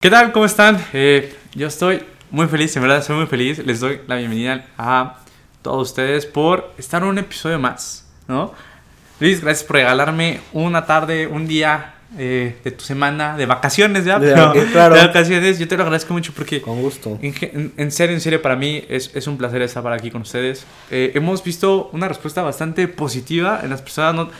¿Qué 0.00 0.08
tal? 0.08 0.32
¿Cómo 0.32 0.46
están? 0.46 0.82
Eh, 0.92 1.34
yo 1.54 1.66
estoy 1.68 2.02
muy 2.30 2.46
feliz, 2.46 2.74
en 2.76 2.82
verdad, 2.82 3.04
soy 3.04 3.16
muy 3.16 3.26
feliz. 3.26 3.58
Les 3.64 3.80
doy 3.80 4.00
la 4.06 4.16
bienvenida 4.16 4.64
a 4.78 5.18
todos 5.62 5.90
ustedes 5.90 6.24
por 6.24 6.72
estar 6.78 7.02
en 7.02 7.08
un 7.08 7.18
episodio 7.18 7.58
más, 7.58 8.08
¿no? 8.26 8.54
Luis, 9.18 9.42
gracias 9.42 9.64
por 9.66 9.76
regalarme 9.76 10.40
una 10.54 10.86
tarde, 10.86 11.26
un 11.26 11.46
día 11.46 11.94
eh, 12.16 12.56
de 12.64 12.70
tu 12.70 12.82
semana, 12.82 13.36
de 13.36 13.44
vacaciones 13.44 14.06
ya, 14.06 14.18
De- 14.18 14.32
pero 14.32 14.52
claro. 14.72 14.94
de 14.94 15.06
vacaciones. 15.06 15.58
Yo 15.58 15.68
te 15.68 15.76
lo 15.76 15.82
agradezco 15.82 16.14
mucho 16.14 16.32
porque 16.34 16.62
Con 16.62 16.80
gusto. 16.80 17.18
en, 17.20 17.90
serio, 17.92 18.14
en 18.14 18.20
serio, 18.22 18.40
para 18.40 18.56
mí 18.56 18.82
es, 18.88 19.10
es 19.14 19.26
un 19.26 19.36
placer 19.36 19.60
estar 19.60 19.86
aquí 19.92 20.10
con 20.10 20.22
ustedes. 20.22 20.64
Eh, 20.90 21.12
hemos 21.14 21.44
visto 21.44 21.90
una 21.92 22.08
respuesta 22.08 22.40
bastante 22.42 22.88
positiva 22.88 23.60
en 23.62 23.68
las 23.70 23.82
personas. 23.82 24.14
no- 24.14 24.30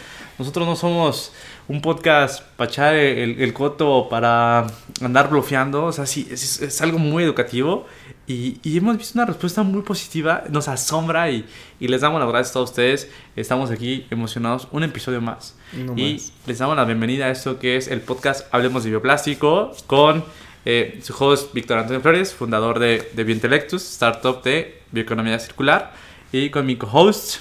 nosotros 0.41 0.67
no 0.67 0.75
somos 0.75 1.33
un 1.69 1.83
podcast 1.83 2.43
para 2.57 2.71
echar 2.71 2.95
el, 2.95 3.39
el 3.41 3.53
coto, 3.53 4.09
para 4.09 4.67
andar 5.03 5.29
bloqueando. 5.29 5.85
O 5.85 5.93
sea, 5.93 6.07
sí, 6.07 6.27
es, 6.31 6.63
es 6.63 6.81
algo 6.81 6.99
muy 6.99 7.23
educativo. 7.25 7.87
Y, 8.27 8.59
y 8.63 8.79
hemos 8.79 8.97
visto 8.97 9.19
una 9.19 9.27
respuesta 9.27 9.63
muy 9.63 9.83
positiva. 9.83 10.45
Nos 10.49 10.67
asombra 10.67 11.31
y, 11.31 11.45
y 11.79 11.89
les 11.89 12.01
damos 12.01 12.21
las 12.21 12.29
gracias 12.31 12.51
a 12.51 12.53
todos 12.55 12.71
ustedes. 12.71 13.11
Estamos 13.37 13.71
aquí 13.71 14.07
emocionados. 14.11 14.67
Un 14.73 14.83
episodio 14.83 15.21
más. 15.21 15.57
Uno 15.75 15.93
y 15.95 16.15
más. 16.15 16.33
les 16.47 16.59
damos 16.59 16.75
la 16.75 16.87
bienvenida 16.87 17.27
a 17.27 17.31
esto 17.31 17.59
que 17.59 17.77
es 17.77 17.89
el 17.89 18.01
podcast 18.01 18.47
Hablemos 18.53 18.85
de 18.85 18.91
Bioplástico 18.91 19.73
con 19.87 20.25
eh, 20.65 21.01
su 21.03 21.15
host 21.23 21.53
Víctor 21.53 21.81
Antonio 21.81 22.01
Flores, 22.01 22.33
fundador 22.33 22.79
de, 22.79 23.11
de 23.13 23.25
Biointelectus, 23.25 23.83
startup 23.83 24.43
de 24.43 24.81
bioeconomía 24.91 25.39
circular, 25.39 25.93
y 26.33 26.49
con 26.49 26.65
mi 26.65 26.77
co-host, 26.77 27.41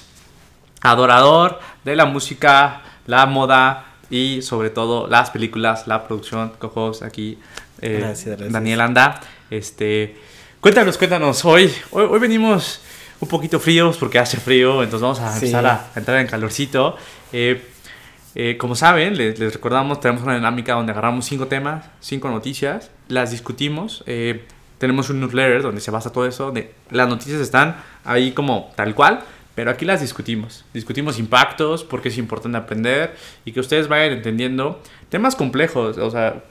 adorador 0.80 1.60
de 1.84 1.96
la 1.96 2.06
música, 2.06 2.82
la 3.06 3.26
moda 3.26 3.86
y 4.10 4.42
sobre 4.42 4.70
todo 4.70 5.06
las 5.06 5.30
películas, 5.30 5.86
la 5.86 6.06
producción, 6.06 6.52
co-host 6.58 7.02
aquí, 7.02 7.38
eh, 7.80 7.98
Gracias, 8.00 8.26
gracias. 8.36 8.52
Daniel 8.52 8.80
Anda. 8.80 9.20
Este, 9.50 10.16
cuéntanos, 10.60 10.98
cuéntanos, 10.98 11.44
hoy, 11.44 11.72
hoy, 11.92 12.06
hoy 12.10 12.18
venimos 12.18 12.80
un 13.20 13.28
poquito 13.28 13.60
fríos 13.60 13.96
porque 13.98 14.18
hace 14.18 14.36
frío, 14.38 14.82
entonces 14.82 15.02
vamos 15.02 15.20
a 15.20 15.30
Sí. 15.32 15.46
empezar 15.46 15.66
a, 15.66 15.90
a 15.94 15.98
entrar 15.98 16.18
en 16.18 16.26
calorcito. 16.26 16.96
Eh, 17.32 17.62
eh, 18.34 18.56
como 18.58 18.74
saben, 18.76 19.16
les, 19.16 19.38
les 19.38 19.52
recordamos, 19.52 20.00
tenemos 20.00 20.22
una 20.22 20.34
dinámica 20.36 20.74
donde 20.74 20.92
agarramos 20.92 21.24
cinco 21.24 21.46
temas, 21.46 21.84
cinco 22.00 22.28
noticias, 22.30 22.90
las 23.08 23.30
discutimos. 23.32 24.04
tenemos 24.78 25.10
un 25.10 25.20
newsletter 25.20 25.62
donde 25.62 25.80
se 25.82 25.90
basa 25.90 26.10
todo 26.10 26.26
eso, 26.26 26.46
donde 26.46 26.72
las 26.90 27.06
noticias 27.08 27.40
están 27.40 27.76
ahí 28.04 28.32
como 28.32 28.72
tal 28.76 28.94
cual, 28.94 29.20
pero 29.54 29.70
aquí 29.70 29.84
las 29.84 30.00
discutimos. 30.00 30.64
Discutimos 30.72 31.18
impactos, 31.18 31.84
por 31.84 32.02
qué 32.02 32.08
es 32.08 32.18
importante 32.18 32.58
aprender 32.58 33.14
y 33.44 33.52
que 33.52 33.60
ustedes 33.60 33.88
vayan 33.88 34.12
entendiendo 34.12 34.80
temas 35.08 35.36
complejos. 35.36 35.98
O 35.98 36.10
sea, 36.10 36.42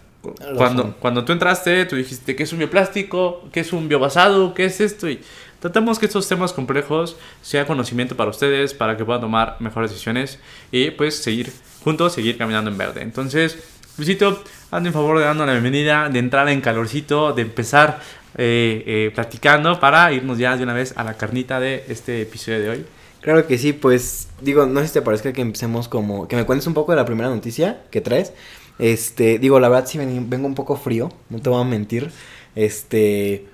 cuando, 0.58 0.95
cuando 0.97 1.23
tú 1.23 1.31
entraste, 1.31 1.86
tú 1.86 1.95
dijiste 1.95 2.36
qué 2.36 2.44
es 2.44 2.52
un 2.52 2.59
bioplástico, 2.59 3.47
qué 3.52 3.61
es 3.61 3.72
un 3.72 3.88
biobasado, 3.88 4.53
qué 4.53 4.66
es 4.66 4.81
esto 4.81 5.09
y 5.09 5.22
tratamos 5.59 6.00
que 6.00 6.08
estos 6.08 6.28
temas 6.28 6.53
complejos 6.53 7.16
sea 7.41 7.66
conocimiento 7.66 8.16
para 8.16 8.30
ustedes, 8.30 8.73
para 8.73 8.97
que 8.97 9.06
puedan 9.06 9.22
tomar 9.22 9.58
mejores 9.59 9.91
decisiones 9.91 10.39
y 10.72 10.91
pues 10.91 11.22
seguir 11.22 11.52
juntos, 11.84 12.13
seguir 12.13 12.38
caminando 12.38 12.69
en 12.69 12.78
verde. 12.78 13.02
Entonces, 13.02 13.58
Luisito, 13.97 14.44
hazme 14.72 14.89
un 14.89 14.94
favor 14.94 15.19
de 15.19 15.25
darnos 15.25 15.45
la 15.45 15.53
bienvenida, 15.53 16.09
de 16.09 16.19
entrar 16.19 16.47
en 16.50 16.61
calorcito, 16.61 17.34
de 17.34 17.41
empezar 17.41 18.00
eh, 18.40 18.84
eh, 18.88 19.12
platicando 19.14 19.80
para 19.80 20.12
irnos 20.14 20.38
ya 20.40 20.56
de 20.58 20.64
una 20.64 20.73
vez 20.73 20.94
a 20.98 21.04
la 21.04 21.16
carnita 21.16 21.59
de 21.59 21.84
este 21.90 22.22
episodio 22.22 22.62
de 22.62 22.70
hoy. 22.70 22.86
Claro 23.22 23.46
que 23.46 23.58
sí, 23.58 23.73
pues 23.73 24.30
digo, 24.42 24.66
no 24.66 24.80
sé 24.80 24.88
si 24.88 24.94
te 24.94 25.02
parezca 25.02 25.34
que 25.34 25.42
empecemos 25.42 25.90
como, 25.90 26.28
que 26.28 26.38
me 26.38 26.46
cuentes 26.46 26.66
un 26.68 26.73
poco 26.73 26.94
de 26.94 26.96
la 26.96 27.06
primera 27.06 27.30
noticia 27.30 27.81
que 27.92 28.02
traes. 28.02 28.31
Este, 28.80 29.40
digo, 29.40 29.59
la 29.59 29.68
verdad 29.68 29.88
sí 29.88 29.98
ven- 29.98 30.30
vengo 30.30 30.48
un 30.48 30.56
poco 30.56 30.78
frío, 30.78 31.12
no 31.30 31.40
te 31.42 31.50
voy 31.50 31.62
a 31.62 31.66
mentir. 31.66 32.12
Este, 32.56 33.46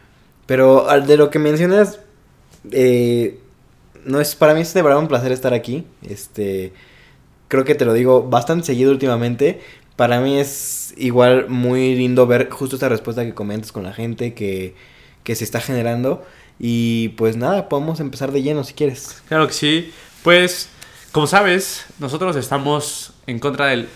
pero 0.46 0.88
al 0.90 1.08
de 1.08 1.18
lo 1.18 1.32
que 1.32 1.40
mencionas, 1.40 2.00
eh, 2.72 3.40
no 4.06 4.22
es, 4.22 4.36
para 4.36 4.54
mí 4.54 4.62
es 4.62 4.74
de 4.74 4.84
verdad 4.84 5.00
un 5.00 5.08
placer 5.08 5.32
estar 5.32 5.54
aquí. 5.54 5.86
Este, 6.08 6.74
creo 7.48 7.66
que 7.66 7.76
te 7.76 7.86
lo 7.86 7.94
digo 7.94 8.24
bastante 8.24 8.66
seguido 8.68 8.92
últimamente. 8.92 9.62
Para 9.96 10.20
mí 10.20 10.38
es 10.38 10.94
igual 10.98 11.48
muy 11.50 11.96
lindo 11.96 12.28
ver 12.28 12.50
justo 12.50 12.76
esta 12.76 12.90
respuesta 12.90 13.24
que 13.24 13.34
comentas 13.34 13.72
con 13.72 13.84
la 13.84 13.94
gente 13.94 14.34
que, 14.34 14.76
que 15.24 15.36
se 15.36 15.44
está 15.44 15.62
generando. 15.62 16.26
Y 16.60 17.10
pues 17.10 17.36
nada, 17.38 17.70
podemos 17.70 18.00
empezar 18.00 18.32
de 18.32 18.42
lleno 18.42 18.64
si 18.64 18.74
quieres. 18.74 19.22
Claro 19.28 19.48
que 19.48 19.54
sí. 19.54 19.94
Pues, 20.24 20.70
como 21.12 21.28
sabes, 21.28 21.86
nosotros 22.00 22.36
estamos 22.36 23.14
en 23.28 23.40
contra 23.40 23.68
del 23.68 23.88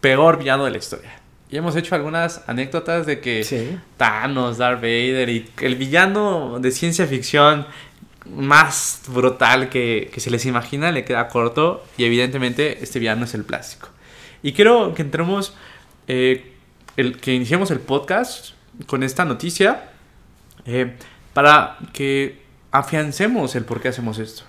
peor 0.00 0.38
villano 0.38 0.64
de 0.64 0.70
la 0.70 0.78
historia. 0.78 1.20
Y 1.50 1.56
hemos 1.56 1.76
hecho 1.76 1.94
algunas 1.94 2.42
anécdotas 2.46 3.06
de 3.06 3.20
que 3.20 3.42
Sí. 3.42 3.78
Thanos, 3.96 4.58
Darth 4.58 4.80
Vader 4.80 5.28
y 5.30 5.48
el 5.60 5.76
villano 5.76 6.58
de 6.60 6.70
ciencia 6.70 7.06
ficción 7.06 7.66
más 8.26 9.00
brutal 9.08 9.70
que, 9.70 10.10
que 10.12 10.20
se 10.20 10.30
les 10.30 10.44
imagina 10.44 10.92
le 10.92 11.04
queda 11.06 11.28
corto 11.28 11.82
y 11.96 12.04
evidentemente 12.04 12.82
este 12.82 12.98
villano 12.98 13.24
es 13.24 13.32
el 13.32 13.44
plástico. 13.44 13.88
Y 14.42 14.52
quiero 14.52 14.94
que 14.94 15.02
entremos, 15.02 15.54
eh, 16.06 16.52
el, 16.96 17.18
que 17.20 17.34
iniciemos 17.34 17.70
el 17.70 17.80
podcast 17.80 18.50
con 18.86 19.02
esta 19.02 19.24
noticia 19.24 19.90
eh, 20.66 20.94
para 21.34 21.76
que 21.92 22.40
afiancemos 22.70 23.54
el 23.56 23.64
por 23.64 23.80
qué 23.80 23.88
hacemos 23.88 24.18
esto. 24.18 24.42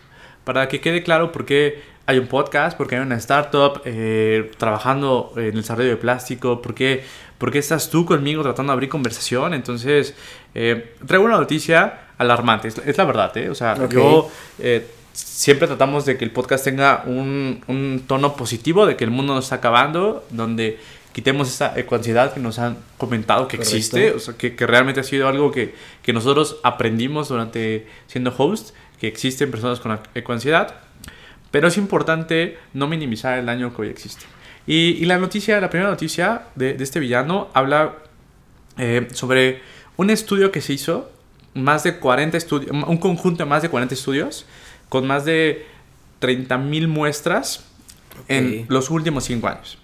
Para 0.44 0.68
que 0.68 0.80
quede 0.82 1.04
claro 1.04 1.32
por 1.32 1.46
qué 1.46 1.82
hay 2.06 2.18
un 2.18 2.28
podcast, 2.28 2.76
por 2.76 2.88
qué 2.88 2.96
hay 2.96 3.02
una 3.02 3.16
startup 3.18 3.82
eh, 3.86 4.52
trabajando 4.58 5.32
en 5.36 5.44
el 5.46 5.56
desarrollo 5.56 5.90
de 5.90 5.98
plástico, 5.98 6.62
por 6.62 6.74
qué, 6.74 7.04
por 7.38 7.52
qué 7.52 7.60
estás 7.60 7.90
tú 7.90 8.06
conmigo 8.06 8.42
tratando 8.42 8.72
de 8.72 8.76
abrir 8.76 8.90
conversación. 8.90 9.54
Entonces, 9.54 10.16
eh, 10.56 10.96
traigo 11.06 11.26
una 11.26 11.38
noticia 11.38 12.08
alarmante, 12.18 12.68
es, 12.70 12.78
es 12.80 12.98
la 12.98 13.06
verdad, 13.06 13.38
¿eh? 13.38 13.50
O 13.50 13.56
sea, 13.56 13.74
Ok. 13.80 13.92
yo 13.92 14.32
eh, 14.60 14.88
siempre 15.14 15.68
tratamos 15.68 16.06
de 16.06 16.18
que 16.18 16.26
el 16.26 16.32
podcast 16.32 16.64
tenga 16.64 17.04
un, 17.06 17.64
un 17.68 18.04
tono 18.08 18.36
positivo, 18.36 18.86
de 18.86 18.96
que 18.96 19.04
el 19.04 19.12
mundo 19.12 19.34
no 19.34 19.40
está 19.40 19.56
acabando, 19.56 20.26
donde 20.30 20.80
quitemos 21.14 21.50
esa 21.50 21.78
ecoansiedad 21.78 22.34
que 22.34 22.40
nos 22.40 22.60
han 22.60 22.78
comentado 22.98 23.48
que 23.48 23.58
Correcto. 23.58 23.76
existe, 23.76 24.12
o 24.12 24.20
sea, 24.20 24.36
que, 24.36 24.56
que 24.56 24.68
realmente 24.68 25.02
ha 25.02 25.04
sido 25.04 25.28
algo 25.28 25.52
que, 25.52 25.74
que 26.04 26.14
nosotros 26.14 26.58
aprendimos 26.64 27.30
durante 27.30 27.88
siendo 28.08 28.34
host, 28.38 28.76
que 29.00 29.08
existen 29.08 29.50
personas 29.50 29.80
con 29.80 30.00
ecoansiedad, 30.14 30.76
pero 31.52 31.68
es 31.68 31.78
importante 31.78 32.58
no 32.74 32.88
minimizar 32.88 33.40
el 33.40 33.46
daño 33.46 33.76
que 33.76 33.82
hoy 33.82 33.88
existe. 33.90 34.26
Y, 34.68 34.98
y 35.02 35.06
la 35.06 35.18
noticia, 35.18 35.60
la 35.60 35.70
primera 35.70 35.90
noticia 35.90 36.44
de, 36.56 36.74
de 36.76 36.84
este 36.84 37.00
villano 37.00 37.50
habla 37.54 37.96
eh, 38.78 39.08
sobre 39.14 39.62
un 39.98 40.10
estudio 40.10 40.52
que 40.52 40.62
se 40.62 40.74
hizo, 40.74 41.12
más 41.54 41.84
de 41.84 41.98
40 41.98 42.38
estudios, 42.38 42.72
un 42.72 42.98
conjunto 42.98 43.44
de 43.44 43.50
más 43.50 43.62
de 43.62 43.70
40 43.70 43.94
estudios, 43.94 44.46
con 44.90 45.08
más 45.08 45.26
de 45.26 45.66
30.000 46.22 46.88
muestras 46.88 47.66
en 48.28 48.62
Ok. 48.64 48.72
los 48.72 48.90
últimos 48.90 49.24
5 49.24 49.48
años. 49.48 49.78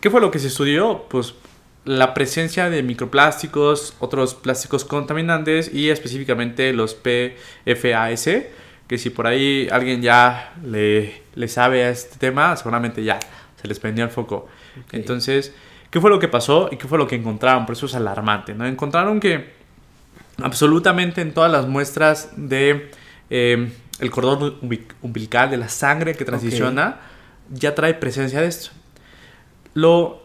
¿Qué 0.00 0.10
fue 0.10 0.20
lo 0.20 0.30
que 0.30 0.38
se 0.38 0.48
estudió? 0.48 1.06
Pues 1.08 1.34
la 1.84 2.14
presencia 2.14 2.68
de 2.70 2.82
microplásticos, 2.82 3.94
otros 4.00 4.34
plásticos 4.34 4.84
contaminantes 4.84 5.72
y 5.72 5.90
específicamente 5.90 6.72
los 6.72 6.94
PFAS, 6.94 8.28
que 8.88 8.98
si 8.98 9.10
por 9.10 9.26
ahí 9.26 9.68
alguien 9.70 10.02
ya 10.02 10.52
le, 10.64 11.22
le 11.34 11.48
sabe 11.48 11.84
a 11.84 11.90
este 11.90 12.18
tema, 12.18 12.56
seguramente 12.56 13.02
ya 13.02 13.18
se 13.60 13.66
les 13.68 13.80
prendió 13.80 14.04
el 14.04 14.10
foco. 14.10 14.48
Ok. 14.84 14.94
Entonces, 14.94 15.52
¿qué 15.90 16.00
fue 16.00 16.10
lo 16.10 16.18
que 16.18 16.28
pasó 16.28 16.68
y 16.70 16.76
qué 16.76 16.86
fue 16.86 16.98
lo 16.98 17.06
que 17.06 17.16
encontraron? 17.16 17.66
Por 17.66 17.74
eso 17.74 17.86
es 17.86 17.94
alarmante, 17.94 18.54
¿no? 18.54 18.66
Encontraron 18.66 19.18
que 19.18 19.50
absolutamente 20.42 21.20
en 21.20 21.32
todas 21.32 21.50
las 21.50 21.66
muestras 21.66 22.30
de 22.36 22.90
eh, 23.30 23.72
el 24.00 24.10
cordón 24.10 24.60
umbi- 24.60 24.86
umbilical, 25.02 25.50
de 25.50 25.56
la 25.56 25.68
sangre 25.68 26.14
que 26.14 26.24
transiciona, 26.24 27.00
ya 27.50 27.74
trae 27.74 27.94
presencia 27.94 28.40
de 28.40 28.46
esto. 28.48 28.70
Lo, 29.74 30.22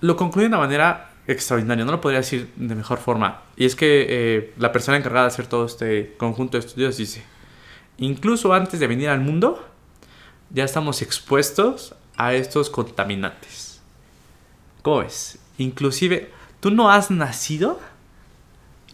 lo 0.00 0.16
concluye 0.16 0.44
de 0.48 0.54
una 0.54 0.58
manera 0.58 1.10
extraordinaria, 1.26 1.84
no 1.84 1.92
lo 1.92 2.00
podría 2.00 2.20
decir 2.20 2.50
de 2.56 2.74
mejor 2.74 2.98
forma. 2.98 3.42
Y 3.56 3.64
es 3.64 3.74
que 3.76 4.06
eh, 4.08 4.54
la 4.58 4.72
persona 4.72 4.96
encargada 4.96 5.26
de 5.26 5.32
hacer 5.32 5.46
todo 5.46 5.66
este 5.66 6.14
conjunto 6.18 6.58
de 6.58 6.66
estudios 6.66 6.96
dice, 6.96 7.24
incluso 7.98 8.52
antes 8.52 8.78
de 8.80 8.86
venir 8.86 9.08
al 9.08 9.20
mundo, 9.20 9.66
ya 10.50 10.64
estamos 10.64 11.02
expuestos 11.02 11.94
a 12.16 12.32
estos 12.34 12.70
contaminantes. 12.70 13.80
¿Cómo 14.82 14.98
ves? 15.00 15.38
Inclusive, 15.58 16.30
tú 16.60 16.70
no 16.70 16.90
has 16.90 17.10
nacido 17.10 17.80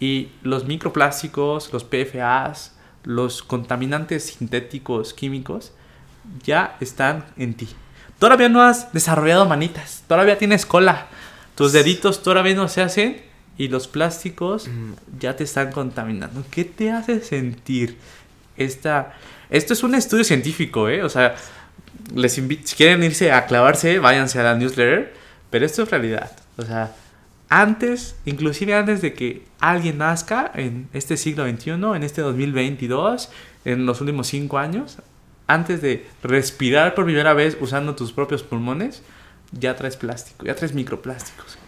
y 0.00 0.30
los 0.42 0.64
microplásticos, 0.64 1.72
los 1.72 1.84
PFAs, 1.84 2.74
los 3.04 3.42
contaminantes 3.42 4.24
sintéticos 4.24 5.14
químicos 5.14 5.72
ya 6.44 6.76
están 6.80 7.24
en 7.36 7.54
ti. 7.54 7.68
Todavía 8.18 8.48
no 8.48 8.62
has 8.62 8.92
desarrollado 8.92 9.46
manitas, 9.46 10.04
todavía 10.06 10.38
tienes 10.38 10.64
cola, 10.66 11.08
tus 11.54 11.72
deditos 11.72 12.22
todavía 12.22 12.54
no 12.54 12.68
se 12.68 12.82
hacen 12.82 13.22
y 13.58 13.68
los 13.68 13.88
plásticos 13.88 14.68
Mm. 14.68 14.92
ya 15.18 15.36
te 15.36 15.44
están 15.44 15.72
contaminando. 15.72 16.44
¿Qué 16.50 16.64
te 16.64 16.90
hace 16.90 17.20
sentir 17.20 17.98
esta... 18.56 19.14
Esto 19.50 19.72
es 19.74 19.82
un 19.82 19.94
estudio 19.94 20.24
científico, 20.24 20.88
¿eh? 20.88 21.02
O 21.02 21.08
sea, 21.08 21.34
les 22.14 22.38
invito, 22.38 22.66
si 22.66 22.76
quieren 22.76 23.02
irse 23.02 23.32
a 23.32 23.44
clavarse, 23.46 23.98
váyanse 23.98 24.38
a 24.40 24.44
la 24.44 24.54
newsletter, 24.54 25.12
pero 25.50 25.66
esto 25.66 25.82
es 25.82 25.90
realidad. 25.90 26.32
O 26.56 26.62
sea, 26.62 26.94
antes, 27.52 28.16
inclusive 28.24 28.74
antes 28.74 29.02
de 29.02 29.12
que 29.12 29.42
alguien 29.60 29.98
nazca 29.98 30.50
en 30.54 30.88
este 30.94 31.18
siglo 31.18 31.46
XXI, 31.46 31.70
en 31.70 32.02
este 32.02 32.22
2022, 32.22 33.28
en 33.66 33.84
los 33.84 34.00
últimos 34.00 34.28
cinco 34.28 34.56
años, 34.56 34.96
antes 35.46 35.82
de 35.82 36.06
respirar 36.22 36.94
por 36.94 37.04
primera 37.04 37.34
vez 37.34 37.58
usando 37.60 37.94
tus 37.94 38.10
propios 38.10 38.42
pulmones, 38.42 39.02
ya 39.52 39.76
traes 39.76 39.98
plástico, 39.98 40.46
ya 40.46 40.54
traes 40.54 40.72
microplásticos. 40.72 41.58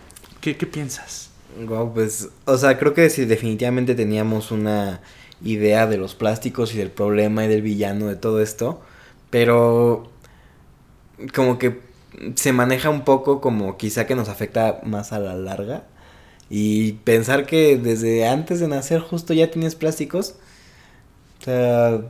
¿Qué, 0.40 0.56
qué 0.56 0.66
piensas? 0.66 1.28
Wow, 1.66 1.92
pues, 1.92 2.30
o 2.46 2.56
sea, 2.56 2.78
creo 2.78 2.94
que 2.94 3.10
si 3.10 3.26
definitivamente 3.26 3.94
teníamos 3.94 4.52
una 4.52 5.02
idea 5.44 5.86
de 5.86 5.98
los 5.98 6.14
plásticos 6.14 6.74
y 6.74 6.78
del 6.78 6.92
problema 6.92 7.44
y 7.44 7.48
del 7.48 7.60
villano 7.60 8.06
de 8.06 8.16
todo 8.16 8.40
esto, 8.40 8.80
pero 9.28 10.10
como 11.34 11.58
que 11.58 11.78
se 12.36 12.52
maneja 12.52 12.90
un 12.90 13.04
poco 13.04 13.40
como 13.40 13.76
quizá 13.76 14.06
que 14.06 14.14
nos 14.14 14.28
afecta 14.28 14.80
más 14.84 15.12
a 15.12 15.18
la 15.18 15.34
larga. 15.34 15.84
Y 16.50 16.92
pensar 17.04 17.46
que 17.46 17.76
desde 17.78 18.26
antes 18.28 18.60
de 18.60 18.68
nacer 18.68 19.00
justo 19.00 19.34
ya 19.34 19.50
tienes 19.50 19.74
plásticos. 19.74 20.36
O 21.40 21.44
sea, 21.44 22.00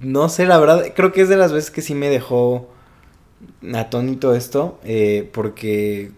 no 0.00 0.28
sé, 0.28 0.46
la 0.46 0.58
verdad, 0.58 0.84
creo 0.94 1.12
que 1.12 1.22
es 1.22 1.28
de 1.28 1.36
las 1.36 1.52
veces 1.52 1.70
que 1.70 1.82
sí 1.82 1.94
me 1.94 2.08
dejó 2.10 2.68
atónito 3.74 4.34
esto. 4.34 4.78
Eh, 4.84 5.30
porque, 5.32 6.12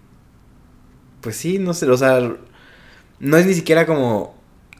pues 1.21 1.37
sí, 1.37 1.59
no 1.59 1.75
sé, 1.75 1.87
o 1.91 1.97
sea, 1.97 2.21
no 3.21 3.37
es 3.37 3.47
ni 3.47 3.55
siquiera 3.55 3.87
como 3.87 4.35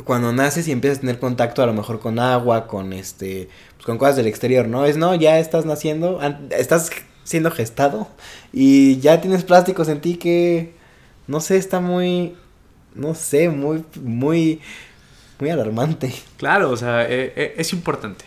cuando 0.05 0.33
naces 0.33 0.69
y 0.69 0.73
empiezas 0.73 0.99
a 0.99 1.01
tener 1.03 1.19
contacto 1.19 1.63
a 1.63 1.67
lo 1.67 1.73
mejor 1.73 2.01
con 2.01 2.19
agua, 2.19 2.67
con 2.67 2.93
este, 2.93 3.49
pues 3.77 3.87
con 3.87 3.99
cosas 3.99 4.17
del 4.17 4.27
exterior, 4.27 4.69
¿no? 4.69 4.85
Es, 4.85 4.97
no, 4.97 5.15
ya 5.15 5.39
estás 5.39 5.65
naciendo, 5.65 6.21
estás 6.51 6.91
siendo 7.27 7.51
gestado 7.51 8.09
y 8.53 8.99
ya 9.01 9.21
tienes 9.21 9.43
plásticos 9.45 9.89
en 9.89 10.01
ti 10.01 10.17
que, 10.17 10.75
no 11.27 11.41
sé, 11.41 11.57
está 11.57 11.81
muy, 11.81 12.35
no 12.95 13.15
sé, 13.15 13.49
muy, 13.49 13.85
muy, 14.01 14.61
muy 15.41 15.51
alarmante. 15.51 16.15
Claro, 16.39 16.71
o 16.71 16.77
sea, 16.77 17.03
eh, 17.03 17.33
eh, 17.37 17.55
es 17.59 17.73
importante. 17.73 18.25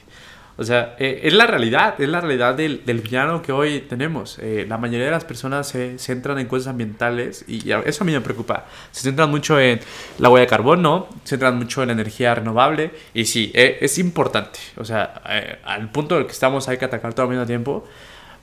O 0.57 0.65
sea, 0.65 0.97
eh, 0.99 1.21
es 1.23 1.33
la 1.33 1.47
realidad, 1.47 1.95
es 2.01 2.09
la 2.09 2.19
realidad 2.19 2.53
del, 2.53 2.85
del 2.85 2.99
villano 2.99 3.41
que 3.41 3.53
hoy 3.53 3.79
tenemos. 3.79 4.37
la 4.41 4.77
mayoría 4.77 5.05
de 5.05 5.11
las 5.11 5.23
personas 5.23 5.69
se 5.69 5.97
centran 5.97 6.37
en 6.37 6.47
cosas 6.47 6.67
ambientales 6.67 7.45
y 7.47 7.71
eso 7.71 8.03
a 8.03 8.05
mí 8.05 8.11
me 8.11 8.19
preocupa. 8.19 8.65
Se 8.91 9.03
centran 9.03 9.31
mucho 9.31 9.57
en 9.57 9.79
la 10.17 10.27
huella 10.27 10.41
de 10.41 10.49
carbono, 10.49 11.07
se 11.23 11.29
centran 11.29 11.57
mucho 11.57 11.81
en 11.81 11.87
la 11.87 11.93
energía 11.93 12.35
renovable 12.35 12.91
y 13.13 13.23
sí, 13.23 13.53
es 13.55 13.97
importante. 13.99 14.59
O 14.75 14.83
sea, 14.83 15.03
al 15.63 15.89
punto 15.91 16.15
en 16.15 16.21
el 16.23 16.27
que 16.27 16.33
estamos 16.33 16.67
hay 16.67 16.77
que 16.77 16.83
atacar 16.83 17.13
todo 17.13 17.27
al 17.27 17.29
mismo 17.29 17.45
tiempo. 17.45 17.87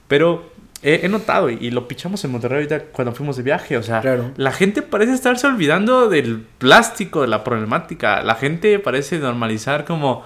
Pero 0.08 0.50
he, 0.82 1.08
notado, 1.08 1.50
y, 1.50 1.70
lo 1.70 1.88
pichamos 1.88 2.24
en 2.24 2.32
Monterrey 2.32 2.58
ahorita 2.58 2.80
cuando 2.92 3.12
fuimos 3.12 3.36
de 3.36 3.42
viaje, 3.42 3.76
o 3.76 3.82
sea, 3.82 4.02
la 4.36 4.52
gente 4.52 4.82
parece 4.82 5.14
estarse 5.14 5.46
olvidando 5.46 6.08
del 6.08 6.40
plástico, 6.58 7.22
de 7.22 7.28
la 7.28 7.42
problemática. 7.42 8.22
La 8.22 8.34
gente 8.34 8.78
parece 8.78 9.18
normalizar 9.18 9.84
como... 9.84 10.24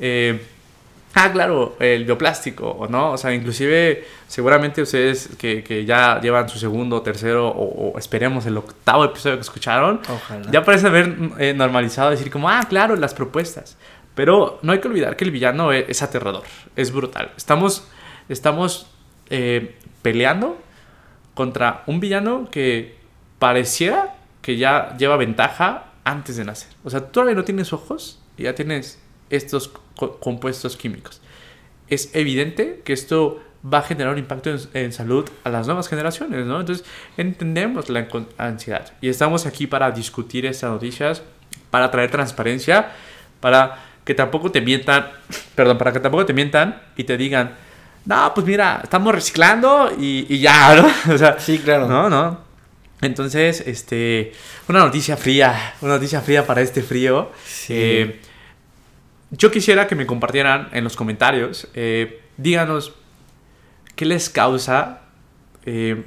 Eh, 0.00 0.40
ah, 1.14 1.30
claro, 1.32 1.76
el 1.80 2.04
bioplástico, 2.04 2.70
¿o 2.70 2.86
no? 2.86 3.12
O 3.12 3.18
sea, 3.18 3.34
inclusive 3.34 4.06
seguramente 4.28 4.80
ustedes 4.80 5.30
que, 5.36 5.62
que 5.62 5.84
ya 5.84 6.20
llevan 6.20 6.48
su 6.48 6.58
segundo, 6.58 7.02
tercero 7.02 7.48
o, 7.48 7.98
esperemos 7.98 8.46
el 8.46 8.56
octavo 8.56 9.04
episodio 9.04 9.36
que 9.36 9.42
escucharon, 9.42 10.00
ya 10.50 10.64
parece 10.64 10.86
haber 10.86 11.16
eh, 11.38 11.54
normalizado 11.54 12.10
decir 12.10 12.30
como, 12.30 12.48
ah, 12.48 12.64
claro, 12.68 12.96
las 12.96 13.14
propuestas. 13.14 13.76
Pero 14.14 14.58
no 14.62 14.72
hay 14.72 14.80
que 14.80 14.88
olvidar 14.88 15.16
que 15.16 15.24
el 15.24 15.30
villano 15.30 15.72
es, 15.72 15.88
es 15.88 16.02
aterrador, 16.02 16.44
es 16.76 16.92
brutal. 16.92 17.30
Estamos, 17.36 17.86
estamos 18.28 18.88
eh, 19.30 19.76
peleando 20.02 20.58
contra 21.34 21.82
un 21.86 22.00
villano 22.00 22.48
que 22.50 22.96
pareciera 23.38 24.16
que 24.42 24.56
ya 24.56 24.96
lleva 24.96 25.16
ventaja 25.16 25.92
antes 26.04 26.36
de 26.36 26.44
nacer. 26.44 26.70
O 26.84 26.90
sea, 26.90 27.00
todavía 27.00 27.34
no 27.34 27.44
tienes 27.44 27.72
ojos 27.72 28.20
y 28.36 28.44
ya 28.44 28.54
tienes 28.54 28.98
estos 29.30 29.72
compuestos 30.20 30.76
químicos. 30.76 31.20
Es 31.88 32.14
evidente 32.14 32.82
que 32.84 32.92
esto 32.92 33.40
va 33.62 33.78
a 33.78 33.82
generar 33.82 34.12
un 34.12 34.18
impacto 34.18 34.54
en, 34.72 34.92
salud 34.92 35.28
a 35.44 35.50
las 35.50 35.66
nuevas 35.66 35.88
generaciones, 35.88 36.46
¿no? 36.46 36.60
Entonces, 36.60 36.86
entendemos 37.16 37.90
la 37.90 38.08
ansiedad 38.38 38.92
y 39.00 39.08
estamos 39.08 39.46
aquí 39.46 39.66
para 39.66 39.90
discutir 39.90 40.46
estas 40.46 40.70
noticias, 40.70 41.22
para 41.70 41.90
traer 41.90 42.10
transparencia, 42.10 42.92
para 43.40 43.84
que 44.04 44.14
tampoco 44.14 44.50
te 44.50 44.60
mientan, 44.60 45.08
perdón, 45.54 45.76
para 45.76 45.92
que 45.92 46.00
tampoco 46.00 46.24
te 46.24 46.32
mientan 46.32 46.80
y 46.96 47.04
te 47.04 47.16
digan, 47.16 47.56
no, 48.08 48.32
pues 48.32 48.46
mira, 48.46 48.80
estamos 48.82 49.14
reciclando 49.14 49.92
y, 49.98 50.38
ya, 50.38 50.74
¿no? 51.06 51.14
O 51.14 51.18
sea, 51.18 51.38
sí, 51.38 51.58
claro. 51.58 51.86
No, 51.86 52.08
no. 52.08 52.40
Entonces, 53.02 53.62
este, 53.66 54.32
una 54.66 54.78
noticia 54.78 55.18
fría, 55.18 55.74
una 55.82 55.96
noticia 55.96 56.22
fría 56.22 56.46
para 56.46 56.62
este 56.62 56.80
frío. 56.82 57.30
Sí. 57.44 57.74
Eh, 57.76 58.20
yo 59.30 59.50
quisiera 59.50 59.86
que 59.86 59.94
me 59.94 60.06
compartieran 60.06 60.70
en 60.72 60.84
los 60.84 60.96
comentarios, 60.96 61.68
eh, 61.74 62.22
díganos 62.38 62.94
qué 63.94 64.06
les 64.06 64.30
causa 64.30 65.02
eh, 65.66 66.02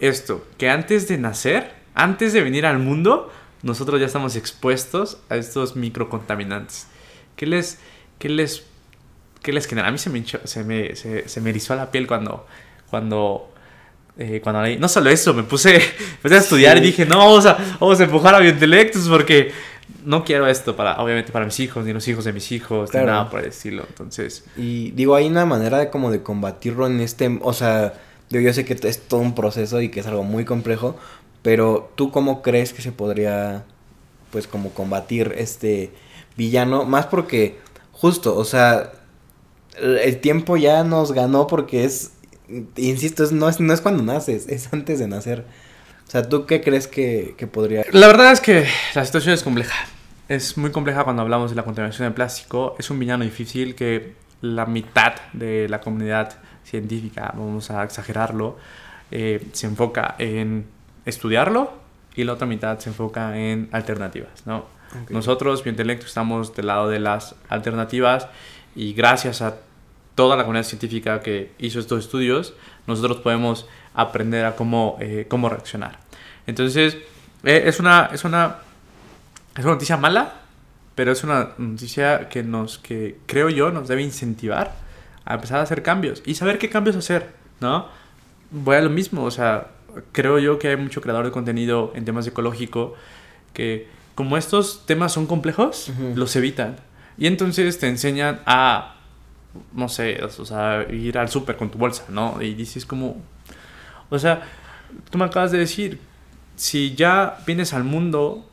esto, 0.00 0.44
que 0.58 0.70
antes 0.70 1.06
de 1.06 1.18
nacer, 1.18 1.72
antes 1.94 2.32
de 2.32 2.42
venir 2.42 2.66
al 2.66 2.80
mundo, 2.80 3.32
nosotros 3.62 4.00
ya 4.00 4.06
estamos 4.06 4.34
expuestos 4.34 5.18
a 5.28 5.36
estos 5.36 5.76
microcontaminantes. 5.76 6.88
¿Qué 7.36 7.46
les, 7.46 7.78
qué 8.18 8.28
les 8.28 8.64
¿qué 9.42 9.52
les 9.52 9.66
genera? 9.66 9.88
A 9.88 9.90
mí 9.90 9.98
se 9.98 10.10
me, 10.10 10.24
se 10.26 10.64
me, 10.64 10.94
se, 10.96 11.40
me 11.40 11.50
erizó 11.50 11.74
la 11.74 11.90
piel 11.90 12.06
cuando, 12.06 12.46
cuando, 12.88 13.52
eh, 14.18 14.40
cuando. 14.42 14.66
No 14.78 14.88
solo 14.88 15.10
eso, 15.10 15.34
me 15.34 15.42
puse, 15.42 15.76
a 16.24 16.28
estudiar 16.28 16.78
y 16.78 16.80
dije, 16.80 17.06
no, 17.06 17.18
vamos 17.18 17.46
a, 17.46 17.56
vamos 17.80 18.00
a 18.00 18.04
empujar 18.04 18.34
a 18.34 18.40
biointelectos 18.40 19.08
porque 19.08 19.52
no 20.04 20.24
quiero 20.24 20.46
esto 20.46 20.76
para, 20.76 21.00
obviamente, 21.00 21.32
para 21.32 21.44
mis 21.44 21.58
hijos, 21.60 21.84
ni 21.84 21.92
los 21.92 22.06
hijos 22.08 22.24
de 22.24 22.32
mis 22.32 22.52
hijos, 22.52 22.92
ni 22.94 23.00
nada 23.00 23.28
por 23.30 23.40
el 23.40 23.46
estilo. 23.46 23.84
Entonces. 23.88 24.44
Y 24.56 24.92
digo, 24.92 25.14
hay 25.14 25.26
una 25.26 25.46
manera 25.46 25.78
de 25.78 25.90
como 25.90 26.10
de 26.10 26.22
combatirlo 26.22 26.86
en 26.86 27.00
este, 27.00 27.38
o 27.42 27.52
sea, 27.52 27.94
yo 28.28 28.52
sé 28.52 28.64
que 28.64 28.74
es 28.74 29.00
todo 29.08 29.20
un 29.20 29.34
proceso 29.34 29.80
y 29.80 29.88
que 29.88 30.00
es 30.00 30.06
algo 30.06 30.22
muy 30.22 30.44
complejo, 30.44 30.96
pero 31.42 31.90
tú 31.96 32.10
cómo 32.10 32.42
crees 32.42 32.72
que 32.72 32.82
se 32.82 32.92
podría, 32.92 33.64
pues, 34.30 34.46
como 34.46 34.70
combatir 34.70 35.34
este 35.36 35.90
villano, 36.36 36.84
más 36.84 37.06
porque, 37.06 37.58
justo, 37.92 38.36
o 38.36 38.44
sea, 38.44 38.92
el 39.80 40.20
tiempo 40.20 40.56
ya 40.56 40.84
nos 40.84 41.12
ganó 41.12 41.46
porque 41.46 41.84
es, 41.84 42.12
insisto, 42.76 43.24
no, 43.32 43.48
es, 43.48 43.60
no 43.60 43.72
es 43.72 43.80
cuando 43.80 44.02
naces, 44.02 44.48
es 44.48 44.72
antes 44.72 44.98
de 44.98 45.08
nacer. 45.08 45.44
O 46.06 46.10
sea, 46.10 46.28
¿tú 46.28 46.44
qué 46.46 46.60
crees 46.60 46.88
que, 46.88 47.36
podría...? 47.52 47.84
La 47.92 48.08
verdad 48.08 48.32
es 48.32 48.40
que 48.40 48.66
la 48.94 49.04
situación 49.04 49.34
es 49.34 49.42
compleja. 49.42 49.76
Es 50.28 50.56
muy 50.58 50.70
compleja 50.70 51.04
cuando 51.04 51.22
hablamos 51.22 51.50
de 51.50 51.56
la 51.56 51.64
contaminación 51.64 52.08
de 52.08 52.14
plástico. 52.14 52.74
Es 52.78 52.90
un 52.90 52.98
villano 52.98 53.24
difícil 53.24 53.74
que 53.74 54.14
la 54.40 54.66
mitad 54.66 55.14
de 55.32 55.68
la 55.68 55.80
comunidad 55.80 56.38
científica, 56.64 57.32
vamos 57.36 57.70
a 57.70 57.84
exagerarlo, 57.84 58.56
eh, 59.10 59.46
se 59.52 59.66
enfoca 59.66 60.16
en 60.18 60.66
estudiarlo 61.04 61.72
y 62.14 62.24
la 62.24 62.32
otra 62.34 62.46
mitad 62.46 62.78
se 62.78 62.90
enfoca 62.90 63.38
en 63.38 63.68
alternativas, 63.72 64.46
¿no? 64.46 64.66
Nosotros, 65.08 65.62
Biointelecto, 65.62 66.06
estamos 66.06 66.56
del 66.56 66.66
lado 66.66 66.88
de 66.88 66.98
las 66.98 67.36
alternativas 67.48 68.26
y 68.74 68.92
gracias 68.92 69.42
a 69.42 69.58
toda 70.20 70.36
la 70.36 70.42
comunidad 70.42 70.64
científica 70.64 71.22
que 71.22 71.52
hizo 71.58 71.80
estos 71.80 72.04
estudios, 72.04 72.52
nosotros 72.86 73.20
podemos 73.20 73.66
aprender 73.94 74.44
a 74.44 74.54
cómo, 74.54 74.98
eh, 75.00 75.24
cómo 75.30 75.48
reaccionar. 75.48 75.98
Entonces, 76.46 76.98
eh, 77.42 77.62
es, 77.64 77.80
una, 77.80 78.10
es, 78.12 78.22
una, 78.24 78.56
es 79.56 79.64
una 79.64 79.72
noticia 79.72 79.96
mala, 79.96 80.34
pero 80.94 81.10
es 81.10 81.24
una 81.24 81.52
noticia 81.56 82.28
que, 82.28 82.42
nos, 82.42 82.76
que 82.76 83.16
creo 83.24 83.48
yo 83.48 83.70
nos 83.70 83.88
debe 83.88 84.02
incentivar 84.02 84.76
a 85.24 85.36
empezar 85.36 85.58
a 85.58 85.62
hacer 85.62 85.82
cambios 85.82 86.22
y 86.26 86.34
saber 86.34 86.58
qué 86.58 86.68
cambios 86.68 86.96
hacer, 86.96 87.30
¿no? 87.60 87.88
Voy 88.50 88.76
a 88.76 88.82
lo 88.82 88.90
mismo, 88.90 89.24
o 89.24 89.30
sea, 89.30 89.68
creo 90.12 90.38
yo 90.38 90.58
que 90.58 90.68
hay 90.68 90.76
mucho 90.76 91.00
creador 91.00 91.24
de 91.24 91.30
contenido 91.30 91.92
en 91.94 92.04
temas 92.04 92.26
ecológico 92.26 92.94
que 93.54 93.88
como 94.14 94.36
estos 94.36 94.84
temas 94.84 95.12
son 95.12 95.26
complejos, 95.26 95.90
los 96.14 96.36
evitan. 96.36 96.76
Y 97.16 97.26
entonces 97.26 97.78
te 97.78 97.88
enseñan 97.88 98.40
a 98.44 98.99
no 99.74 99.88
sé, 99.88 100.22
o 100.22 100.44
sea, 100.44 100.86
ir 100.90 101.18
al 101.18 101.28
súper 101.28 101.56
con 101.56 101.70
tu 101.70 101.78
bolsa, 101.78 102.04
¿no? 102.08 102.40
Y 102.40 102.54
dices 102.54 102.86
como, 102.86 103.16
o 104.08 104.18
sea, 104.18 104.42
tú 105.10 105.18
me 105.18 105.24
acabas 105.24 105.52
de 105.52 105.58
decir, 105.58 105.98
si 106.56 106.94
ya 106.94 107.38
vienes 107.46 107.72
al 107.72 107.84
mundo 107.84 108.46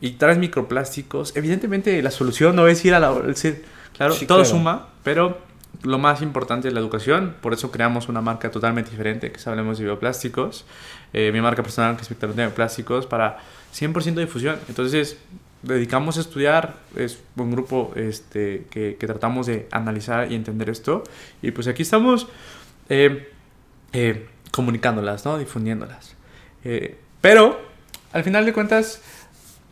y 0.00 0.12
traes 0.12 0.38
microplásticos, 0.38 1.36
evidentemente 1.36 2.00
la 2.02 2.10
solución 2.10 2.54
no 2.56 2.68
es 2.68 2.84
ir 2.84 2.94
a 2.94 3.00
la... 3.00 3.12
Decir, 3.12 3.64
claro, 3.96 4.14
todo 4.26 4.44
suma, 4.44 4.88
pero 5.02 5.38
lo 5.82 5.98
más 5.98 6.22
importante 6.22 6.68
es 6.68 6.74
la 6.74 6.80
educación, 6.80 7.36
por 7.40 7.52
eso 7.52 7.70
creamos 7.70 8.08
una 8.08 8.20
marca 8.20 8.50
totalmente 8.50 8.90
diferente, 8.90 9.30
que 9.30 9.38
es 9.38 9.46
Hablemos 9.46 9.78
de 9.78 9.84
Bioplásticos, 9.84 10.64
eh, 11.12 11.30
mi 11.32 11.40
marca 11.40 11.62
personal 11.62 11.96
que 11.96 12.02
es 12.02 12.08
Victor 12.08 12.34
de 12.34 12.48
Plásticos, 12.50 13.06
para 13.06 13.38
100% 13.74 14.14
difusión. 14.14 14.58
Entonces, 14.68 15.18
dedicamos 15.62 16.18
a 16.18 16.20
estudiar, 16.20 16.76
es 16.96 17.18
un 17.36 17.50
grupo 17.50 17.92
este, 17.96 18.66
que, 18.70 18.96
que 18.98 19.06
tratamos 19.06 19.46
de 19.46 19.68
analizar 19.70 20.30
y 20.30 20.34
entender 20.34 20.70
esto. 20.70 21.04
Y 21.42 21.50
pues 21.50 21.66
aquí 21.66 21.82
estamos 21.82 22.28
eh, 22.88 23.30
eh, 23.92 24.28
comunicándolas, 24.50 25.24
¿no? 25.24 25.38
Difundiéndolas. 25.38 26.14
Eh, 26.64 26.96
pero, 27.20 27.60
al 28.12 28.24
final 28.24 28.44
de 28.46 28.52
cuentas, 28.52 29.02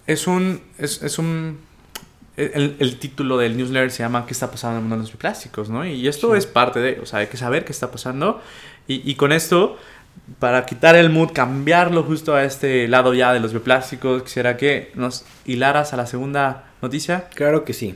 es 0.06 0.26
un... 0.26 0.60
Es, 0.78 1.02
es 1.02 1.18
un 1.18 1.64
el, 2.36 2.76
el, 2.80 2.98
título 2.98 3.38
del 3.38 3.56
newsletter 3.56 3.90
se 3.90 4.02
llama 4.02 4.26
¿Qué 4.26 4.34
está 4.34 4.50
pasando 4.50 4.76
en 4.76 4.76
el 4.76 4.82
mundo 4.82 4.96
de 4.96 5.02
los 5.04 5.10
bioplásticos? 5.10 5.70
¿no? 5.70 5.86
Y 5.86 6.06
esto 6.06 6.32
Sí. 6.32 6.38
es 6.38 6.44
parte 6.44 6.80
de, 6.80 7.00
o 7.00 7.06
sea, 7.06 7.20
hay 7.20 7.28
que 7.28 7.38
saber 7.38 7.64
qué 7.64 7.72
está 7.72 7.90
pasando. 7.90 8.42
Y, 8.86 9.10
y 9.10 9.14
con 9.14 9.32
esto, 9.32 9.78
para 10.38 10.66
quitar 10.66 10.96
el 10.96 11.10
mood, 11.10 11.30
cambiarlo 11.32 12.02
justo 12.02 12.34
a 12.34 12.44
este 12.44 12.88
lado 12.88 13.14
ya 13.14 13.32
de 13.32 13.40
los 13.40 13.52
bioplásticos, 13.52 14.22
quisiera 14.22 14.56
que 14.56 14.90
nos 14.94 15.24
hilaras 15.44 15.92
a 15.92 15.96
la 15.96 16.06
segunda 16.06 16.64
noticia. 16.82 17.28
Claro 17.34 17.64
que 17.64 17.72
sí. 17.72 17.94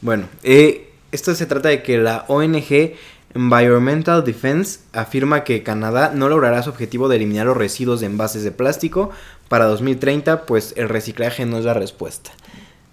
Bueno, 0.00 0.26
eh, 0.42 0.90
esto 1.12 1.34
se 1.34 1.46
trata 1.46 1.68
de 1.68 1.82
que 1.82 1.98
la 1.98 2.24
ONG 2.28 2.94
Environmental 3.34 4.24
Defense 4.24 4.80
afirma 4.92 5.44
que 5.44 5.62
Canadá 5.62 6.12
no 6.14 6.28
logrará 6.28 6.62
su 6.62 6.70
objetivo 6.70 7.08
de 7.08 7.16
eliminar 7.16 7.46
los 7.46 7.56
residuos 7.56 8.00
de 8.00 8.06
envases 8.06 8.42
de 8.42 8.50
plástico 8.52 9.10
para 9.48 9.66
2030, 9.66 10.46
pues 10.46 10.72
el 10.76 10.88
reciclaje 10.88 11.44
no 11.46 11.58
es 11.58 11.64
la 11.64 11.74
respuesta. 11.74 12.30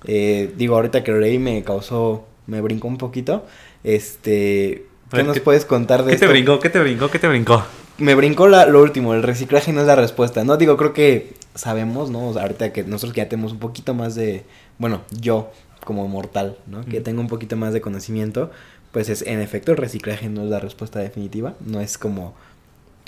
Eh, 0.04 0.54
digo, 0.58 0.76
ahorita 0.76 1.04
que 1.04 1.12
lo 1.12 1.20
leí 1.20 1.40
me 1.40 1.64
causó, 1.64 2.28
me 2.48 2.62
brincó 2.62 2.88
un 2.88 2.98
poquito. 2.98 3.46
Este, 3.84 4.86
¿qué 5.10 5.18
¿Qué- 5.18 5.24
nos 5.24 5.40
puedes 5.40 5.66
contar 5.66 6.04
de 6.04 6.12
¿Qué 6.14 6.18
te 6.20 6.28
brincó? 6.28 6.60
¿Qué 6.60 6.70
te 6.70 6.80
brincó? 6.80 7.10
¿Qué 7.10 7.18
te 7.20 7.28
brincó? 7.28 7.64
Me 7.98 8.14
brincó 8.16 8.48
la- 8.48 8.66
lo 8.66 8.82
último, 8.82 9.14
el 9.14 9.24
reciclaje 9.24 9.72
no 9.72 9.82
es 9.82 9.88
la 9.88 9.96
respuesta, 9.96 10.44
¿no? 10.44 10.58
Digo, 10.58 10.76
creo 10.76 10.94
que 10.94 11.34
sabemos, 11.54 12.10
¿no? 12.10 12.28
O 12.30 12.34
sea, 12.34 12.42
ahorita 12.42 12.74
que 12.74 12.84
nosotros 12.84 13.14
que 13.14 13.22
ya 13.22 13.30
tenemos 13.30 13.54
un 13.54 13.60
poquito 13.60 13.94
más 13.94 14.16
de, 14.16 14.44
bueno, 14.78 15.02
yo 15.22 15.50
como 15.86 16.06
mortal, 16.08 16.58
¿no? 16.68 16.84
Que 16.84 17.00
tengo 17.00 17.22
un 17.22 17.28
poquito 17.28 17.56
más 17.56 17.72
de 17.74 17.80
conocimiento, 17.80 18.52
pues 18.92 19.08
es, 19.08 19.22
en 19.22 19.40
efecto, 19.40 19.72
el 19.72 19.78
reciclaje 19.78 20.28
no 20.30 20.44
es 20.44 20.50
la 20.50 20.60
respuesta 20.60 21.00
definitiva, 21.00 21.54
no 21.66 21.80
es 21.80 21.98
como, 21.98 22.34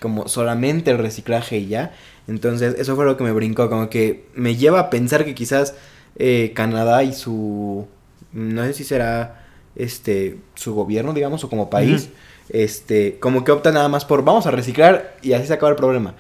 como 0.02 0.28
solamente 0.30 0.92
el 0.92 1.00
reciclaje 1.00 1.58
y 1.58 1.68
ya. 1.68 1.92
Entonces, 2.30 2.76
eso 2.78 2.96
fue 2.96 3.04
lo 3.06 3.18
que 3.18 3.24
me 3.26 3.32
brincó, 3.34 3.70
como 3.70 3.90
que 3.90 4.26
me 4.36 4.56
lleva 4.56 4.80
a 4.80 4.90
pensar 4.90 5.26
que 5.26 5.36
quizás 5.36 5.76
eh, 6.18 6.54
Canadá 6.56 7.04
y 7.04 7.14
su, 7.14 7.88
no 8.32 8.64
sé 8.64 8.74
si 8.74 8.84
será, 8.86 9.44
este, 9.76 10.38
su 10.56 10.74
gobierno, 10.74 11.14
digamos, 11.14 11.44
o 11.44 11.50
como 11.50 11.70
país. 11.70 12.10
Este, 12.50 13.18
como 13.20 13.44
que 13.44 13.52
opta 13.52 13.72
nada 13.72 13.90
más 13.90 14.06
por 14.06 14.24
vamos 14.24 14.46
a 14.48 14.52
reciclar 14.52 15.16
y 15.22 15.34
así 15.34 15.48
se 15.48 15.54
acaba 15.54 15.70
el 15.70 15.76
problema. 15.76 16.14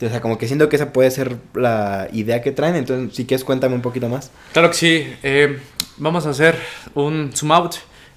O 0.00 0.08
sea, 0.08 0.20
como 0.20 0.36
que 0.36 0.48
siento 0.48 0.68
que 0.68 0.74
esa 0.76 0.92
puede 0.92 1.10
ser 1.12 1.36
la 1.54 2.08
idea 2.12 2.42
que 2.42 2.50
traen, 2.50 2.74
entonces 2.74 3.14
si 3.16 3.24
quieres 3.24 3.44
cuéntame 3.44 3.76
un 3.76 3.82
poquito 3.82 4.08
más. 4.08 4.32
Claro 4.52 4.68
que 4.70 4.74
sí. 4.76 5.14
Eh, 5.22 5.60
vamos 5.98 6.26
a 6.26 6.30
hacer 6.30 6.56
un 6.94 7.30
zoom 7.32 7.52
out 7.52 7.74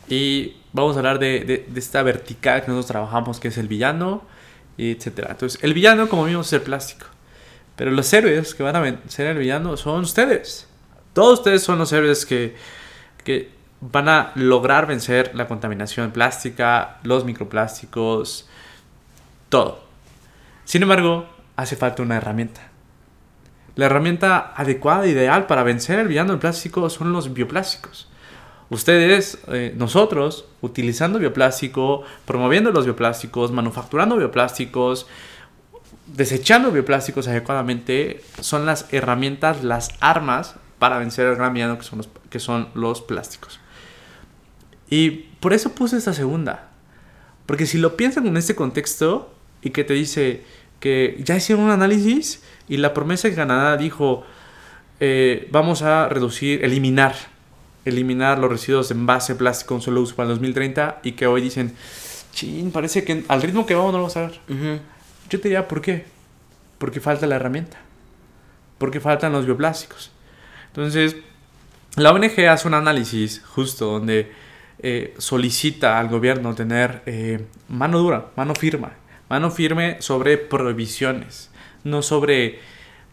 y 0.10 0.56
vamos 0.74 0.96
a 0.96 1.00
hablar 1.00 1.20
de, 1.20 1.42
de- 1.42 1.66
esta 1.80 2.02
vertical 2.02 2.62
que 2.62 2.70
nosotros 2.70 2.88
trabajamos, 2.88 3.40
que 3.40 3.50
es 3.50 3.58
el 3.60 3.68
villano, 3.68 4.24
etcétera. 4.80 5.30
Entonces, 5.32 5.60
el 5.64 5.74
villano, 5.76 6.10
como 6.10 6.26
vimos, 6.26 6.48
es 6.48 6.54
el 6.54 6.62
plástico. 6.62 7.06
Pero 7.76 7.92
los 7.92 8.12
héroes 8.14 8.56
que 8.56 8.64
van 8.64 8.76
a 8.76 8.80
vencer 8.80 9.28
al 9.28 9.38
villano 9.38 9.78
son 9.78 10.02
ustedes. 10.02 10.68
Todos 11.14 11.40
ustedes 11.40 11.62
son 11.62 11.78
los 11.78 11.94
héroes 11.94 12.26
que, 12.26 12.56
que 13.24 13.50
van 13.92 14.10
a 14.10 14.32
lograr 14.36 14.88
vencer 14.88 15.32
la 15.36 15.48
contaminación 15.48 16.12
plástica, 16.12 16.98
los 17.04 17.26
microplásticos, 17.26 18.48
todo. 19.50 19.84
Sin 20.64 20.84
embargo, 20.84 21.28
hace 21.56 21.76
falta 21.76 22.02
una 22.02 22.18
herramienta. 22.18 22.62
La 23.76 23.86
herramienta 23.86 24.54
adecuada, 24.56 25.06
ideal 25.06 25.48
para 25.48 25.64
vencer 25.64 26.00
el 26.00 26.08
villano 26.08 26.32
del 26.32 26.40
plástico 26.40 26.90
son 26.90 27.12
los 27.12 27.34
bioplásticos. 27.34 28.10
Ustedes, 28.70 29.38
eh, 29.50 29.74
nosotros, 29.78 30.46
utilizando 30.62 31.20
bioplástico, 31.20 32.04
promoviendo 32.26 32.72
los 32.72 32.86
bioplásticos, 32.86 33.52
manufacturando 33.52 34.18
bioplásticos, 34.18 35.06
desechando 36.08 36.72
bioplásticos 36.72 37.28
adecuadamente, 37.28 38.24
son 38.40 38.66
las 38.66 38.92
herramientas, 38.92 39.64
las 39.64 39.90
armas 40.00 40.56
para 40.80 40.98
vencer 40.98 41.28
el 41.28 41.36
gran 41.36 41.54
villano 41.54 41.78
que 41.78 41.84
son 41.84 41.98
los, 42.00 42.10
que 42.30 42.40
son 42.40 42.70
los 42.74 43.02
plásticos. 43.02 43.60
Y 44.90 45.12
por 45.40 45.54
eso 45.54 45.74
puse 45.74 45.98
esta 45.98 46.14
segunda. 46.14 46.70
Porque 47.46 47.66
si 47.66 47.78
lo 47.78 47.96
piensan 47.98 48.28
en 48.28 48.38
este 48.38 48.56
contexto 48.56 49.34
y 49.62 49.72
que 49.72 49.84
te 49.84 49.94
dice 49.94 50.44
que 50.80 51.20
ya 51.24 51.36
hicieron 51.36 51.66
un 51.66 51.72
análisis 51.72 52.44
y 52.68 52.78
la 52.78 52.94
promesa 52.94 53.30
que 53.30 53.36
Canadá 53.36 53.78
dijo, 53.78 54.24
eh, 55.00 55.48
vamos 55.52 55.82
a 55.82 56.10
reducir, 56.10 56.64
eliminar, 56.64 57.16
eliminar 57.86 58.40
los 58.40 58.50
residuos 58.50 58.90
de 58.90 58.96
envase 58.96 59.36
plástico 59.36 59.76
con 59.76 59.82
solo 59.82 60.02
uso 60.02 60.16
para 60.16 60.30
el 60.30 60.36
2030 60.36 61.02
y 61.04 61.14
que 61.14 61.28
hoy 61.28 61.42
dicen, 61.42 61.76
chin, 62.34 62.72
parece 62.72 63.04
que 63.04 63.24
al 63.28 63.42
ritmo 63.42 63.66
que 63.66 63.76
vamos 63.76 63.94
no 63.94 64.00
lo 64.00 64.04
vamos 64.04 64.18
a 64.18 64.22
ver. 64.22 64.40
Yo 65.30 65.40
te 65.40 65.50
diría, 65.50 65.68
¿por 65.68 65.82
qué? 65.82 66.06
Porque 66.78 67.00
falta 67.00 67.26
la 67.28 67.36
herramienta. 67.36 67.78
Porque 68.78 69.00
faltan 69.00 69.32
los 69.32 69.46
bioplásticos. 69.46 70.12
Entonces, 70.68 71.16
la 71.96 72.12
ONG 72.12 72.48
hace 72.50 72.68
un 72.68 72.74
análisis 72.74 73.42
justo 73.46 73.86
donde 73.86 74.32
eh, 74.80 75.14
solicita 75.18 76.00
al 76.00 76.10
gobierno 76.10 76.54
tener 76.54 77.02
eh, 77.06 77.46
mano 77.70 78.00
dura, 78.00 78.28
mano 78.36 78.54
firme, 78.56 78.90
mano 79.30 79.50
firme 79.50 79.98
sobre 80.02 80.38
prohibiciones, 80.38 81.50
no 81.84 82.02
sobre, 82.02 82.60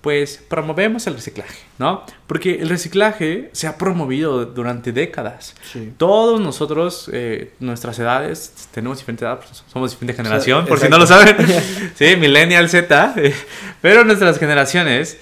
pues, 0.00 0.42
promovemos 0.49 1.07
el 1.07 1.14
reciclaje, 1.14 1.59
¿no? 1.78 2.04
Porque 2.26 2.57
el 2.57 2.69
reciclaje 2.69 3.50
se 3.52 3.69
ha 3.69 3.78
promovido 3.78 4.45
durante 4.45 4.92
décadas. 4.92 5.54
Sí. 5.73 5.92
Todos 5.97 6.40
nosotros, 6.40 7.09
eh, 7.12 7.52
nuestras 7.61 7.99
edades, 7.99 8.69
tenemos 8.73 8.99
diferente 8.99 9.25
edad, 9.25 9.38
pues, 9.38 9.64
somos 9.73 9.92
diferente 9.92 10.14
generación, 10.14 10.66
por 10.66 10.78
si 10.78 10.87
exacto. 10.87 10.97
no 10.97 11.00
lo 11.00 11.07
saben. 11.07 11.62
sí, 11.95 12.16
Millennial 12.16 12.69
Z. 12.69 13.14
pero 13.81 14.04
nuestras 14.04 14.38
generaciones 14.38 15.19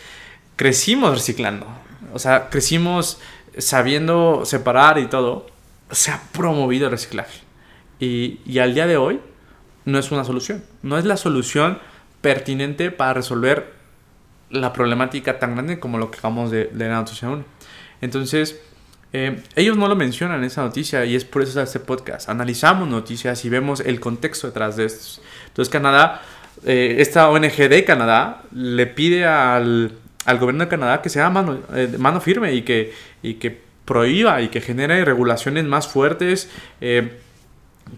crecimos 0.57 1.13
reciclando. 1.13 1.67
O 2.13 2.19
sea, 2.19 2.49
crecimos 2.49 3.19
sabiendo 3.57 4.45
separar 4.45 4.99
y 4.99 5.07
todo. 5.07 5.47
Se 5.93 6.11
ha 6.11 6.21
promovido 6.33 6.87
el 6.87 6.93
reciclaje. 6.93 7.41
Y, 7.99 8.41
y 8.47 8.59
al 8.59 8.75
día 8.75 8.87
de 8.87 8.97
hoy 8.97 9.21
no 9.85 9.99
es 9.99 10.11
una 10.11 10.25
solución. 10.25 10.65
No 10.83 10.99
es 10.99 11.05
la 11.05 11.17
solución 11.17 11.79
pertinente 12.21 12.91
para 12.91 13.15
resolver 13.15 13.73
la 14.51 14.73
problemática 14.73 15.39
tan 15.39 15.55
grande 15.55 15.79
como 15.79 15.99
lo 15.99 16.11
que 16.11 16.19
acabamos 16.19 16.51
de 16.51 16.71
leer 16.73 16.91
en 16.91 16.91
la 16.91 16.97
noticia 16.97 17.29
1. 17.29 17.45
Entonces, 18.01 18.61
eh, 19.13 19.43
ellos 19.57 19.77
no 19.77 19.89
lo 19.89 19.97
mencionan 19.97 20.39
en 20.39 20.45
esa 20.45 20.63
noticia 20.63 21.05
y 21.05 21.17
es 21.17 21.25
por 21.25 21.43
eso 21.43 21.61
este 21.61 21.81
podcast. 21.81 22.29
Analizamos 22.29 22.89
noticias 22.89 23.45
y 23.45 23.49
vemos 23.49 23.81
el 23.81 24.01
contexto 24.01 24.47
detrás 24.47 24.77
de 24.77 24.87
estos. 24.87 25.21
Entonces, 25.49 25.71
Canadá, 25.71 26.23
eh, 26.65 26.97
esta 26.99 27.29
ONG 27.29 27.69
de 27.69 27.85
Canadá 27.85 28.43
le 28.53 28.87
pide 28.87 29.27
al, 29.27 29.93
al 30.25 30.39
gobierno 30.39 30.65
de 30.65 30.71
Canadá 30.71 31.03
que 31.03 31.09
sea 31.09 31.31
mano, 31.31 31.59
eh, 31.75 31.95
mano 31.99 32.21
firme 32.21 32.55
y 32.55 32.63
que, 32.63 32.93
y 33.23 33.35
que 33.35 33.70
prohíba 33.91 34.41
y 34.41 34.49
que 34.49 34.61
genere 34.61 35.05
regulaciones 35.05 35.65
más 35.65 35.89
fuertes. 35.89 36.49
eh, 36.81 37.19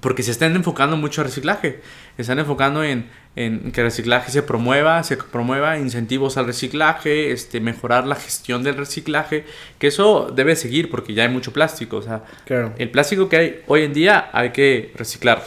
porque 0.00 0.22
se 0.22 0.30
están 0.30 0.56
enfocando 0.56 0.96
mucho 0.96 1.20
en 1.20 1.26
reciclaje. 1.26 1.80
Están 2.16 2.38
enfocando 2.38 2.82
en, 2.82 3.10
en 3.36 3.72
que 3.72 3.82
el 3.82 3.88
reciclaje 3.88 4.30
se 4.30 4.42
promueva, 4.42 5.02
se 5.02 5.18
promueva 5.18 5.76
incentivos 5.78 6.38
al 6.38 6.46
reciclaje, 6.46 7.30
este, 7.30 7.60
mejorar 7.60 8.06
la 8.06 8.14
gestión 8.14 8.62
del 8.62 8.76
reciclaje, 8.78 9.44
que 9.78 9.88
eso 9.88 10.32
debe 10.34 10.56
seguir 10.56 10.88
porque 10.90 11.12
ya 11.12 11.24
hay 11.24 11.28
mucho 11.28 11.52
plástico. 11.52 11.98
O 11.98 12.02
sea, 12.02 12.22
Claro. 12.46 12.72
el 12.78 12.88
plástico 12.90 13.28
que 13.28 13.36
hay 13.36 13.60
hoy 13.66 13.82
en 13.84 13.92
día 13.92 14.30
hay 14.32 14.50
que 14.52 14.92
reciclarlo, 14.96 15.44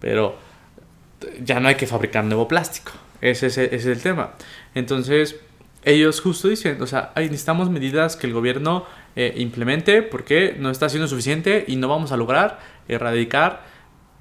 pero 0.00 0.36
ya 1.44 1.60
no 1.60 1.68
hay 1.68 1.76
que 1.76 1.86
fabricar 1.86 2.24
nuevo 2.24 2.48
plástico. 2.48 2.90
Ese 3.20 3.46
es, 3.46 3.56
ese 3.58 3.76
es 3.76 3.86
el 3.86 4.02
tema. 4.02 4.32
Entonces, 4.74 5.36
ellos 5.86 6.20
justo 6.20 6.48
dicen, 6.48 6.82
o 6.82 6.86
sea, 6.86 7.12
necesitamos 7.16 7.70
medidas 7.70 8.16
que 8.16 8.26
el 8.26 8.32
gobierno 8.34 8.84
eh, 9.14 9.32
implemente 9.38 10.02
porque 10.02 10.54
no 10.58 10.70
está 10.70 10.88
siendo 10.90 11.08
suficiente 11.08 11.64
y 11.66 11.76
no 11.76 11.88
vamos 11.88 12.12
a 12.12 12.18
lograr 12.18 12.58
erradicar 12.88 13.62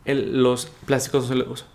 el- 0.05 0.41
los 0.41 0.67
plásticos. 0.85 1.65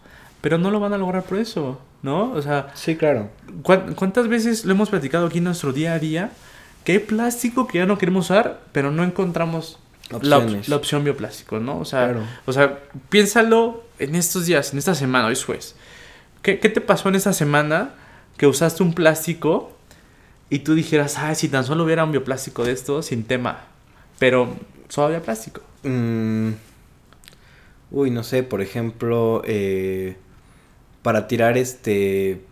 Pero 0.40 0.56
no 0.56 0.70
lo 0.70 0.80
van 0.80 0.94
a 0.94 0.98
lograr 0.98 1.24
por 1.24 1.36
eso, 1.38 1.80
¿no? 2.02 2.32
O 2.32 2.40
sea, 2.40 2.68
Sí, 2.74 2.96
claro. 2.96 3.30
¿cuán- 3.62 3.94
¿cuántas 3.94 4.28
veces 4.28 4.64
lo 4.64 4.72
hemos 4.72 4.88
platicado 4.88 5.26
aquí 5.26 5.38
en 5.38 5.44
nuestro 5.44 5.72
día 5.74 5.92
a 5.94 5.98
día? 5.98 6.30
Que 6.84 6.92
hay 6.92 6.98
plástico 7.00 7.66
que 7.66 7.76
ya 7.78 7.84
no 7.86 7.98
queremos 7.98 8.26
usar, 8.30 8.60
pero 8.72 8.90
no 8.90 9.04
encontramos 9.04 9.78
la, 10.22 10.38
op- 10.38 10.44
Opciones. 10.44 10.68
la 10.68 10.76
opción 10.76 11.04
bioplástico, 11.04 11.58
¿no? 11.60 11.78
O 11.78 11.84
sea, 11.84 12.04
Claro. 12.06 12.22
o 12.46 12.52
sea, 12.52 12.78
piénsalo 13.10 13.84
en 13.98 14.14
estos 14.14 14.46
días, 14.46 14.72
en 14.72 14.78
esta 14.78 14.94
semana, 14.94 15.26
hoy 15.26 15.34
es 15.34 15.44
jueves. 15.44 15.76
¿Qué, 16.42 16.58
¿Qué 16.58 16.68
te 16.70 16.80
pasó 16.80 17.10
en 17.10 17.16
esta 17.16 17.32
semana 17.34 17.90
que 18.38 18.46
usaste 18.46 18.82
un 18.82 18.94
plástico 18.94 19.76
y 20.50 20.58
tú 20.60 20.74
dijeras, 20.74 21.16
ay, 21.18 21.34
si 21.36 21.48
tan 21.48 21.64
solo 21.64 21.84
hubiera 21.84 22.04
un 22.04 22.10
bioplástico 22.12 22.64
de 22.64 22.72
esto, 22.72 23.02
sin 23.02 23.24
tema? 23.24 23.64
Pero 24.18 24.54
solo 24.88 25.06
había 25.06 25.22
plástico. 25.22 25.62
Mm, 25.84 26.50
uy, 27.92 28.10
no 28.10 28.22
sé, 28.22 28.42
por 28.42 28.60
ejemplo, 28.60 29.42
eh, 29.46 30.16
para 31.02 31.26
tirar 31.28 31.56
este... 31.56 32.42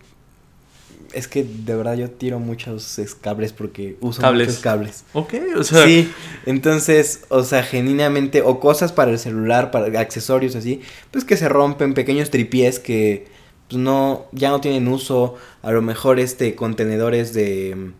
es 1.12 1.26
que 1.28 1.42
de 1.44 1.74
verdad 1.76 1.96
yo 1.96 2.10
tiro 2.10 2.38
muchos 2.38 2.98
es- 2.98 3.14
cables 3.14 3.52
porque 3.52 3.96
uso 4.00 4.20
Cables. 4.22 4.48
muchos 4.48 4.62
cables. 4.62 5.04
Ok, 5.12 5.34
o 5.56 5.64
sea. 5.64 5.84
Sí, 5.84 6.10
entonces, 6.46 7.24
o 7.28 7.42
sea, 7.44 7.62
genuinamente, 7.62 8.42
o 8.42 8.60
cosas 8.60 8.92
para 8.92 9.10
el 9.10 9.18
celular, 9.18 9.70
para 9.70 10.00
accesorios 10.00 10.54
así, 10.56 10.80
pues 11.10 11.24
que 11.24 11.36
se 11.36 11.48
rompen, 11.48 11.94
pequeños 11.94 12.30
tripiés 12.30 12.78
que 12.78 13.26
pues 13.68 13.80
no, 13.80 14.26
ya 14.32 14.50
no 14.50 14.60
tienen 14.60 14.88
uso, 14.88 15.34
a 15.62 15.70
lo 15.72 15.82
mejor 15.82 16.18
este, 16.18 16.54
contenedores 16.54 17.34
de, 17.34 17.92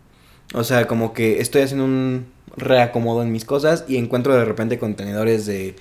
o 0.53 0.63
sea, 0.63 0.87
como 0.87 1.13
que 1.13 1.39
estoy 1.41 1.61
haciendo 1.61 1.85
un 1.85 2.25
reacomodo 2.57 3.21
en 3.21 3.31
mis 3.31 3.45
cosas 3.45 3.85
y 3.87 3.97
encuentro 3.97 4.33
de 4.35 4.45
repente 4.45 4.79
contenedores 4.79 5.45
de, 5.45 5.75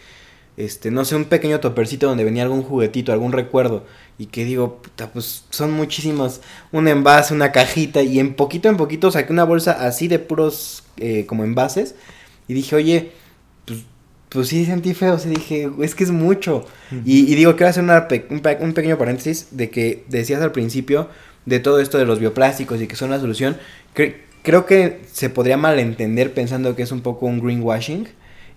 este, 0.59 0.91
no 0.91 1.05
sé, 1.05 1.17
un 1.17 1.25
pequeño 1.25 1.61
topercito 1.61 2.09
donde 2.09 2.25
venía 2.25 2.43
algún 2.43 2.63
juguetito, 2.63 3.13
algún 3.13 3.33
recuerdo, 3.33 3.85
y 4.19 4.27
que 4.27 4.45
digo, 4.45 4.83
puta, 4.83 5.11
pues 5.13 5.45
son 5.51 5.73
muchísimos, 5.73 6.41
un 6.73 6.89
envase, 6.89 7.33
una 7.33 7.53
cajita, 7.53 8.03
y 8.03 8.19
en 8.19 8.35
poquito 8.35 8.69
en 8.69 8.77
poquito 8.77 9.11
saqué 9.11 9.33
una 9.33 9.45
bolsa 9.45 9.87
así 9.87 10.09
de 10.09 10.19
puros, 10.19 10.83
eh, 10.97 11.27
como 11.27 11.45
envases, 11.45 11.95
y 12.49 12.55
dije, 12.55 12.75
oye, 12.75 13.13
pues, 14.29 14.49
sí 14.49 14.65
sentí 14.65 14.95
feo, 14.95 15.19
sí 15.19 15.29
dije, 15.31 15.71
es 15.83 15.95
que 15.95 16.05
es 16.05 16.11
mucho. 16.11 16.67
Y, 17.05 17.31
y 17.33 17.35
digo, 17.35 17.57
quiero 17.57 17.71
hacer 17.71 17.83
una 17.85 18.09
pe- 18.09 18.27
un, 18.31 18.43
un 18.61 18.73
pequeño 18.75 18.99
paréntesis 18.99 19.49
de 19.53 19.71
que 19.71 20.05
decías 20.09 20.43
al 20.43 20.53
principio 20.53 21.09
de 21.47 21.61
todo 21.61 21.81
esto 21.81 21.99
de 21.99 22.05
los 22.07 22.19
bioplásticos 22.19 22.81
y 22.81 22.87
que 22.87 22.97
son 22.97 23.11
la 23.11 23.21
solución. 23.21 23.57
Cre- 23.95 24.17
creo 24.43 24.67
que 24.67 25.01
se 25.13 25.31
podría 25.31 25.57
malentender 25.57 26.33
pensando 26.33 26.75
que 26.77 26.83
es 26.83 26.93
un 26.93 27.01
poco 27.01 27.27
un 27.27 27.41
greenwashing. 27.41 28.09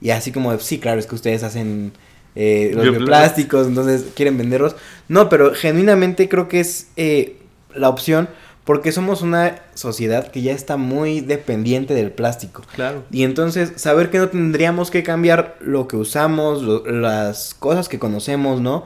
Y 0.01 0.09
así 0.09 0.31
como, 0.31 0.57
sí, 0.59 0.79
claro, 0.79 0.99
es 0.99 1.05
que 1.05 1.15
ustedes 1.15 1.43
hacen 1.43 1.91
eh, 2.35 2.71
los 2.73 2.85
Biopl- 2.85 2.97
bioplásticos, 2.97 3.67
entonces 3.67 4.05
quieren 4.15 4.37
venderlos. 4.37 4.75
No, 5.07 5.29
pero 5.29 5.53
genuinamente 5.53 6.27
creo 6.27 6.47
que 6.47 6.59
es 6.59 6.87
eh, 6.97 7.37
la 7.75 7.89
opción 7.89 8.27
porque 8.71 8.93
somos 8.93 9.21
una 9.21 9.63
sociedad 9.73 10.31
que 10.31 10.41
ya 10.41 10.53
está 10.53 10.77
muy 10.77 11.19
dependiente 11.19 11.93
del 11.93 12.09
plástico. 12.09 12.61
Claro. 12.73 13.03
Y 13.11 13.23
entonces 13.23 13.73
saber 13.75 14.09
que 14.09 14.17
no 14.17 14.29
tendríamos 14.29 14.91
que 14.91 15.03
cambiar 15.03 15.57
lo 15.59 15.89
que 15.89 15.97
usamos, 15.97 16.61
lo- 16.61 16.85
las 16.89 17.53
cosas 17.53 17.89
que 17.89 17.99
conocemos, 17.99 18.61
¿no? 18.61 18.85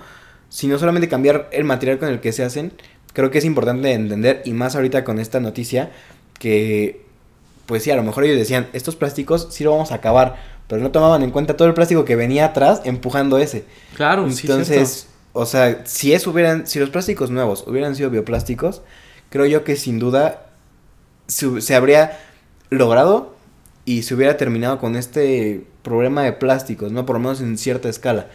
Sino 0.49 0.79
solamente 0.79 1.07
cambiar 1.07 1.49
el 1.51 1.65
material 1.65 1.99
con 1.99 2.09
el 2.09 2.19
que 2.19 2.31
se 2.31 2.43
hacen, 2.43 2.73
creo 3.13 3.29
que 3.29 3.37
es 3.37 3.45
importante 3.45 3.91
entender, 3.93 4.41
y 4.43 4.53
más 4.53 4.75
ahorita 4.75 5.03
con 5.03 5.19
esta 5.19 5.39
noticia, 5.39 5.91
que 6.39 7.05
pues 7.67 7.83
sí, 7.83 7.91
a 7.91 7.95
lo 7.95 8.01
mejor 8.01 8.23
ellos 8.23 8.39
decían, 8.39 8.65
estos 8.73 8.95
plásticos 8.95 9.49
sí 9.51 9.63
lo 9.63 9.69
vamos 9.69 9.91
a 9.91 9.95
acabar, 9.95 10.37
pero 10.67 10.81
no 10.81 10.89
tomaban 10.89 11.21
en 11.21 11.29
cuenta 11.29 11.55
todo 11.55 11.67
el 11.67 11.75
plástico 11.75 12.05
que 12.05 12.15
venía 12.15 12.45
atrás 12.45 12.81
empujando 12.85 13.37
ese. 13.37 13.65
Claro, 13.95 14.31
sí, 14.31 14.47
Entonces, 14.47 15.09
o 15.33 15.45
sea, 15.45 15.83
si 15.85 16.11
eso 16.13 16.31
hubieran, 16.31 16.65
si 16.65 16.79
los 16.79 16.89
plásticos 16.89 17.29
nuevos 17.29 17.65
hubieran 17.67 17.95
sido 17.95 18.09
bioplásticos, 18.09 18.81
creo 19.35 19.47
yo 19.47 19.65
que 19.65 19.75
sin 19.75 19.99
duda 19.99 20.45
se, 21.27 21.59
se 21.59 21.75
habría 21.75 22.21
logrado 22.69 23.35
y 23.83 24.03
se 24.03 24.15
hubiera 24.15 24.37
terminado 24.37 24.79
con 24.79 24.95
este 24.95 25.65
problema 25.81 26.23
de 26.23 26.31
plásticos, 26.31 26.93
¿no? 26.93 27.05
Por 27.05 27.17
lo 27.17 27.19
menos 27.19 27.41
en 27.41 27.57
cierta 27.57 27.89
escala. 27.89 28.27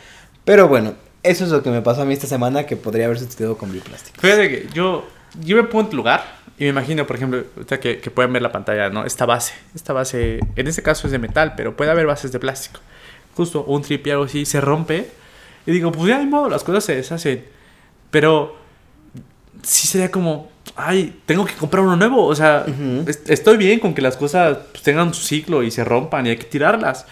Pero 0.44 0.68
bueno, 0.68 0.92
eso 1.22 1.44
es 1.44 1.52
lo 1.52 1.62
que 1.62 1.70
me 1.70 1.80
pasó 1.80 2.02
a 2.02 2.04
mí 2.04 2.12
esta 2.12 2.26
semana 2.26 2.66
que 2.66 2.76
podría 2.76 3.06
haber 3.06 3.18
sucedido 3.18 3.56
con 3.56 3.72
bioplásticos. 3.72 4.20
Fíjate 4.20 4.50
que 4.50 4.68
yo, 4.74 5.08
yo 5.40 5.56
me 5.56 5.62
pongo 5.62 5.84
en 5.84 5.90
tu 5.90 5.96
lugar 5.96 6.22
y 6.58 6.64
me 6.64 6.68
imagino, 6.68 7.06
por 7.06 7.16
ejemplo, 7.16 7.44
que, 7.66 7.98
que 7.98 8.10
pueden 8.10 8.34
ver 8.34 8.42
la 8.42 8.52
pantalla, 8.52 8.90
¿no? 8.90 9.06
Esta 9.06 9.24
base, 9.24 9.54
esta 9.74 9.94
base, 9.94 10.40
en 10.54 10.66
este 10.66 10.82
caso 10.82 11.06
es 11.06 11.12
de 11.12 11.18
metal, 11.18 11.54
pero 11.56 11.78
puede 11.78 11.90
haber 11.92 12.04
bases 12.04 12.30
de 12.30 12.38
plástico. 12.38 12.80
Justo 13.34 13.64
un 13.64 13.80
tripi 13.80 14.10
algo 14.10 14.24
así 14.24 14.44
se 14.44 14.60
rompe 14.60 15.08
y 15.64 15.70
digo, 15.70 15.92
pues 15.92 16.08
ya 16.08 16.18
hay 16.18 16.26
modo, 16.26 16.50
las 16.50 16.62
cosas 16.62 16.84
se 16.84 16.94
deshacen. 16.94 17.46
Pero 18.10 18.60
sí 19.62 19.86
sería 19.86 20.10
como, 20.10 20.50
ay, 20.76 21.20
tengo 21.26 21.44
que 21.44 21.54
comprar 21.54 21.82
uno 21.82 21.96
nuevo. 21.96 22.24
O 22.26 22.34
sea, 22.34 22.64
Ujú. 22.66 23.08
est- 23.08 23.28
estoy 23.30 23.56
bien 23.56 23.80
con 23.80 23.94
que 23.94 24.02
las 24.02 24.16
cosas 24.16 24.58
pues, 24.72 24.82
tengan 24.82 25.12
su 25.14 25.22
ciclo 25.22 25.62
y 25.62 25.70
se 25.70 25.84
rompan 25.84 26.26
y 26.26 26.30
hay 26.30 26.36
que 26.36 26.44
tirarlas. 26.44 27.06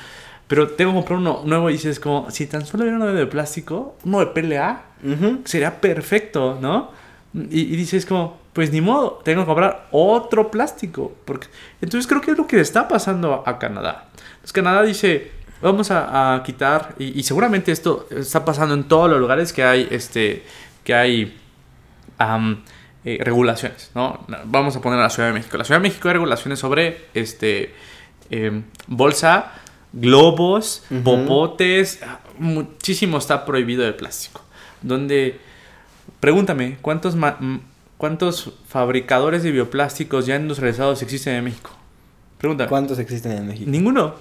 Pero 0.46 0.68
tengo 0.68 0.92
que 0.92 0.96
comprar 0.96 1.18
uno 1.18 1.42
nuevo 1.44 1.68
y 1.68 1.74
dices 1.74 2.00
como, 2.00 2.30
si 2.30 2.46
tan 2.46 2.64
solo 2.64 2.84
hubiera 2.84 2.96
uno 2.96 3.06
de 3.12 3.26
plástico, 3.26 3.96
uno 4.04 4.20
de 4.20 4.26
PLA, 4.26 4.82
Ujú. 5.04 5.40
sería 5.44 5.80
perfecto, 5.80 6.58
¿no? 6.60 6.90
Y, 7.34 7.60
y 7.60 7.76
dices 7.76 8.06
como, 8.06 8.38
pues 8.54 8.72
ni 8.72 8.80
modo, 8.80 9.20
tengo 9.24 9.42
que 9.42 9.46
comprar 9.46 9.88
otro 9.90 10.50
plástico. 10.50 11.12
Porque... 11.26 11.48
Entonces 11.82 12.06
creo 12.08 12.20
que 12.22 12.30
es 12.30 12.38
lo 12.38 12.46
que 12.46 12.60
está 12.60 12.88
pasando 12.88 13.42
a, 13.46 13.58
Canadá. 13.58 14.06
Pues 14.40 14.52
Canadá 14.54 14.82
dice, 14.82 15.30
vamos 15.60 15.90
a, 15.90 16.34
a 16.36 16.42
quitar, 16.42 16.94
y, 16.98 17.18
y 17.18 17.22
seguramente 17.24 17.70
esto 17.70 18.06
está 18.10 18.44
pasando 18.46 18.72
en 18.74 18.84
todos 18.84 19.10
los 19.10 19.20
lugares 19.20 19.52
que 19.52 19.62
hay, 19.62 19.86
este, 19.90 20.44
que 20.82 20.94
hay 20.94 21.36
am, 22.16 22.62
eh, 23.14 23.18
regulaciones, 23.24 23.90
¿no? 23.94 24.26
Vamos 24.44 24.76
a 24.76 24.82
poner 24.82 24.98
a 24.98 25.04
la 25.04 25.10
Ciudad 25.10 25.28
de 25.28 25.34
México. 25.34 25.56
La 25.56 25.64
Ciudad 25.64 25.80
de 25.80 25.88
México 25.88 26.08
hay 26.08 26.14
regulaciones 26.14 26.58
sobre, 26.58 27.06
este, 27.14 27.74
em, 28.28 28.64
bolsa, 28.86 29.52
globos, 29.94 30.82
Ujú. 30.90 31.02
popotes, 31.04 32.00
muchísimo 32.38 33.16
está 33.16 33.46
prohibido 33.46 33.86
el 33.86 33.94
plástico. 33.94 34.42
Donde, 34.82 35.40
pregúntame, 36.20 36.76
¿cuántos, 36.82 37.16
¿cuántos 37.96 38.52
fabricadores 38.66 39.42
de 39.42 39.52
bioplásticos 39.52 40.26
ya 40.26 40.36
industrializados 40.36 41.00
existen 41.00 41.36
en 41.36 41.44
México? 41.44 41.70
Pregúntame. 42.36 42.68
¿Cuántos 42.68 42.98
existen 42.98 43.32
en 43.32 43.46
México? 43.48 43.70
Ninguno. 43.70 44.14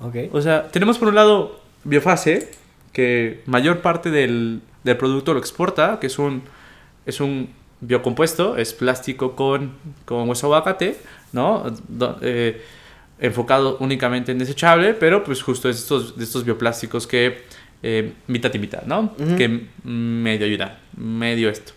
Ok. 0.00 0.14
O 0.32 0.40
sea, 0.40 0.68
tenemos 0.68 0.96
por 0.96 1.08
un 1.08 1.16
lado 1.16 1.60
Biofase, 1.82 2.52
que 2.92 3.42
mayor 3.46 3.80
parte 3.80 4.10
del, 4.10 4.62
del 4.84 4.96
producto 4.96 5.34
lo 5.34 5.40
exporta, 5.40 5.98
que 6.00 6.06
es 6.06 6.18
un, 6.20 6.42
es 7.04 7.20
un 7.20 7.50
biocompuesto, 7.80 8.56
es 8.56 8.72
plástico 8.74 9.34
con, 9.36 9.72
con 10.04 10.28
hueso 10.28 10.48
de 10.48 10.54
aguacate, 10.54 10.96
¿no? 11.32 11.64
Eh, 12.22 12.62
enfocado 13.18 13.76
únicamente 13.80 14.32
en 14.32 14.38
desechable, 14.38 14.94
pero 14.94 15.22
pues 15.24 15.42
justo 15.42 15.68
es 15.68 15.76
estos, 15.78 16.16
de 16.16 16.24
estos 16.24 16.44
bioplásticos 16.44 17.06
que 17.06 17.42
eh, 17.82 18.12
mitad 18.26 18.52
y 18.54 18.58
mitad, 18.58 18.82
¿no? 18.84 19.14
Ujú. 19.18 19.36
Que 19.36 19.66
medio 19.84 20.46
ayudan, 20.46 20.78
medio 20.96 21.48
esto. 21.50 21.72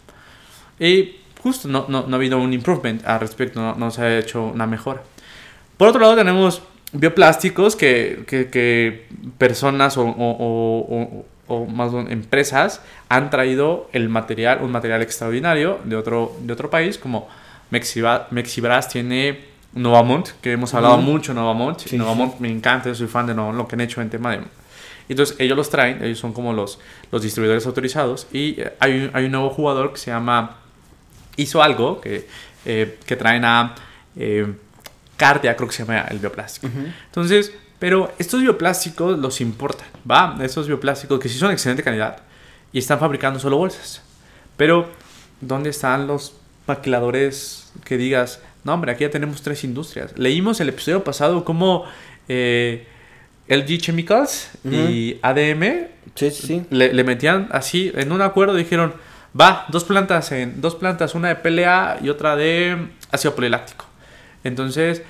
Y 0.80 1.16
justo 1.42 1.68
no, 1.68 1.86
no, 1.90 2.06
no 2.08 2.16
ha 2.16 2.18
habido 2.18 2.38
un 2.40 2.54
improvement 2.54 3.06
al 3.06 3.20
respecto, 3.20 3.60
no, 3.62 3.76
no 3.76 3.92
se 3.92 4.02
ha 4.02 4.20
hecho 4.20 4.44
una 4.44 4.66
mejora. 4.68 5.02
Por 5.78 5.88
otro 5.90 6.02
lado 6.02 6.16
tenemos 6.16 6.62
bioplásticos 6.94 7.76
que, 7.76 8.24
que, 8.28 8.50
que 8.50 9.08
personas 9.38 9.98
o, 9.98 10.04
o- 10.04 10.88
o- 10.90 11.26
o- 11.54 11.66
más 11.66 11.92
bien 11.94 12.12
empresas 12.12 12.82
han 13.10 13.30
traído 13.30 13.90
el 13.94 14.10
material, 14.10 14.60
un 14.62 14.72
material 14.72 15.02
extraordinario 15.02 15.80
de 15.84 15.96
otro, 15.96 16.36
de 16.42 16.54
otro 16.54 16.70
país, 16.70 16.98
como 16.98 17.28
Mexiba- 17.72 18.28
Mexibras 18.32 18.90
tiene 18.90 19.40
Novamont, 19.74 20.30
que 20.42 20.52
hemos 20.52 20.74
hablado 20.74 20.96
Ujú. 20.96 21.04
mucho 21.04 21.34
de 21.34 21.40
Novamont. 21.40 21.80
Sí, 21.80 21.98
Novamont 21.98 22.40
me 22.40 22.50
encanta, 22.50 22.90
yo 22.90 22.96
soy 22.96 23.08
fan 23.08 23.26
de 23.28 23.34
Novamont, 23.34 23.58
lo 23.58 23.68
que 23.68 23.76
han 23.76 23.82
hecho 23.82 24.02
en 24.02 24.10
tema 24.10 24.32
de... 24.32 24.42
Entonces 25.10 25.36
ellos 25.40 25.58
los 25.58 25.70
traen, 25.70 26.02
ellos 26.04 26.20
son 26.20 26.32
como 26.34 26.54
los, 26.54 26.80
los 27.12 27.22
distribuidores 27.22 27.66
autorizados 27.66 28.28
y 28.32 28.62
eh, 28.62 28.74
hay, 28.80 28.92
un- 29.06 29.12
hay 29.14 29.26
un 29.26 29.32
nuevo 29.32 29.50
jugador 29.50 29.92
que 29.94 30.00
se 30.00 30.12
llama 30.12 30.58
hizo 31.36 31.62
algo 31.64 32.00
que, 32.00 32.28
eh, 32.66 33.00
que 33.06 33.16
traen 33.16 33.44
a 33.44 33.76
eh, 34.16 34.48
Cardia, 35.18 35.56
creo 35.56 35.68
que 35.68 35.76
se 35.76 35.84
llama 35.86 36.06
el 36.10 36.20
bioplástico. 36.20 36.68
Ujú. 36.68 36.88
Entonces, 37.08 37.52
pero 37.84 38.14
estos 38.18 38.40
bioplásticos 38.40 39.20
los 39.20 39.42
importan, 39.42 39.86
¿va? 40.10 40.38
Estos 40.42 40.68
bioplásticos 40.68 41.20
que 41.20 41.28
sí 41.28 41.38
son 41.38 41.50
de 41.50 41.56
excelente 41.56 41.84
calidad 41.84 42.22
y 42.72 42.80
están 42.80 42.98
fabricando 42.98 43.42
solo 43.42 43.58
bolsas. 43.58 44.02
Pero, 44.56 44.88
¿dónde 45.42 45.70
están 45.70 46.08
los 46.08 46.34
maquiladores 46.66 47.74
que 47.84 47.98
digas, 47.98 48.40
no, 48.64 48.74
hombre, 48.74 48.94
aquí 48.94 49.04
ya 49.04 49.10
tenemos 49.10 49.42
tres 49.42 49.66
industrias? 49.66 50.18
Leímos 50.18 50.62
el 50.62 50.70
episodio 50.70 51.04
pasado 51.04 51.44
como 51.44 51.84
eh, 52.30 52.88
LG 53.50 53.80
Chemicals 53.80 54.52
y 54.64 55.18
ADM 55.22 55.88
Sí, 56.16 56.32
sí, 56.32 56.48
sí. 56.48 56.66
le, 56.70 56.94
le 56.94 57.04
metían 57.04 57.50
así 57.52 57.92
en 57.96 58.14
un 58.14 58.22
acuerdo 58.22 58.56
dijeron 58.56 58.94
va 59.38 59.66
dos 59.68 59.84
plantas 59.84 60.32
en 60.32 60.62
dos 60.62 60.76
plantas 60.76 61.16
una 61.16 61.28
de 61.28 61.36
PLA 61.36 61.98
y 62.02 62.08
otra 62.08 62.38
de 62.38 62.78
ácido 63.12 63.36
poliláctico 63.36 63.86
entonces 64.44 65.02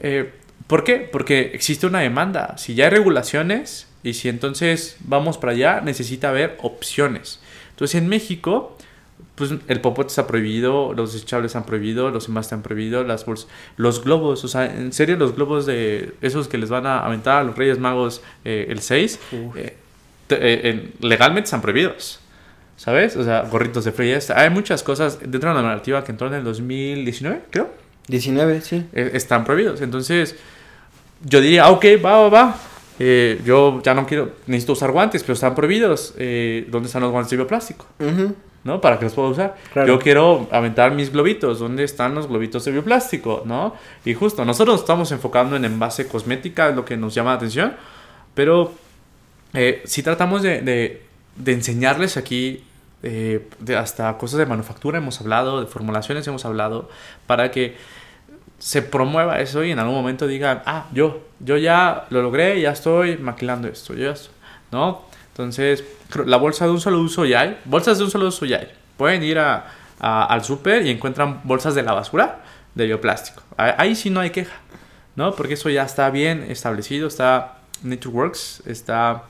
eh, 0.00 0.32
¿por 0.68 0.84
qué? 0.84 0.96
porque 1.10 1.50
existe 1.54 1.86
una 1.86 1.98
demanda 2.00 2.56
si 2.58 2.74
ya 2.76 2.84
hay 2.84 2.90
regulaciones 2.90 3.88
y 4.04 4.14
si 4.14 4.28
entonces 4.28 4.96
vamos 5.00 5.36
para 5.38 5.52
allá 5.52 5.80
necesita 5.80 6.28
haber 6.28 6.56
opciones 6.62 7.40
entonces 7.70 7.96
en 8.00 8.06
México 8.08 8.76
pues 9.34 9.52
el 9.68 9.80
popote 9.80 10.08
está 10.08 10.26
prohibido, 10.26 10.92
los 10.94 11.12
desechables 11.12 11.50
están 11.50 11.64
prohibidos, 11.64 12.12
los 12.12 12.26
envases 12.28 12.46
están 12.48 12.62
prohibidos, 12.62 13.06
las 13.06 13.24
bolsas, 13.24 13.48
los 13.76 14.02
globos, 14.04 14.42
o 14.44 14.48
sea, 14.48 14.66
en 14.66 14.92
serio 14.92 15.16
los 15.16 15.36
globos 15.36 15.64
de 15.64 16.12
esos 16.22 16.48
que 16.48 16.58
les 16.58 16.70
van 16.70 16.86
a 16.86 17.00
aventar 17.04 17.40
a 17.40 17.44
los 17.44 17.56
Reyes 17.56 17.78
Magos 17.78 18.20
eh, 18.44 18.66
el 18.68 18.80
6, 18.80 19.20
Uf. 19.30 19.56
eh, 19.56 19.76
eh, 20.30 20.60
en- 20.64 20.92
legalmente 21.08 21.44
están 21.46 21.62
prohibidos. 21.62 22.18
¿Sabes? 22.76 23.16
O 23.16 23.22
sea, 23.24 23.42
gorritos 23.42 23.84
de 23.84 23.92
fiesta. 23.92 24.40
Hay 24.40 24.50
muchas 24.50 24.82
cosas 24.82 25.18
dentro 25.20 25.50
de 25.50 25.54
la 25.56 25.62
normativa 25.62 26.02
que 26.04 26.10
entró 26.12 26.26
en 26.28 26.34
el 26.34 26.44
2019, 26.44 27.40
creo. 27.50 27.70
19, 28.08 28.60
sí. 28.60 28.84
eh, 28.92 29.10
están 29.14 29.44
prohibidos. 29.44 29.80
Entonces, 29.82 30.36
yo 31.24 31.40
diría, 31.40 31.64
ah, 31.64 31.70
ok, 31.70 31.84
va, 32.04 32.20
va, 32.22 32.28
va. 32.28 32.56
Eh, 33.00 33.40
yo 33.44 33.80
ya 33.82 33.94
no 33.94 34.06
quiero, 34.06 34.32
necesito 34.46 34.72
usar 34.72 34.90
guantes, 34.90 35.22
pero 35.22 35.34
están 35.34 35.54
prohibidos. 35.54 36.14
Eh, 36.18 36.66
¿Dónde 36.68 36.86
están 36.88 37.02
los 37.02 37.12
guantes 37.12 37.30
de 37.30 37.36
bioplástico? 37.36 37.86
¿no? 38.64 38.80
Para 38.80 38.98
que 38.98 39.04
los 39.04 39.14
pueda 39.14 39.28
usar. 39.28 39.56
Claro. 39.72 39.88
Yo 39.88 39.98
quiero 40.00 40.48
aventar 40.50 40.92
mis 40.92 41.12
globitos. 41.12 41.60
¿Dónde 41.60 41.84
están 41.84 42.14
los 42.14 42.26
globitos 42.26 42.64
de 42.64 42.72
bioplástico, 42.72 43.42
no? 43.46 43.74
Y 44.04 44.14
justo, 44.14 44.44
nosotros 44.44 44.74
nos 44.74 44.80
estamos 44.82 45.12
enfocando 45.12 45.54
en 45.56 45.64
envase 45.64 46.08
cosmética, 46.08 46.68
es 46.70 46.76
lo 46.76 46.84
que 46.84 46.96
nos 46.96 47.14
llama 47.14 47.30
la 47.30 47.36
atención. 47.36 47.74
Pero 48.34 48.72
eh, 49.54 49.80
si 49.84 50.02
tratamos 50.02 50.42
de, 50.42 50.60
de- 50.60 51.02
de 51.36 51.52
enseñarles 51.52 52.16
aquí 52.16 52.64
de 53.00 53.76
hasta 53.76 54.18
cosas 54.18 54.40
de 54.40 54.46
manufactura 54.46 54.98
hemos 54.98 55.20
hablado, 55.20 55.60
de 55.60 55.68
formulaciones 55.68 56.26
hemos 56.26 56.44
hablado, 56.44 56.88
para 57.28 57.52
que 57.52 57.76
se 58.58 58.82
promueva 58.82 59.40
eso 59.40 59.62
y 59.64 59.70
en 59.70 59.78
algún 59.78 59.94
momento 59.94 60.26
digan, 60.26 60.62
ah, 60.66 60.86
yo, 60.92 61.22
yo 61.40 61.56
ya 61.56 62.06
lo 62.10 62.22
logré, 62.22 62.60
ya 62.60 62.72
estoy 62.72 63.16
maquilando 63.16 63.68
esto, 63.68 63.94
yo 63.94 64.06
ya 64.06 64.12
estoy", 64.12 64.34
¿no? 64.72 65.06
Entonces, 65.30 65.84
la 66.26 66.36
bolsa 66.36 66.64
de 66.64 66.72
un 66.72 66.80
solo 66.80 67.00
uso 67.00 67.24
ya 67.24 67.40
hay, 67.42 67.58
bolsas 67.64 67.98
de 67.98 68.04
un 68.04 68.10
solo 68.10 68.26
uso 68.26 68.44
ya 68.44 68.58
hay. 68.58 68.68
Pueden 68.96 69.22
ir 69.22 69.38
a, 69.38 69.66
al 70.00 70.42
súper 70.42 70.84
y 70.84 70.90
encuentran 70.90 71.40
bolsas 71.44 71.76
de 71.76 71.82
la 71.84 71.92
basura 71.92 72.40
de 72.74 72.86
bioplástico. 72.86 73.42
Ahí 73.56 73.94
sí 73.94 74.10
no 74.10 74.18
hay 74.18 74.30
queja, 74.30 74.56
¿no? 75.14 75.34
Porque 75.36 75.54
eso 75.54 75.70
ya 75.70 75.84
está 75.84 76.10
bien 76.10 76.44
establecido, 76.48 77.06
está 77.06 77.58
NatureWorks, 77.84 78.64
está, 78.66 79.22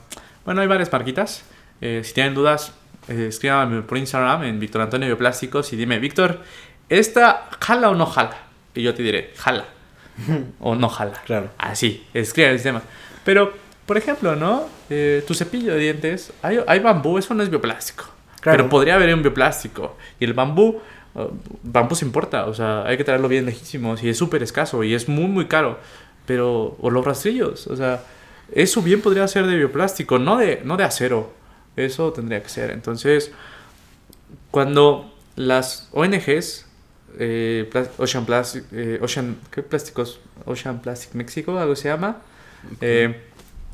bueno, 0.45 0.61
hay 0.61 0.67
varias 0.67 0.91
marquitas. 0.91 1.43
Eh, 1.81 2.01
si 2.03 2.13
tienen 2.15 2.33
dudas, 2.33 2.73
eh, 3.07 3.27
escríbanme 3.29 3.83
por 3.83 3.97
Instagram 3.97 4.43
en 4.45 4.59
Víctor 4.59 4.81
Antonio 4.81 5.07
Bioplásticos 5.07 5.71
y 5.73 5.75
dime, 5.75 5.99
Víctor, 5.99 6.41
¿esta 6.89 7.49
jala 7.59 7.91
o 7.91 7.95
no 7.95 8.07
jala? 8.07 8.48
Y 8.79 8.83
yo 8.83 8.93
te 8.93 9.03
diré, 9.03 9.33
jala 9.35 9.65
o 10.59 10.75
no 10.75 10.87
jala. 10.87 11.21
Claro. 11.25 11.49
Así, 11.57 12.05
escribe 12.13 12.51
el 12.51 12.61
tema. 12.61 12.81
Pero, 13.25 13.53
por 13.85 13.97
ejemplo, 13.97 14.35
¿no? 14.35 14.67
Eh, 14.89 15.23
tu 15.27 15.33
cepillo 15.33 15.73
de 15.73 15.79
dientes, 15.79 16.31
hay, 16.41 16.59
hay 16.65 16.79
bambú, 16.79 17.17
eso 17.17 17.33
no 17.33 17.43
es 17.43 17.49
bioplástico. 17.49 18.05
Claro. 18.39 18.57
Pero 18.57 18.69
podría 18.69 18.95
haber 18.95 19.13
un 19.13 19.21
bioplástico. 19.21 19.97
Y 20.17 20.23
el 20.23 20.33
bambú, 20.33 20.81
uh, 21.15 21.27
bambú 21.61 21.93
se 21.93 22.05
importa, 22.05 22.45
o 22.45 22.53
sea, 22.53 22.83
hay 22.85 22.95
que 22.95 23.03
traerlo 23.03 23.27
bien 23.27 23.45
lejísimo. 23.45 23.95
Y 24.01 24.09
es 24.09 24.17
súper 24.17 24.43
escaso 24.43 24.81
y 24.83 24.93
es 24.93 25.09
muy, 25.09 25.27
muy 25.27 25.45
caro. 25.47 25.77
Pero, 26.25 26.77
o 26.79 26.89
los 26.89 27.03
rastrillos, 27.03 27.67
o 27.67 27.75
sea, 27.75 28.01
eso 28.53 28.81
bien 28.81 29.01
podría 29.01 29.27
ser 29.27 29.45
de 29.45 29.57
bioplástico, 29.57 30.19
no 30.19 30.37
de, 30.37 30.61
no 30.63 30.77
de 30.77 30.85
acero. 30.85 31.33
Eso 31.75 32.13
tendría 32.13 32.41
que 32.41 32.49
ser. 32.49 32.71
Entonces, 32.71 33.31
cuando 34.51 35.13
las 35.35 35.89
ONGs, 35.91 36.68
eh, 37.17 37.67
Plas- 37.71 37.89
Ocean 37.97 38.25
Plastic, 38.25 38.63
eh, 38.73 38.99
Ocean, 39.01 39.37
¿qué 39.51 39.63
plásticos? 39.63 40.19
Ocean 40.45 40.81
Plastic 40.81 41.13
México, 41.15 41.57
algo 41.57 41.75
se 41.75 41.87
llama. 41.89 42.17
Eh, 42.81 43.15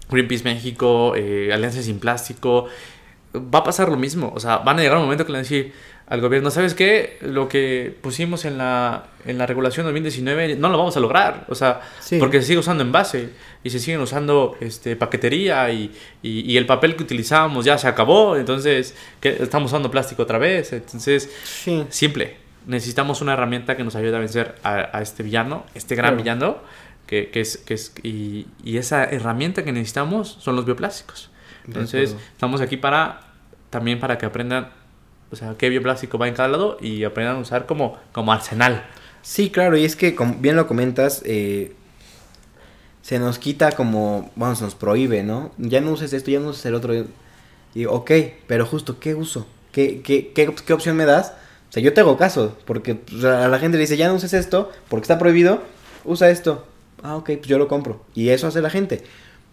Greenpeace 0.10 0.43
México, 0.43 1.13
eh, 1.15 1.52
Alianza 1.52 1.82
Sin 1.82 2.00
Plástico, 2.00 2.67
va 3.36 3.60
a 3.60 3.63
pasar 3.63 3.89
lo 3.89 3.98
mismo. 3.98 4.32
O 4.36 4.39
sea, 4.39 4.58
van 4.58 4.78
a 4.80 4.82
llegar 4.82 4.98
un 4.98 5.04
momento 5.04 5.26
que 5.26 5.32
le 5.32 5.38
van 5.39 5.45
a 5.45 5.50
decir 5.50 5.74
al 6.08 6.21
gobierno, 6.21 6.52
¿sabes 6.52 6.76
qué? 6.76 7.17
Lo 7.21 7.50
que 7.50 7.91
pusimos 8.02 8.45
en 8.45 8.60
la, 8.60 9.06
en 9.26 9.39
la 9.39 9.48
regulación 9.48 9.88
2019 9.88 10.56
no 10.56 10.69
lo 10.69 10.78
vamos 10.78 10.95
a 10.95 11.00
lograr. 11.00 11.45
O 11.50 11.56
sea, 11.56 11.82
Sí. 12.00 12.19
porque 12.19 12.39
se 12.41 12.48
sigue 12.48 12.60
usando 12.60 12.84
envase 12.84 13.30
y 13.63 13.71
se 13.71 13.80
siguen 13.80 14.00
usando 14.02 14.56
este, 14.60 14.95
paquetería 14.95 15.71
y, 15.71 15.91
y, 16.21 16.41
y 16.52 16.58
el 16.58 16.67
papel 16.67 16.95
que 16.95 17.02
utilizábamos 17.02 17.65
ya 17.65 17.80
se 17.80 17.88
acabó. 17.88 18.36
Entonces, 18.38 18.93
¿qué? 19.19 19.36
estamos 19.41 19.71
usando 19.71 19.89
plástico 19.89 20.21
otra 20.21 20.38
vez. 20.38 20.71
Entonces, 20.74 21.28
Sí. 21.43 21.84
simple. 21.89 22.38
Necesitamos 22.67 23.21
una 23.21 23.34
herramienta 23.34 23.78
que 23.78 23.84
nos 23.84 23.95
ayude 23.95 24.15
a 24.15 24.19
vencer 24.19 24.56
a, 24.63 24.97
a 24.97 25.01
este 25.01 25.23
villano, 25.23 25.65
este 25.75 25.95
gran 25.95 26.12
Claro. 26.15 26.23
villano, 26.23 26.58
que, 27.08 27.30
que 27.30 27.41
es, 27.41 27.58
que 27.58 27.75
es 27.75 27.93
y, 28.04 28.47
y 28.63 28.78
esa 28.78 29.04
herramienta 29.04 29.63
que 29.63 29.71
necesitamos 29.71 30.38
son 30.39 30.56
los 30.56 30.65
bioplásticos. 30.65 31.30
Entonces, 31.67 32.15
estamos 32.34 32.62
aquí 32.62 32.78
para 32.78 33.21
también 33.69 33.99
para 33.99 34.17
que 34.17 34.25
aprendan, 34.25 34.69
o 35.32 35.36
sea, 35.36 35.56
qué 35.58 35.69
bioplástico 35.69 36.17
va 36.17 36.28
en 36.28 36.34
cada 36.34 36.47
lado 36.49 36.78
y 36.80 37.04
aprendan 37.04 37.36
a 37.38 37.39
usar 37.39 37.65
como, 37.65 37.97
como 38.12 38.32
arsenal. 38.32 38.84
Sí, 39.21 39.49
claro, 39.49 39.75
y 39.78 39.84
es 39.86 39.95
que 39.95 40.15
como 40.15 40.36
bien 40.36 40.56
lo 40.56 40.67
comentas, 40.67 41.21
eh, 41.25 41.73
se 43.01 43.19
nos 43.19 43.38
quita 43.39 43.71
como, 43.73 44.32
bueno, 44.36 44.56
se 44.56 44.63
nos 44.63 44.75
prohíbe, 44.75 45.23
¿no? 45.23 45.51
Ya 45.58 45.82
no 45.82 45.91
uses 45.91 46.13
esto, 46.13 46.32
ya 46.32 46.39
no 46.39 46.49
uses 46.49 46.65
el 46.65 46.75
otro. 46.75 46.93
Y 46.95 47.06
digo, 47.73 47.91
ok, 47.93 48.12
pero 48.47 48.65
justo, 48.65 48.99
¿qué 48.99 49.13
uso? 49.13 49.47
¿Qué, 49.71 50.01
qué, 50.01 50.32
qué, 50.34 50.54
qué 50.65 50.73
opción 50.73 50.95
me 50.95 51.06
das? 51.06 51.34
O 51.69 51.71
sea, 51.75 51.84
yo 51.84 51.93
te 51.93 52.01
hago 52.01 52.17
caso, 52.17 52.58
porque 52.65 52.99
a 53.23 53.47
la 53.47 53.60
gente 53.60 53.78
le 53.78 53.82
dice, 53.82 53.97
ya 53.97 54.08
no 54.08 54.15
uses 54.15 54.34
esto, 54.34 54.71
porque 54.88 55.04
está 55.04 55.19
prohibido, 55.19 55.62
usa 56.06 56.30
esto. 56.30 56.65
Ah, 57.04 57.15
ok, 57.17 57.25
pues 57.38 57.47
yo 57.47 57.58
lo 57.58 57.67
compro. 57.67 58.04
Y 58.13 58.30
eso 58.30 58.47
hace 58.47 58.62
la 58.62 58.69
gente. 58.69 59.04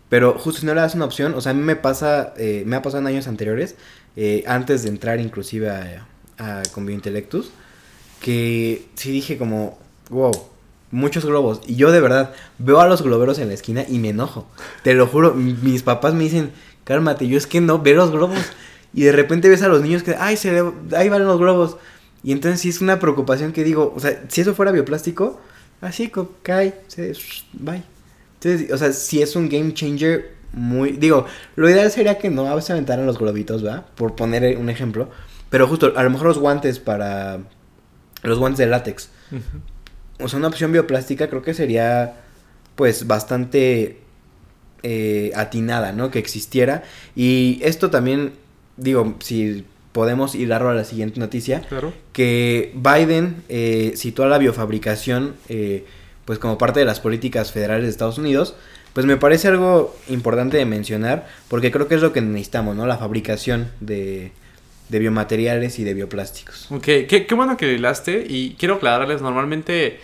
Pero 0.08 0.34
justo 0.38 0.60
si 0.60 0.66
no 0.66 0.74
le 0.74 0.80
das 0.82 0.94
una 0.94 1.04
opción, 1.06 1.34
o 1.34 1.40
sea, 1.40 1.50
a 1.50 1.54
mí 1.54 1.62
me 1.62 1.74
pasa, 1.76 2.34
eh, 2.36 2.62
me 2.66 2.76
ha 2.76 2.82
pasado 2.82 3.00
en 3.00 3.06
años 3.08 3.26
anteriores, 3.26 3.76
eh, 4.16 4.44
antes 4.46 4.82
de 4.82 4.90
entrar 4.90 5.20
inclusive 5.20 5.70
a, 5.70 6.06
a 6.38 6.62
con 6.72 6.86
que 8.20 8.86
sí 8.94 9.10
dije 9.10 9.36
como, 9.38 9.78
wow, 10.10 10.30
muchos 10.90 11.24
globos. 11.24 11.60
Y 11.66 11.74
yo 11.76 11.90
de 11.90 12.00
verdad 12.00 12.32
veo 12.58 12.80
a 12.80 12.86
los 12.86 13.02
globeros 13.02 13.38
en 13.38 13.48
la 13.48 13.54
esquina 13.54 13.84
y 13.88 13.98
me 13.98 14.10
enojo. 14.10 14.46
Te 14.84 14.94
lo 14.94 15.06
juro, 15.06 15.34
mis 15.34 15.82
papás 15.82 16.14
me 16.14 16.24
dicen, 16.24 16.52
cálmate, 16.84 17.26
yo 17.26 17.36
es 17.36 17.46
que 17.46 17.60
no, 17.60 17.80
ve 17.80 17.94
los 17.94 18.10
globos. 18.12 18.38
Y 18.94 19.02
de 19.04 19.12
repente 19.12 19.48
ves 19.48 19.62
a 19.62 19.68
los 19.68 19.80
niños 19.82 20.02
que, 20.02 20.14
ay, 20.18 20.36
se 20.36 20.52
le- 20.52 20.96
ahí 20.96 21.08
van 21.08 21.24
los 21.26 21.38
globos. 21.38 21.76
Y 22.24 22.32
entonces 22.32 22.60
sí 22.60 22.68
es 22.68 22.80
una 22.80 22.98
preocupación 23.00 23.52
que 23.52 23.64
digo, 23.64 23.92
o 23.96 24.00
sea, 24.00 24.22
si 24.28 24.40
eso 24.40 24.54
fuera 24.54 24.70
bioplástico, 24.72 25.40
así 25.80 26.12
cae, 26.42 26.80
se, 26.86 27.12
bye. 27.52 27.82
Entonces, 28.34 28.72
o 28.72 28.78
sea, 28.78 28.92
si 28.92 29.22
es 29.22 29.36
un 29.36 29.48
game 29.48 29.74
changer 29.74 30.32
muy... 30.52 30.92
Digo, 30.92 31.26
lo 31.56 31.68
ideal 31.68 31.90
sería 31.90 32.18
que 32.18 32.30
no 32.30 32.60
se 32.60 32.72
aventaran 32.72 33.06
los 33.06 33.18
globitos, 33.18 33.64
¿va? 33.64 33.86
Por 33.94 34.14
poner 34.14 34.56
un 34.56 34.68
ejemplo. 34.68 35.10
Pero 35.50 35.66
justo, 35.66 35.92
a 35.96 36.02
lo 36.02 36.10
mejor 36.10 36.28
los 36.28 36.38
guantes 36.38 36.78
para... 36.78 37.40
Los 38.22 38.38
guantes 38.38 38.58
de 38.58 38.66
látex. 38.66 39.10
O 40.20 40.28
sea, 40.28 40.38
una 40.38 40.48
opción 40.48 40.72
bioplástica 40.72 41.28
creo 41.28 41.42
que 41.42 41.54
sería, 41.54 42.20
pues, 42.76 43.06
bastante 43.06 44.00
eh, 44.82 45.32
atinada, 45.34 45.92
¿no? 45.92 46.10
Que 46.10 46.18
existiera. 46.18 46.84
Y 47.16 47.60
esto 47.62 47.90
también, 47.90 48.32
digo, 48.76 49.16
si 49.20 49.66
podemos 49.92 50.34
hilarlo 50.34 50.70
a 50.70 50.74
la 50.74 50.84
siguiente 50.84 51.20
noticia, 51.20 51.60
Claro. 51.68 51.92
que 52.12 52.72
Biden 52.74 53.42
eh, 53.48 53.92
citó 53.96 54.24
a 54.24 54.28
la 54.28 54.38
biofabricación 54.38 55.34
eh, 55.48 55.84
pues 56.24 56.38
como 56.38 56.56
parte 56.58 56.80
de 56.80 56.86
las 56.86 57.00
políticas 57.00 57.52
federales 57.52 57.84
de 57.84 57.90
Estados 57.90 58.18
Unidos, 58.18 58.54
pues 58.94 59.06
me 59.06 59.16
parece 59.16 59.48
algo 59.48 59.96
importante 60.08 60.56
de 60.56 60.64
mencionar 60.66 61.26
porque 61.48 61.70
creo 61.70 61.88
que 61.88 61.94
es 61.96 62.00
lo 62.02 62.12
que 62.12 62.20
necesitamos, 62.20 62.76
¿no? 62.76 62.86
La 62.86 62.96
fabricación 62.98 63.70
de, 63.80 64.32
de 64.88 64.98
biomateriales 64.98 65.78
y 65.78 65.84
de 65.84 65.94
bioplásticos. 65.94 66.70
Ok, 66.70 66.84
qué, 66.84 67.26
qué 67.28 67.34
bueno 67.34 67.56
que 67.56 67.72
hilaste 67.72 68.24
y 68.28 68.54
quiero 68.58 68.74
aclararles, 68.76 69.20
normalmente 69.22 69.98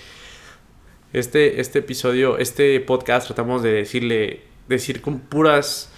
este, 1.12 1.61
este 1.61 1.79
episodio, 1.81 2.38
este 2.38 2.79
podcast 2.81 3.27
tratamos 3.27 3.62
de 3.62 3.72
decirle, 3.72 4.40
decir 4.68 5.01
con 5.01 5.20
puras, 5.20 5.88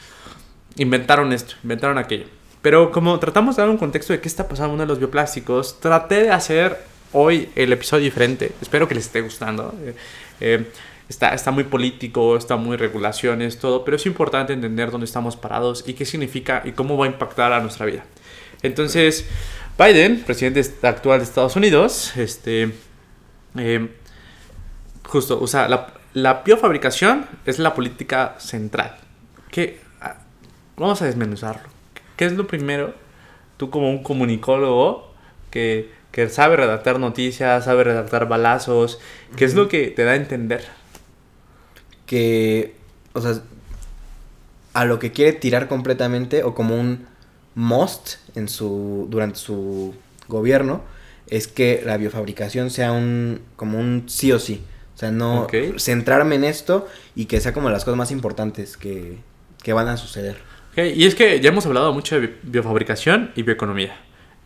inventaron 0.76 1.32
esto, 1.32 1.54
inventaron 1.64 1.98
aquello. 1.98 2.26
Pero 2.62 2.90
como 2.90 3.18
tratamos 3.18 3.56
de 3.56 3.62
dar 3.62 3.70
un 3.70 3.78
contexto 3.78 4.12
de 4.12 4.20
qué 4.20 4.28
está 4.28 4.48
pasando 4.48 4.74
uno 4.74 4.84
los 4.84 4.98
bioplásticos, 4.98 5.80
traté 5.80 6.22
de 6.24 6.30
hacer 6.30 6.78
hoy 7.12 7.48
el 7.54 7.72
episodio 7.72 8.04
diferente. 8.04 8.52
Espero 8.60 8.86
que 8.86 8.94
les 8.94 9.06
esté 9.06 9.20
gustando. 9.20 9.74
Eh, 9.82 9.94
eh, 10.40 10.66
está, 11.08 11.34
está 11.34 11.50
muy 11.50 11.64
político, 11.64 12.36
está 12.36 12.56
muy 12.56 12.76
regulaciones, 12.76 13.58
todo, 13.58 13.84
pero 13.84 13.96
es 13.96 14.06
importante 14.06 14.52
entender 14.52 14.90
dónde 14.90 15.06
estamos 15.06 15.36
parados 15.36 15.84
y 15.86 15.94
qué 15.94 16.04
significa 16.04 16.62
y 16.64 16.72
cómo 16.72 16.96
va 16.96 17.06
a 17.06 17.08
impactar 17.08 17.52
a 17.52 17.60
nuestra 17.60 17.86
vida. 17.86 18.04
Entonces, 18.62 19.26
Biden, 19.78 20.22
presidente 20.22 20.62
actual 20.86 21.20
de 21.20 21.24
Estados 21.24 21.56
Unidos, 21.56 22.16
este, 22.16 22.74
eh, 23.56 23.88
justo, 25.08 25.40
o 25.40 25.46
sea, 25.46 25.68
la, 25.68 25.94
la 26.12 26.42
biofabricación 26.44 27.26
es 27.46 27.58
la 27.58 27.74
política 27.74 28.36
central. 28.38 28.98
Que, 29.50 29.80
ah, 30.00 30.16
vamos 30.76 31.00
a 31.02 31.06
desmenuzarlo. 31.06 31.79
¿Qué 32.20 32.26
es 32.26 32.34
lo 32.34 32.46
primero? 32.46 32.92
Tú 33.56 33.70
como 33.70 33.88
un 33.88 34.02
comunicólogo 34.02 35.10
que, 35.50 35.90
que 36.12 36.28
sabe 36.28 36.54
redactar 36.56 36.98
noticias, 36.98 37.64
sabe 37.64 37.82
redactar 37.82 38.28
balazos, 38.28 39.00
¿qué 39.36 39.46
es 39.46 39.54
lo 39.54 39.68
que 39.68 39.86
te 39.86 40.04
da 40.04 40.12
a 40.12 40.16
entender? 40.16 40.62
Que, 42.04 42.74
o 43.14 43.22
sea, 43.22 43.40
a 44.74 44.84
lo 44.84 44.98
que 44.98 45.12
quiere 45.12 45.32
tirar 45.32 45.66
completamente 45.66 46.44
o 46.44 46.54
como 46.54 46.78
un 46.78 47.06
must 47.54 48.16
en 48.34 48.50
su, 48.50 49.06
durante 49.08 49.38
su 49.38 49.94
gobierno 50.28 50.82
es 51.26 51.48
que 51.48 51.80
la 51.86 51.96
biofabricación 51.96 52.68
sea 52.68 52.92
un, 52.92 53.40
como 53.56 53.78
un 53.78 54.10
sí 54.10 54.30
o 54.30 54.38
sí. 54.38 54.62
O 54.94 54.98
sea, 54.98 55.10
no 55.10 55.46
centrarme 55.78 56.34
en 56.34 56.44
esto 56.44 56.86
y 57.14 57.24
que 57.24 57.40
sea 57.40 57.54
como 57.54 57.70
las 57.70 57.86
cosas 57.86 57.96
más 57.96 58.10
importantes 58.10 58.76
que, 58.76 59.16
que 59.62 59.72
van 59.72 59.88
a 59.88 59.96
suceder. 59.96 60.49
Y 60.88 61.04
es 61.04 61.14
que 61.14 61.40
ya 61.40 61.48
hemos 61.50 61.66
hablado 61.66 61.92
mucho 61.92 62.14
de 62.20 62.26
bi- 62.26 62.34
biofabricación 62.42 63.32
y 63.36 63.42
bioeconomía. 63.42 63.96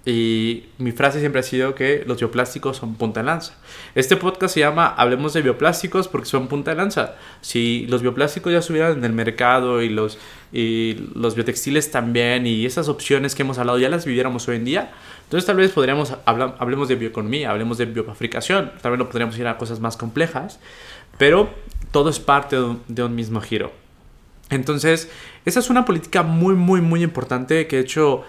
Y 0.06 0.64
mi 0.76 0.92
frase 0.92 1.18
siempre 1.20 1.40
ha 1.40 1.42
sido 1.42 1.74
que 1.74 2.04
los 2.06 2.18
bioplásticos 2.18 2.76
son 2.76 2.96
punta 2.96 3.20
de 3.20 3.26
lanza. 3.26 3.54
Este 3.94 4.16
podcast 4.16 4.52
se 4.52 4.60
llama 4.60 4.88
Hablemos 4.88 5.32
de 5.32 5.40
bioplásticos 5.40 6.08
porque 6.08 6.26
son 6.26 6.46
punta 6.46 6.72
de 6.72 6.76
lanza. 6.76 7.14
Si 7.40 7.86
los 7.88 8.02
bioplásticos 8.02 8.52
ya 8.52 8.58
estuvieran 8.58 8.98
en 8.98 9.04
el 9.04 9.14
mercado 9.14 9.80
y 9.80 9.88
los, 9.88 10.18
y 10.52 11.08
los 11.14 11.34
biotextiles 11.34 11.90
también 11.90 12.46
y 12.46 12.66
esas 12.66 12.88
opciones 12.90 13.34
que 13.34 13.44
hemos 13.44 13.56
hablado 13.58 13.78
ya 13.78 13.88
las 13.88 14.04
viviéramos 14.04 14.46
hoy 14.46 14.56
en 14.56 14.66
día, 14.66 14.92
entonces 15.24 15.46
tal 15.46 15.56
vez 15.56 15.70
podríamos 15.70 16.14
hablar, 16.26 16.56
hablemos 16.58 16.88
de 16.88 16.96
bioeconomía, 16.96 17.50
hablemos 17.50 17.78
de 17.78 17.86
biofabricación, 17.86 18.72
tal 18.82 18.92
vez 18.92 18.98
no 18.98 19.08
podríamos 19.08 19.38
ir 19.38 19.46
a 19.46 19.56
cosas 19.56 19.80
más 19.80 19.96
complejas, 19.96 20.60
pero 21.16 21.48
todo 21.92 22.10
es 22.10 22.20
parte 22.20 22.56
de 22.56 22.62
un, 22.62 22.82
de 22.88 23.04
un 23.04 23.14
mismo 23.14 23.40
giro. 23.40 23.72
Entonces, 24.50 25.10
esa 25.44 25.60
es 25.60 25.70
una 25.70 25.84
política 25.84 26.22
muy, 26.22 26.54
muy, 26.54 26.80
muy 26.80 27.02
importante 27.02 27.66
que 27.66 27.76
de 27.76 27.82
hecho 27.82 28.24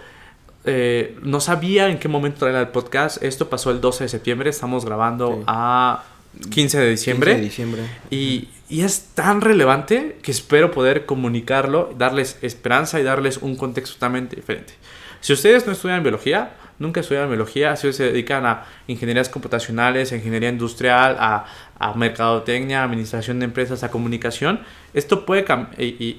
eh, 0.64 1.16
no 1.22 1.40
sabía 1.40 1.88
en 1.88 1.98
qué 1.98 2.08
momento 2.08 2.40
traer 2.40 2.56
el 2.56 2.68
podcast. 2.68 3.22
Esto 3.22 3.48
pasó 3.48 3.70
el 3.70 3.80
12 3.80 4.04
de 4.04 4.08
septiembre, 4.08 4.50
estamos 4.50 4.84
grabando 4.84 5.44
a 5.46 6.04
15 6.50 6.80
de 6.80 6.90
diciembre. 6.90 7.30
15 7.32 7.40
de 7.40 7.44
diciembre. 7.44 7.82
Y, 8.10 8.48
y, 8.68 8.82
es 8.82 9.10
tan 9.14 9.40
relevante 9.40 10.18
que 10.22 10.32
espero 10.32 10.70
poder 10.72 11.06
comunicarlo, 11.06 11.94
darles 11.96 12.38
esperanza 12.42 12.98
y 12.98 13.04
darles 13.04 13.38
un 13.38 13.56
contexto 13.56 13.94
totalmente 13.94 14.36
diferente. 14.36 14.74
Si 15.20 15.32
ustedes 15.32 15.66
no 15.66 15.72
estudian 15.72 16.02
biología, 16.02 16.52
nunca 16.78 17.00
estudian 17.00 17.28
biología, 17.28 17.76
si 17.76 17.88
ustedes 17.88 17.96
se 17.96 18.12
dedican 18.12 18.44
a 18.46 18.64
ingenierías 18.86 19.28
computacionales, 19.28 20.12
a 20.12 20.16
ingeniería 20.16 20.48
industrial, 20.48 21.16
a, 21.18 21.46
a 21.78 21.94
mercadotecnia, 21.94 22.82
administración 22.82 23.38
de 23.38 23.44
empresas, 23.44 23.82
a 23.82 23.90
comunicación, 23.90 24.60
esto 24.94 25.26
puede, 25.26 25.44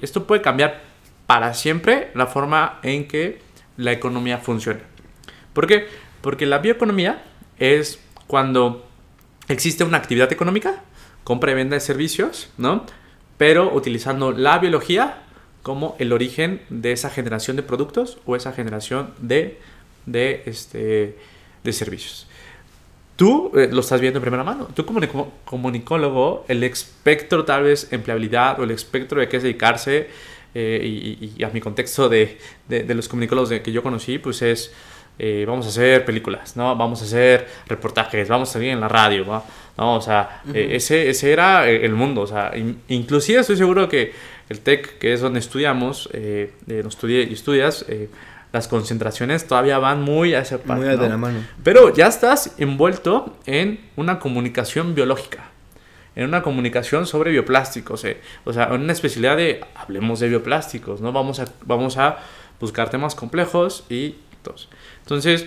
esto 0.02 0.26
puede 0.26 0.42
cambiar 0.42 0.80
para 1.26 1.54
siempre 1.54 2.10
la 2.14 2.26
forma 2.26 2.78
en 2.82 3.08
que 3.08 3.40
la 3.76 3.92
economía 3.92 4.38
funciona. 4.38 4.80
¿Por 5.52 5.66
qué? 5.66 5.86
Porque 6.20 6.46
la 6.46 6.58
bioeconomía 6.58 7.22
es 7.58 8.00
cuando 8.26 8.86
existe 9.48 9.84
una 9.84 9.98
actividad 9.98 10.32
económica, 10.32 10.82
compra 11.24 11.52
y 11.52 11.54
venta 11.54 11.74
de 11.74 11.80
servicios, 11.80 12.50
¿no? 12.56 12.86
Pero 13.36 13.74
utilizando 13.74 14.32
la 14.32 14.58
biología 14.58 15.22
como 15.62 15.96
el 15.98 16.12
origen 16.12 16.62
de 16.70 16.92
esa 16.92 17.10
generación 17.10 17.56
de 17.56 17.62
productos 17.62 18.18
o 18.24 18.36
esa 18.36 18.52
generación 18.52 19.12
de, 19.18 19.58
de, 20.06 20.42
este, 20.46 21.18
de 21.64 21.72
servicios. 21.72 22.27
Tú 23.18 23.50
eh, 23.56 23.68
lo 23.72 23.80
estás 23.80 24.00
viendo 24.00 24.18
en 24.18 24.22
primera 24.22 24.44
mano. 24.44 24.68
Tú 24.72 24.86
como 24.86 25.00
comunicólogo, 25.44 26.44
el 26.46 26.62
espectro 26.62 27.44
tal 27.44 27.64
vez 27.64 27.92
empleabilidad 27.92 28.60
o 28.60 28.62
el 28.62 28.70
espectro 28.70 29.18
de 29.18 29.28
qué 29.28 29.38
es 29.38 29.42
dedicarse 29.42 30.08
eh, 30.54 31.34
y, 31.36 31.42
a 31.42 31.48
mi 31.48 31.60
contexto 31.60 32.08
de, 32.08 32.38
de, 32.68 32.94
los 32.94 33.08
comunicólogos 33.08 33.50
que 33.60 33.72
yo 33.72 33.82
conocí, 33.82 34.18
pues 34.18 34.40
es, 34.42 34.72
eh, 35.18 35.44
vamos 35.48 35.66
a 35.66 35.70
hacer 35.70 36.04
películas, 36.04 36.56
¿no? 36.56 36.76
Vamos 36.76 37.02
a 37.02 37.04
hacer 37.06 37.48
reportajes, 37.66 38.28
vamos 38.28 38.50
a 38.50 38.52
salir 38.52 38.68
en 38.68 38.78
la 38.78 38.86
radio, 38.86 39.24
¿no? 39.76 39.96
O 39.96 40.00
sea, 40.00 40.42
eh, 40.54 40.68
ese, 40.74 41.10
ese 41.10 41.32
era 41.32 41.68
el 41.68 41.92
mundo, 41.92 42.20
o 42.20 42.26
sea, 42.28 42.52
inclusive 42.86 43.40
estoy 43.40 43.56
seguro 43.56 43.88
que 43.88 44.12
el 44.48 44.60
TEC, 44.60 44.98
que 44.98 45.12
es 45.12 45.20
donde 45.20 45.40
estudiamos, 45.40 46.08
eh, 46.12 46.52
no 46.66 46.88
estudié 46.88 47.24
y 47.24 47.32
estudias, 47.32 47.84
las 48.52 48.68
concentraciones 48.68 49.46
todavía 49.46 49.78
van 49.78 50.02
muy 50.02 50.34
a 50.34 50.40
esa 50.40 50.58
parte. 50.58 50.86
Muy 50.86 50.96
de 50.96 51.08
la 51.08 51.16
mano. 51.16 51.40
Pero 51.62 51.94
ya 51.94 52.06
estás 52.06 52.54
envuelto 52.58 53.36
en 53.46 53.80
una 53.96 54.18
comunicación 54.18 54.94
biológica 54.94 55.48
en 56.18 56.24
una 56.24 56.42
comunicación 56.42 57.06
sobre 57.06 57.30
bioplásticos, 57.30 58.04
eh. 58.04 58.20
o 58.44 58.52
sea, 58.52 58.74
en 58.74 58.80
una 58.82 58.92
especialidad 58.92 59.36
de 59.36 59.60
hablemos 59.76 60.18
de 60.18 60.28
bioplásticos, 60.28 61.00
¿no? 61.00 61.12
Vamos 61.12 61.38
a, 61.38 61.44
vamos 61.64 61.96
a 61.96 62.18
buscar 62.58 62.90
temas 62.90 63.14
complejos 63.14 63.84
y 63.88 64.16
todos. 64.42 64.68
Entonces, 65.02 65.46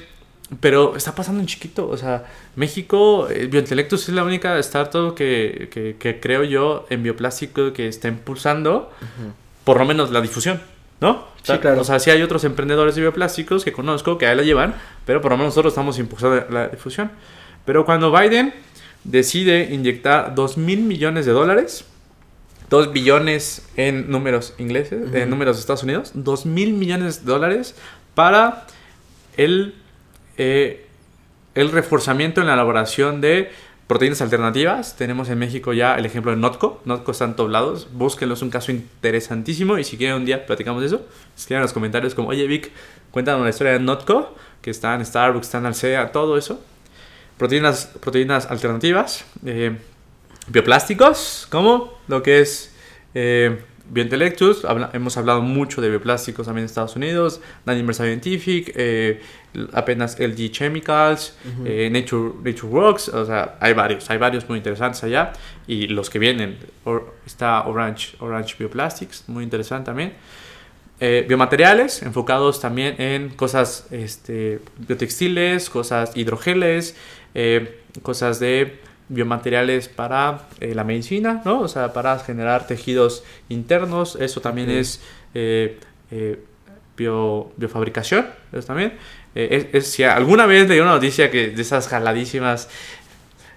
pero 0.62 0.96
está 0.96 1.14
pasando 1.14 1.42
en 1.42 1.48
chiquito, 1.48 1.90
o 1.90 1.98
sea, 1.98 2.24
México, 2.56 3.28
eh, 3.30 3.48
Biointelectus 3.48 4.08
es 4.08 4.16
la 4.16 4.24
única 4.24 4.58
startup 4.60 5.14
que, 5.14 5.68
que, 5.74 5.98
que, 6.00 6.22
creo 6.22 6.46
yo 6.46 6.86
en 6.90 7.04
bioplástico 7.04 7.74
que 7.74 7.90
está 7.90 8.08
impulsando 8.08 8.94
por 9.66 9.78
lo 9.78 9.84
menos 9.84 10.10
la 10.12 10.22
difusión. 10.22 10.62
¿No? 11.02 11.28
Sí, 11.42 11.58
claro. 11.58 11.82
O 11.82 11.84
sea, 11.84 12.00
sí 12.00 12.12
hay 12.12 12.22
otros 12.22 12.44
emprendedores 12.44 12.96
de 12.96 13.02
bioplásticos 13.02 13.66
que 13.66 13.74
conozco 13.74 14.20
que 14.20 14.28
ahí 14.28 14.36
la 14.36 14.44
llevan, 14.44 14.76
pero 15.06 15.20
por 15.20 15.32
lo 15.32 15.38
menos 15.38 15.54
nosotros 15.54 15.74
estamos 15.74 15.98
impulsando 15.98 16.46
la 16.52 16.70
difusión. 16.70 17.12
Pero 17.66 17.86
cuando 17.86 18.12
Biden 18.12 18.54
decide 19.04 19.74
inyectar 19.74 20.36
2 20.36 20.58
mil 20.58 20.82
millones 20.82 21.26
de 21.26 21.32
dólares, 21.32 21.86
2 22.70 22.94
billones 22.94 23.68
en 23.76 24.12
números 24.12 24.54
ingleses, 24.60 25.14
en 25.14 25.30
números 25.30 25.58
de 25.58 25.62
Estados 25.62 25.84
Unidos, 25.84 26.12
2 26.14 26.46
mil 26.46 26.74
millones 26.74 27.26
de 27.26 27.32
dólares 27.32 27.76
para 28.14 28.68
el, 29.36 29.74
eh, 30.38 30.86
el 31.56 31.72
reforzamiento 31.72 32.42
en 32.42 32.48
la 32.48 32.54
elaboración 32.54 33.22
de 33.22 33.52
proteínas 33.92 34.22
alternativas. 34.22 34.96
Tenemos 34.96 35.30
en 35.30 35.38
México 35.38 35.74
ya 35.74 35.96
el 35.96 36.06
ejemplo 36.06 36.32
de 36.32 36.38
Notco. 36.38 36.82
Notco 36.86 37.12
están 37.12 37.36
doblados. 37.36 37.90
Búsquenlo, 37.92 38.36
es 38.36 38.42
un 38.42 38.50
caso 38.50 38.72
interesantísimo. 38.72 39.78
Y 39.78 39.84
si 39.84 39.98
quieren 39.98 40.16
un 40.16 40.26
día 40.26 40.46
platicamos 40.46 40.80
de 40.80 40.88
eso, 40.88 41.06
escriban 41.38 41.60
en 41.60 41.64
los 41.64 41.74
comentarios 41.74 42.16
como, 42.16 42.30
oye 42.30 42.48
Vic, 42.48 42.72
cuéntanos 43.12 43.44
la 43.44 43.50
historia 43.50 43.74
de 43.74 43.80
Notco, 43.80 44.34
que 44.62 44.72
está 44.72 44.96
en 44.96 45.06
Starbucks, 45.06 45.48
está 45.48 45.58
en 45.58 45.66
Alsea, 45.66 46.12
todo 46.14 46.38
eso 46.38 46.62
proteínas, 47.42 47.90
proteínas 48.00 48.46
alternativas, 48.46 49.26
eh, 49.44 49.76
bioplásticos, 50.48 51.48
como 51.50 51.98
lo 52.08 52.22
que 52.22 52.40
es 52.40 52.72
eh, 53.16 53.64
Biointellectus, 53.92 54.66
hemos 54.94 55.18
hablado 55.18 55.42
mucho 55.42 55.82
de 55.82 55.90
bioplásticos 55.90 56.46
también 56.46 56.64
en 56.64 56.66
Estados 56.68 56.96
Unidos, 56.96 57.42
Danimer 57.66 57.94
Scientific, 57.94 58.72
eh, 58.76 59.22
apenas 59.74 60.18
LG 60.20 60.52
Chemicals, 60.52 61.38
eh, 61.66 61.90
Nature, 61.92 62.36
Nature 62.44 62.68
Works, 62.74 63.10
o 63.10 63.26
sea, 63.26 63.58
hay 63.60 63.74
varios, 63.74 64.10
hay 64.10 64.18
varios 64.18 64.48
muy 64.48 64.58
interesantes 64.58 65.04
allá, 65.04 65.34
y 65.68 65.88
los 65.88 66.10
que 66.10 66.20
vienen, 66.20 66.58
está 67.26 67.68
Orange, 67.68 68.16
Orange 68.20 68.56
Bioplastics, 68.58 69.26
muy 69.28 69.44
interesante 69.44 69.86
también. 69.86 70.14
biomateriales, 71.28 72.04
enfocados 72.04 72.62
también 72.62 72.96
en 73.02 73.30
cosas 73.30 73.88
este, 73.92 74.60
biotextiles, 74.78 75.70
cosas 75.70 76.16
hidrogeles, 76.16 76.96
eh, 77.34 77.82
cosas 78.02 78.40
de 78.40 78.80
biomateriales 79.12 79.90
para 79.90 80.48
eh, 80.60 80.74
la 80.74 80.84
medicina, 80.84 81.42
¿no? 81.46 81.62
O 81.62 81.68
sea, 81.68 81.94
para 81.94 82.18
generar 82.20 82.66
tejidos 82.66 83.24
internos, 83.50 84.18
eso 84.20 84.42
también 84.42 84.70
es 84.70 85.02
eh, 85.34 85.78
bio, 86.96 87.52
biofabricación, 87.58 88.28
eso 88.52 88.68
también. 88.68 88.94
Es, 89.36 89.88
si 89.88 90.04
alguna 90.04 90.46
vez 90.46 90.68
leí 90.68 90.80
una 90.80 90.92
noticia 90.92 91.32
que 91.32 91.50
de 91.50 91.62
esas 91.62 91.88
jaladísimas 91.88 92.68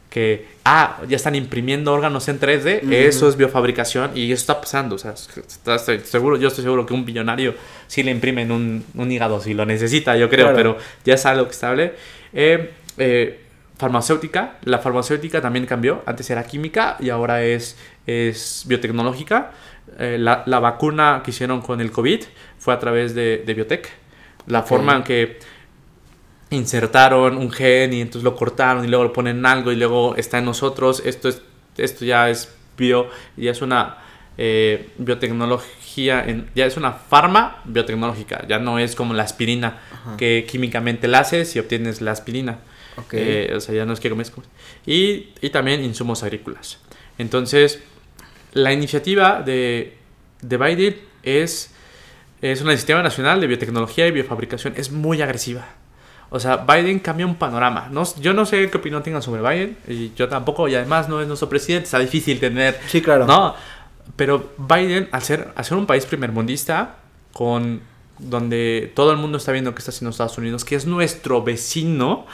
que, 0.09 0.47
ah, 0.65 1.01
ya 1.09 1.17
están 1.17 1.35
imprimiendo 1.35 1.93
órganos 1.93 2.29
en 2.29 2.39
3D, 2.39 2.89
eso 2.93 3.29
es 3.29 3.37
biofabricación 3.37 4.13
y 4.15 4.31
eso 4.31 4.43
está 4.43 4.61
pasando, 4.61 4.95
o 4.95 4.99
sea, 4.99 5.15
estoy 5.15 5.99
seguro, 6.01 6.37
yo 6.37 6.47
estoy 6.47 6.63
seguro 6.63 6.87
que 6.87 6.95
un 6.95 7.05
billonario 7.05 7.55
sí 7.89 8.05
le 8.05 8.13
imprimen 8.13 8.53
un, 8.53 8.85
un 8.95 9.11
hígado 9.11 9.41
si 9.41 9.55
lo 9.55 9.67
necesita, 9.67 10.17
yo 10.17 10.31
creo, 10.31 10.55
pero 10.55 10.79
ya 11.05 11.15
es 11.15 11.27
algo 11.27 11.47
que 11.47 11.51
estable. 11.51 11.95
Eh, 12.33 13.41
farmacéutica. 13.77 14.59
La 14.65 14.79
farmacéutica 14.79 15.41
también 15.41 15.67
cambió. 15.67 16.03
Antes 16.07 16.31
era 16.31 16.45
química 16.45 16.97
y 17.01 17.11
ahora 17.11 17.43
es, 17.43 17.77
es 18.07 18.65
biotecnológica. 18.67 19.53
Eh, 19.99 20.17
la, 20.19 20.43
la, 20.47 20.61
vacuna 20.61 21.23
que 21.25 21.31
hicieron 21.31 21.61
con 21.61 21.81
el 21.81 21.93
COVID 21.93 22.23
fue 22.59 22.75
a 22.75 22.79
través 22.79 23.15
de, 23.15 23.43
de 23.45 23.55
biotech. 23.55 23.91
La 24.47 24.63
forma 24.63 24.97
en 24.97 25.03
que 25.03 25.39
insertaron 26.51 27.37
un 27.37 27.51
gen 27.51 27.93
y 27.93 28.01
entonces 28.01 28.25
lo 28.25 28.37
cortaron 28.37 28.85
y 28.85 28.89
luego 28.89 29.05
lo 29.05 29.13
ponen 29.13 29.45
algo 29.47 29.73
y 29.73 29.77
luego 29.77 30.17
está 30.17 30.39
en 30.39 30.47
nosotros. 30.47 31.03
Esto, 31.05 31.29
es, 31.29 31.43
esto 31.77 32.05
ya 32.05 32.31
es 32.31 32.55
bio, 32.77 33.09
ya 33.37 33.51
es 33.51 33.63
una 33.63 33.99
eh, 34.37 34.91
biotecnología, 34.99 36.25
en, 36.25 36.51
ya 36.55 36.67
es 36.67 36.77
una 36.77 36.93
farma 36.93 37.63
biotecnológica. 37.65 38.47
Ya 38.49 38.59
no 38.59 38.79
es 38.79 38.95
como 38.95 39.15
la 39.15 39.23
aspirina 39.23 39.81
que 40.19 40.47
químicamente 40.49 41.09
la 41.09 41.21
haces 41.21 41.55
y 41.57 41.59
obtienes 41.59 42.01
la 42.01 42.13
aspirina. 42.13 42.59
Okay. 42.97 43.49
Eh, 43.51 43.55
o 43.57 43.61
sea, 43.61 43.75
ya 43.75 43.85
no 43.85 43.93
es 43.93 44.01
que 44.01 44.11
comes. 44.11 44.33
Y, 44.87 45.31
y 45.41 45.51
también 45.51 45.83
insumos 45.85 46.23
agrícolas. 46.23 46.79
Entonces, 47.19 47.83
la 48.53 48.73
iniciativa 48.73 49.43
de, 49.43 49.97
de 50.43 50.57
Biden 50.57 51.01
es, 51.23 51.73
es 52.41 52.61
una 52.61 52.73
sistema 52.73 53.03
nacional 53.03 53.41
de 53.41 53.47
biotecnología 53.47 54.07
y 54.07 54.11
biofabricación. 54.11 54.75
Es 54.77 54.93
muy 54.93 55.23
agresiva. 55.23 55.67
O 56.31 56.41
sea, 56.41 56.59
Biden 56.59 56.99
cambia 56.99 57.27
un 57.27 57.37
panorama. 57.37 57.89
No, 57.91 58.03
yo 58.21 58.33
no 58.33 58.47
sé 58.47 58.69
qué 58.71 58.79
opinión 58.79 59.03
tengan 59.03 59.23
sobre 59.23 59.43
Biden. 59.43 59.77
Y 59.87 60.13
yo 60.15 60.29
tampoco. 60.29 60.69
Y 60.69 60.75
además 60.75 61.09
no 61.09 61.21
es 61.21 61.29
nuestro 61.29 61.49
presidente. 61.49 61.85
Está 61.85 61.99
difícil 61.99 62.41
tener... 62.41 62.79
Sí, 62.89 63.01
claro. 63.03 63.27
No. 63.27 63.55
Pero 64.17 64.53
Biden, 64.59 65.09
al 65.13 65.23
ser, 65.23 65.53
al 65.55 65.65
ser 65.65 65.77
un 65.77 65.87
país 65.87 66.07
primermundista, 66.07 66.97
con 67.33 67.81
donde 68.19 68.93
todo 68.95 69.11
el 69.11 69.17
mundo 69.17 69.39
está 69.39 69.51
viendo 69.53 69.75
que 69.75 69.81
está 69.81 69.91
haciendo 69.91 70.11
Estados 70.11 70.39
Unidos, 70.39 70.65
que 70.65 70.77
es 70.77 70.87
nuestro 70.87 71.43
vecino, 71.43 72.27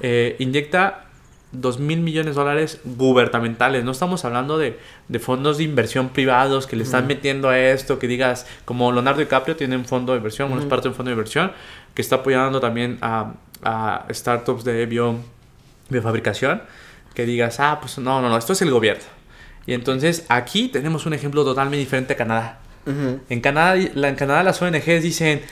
eh, 0.00 0.36
inyecta 0.38 1.06
2 1.52 1.78
mil 1.78 2.00
millones 2.00 2.34
de 2.34 2.40
dólares 2.40 2.80
gubernamentales. 2.84 3.84
No 3.84 3.92
estamos 3.92 4.24
hablando 4.24 4.58
de, 4.58 4.78
de 5.08 5.18
fondos 5.18 5.58
de 5.58 5.64
inversión 5.64 6.10
privados 6.10 6.66
que 6.66 6.76
le 6.76 6.82
están 6.82 7.06
metiendo 7.06 7.48
a 7.48 7.58
esto, 7.58 7.98
que 7.98 8.08
digas, 8.08 8.46
como 8.64 8.92
Leonardo 8.92 9.20
DiCaprio 9.20 9.56
tiene 9.56 9.76
un 9.76 9.84
fondo 9.84 10.12
de 10.12 10.18
inversión, 10.18 10.48
bueno, 10.48 10.62
es 10.62 10.68
parte 10.68 10.84
de 10.84 10.88
un 10.90 10.94
fondo 10.94 11.10
de 11.10 11.14
inversión, 11.14 11.52
que 11.94 12.02
está 12.02 12.16
apoyando 12.16 12.60
también 12.60 12.98
a, 13.00 13.34
a 13.62 14.06
startups 14.10 14.64
de 14.64 14.86
bio, 14.86 15.16
biofabricación, 15.88 16.62
que 17.14 17.24
digas, 17.24 17.60
ah, 17.60 17.78
pues 17.80 17.98
no, 17.98 18.20
no, 18.20 18.28
no, 18.28 18.36
esto 18.36 18.52
es 18.52 18.62
el 18.62 18.70
gobierno. 18.70 19.04
Y 19.66 19.72
entonces 19.72 20.24
aquí 20.28 20.68
tenemos 20.68 21.06
un 21.06 21.14
ejemplo 21.14 21.44
totalmente 21.44 21.78
diferente 21.78 22.12
a 22.12 22.16
Canadá. 22.16 22.58
en, 22.86 23.40
Canadá 23.40 23.74
la, 23.94 24.08
en 24.08 24.14
Canadá 24.14 24.42
las 24.42 24.62
ONGs 24.62 25.02
dicen, 25.02 25.42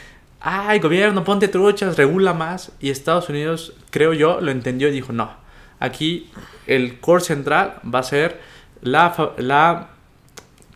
ay, 0.45 0.79
gobierno, 0.79 1.25
ponte 1.25 1.49
truchas, 1.49 1.97
regula 1.97 2.35
más. 2.35 2.71
Y 2.79 2.91
Estados 2.91 3.29
Unidos, 3.29 3.73
creo 3.91 4.13
yo, 4.13 4.41
lo 4.41 4.51
entendió 4.51 4.89
y 4.89 4.93
dijo, 4.93 5.13
no, 5.13 5.35
aquí 5.81 6.31
el 6.67 7.01
core 7.01 7.25
central 7.25 7.81
va 7.93 8.01
a 8.01 8.03
ser 8.03 8.41
la, 8.83 9.35
la 9.39 9.89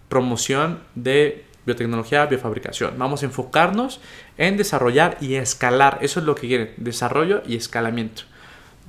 promoción 0.08 0.80
de 0.94 1.44
biotecnología, 1.66 2.24
biofabricación. 2.24 2.94
Vamos 2.96 3.22
a 3.22 3.26
enfocarnos 3.26 4.00
en 4.38 4.56
desarrollar 4.56 5.18
y 5.20 5.34
escalar. 5.34 5.98
Eso 6.00 6.20
es 6.20 6.26
lo 6.26 6.34
que 6.34 6.48
quieren, 6.48 6.72
desarrollo 6.78 7.42
y 7.46 7.56
escalamiento 7.56 8.22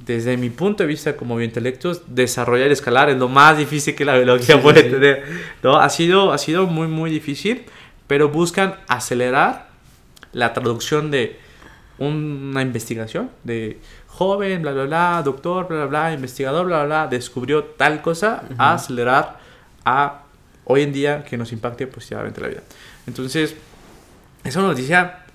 desde 0.06 0.38
mi 0.38 0.50
punto 0.50 0.84
de 0.84 0.88
vista 0.88 1.18
como 1.18 1.36
biointelectos, 1.36 2.04
desarrollar 2.08 2.70
y 2.70 2.72
escalar 2.72 3.10
es 3.10 3.18
lo 3.18 3.28
más 3.28 3.58
difícil 3.58 3.96
que 3.96 4.06
la 4.06 4.15
biología 4.15 4.62
puede 4.62 4.84
tener. 4.84 5.24
¿no? 5.62 5.78
Ha, 5.78 5.89
sido, 5.89 6.32
ha 6.32 6.38
sido 6.38 6.68
muy, 6.68 6.88
muy 6.88 7.12
difícil, 7.12 7.65
pero 8.08 8.30
buscan 8.30 8.76
acelerar 8.88 9.69
la 10.34 10.54
traducción 10.54 11.12
de 11.12 11.39
una 11.98 12.62
investigación, 12.62 13.30
de 13.44 13.80
joven, 14.08 14.62
bla, 14.62 14.72
bla, 14.72 14.86
bla, 14.86 15.22
doctor, 15.24 15.68
bla, 15.68 15.78
bla, 15.78 15.86
bla, 15.86 16.13
investigador, 16.13 16.65
bla, 16.65 16.86
bla, 16.86 16.86
bla, 16.86 17.08
descubrió 17.08 17.63
tal 17.63 18.02
cosa, 18.02 18.44
a 18.58 18.74
acelerar 18.74 19.39
a 19.86 20.24
hoy 20.65 20.84
en 20.84 20.94
día 20.94 21.24
que 21.24 21.38
nos 21.38 21.52
impacte 21.52 21.88
positivamente 21.88 22.39
la 22.42 22.48
vida. 22.48 22.63
Entonces, 23.08 23.56
es 24.44 24.56
una 24.56 24.68
noticia 24.68 25.26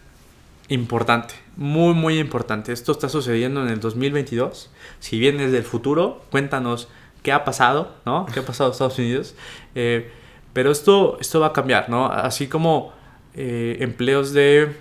importante 0.69 1.35
muy, 1.57 1.95
muy 1.95 2.19
importante. 2.19 2.73
Esto 2.73 2.93
está 2.93 3.09
sucediendo 3.09 3.63
en 3.63 3.69
el 3.69 3.81
2022. 3.81 4.71
Si 5.01 5.19
vienes 5.19 5.53
del 5.53 5.63
futuro, 5.63 6.23
cuéntanos 6.31 6.89
qué 7.23 7.33
ha 7.33 7.45
pasado, 7.45 7.95
¿no? 8.05 8.27
¿Qué 8.33 8.41
ha 8.41 8.45
pasado 8.45 8.71
en 8.71 8.73
Estados 8.73 8.99
Unidos? 8.99 9.35
Eh, 9.75 10.11
pero 10.53 10.71
esto, 10.71 11.19
esto 11.21 11.41
va 11.41 11.49
a 11.49 11.53
cambiar, 11.53 11.89
¿no? 11.89 12.07
Así 12.07 12.49
como 12.49 12.93
eh, 13.35 13.79
empleos 13.81 14.33
de, 14.33 14.77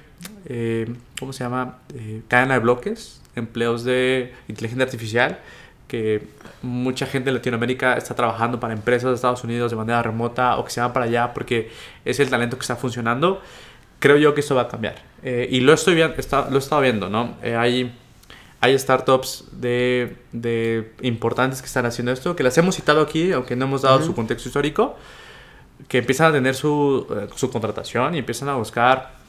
eh, 0.45 0.93
¿cómo 1.19 1.33
se 1.33 1.43
llama? 1.43 1.79
cadena 2.27 2.55
de 2.55 2.59
bloques, 2.59 3.21
empleos 3.35 3.83
de 3.83 4.33
inteligencia 4.47 4.85
artificial, 4.85 5.39
que 5.87 6.27
mucha 6.61 7.05
gente 7.05 7.29
de 7.29 7.35
Latinoamérica 7.35 7.95
está 7.95 8.15
trabajando 8.15 8.59
para 8.59 8.73
empresas 8.73 9.09
de 9.09 9.15
Estados 9.15 9.43
Unidos 9.43 9.71
de 9.71 9.77
manera 9.77 10.01
remota 10.01 10.57
o 10.57 10.65
que 10.65 10.71
se 10.71 10.81
van 10.81 10.93
para 10.93 11.05
allá 11.05 11.33
porque 11.33 11.71
es 12.03 12.19
el 12.19 12.29
talento 12.29 12.57
que 12.57 12.61
está 12.61 12.75
funcionando 12.75 13.41
creo 14.03 14.17
yo 14.17 14.33
que 14.33 14.41
eso 14.41 14.53
va 14.53 14.63
a 14.63 14.67
cambiar. 14.67 14.95
Eh, 15.23 15.47
y 15.49 15.61
lo, 15.61 15.71
estoy 15.71 15.95
viendo, 15.95 16.13
lo 16.49 16.55
he 16.55 16.59
estado 16.59 16.81
viendo, 16.81 17.07
¿no? 17.07 17.35
Eh, 17.41 17.55
hay, 17.55 17.95
hay 18.59 18.77
startups 18.77 19.45
de, 19.53 20.17
de, 20.33 20.91
importantes 21.03 21.61
que 21.61 21.67
están 21.67 21.85
haciendo 21.85 22.11
esto, 22.11 22.35
que 22.35 22.43
las 22.43 22.57
hemos 22.57 22.75
citado 22.75 22.99
aquí, 22.99 23.31
aunque 23.31 23.55
no 23.55 23.63
hemos 23.63 23.83
dado 23.83 24.01
su 24.01 24.13
contexto 24.13 24.49
histórico, 24.49 24.97
que 25.87 25.99
empiezan 25.99 26.31
a 26.31 26.33
tener 26.33 26.53
su, 26.53 27.07
eh, 27.11 27.29
su 27.33 27.49
contratación 27.49 28.13
y 28.15 28.17
empiezan 28.17 28.49
a 28.49 28.55
buscar 28.55 29.22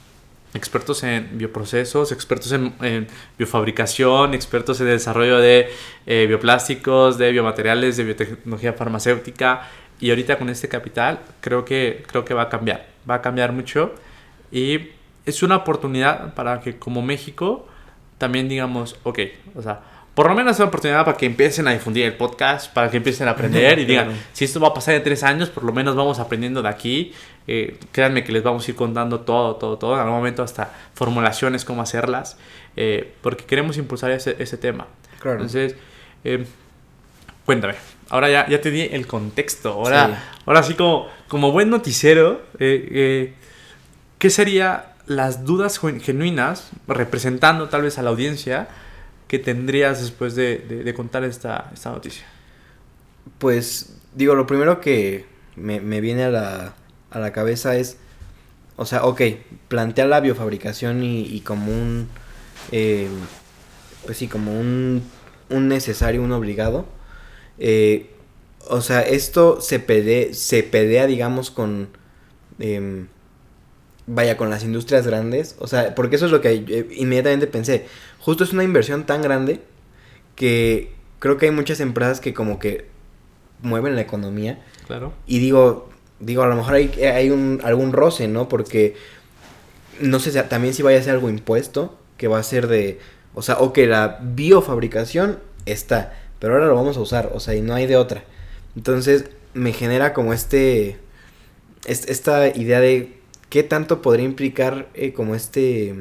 expertos 0.54 1.02
en 1.02 1.36
bioprocesos, 1.36 2.12
expertos 2.12 2.52
en, 2.52 2.72
en, 2.80 3.06
biofabricación, 3.36 4.34
expertos 4.34 4.80
en 4.80 4.86
desarrollo 4.86 5.38
de 5.38 5.68
bioplásticos, 6.06 7.18
de 7.18 7.32
biomateriales, 7.32 7.96
de 7.96 8.04
biotecnología 8.04 8.72
farmacéutica. 8.72 9.68
Y 10.00 10.10
ahorita 10.10 10.38
con 10.38 10.48
este 10.48 10.68
capital 10.68 11.20
creo 11.40 11.64
que, 11.64 12.02
creo 12.06 12.24
que 12.24 12.34
va 12.34 12.42
a 12.42 12.48
cambiar, 12.48 12.86
va 13.08 13.16
a 13.16 13.22
cambiar 13.22 13.52
mucho. 13.52 13.94
Y 14.50 14.90
es 15.26 15.42
una 15.42 15.56
oportunidad 15.56 16.34
para 16.34 16.60
que 16.60 16.78
como 16.78 17.02
México 17.02 17.68
también 18.18 18.48
digamos, 18.48 18.96
ok, 19.02 19.18
o 19.54 19.62
sea, 19.62 19.80
por 20.14 20.28
lo 20.28 20.34
menos 20.34 20.52
es 20.52 20.60
una 20.60 20.68
oportunidad 20.68 21.04
para 21.04 21.16
que 21.16 21.26
empiecen 21.26 21.66
a 21.66 21.72
difundir 21.72 22.04
el 22.04 22.14
podcast, 22.14 22.72
para 22.72 22.88
que 22.90 22.98
empiecen 22.98 23.26
a 23.26 23.32
aprender 23.32 23.78
y 23.80 23.84
digan, 23.86 24.12
si 24.32 24.44
esto 24.44 24.60
va 24.60 24.68
a 24.68 24.74
pasar 24.74 24.94
en 24.94 25.02
tres 25.02 25.22
años, 25.24 25.50
por 25.50 25.64
lo 25.64 25.72
menos 25.72 25.96
vamos 25.96 26.18
aprendiendo 26.20 26.62
de 26.62 26.68
aquí. 26.68 27.12
Eh, 27.46 27.78
créanme 27.92 28.24
que 28.24 28.32
les 28.32 28.42
vamos 28.42 28.66
a 28.66 28.70
ir 28.70 28.76
contando 28.76 29.20
todo, 29.20 29.56
todo, 29.56 29.76
todo, 29.76 29.94
en 29.94 30.00
algún 30.00 30.16
momento 30.16 30.42
hasta 30.42 30.72
formulaciones, 30.94 31.64
cómo 31.64 31.82
hacerlas, 31.82 32.38
eh, 32.76 33.12
porque 33.20 33.44
queremos 33.44 33.76
impulsar 33.76 34.10
ese, 34.12 34.36
ese 34.38 34.56
tema. 34.56 34.86
Claro. 35.20 35.38
Entonces, 35.38 35.76
eh, 36.24 36.46
cuéntame, 37.44 37.74
ahora 38.08 38.30
ya, 38.30 38.48
ya 38.48 38.60
te 38.60 38.70
di 38.70 38.82
el 38.82 39.06
contexto, 39.06 39.72
ahora 39.72 40.06
sí, 40.06 40.40
ahora 40.46 40.62
sí 40.62 40.74
como, 40.74 41.08
como 41.28 41.52
buen 41.52 41.68
noticiero, 41.68 42.40
¿qué 42.58 43.34
serían 44.30 44.84
las 45.06 45.44
dudas 45.44 45.78
genuinas, 46.00 46.70
representando 46.88 47.68
tal 47.68 47.82
vez 47.82 47.98
a 47.98 48.02
la 48.02 48.10
audiencia, 48.10 48.68
que 49.28 49.38
tendrías 49.38 50.00
después 50.00 50.34
de, 50.34 50.92
contar 50.96 51.24
esta, 51.24 51.70
esta, 51.74 51.90
noticia? 51.90 52.24
Pues, 53.38 53.96
digo, 54.14 54.34
lo 54.34 54.46
primero 54.46 54.80
que 54.80 55.26
me, 55.56 56.00
viene 56.00 56.24
a 56.24 56.30
la, 56.30 56.74
a 57.14 57.18
la, 57.18 57.32
cabeza 57.32 57.76
es, 57.76 57.96
o 58.76 58.84
sea, 58.84 59.04
ok, 59.04 59.22
plantea 59.68 60.06
la 60.06 60.20
biofabricación 60.20 61.02
y, 61.02 61.40
como 61.40 61.72
un, 61.72 62.08
eh, 62.72 63.08
pues 64.04 64.18
sí, 64.18 64.28
como 64.28 64.58
un, 64.58 65.02
un 65.50 65.68
necesario, 65.68 66.22
un 66.22 66.32
obligado. 66.32 66.86
Eh, 67.58 68.10
o 68.68 68.80
sea, 68.80 69.00
esto 69.00 69.60
se, 69.60 69.78
pede, 69.78 70.34
se 70.34 70.62
pedea, 70.62 71.06
digamos, 71.06 71.50
con... 71.50 71.88
Eh, 72.58 73.06
vaya, 74.06 74.36
con 74.36 74.50
las 74.50 74.64
industrias 74.64 75.06
grandes. 75.06 75.56
O 75.58 75.66
sea, 75.66 75.94
porque 75.94 76.16
eso 76.16 76.26
es 76.26 76.32
lo 76.32 76.40
que 76.40 76.52
eh, 76.52 76.88
inmediatamente 76.96 77.46
pensé. 77.46 77.86
Justo 78.18 78.44
es 78.44 78.52
una 78.52 78.64
inversión 78.64 79.06
tan 79.06 79.22
grande 79.22 79.60
que 80.36 80.92
creo 81.18 81.36
que 81.36 81.46
hay 81.46 81.52
muchas 81.52 81.80
empresas 81.80 82.20
que 82.20 82.34
como 82.34 82.58
que 82.58 82.86
mueven 83.62 83.94
la 83.94 84.02
economía. 84.02 84.62
Claro. 84.86 85.12
Y 85.26 85.38
digo, 85.38 85.90
digo, 86.20 86.42
a 86.42 86.46
lo 86.46 86.56
mejor 86.56 86.74
hay, 86.74 86.90
hay 87.02 87.30
un, 87.30 87.60
algún 87.64 87.92
roce, 87.92 88.28
¿no? 88.28 88.48
Porque 88.48 88.94
no 90.00 90.18
sé 90.18 90.30
también 90.44 90.74
si 90.74 90.82
vaya 90.82 90.98
a 90.98 91.02
ser 91.02 91.14
algo 91.14 91.30
impuesto, 91.30 91.98
que 92.16 92.28
va 92.28 92.38
a 92.38 92.42
ser 92.42 92.66
de, 92.66 92.98
o 93.34 93.42
sea, 93.42 93.58
o 93.58 93.72
que 93.72 93.86
la 93.86 94.18
biofabricación 94.22 95.38
está, 95.66 96.14
pero 96.38 96.54
ahora 96.54 96.66
lo 96.66 96.74
vamos 96.74 96.96
a 96.96 97.00
usar, 97.00 97.30
o 97.34 97.40
sea, 97.40 97.54
y 97.54 97.60
no 97.60 97.74
hay 97.74 97.86
de 97.86 97.96
otra. 97.96 98.24
Entonces 98.76 99.26
me 99.54 99.72
genera 99.72 100.12
como 100.12 100.32
este, 100.32 100.98
esta 101.86 102.48
idea 102.48 102.80
de 102.80 103.24
¿qué 103.54 103.62
tanto 103.62 104.02
podría 104.02 104.24
implicar 104.24 104.88
eh, 104.94 105.12
como 105.12 105.34
este... 105.34 105.94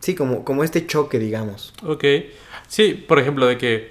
Sí, 0.00 0.14
como, 0.14 0.44
como 0.44 0.64
este 0.64 0.86
choque, 0.86 1.18
digamos. 1.18 1.74
Ok. 1.84 2.04
Sí, 2.66 2.94
por 2.94 3.18
ejemplo, 3.18 3.46
de 3.46 3.58
que 3.58 3.90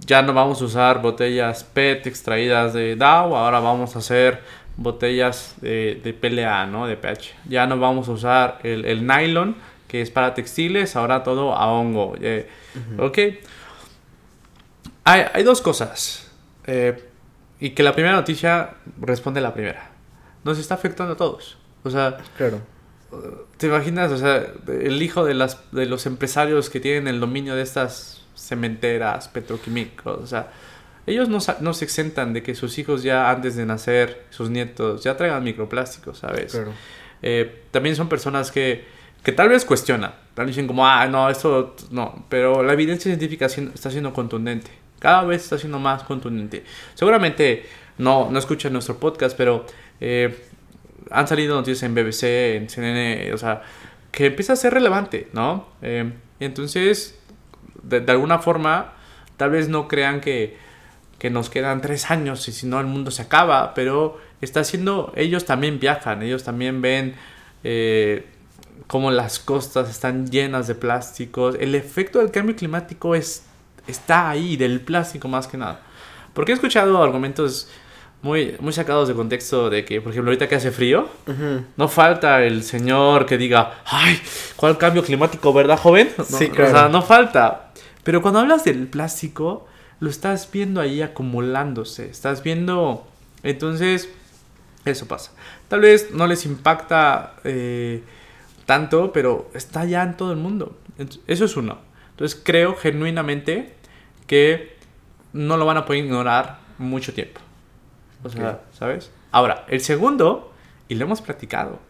ya 0.00 0.22
no 0.22 0.34
vamos 0.34 0.60
a 0.62 0.64
usar 0.64 1.00
botellas 1.00 1.64
PET 1.64 2.06
extraídas 2.06 2.74
de 2.74 2.96
DAO, 2.96 3.36
ahora 3.36 3.60
vamos 3.60 3.96
a 3.96 4.00
hacer 4.00 4.40
botellas 4.76 5.54
de, 5.60 6.00
de 6.02 6.12
PLA, 6.12 6.66
¿no? 6.66 6.86
De 6.86 6.96
PH. 6.96 7.34
Ya 7.48 7.66
no 7.66 7.78
vamos 7.78 8.08
a 8.08 8.12
usar 8.12 8.58
el, 8.62 9.06
nylon, 9.06 9.56
que 9.88 10.02
es 10.02 10.10
para 10.10 10.34
textiles, 10.34 10.96
ahora 10.96 11.22
todo 11.22 11.54
a 11.54 11.66
hongo. 11.72 12.14
Eh, 12.20 12.48
ok. 12.98 13.18
Hay, 15.04 15.24
hay, 15.32 15.42
dos 15.42 15.60
cosas. 15.60 16.30
Eh, 16.66 17.02
y 17.58 17.70
que 17.70 17.82
la 17.82 17.94
primera 17.94 18.14
noticia 18.14 18.74
responde 19.00 19.40
a 19.40 19.42
la 19.42 19.54
primera. 19.54 19.90
Nos 20.44 20.58
está 20.58 20.74
afectando 20.74 21.14
a 21.14 21.16
todos. 21.16 21.56
O 21.82 21.90
sea, 21.90 22.18
claro. 22.36 22.60
¿Te 23.56 23.68
imaginas? 23.68 24.12
O 24.12 24.18
sea, 24.18 24.44
el 24.66 25.02
hijo 25.02 25.24
de, 25.24 25.34
las, 25.34 25.60
de 25.72 25.86
los 25.86 26.06
empresarios 26.06 26.68
que 26.68 26.80
tienen 26.80 27.08
el 27.08 27.20
dominio 27.20 27.54
de 27.54 27.62
estas 27.62 28.25
cementeras, 28.46 29.28
petroquímicos, 29.28 30.18
o 30.22 30.26
sea, 30.26 30.50
ellos 31.06 31.28
no, 31.28 31.38
no, 31.60 31.72
se 31.72 31.84
exentan 31.84 32.32
de 32.32 32.42
que 32.42 32.54
sus 32.54 32.78
hijos 32.78 33.02
ya 33.02 33.30
antes 33.30 33.54
de 33.54 33.64
nacer, 33.64 34.24
sus 34.30 34.50
nietos, 34.50 35.04
ya 35.04 35.16
traigan 35.16 35.44
microplásticos, 35.44 36.18
¿sabes? 36.18 36.52
Claro. 36.52 36.72
Eh, 37.22 37.62
también 37.70 37.94
son 37.94 38.08
personas 38.08 38.50
que, 38.50 38.84
que 39.22 39.32
tal 39.32 39.48
vez 39.48 39.64
cuestionan, 39.64 40.14
tal 40.34 40.46
vez 40.46 40.56
dicen 40.56 40.66
como, 40.66 40.86
ah, 40.86 41.06
no, 41.06 41.30
esto 41.30 41.76
no, 41.90 42.26
pero 42.28 42.62
la 42.62 42.72
evidencia 42.72 43.08
científica 43.08 43.46
está 43.46 43.90
siendo 43.90 44.12
contundente, 44.12 44.70
cada 44.98 45.22
vez 45.24 45.44
está 45.44 45.58
siendo 45.58 45.78
más 45.78 46.02
contundente. 46.02 46.64
Seguramente 46.94 47.66
no, 47.98 48.28
no 48.30 48.38
escuchan 48.38 48.72
nuestro 48.72 48.98
podcast, 48.98 49.36
pero 49.36 49.64
eh, 50.00 50.36
han 51.10 51.28
salido 51.28 51.54
noticias 51.54 51.82
en 51.84 51.94
BBC, 51.94 52.56
en 52.56 52.68
CNN, 52.68 53.32
o 53.32 53.38
sea, 53.38 53.62
que 54.10 54.26
empieza 54.26 54.54
a 54.54 54.56
ser 54.56 54.74
relevante, 54.74 55.28
¿no? 55.32 55.68
Eh, 55.82 56.12
entonces, 56.40 57.18
de, 57.88 58.04
alguna 58.10 58.38
forma, 58.38 58.92
tal 59.36 59.50
vez 59.50 59.68
no 59.68 59.88
crean 59.88 60.20
que, 60.20 60.56
que 61.18 61.30
nos 61.30 61.50
quedan 61.50 61.80
tres 61.80 62.10
años 62.10 62.46
y 62.48 62.52
si 62.52 62.66
no 62.66 62.80
el 62.80 62.86
mundo 62.86 63.10
se 63.10 63.22
acaba, 63.22 63.74
pero 63.74 64.18
está 64.40 64.60
haciendo, 64.60 65.12
ellos 65.16 65.44
también 65.44 65.78
viajan, 65.78 66.22
ellos 66.22 66.44
también 66.44 66.82
ven 66.82 67.14
eh, 67.64 68.26
cómo 68.86 69.10
las 69.10 69.38
costas 69.38 69.90
están 69.90 70.30
llenas 70.30 70.66
de 70.66 70.74
plásticos, 70.74 71.56
el 71.60 71.74
efecto 71.74 72.18
del 72.18 72.30
cambio 72.30 72.56
climático 72.56 73.14
es 73.14 73.44
está 73.86 74.30
ahí, 74.30 74.56
del 74.56 74.80
plástico 74.80 75.28
más 75.28 75.46
que 75.46 75.56
nada. 75.56 75.80
Porque 76.34 76.52
he 76.52 76.54
escuchado 76.54 77.02
argumentos 77.02 77.68
muy, 78.22 78.56
muy 78.60 78.72
sacados 78.72 79.08
de 79.08 79.14
contexto 79.14 79.70
de 79.70 79.84
que, 79.84 80.00
por 80.00 80.10
ejemplo, 80.10 80.30
ahorita 80.30 80.48
que 80.48 80.56
hace 80.56 80.70
frío, 80.70 81.08
no 81.76 81.88
falta 81.88 82.42
el 82.42 82.62
señor 82.62 83.26
que 83.26 83.38
diga, 83.38 83.82
ay, 83.86 84.20
¿cuál 84.56 84.76
cambio 84.78 85.02
climático, 85.02 85.52
verdad, 85.52 85.78
joven? 85.78 86.10
Sí, 86.24 86.46
O 86.46 86.50
claro. 86.50 86.70
sea, 86.70 86.88
no 86.88 87.02
falta. 87.02 87.65
Pero 88.06 88.22
cuando 88.22 88.38
hablas 88.38 88.62
del 88.62 88.86
plástico, 88.86 89.66
lo 89.98 90.08
estás 90.08 90.48
viendo 90.52 90.80
ahí 90.80 91.02
acumulándose, 91.02 92.08
estás 92.08 92.44
viendo... 92.44 93.04
Entonces, 93.42 94.08
eso 94.84 95.08
pasa. 95.08 95.32
Tal 95.66 95.80
vez 95.80 96.12
no 96.12 96.28
les 96.28 96.46
impacta 96.46 97.34
eh, 97.42 98.04
tanto, 98.64 99.12
pero 99.12 99.50
está 99.54 99.84
ya 99.86 100.04
en 100.04 100.16
todo 100.16 100.30
el 100.30 100.38
mundo. 100.38 100.78
Eso 101.26 101.46
es 101.46 101.56
uno. 101.56 101.78
Entonces 102.10 102.40
creo 102.40 102.76
genuinamente 102.76 103.74
que 104.28 104.76
no 105.32 105.56
lo 105.56 105.66
van 105.66 105.78
a 105.78 105.84
poder 105.84 106.04
ignorar 106.04 106.60
mucho 106.78 107.12
tiempo. 107.12 107.40
O 108.22 108.28
sea. 108.30 108.60
¿sabes? 108.72 109.10
Ahora, 109.32 109.64
el 109.66 109.80
segundo, 109.80 110.52
y 110.86 110.94
lo 110.94 111.06
hemos 111.06 111.20
platicado, 111.22 111.80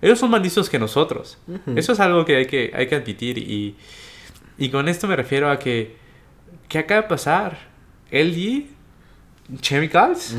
ellos 0.00 0.18
son 0.18 0.30
más 0.30 0.40
listos 0.40 0.70
que 0.70 0.78
nosotros. 0.78 1.36
Eso 1.76 1.92
es 1.92 2.00
algo 2.00 2.24
que 2.24 2.36
hay 2.36 2.46
que, 2.46 2.72
hay 2.74 2.86
que 2.86 2.94
admitir. 2.94 3.36
Y, 3.36 3.76
y 4.58 4.70
con 4.70 4.88
esto 4.88 5.06
me 5.06 5.16
refiero 5.16 5.50
a 5.50 5.58
que, 5.58 5.96
¿qué 6.68 6.78
acaba 6.78 7.02
de 7.02 7.08
pasar? 7.08 7.58
LG 8.10 8.66
Chemicals 9.60 10.36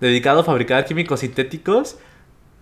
dedicado 0.00 0.40
a 0.40 0.44
fabricar 0.44 0.84
químicos 0.84 1.20
sintéticos, 1.20 1.98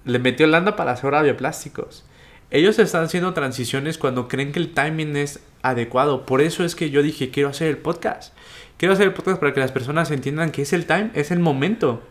le 0.05 0.19
metió 0.19 0.47
lana 0.47 0.77
para 0.77 0.93
hacer 0.93 1.07
ahora 1.07 1.23
bioplásticos. 1.23 2.05
Ellos 2.51 2.79
están 2.79 3.05
haciendo 3.05 3.33
transiciones 3.33 3.97
cuando 3.97 4.29
creen 4.29 4.53
que 4.53 4.59
el 4.59 4.75
timing 4.75 5.17
es 5.17 5.41
adecuado. 5.63 6.27
Por 6.27 6.43
eso 6.43 6.65
es 6.65 6.75
que 6.75 6.91
yo 6.91 7.03
dije, 7.03 7.31
quiero 7.31 7.49
hacer 7.49 7.69
el 7.69 7.79
podcast. 7.79 8.35
Quiero 8.77 8.93
hacer 8.93 9.07
el 9.07 9.15
podcast 9.15 9.41
para 9.41 9.55
que 9.55 9.61
las 9.61 9.73
personas 9.73 10.11
entiendan 10.11 10.51
que 10.51 10.63
es 10.63 10.73
el 10.73 10.87
time, 10.87 11.11
es 11.15 11.31
el 11.31 11.39
momento. 11.39 12.03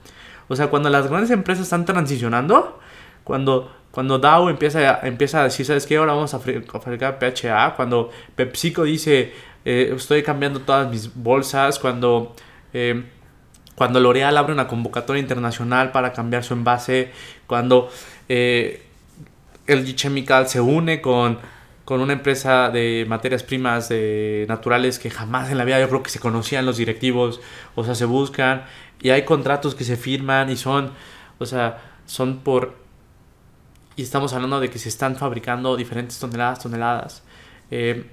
O 0.47 0.55
sea, 0.55 0.67
cuando 0.67 0.89
las 0.89 1.07
grandes 1.07 1.29
empresas 1.29 1.65
están 1.65 1.85
transicionando, 1.85 2.79
cuando, 3.23 3.71
cuando 3.91 4.19
Dow 4.19 4.49
empieza 4.49 4.99
empieza 5.05 5.41
a 5.41 5.43
decir, 5.45 5.65
¿sabes 5.65 5.85
qué? 5.85 5.97
Ahora 5.97 6.13
vamos 6.13 6.33
a 6.33 6.39
fabricar 6.39 7.19
PHA. 7.19 7.75
Cuando 7.75 8.09
PepsiCo 8.35 8.83
dice, 8.83 9.33
eh, 9.65 9.93
estoy 9.95 10.23
cambiando 10.23 10.61
todas 10.61 10.89
mis 10.89 11.13
bolsas. 11.13 11.79
Cuando... 11.79 12.35
eh, 12.73 13.03
cuando 13.75 13.99
L'Oreal 13.99 14.37
abre 14.37 14.53
una 14.53 14.67
convocatoria 14.67 15.19
internacional 15.19 15.91
para 15.91 16.13
cambiar 16.13 16.43
su 16.43 16.53
envase, 16.53 17.11
cuando 17.47 17.89
eh, 18.29 18.83
LG 19.65 19.95
Chemical 19.95 20.47
se 20.47 20.61
une 20.61 21.01
con, 21.01 21.39
con 21.83 21.99
una 21.99 22.13
empresa 22.13 22.69
de 22.69 23.05
materias 23.07 23.41
primas 23.41 23.89
de 23.89 24.45
naturales 24.47 24.99
que 24.99 25.09
jamás 25.09 25.49
en 25.49 25.57
la 25.57 25.65
vida 25.65 25.79
yo 25.79 25.89
creo 25.89 26.03
que 26.03 26.11
se 26.11 26.19
conocían 26.19 26.65
los 26.65 26.77
directivos, 26.77 27.41
o 27.73 27.83
sea, 27.83 27.95
se 27.95 28.05
buscan 28.05 28.65
y 29.01 29.09
hay 29.09 29.23
contratos 29.23 29.73
que 29.73 29.83
se 29.83 29.97
firman 29.97 30.51
y 30.51 30.57
son, 30.57 30.91
o 31.39 31.45
sea, 31.47 31.81
son 32.05 32.39
por... 32.39 32.80
Y 34.01 34.03
estamos 34.03 34.33
hablando 34.33 34.59
de 34.59 34.71
que 34.71 34.79
se 34.79 34.89
están 34.89 35.15
fabricando 35.15 35.77
diferentes 35.77 36.17
toneladas, 36.17 36.57
toneladas. 36.57 37.21
Eh, 37.69 38.03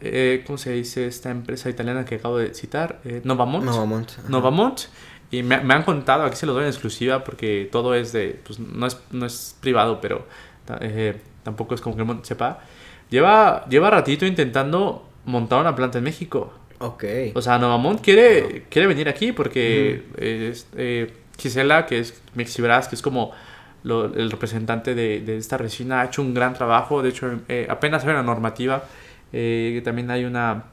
eh, 0.00 0.42
¿Cómo 0.44 0.58
se 0.58 0.72
dice 0.72 1.06
esta 1.06 1.30
empresa 1.30 1.70
italiana 1.70 2.04
que 2.04 2.16
acabo 2.16 2.38
de 2.38 2.52
citar? 2.54 2.98
Eh, 3.04 3.20
Novamont. 3.22 3.64
Novamont. 3.64 4.10
Novamont. 4.28 4.80
Y 5.30 5.44
me, 5.44 5.60
me 5.60 5.74
han 5.74 5.84
contado, 5.84 6.24
aquí 6.24 6.34
se 6.34 6.44
los 6.44 6.56
doy 6.56 6.64
en 6.64 6.70
exclusiva 6.70 7.22
porque 7.22 7.68
todo 7.70 7.94
es 7.94 8.12
de, 8.12 8.40
pues 8.44 8.58
no 8.58 8.84
es, 8.84 8.98
no 9.12 9.24
es 9.24 9.56
privado, 9.60 10.00
pero 10.00 10.26
eh, 10.80 11.16
tampoco 11.44 11.76
es 11.76 11.80
como 11.80 11.94
que 11.94 12.02
el 12.02 12.24
sepa. 12.24 12.58
Lleva, 13.08 13.64
lleva 13.68 13.90
ratito 13.90 14.26
intentando 14.26 15.08
montar 15.26 15.60
una 15.60 15.76
planta 15.76 15.98
en 15.98 16.04
México. 16.04 16.52
Ok. 16.80 17.04
O 17.34 17.42
sea, 17.42 17.58
Novamont 17.58 18.00
quiere, 18.00 18.64
quiere 18.68 18.88
venir 18.88 19.08
aquí 19.08 19.30
porque 19.30 20.02
es, 20.16 20.66
eh, 20.76 21.14
Gisela, 21.38 21.86
que 21.86 22.00
es 22.00 22.20
Mexibras, 22.34 22.88
que 22.88 22.96
es 22.96 23.02
como 23.02 23.30
lo- 23.84 24.06
el 24.14 24.30
representante 24.30 24.94
de, 24.94 25.20
de 25.20 25.36
esta 25.36 25.56
resina, 25.58 26.00
ha 26.02 26.04
hecho 26.06 26.22
un 26.22 26.34
gran 26.34 26.54
trabajo. 26.54 27.02
De 27.02 27.08
hecho, 27.10 27.40
eh, 27.48 27.66
apenas 27.70 28.04
hay 28.04 28.10
una 28.10 28.22
normativa. 28.22 28.84
eh, 29.32 29.80
también 29.84 30.10
hay 30.10 30.24
una. 30.24 30.64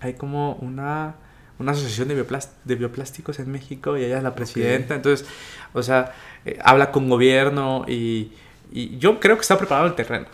Hay 0.00 0.14
como 0.14 0.54
una. 0.56 1.14
Una 1.58 1.72
asociación 1.72 2.08
de, 2.08 2.76
bioplásticos 2.76 3.38
en 3.38 3.50
México 3.50 3.96
y 3.96 4.04
ella 4.04 4.18
es 4.18 4.22
la 4.22 4.34
presidenta. 4.34 4.94
Entonces, 4.94 5.26
o 5.72 5.82
sea, 5.82 6.12
eh, 6.44 6.58
habla 6.62 6.92
con 6.92 7.08
gobierno 7.08 7.86
y, 7.88 8.32
y 8.70 8.98
yo 8.98 9.20
creo 9.20 9.36
que 9.36 9.40
está 9.40 9.56
preparado 9.56 9.86
el 9.86 9.94
terreno. 9.94 10.26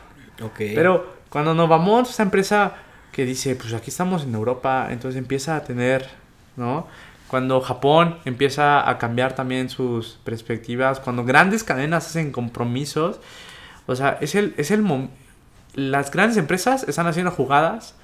Ok. 0.43 0.57
Pero 0.75 1.15
cuando 1.29 1.55
nos 1.55 1.69
vamos, 1.69 2.11
esta 2.11 2.25
empresa 2.25 2.75
que 3.13 3.25
dice, 3.25 3.55
pues 3.55 3.73
aquí 3.73 3.91
estamos 3.91 4.25
en 4.25 4.35
Europa, 4.35 4.89
entonces 4.91 5.17
empieza 5.17 5.55
a 5.55 5.63
tener, 5.63 6.09
¿no? 6.57 6.89
Cuando 7.33 7.63
Japón 7.63 8.19
empieza 8.27 8.87
a 8.87 8.99
cambiar 8.99 9.35
también 9.35 9.71
sus 9.71 10.19
perspectivas, 10.23 11.01
cuando 11.01 11.25
grandes 11.25 11.65
cadenas 11.65 12.07
hacen 12.07 12.31
compromisos, 12.31 13.21
o 13.87 13.97
sea, 13.97 14.19
es 14.21 14.35
el, 14.35 14.53
es 14.59 14.71
el 14.71 14.85
las 15.73 16.11
grandes 16.11 16.37
empresas 16.37 16.87
están 16.87 17.07
haciendo 17.07 17.31
jugadas 17.31 17.95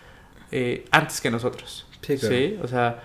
eh, 0.51 0.87
antes 0.93 1.20
que 1.20 1.31
nosotros. 1.31 1.87
Sí, 2.01 2.16
claro. 2.16 2.35
¿sí? 2.35 2.59
O 2.62 2.68
sea, 2.68 3.03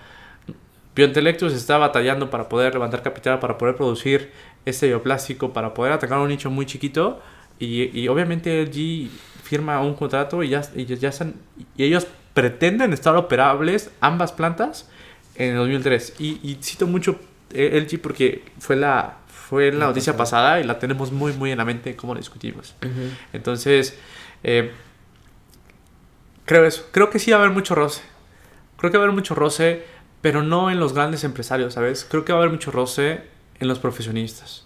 Biointelectus 0.96 1.52
está 1.52 1.78
batallando 1.78 2.30
para 2.30 2.48
poder 2.48 2.74
levantar 2.74 3.02
capital, 3.04 3.40
para 3.40 3.58
poder 3.58 3.76
producir 3.76 4.32
este 4.64 4.88
bioplástico, 4.88 5.52
para 5.52 5.74
poder 5.74 5.92
atacar 5.92 6.20
un 6.20 6.30
nicho 6.30 6.50
muy 6.50 6.66
chiquito. 6.66 7.22
Y, 7.60 8.00
y 8.00 8.08
obviamente 8.08 8.64
LG 8.64 9.10
firma 9.44 9.82
un 9.82 9.94
contrato 9.94 10.42
y 10.42 10.48
ya, 10.48 10.62
y 10.74 10.86
ya 10.86 11.10
están. 11.10 11.34
Y 11.76 11.84
ellos 11.84 12.08
pretenden 12.34 12.94
estar 12.94 13.14
operables 13.18 13.92
ambas 14.00 14.32
plantas 14.32 14.88
en 15.36 15.52
el 15.52 15.58
2003. 15.58 16.16
Y, 16.20 16.40
y 16.44 16.58
cito 16.62 16.88
mucho 16.88 17.20
eh, 17.54 17.80
LG 17.80 18.02
porque 18.02 18.44
fue 18.60 18.76
la, 18.76 19.18
fue 19.28 19.72
la 19.72 19.80
La 19.80 19.86
noticia 19.88 20.16
pasada. 20.18 20.60
y 20.60 20.64
la 20.64 20.80
tenemos 20.80 21.12
muy, 21.12 21.34
muy 21.34 21.52
en 21.52 21.58
la 21.58 21.66
mente 21.66 21.96
cómo 21.96 22.14
la 22.14 22.20
discutimos. 22.20 22.76
Entonces, 23.34 23.98
eh, 24.44 24.72
creo 26.46 26.66
eso. 26.66 26.88
Creo 26.92 27.10
que 27.10 27.20
sí 27.20 27.32
va 27.32 27.38
a 27.38 27.40
haber 27.42 27.52
mucho 27.54 27.76
roce. 27.76 28.02
Creo 28.78 28.92
que 28.92 28.98
va 28.98 29.04
a 29.04 29.06
haber 29.08 29.16
mucho 29.16 29.36
roce, 29.36 29.84
pero 30.22 30.44
no 30.44 30.70
en 30.72 30.80
los 30.80 30.94
grandes 30.94 31.24
empresarios, 31.24 31.74
¿sabes? 31.74 32.06
Creo 32.10 32.26
que 32.26 32.34
va 32.34 32.40
a 32.40 32.42
haber 32.42 32.52
mucho 32.52 32.72
roce 32.72 33.22
en 33.60 33.68
los 33.68 33.80
profesionistas. 33.80 34.66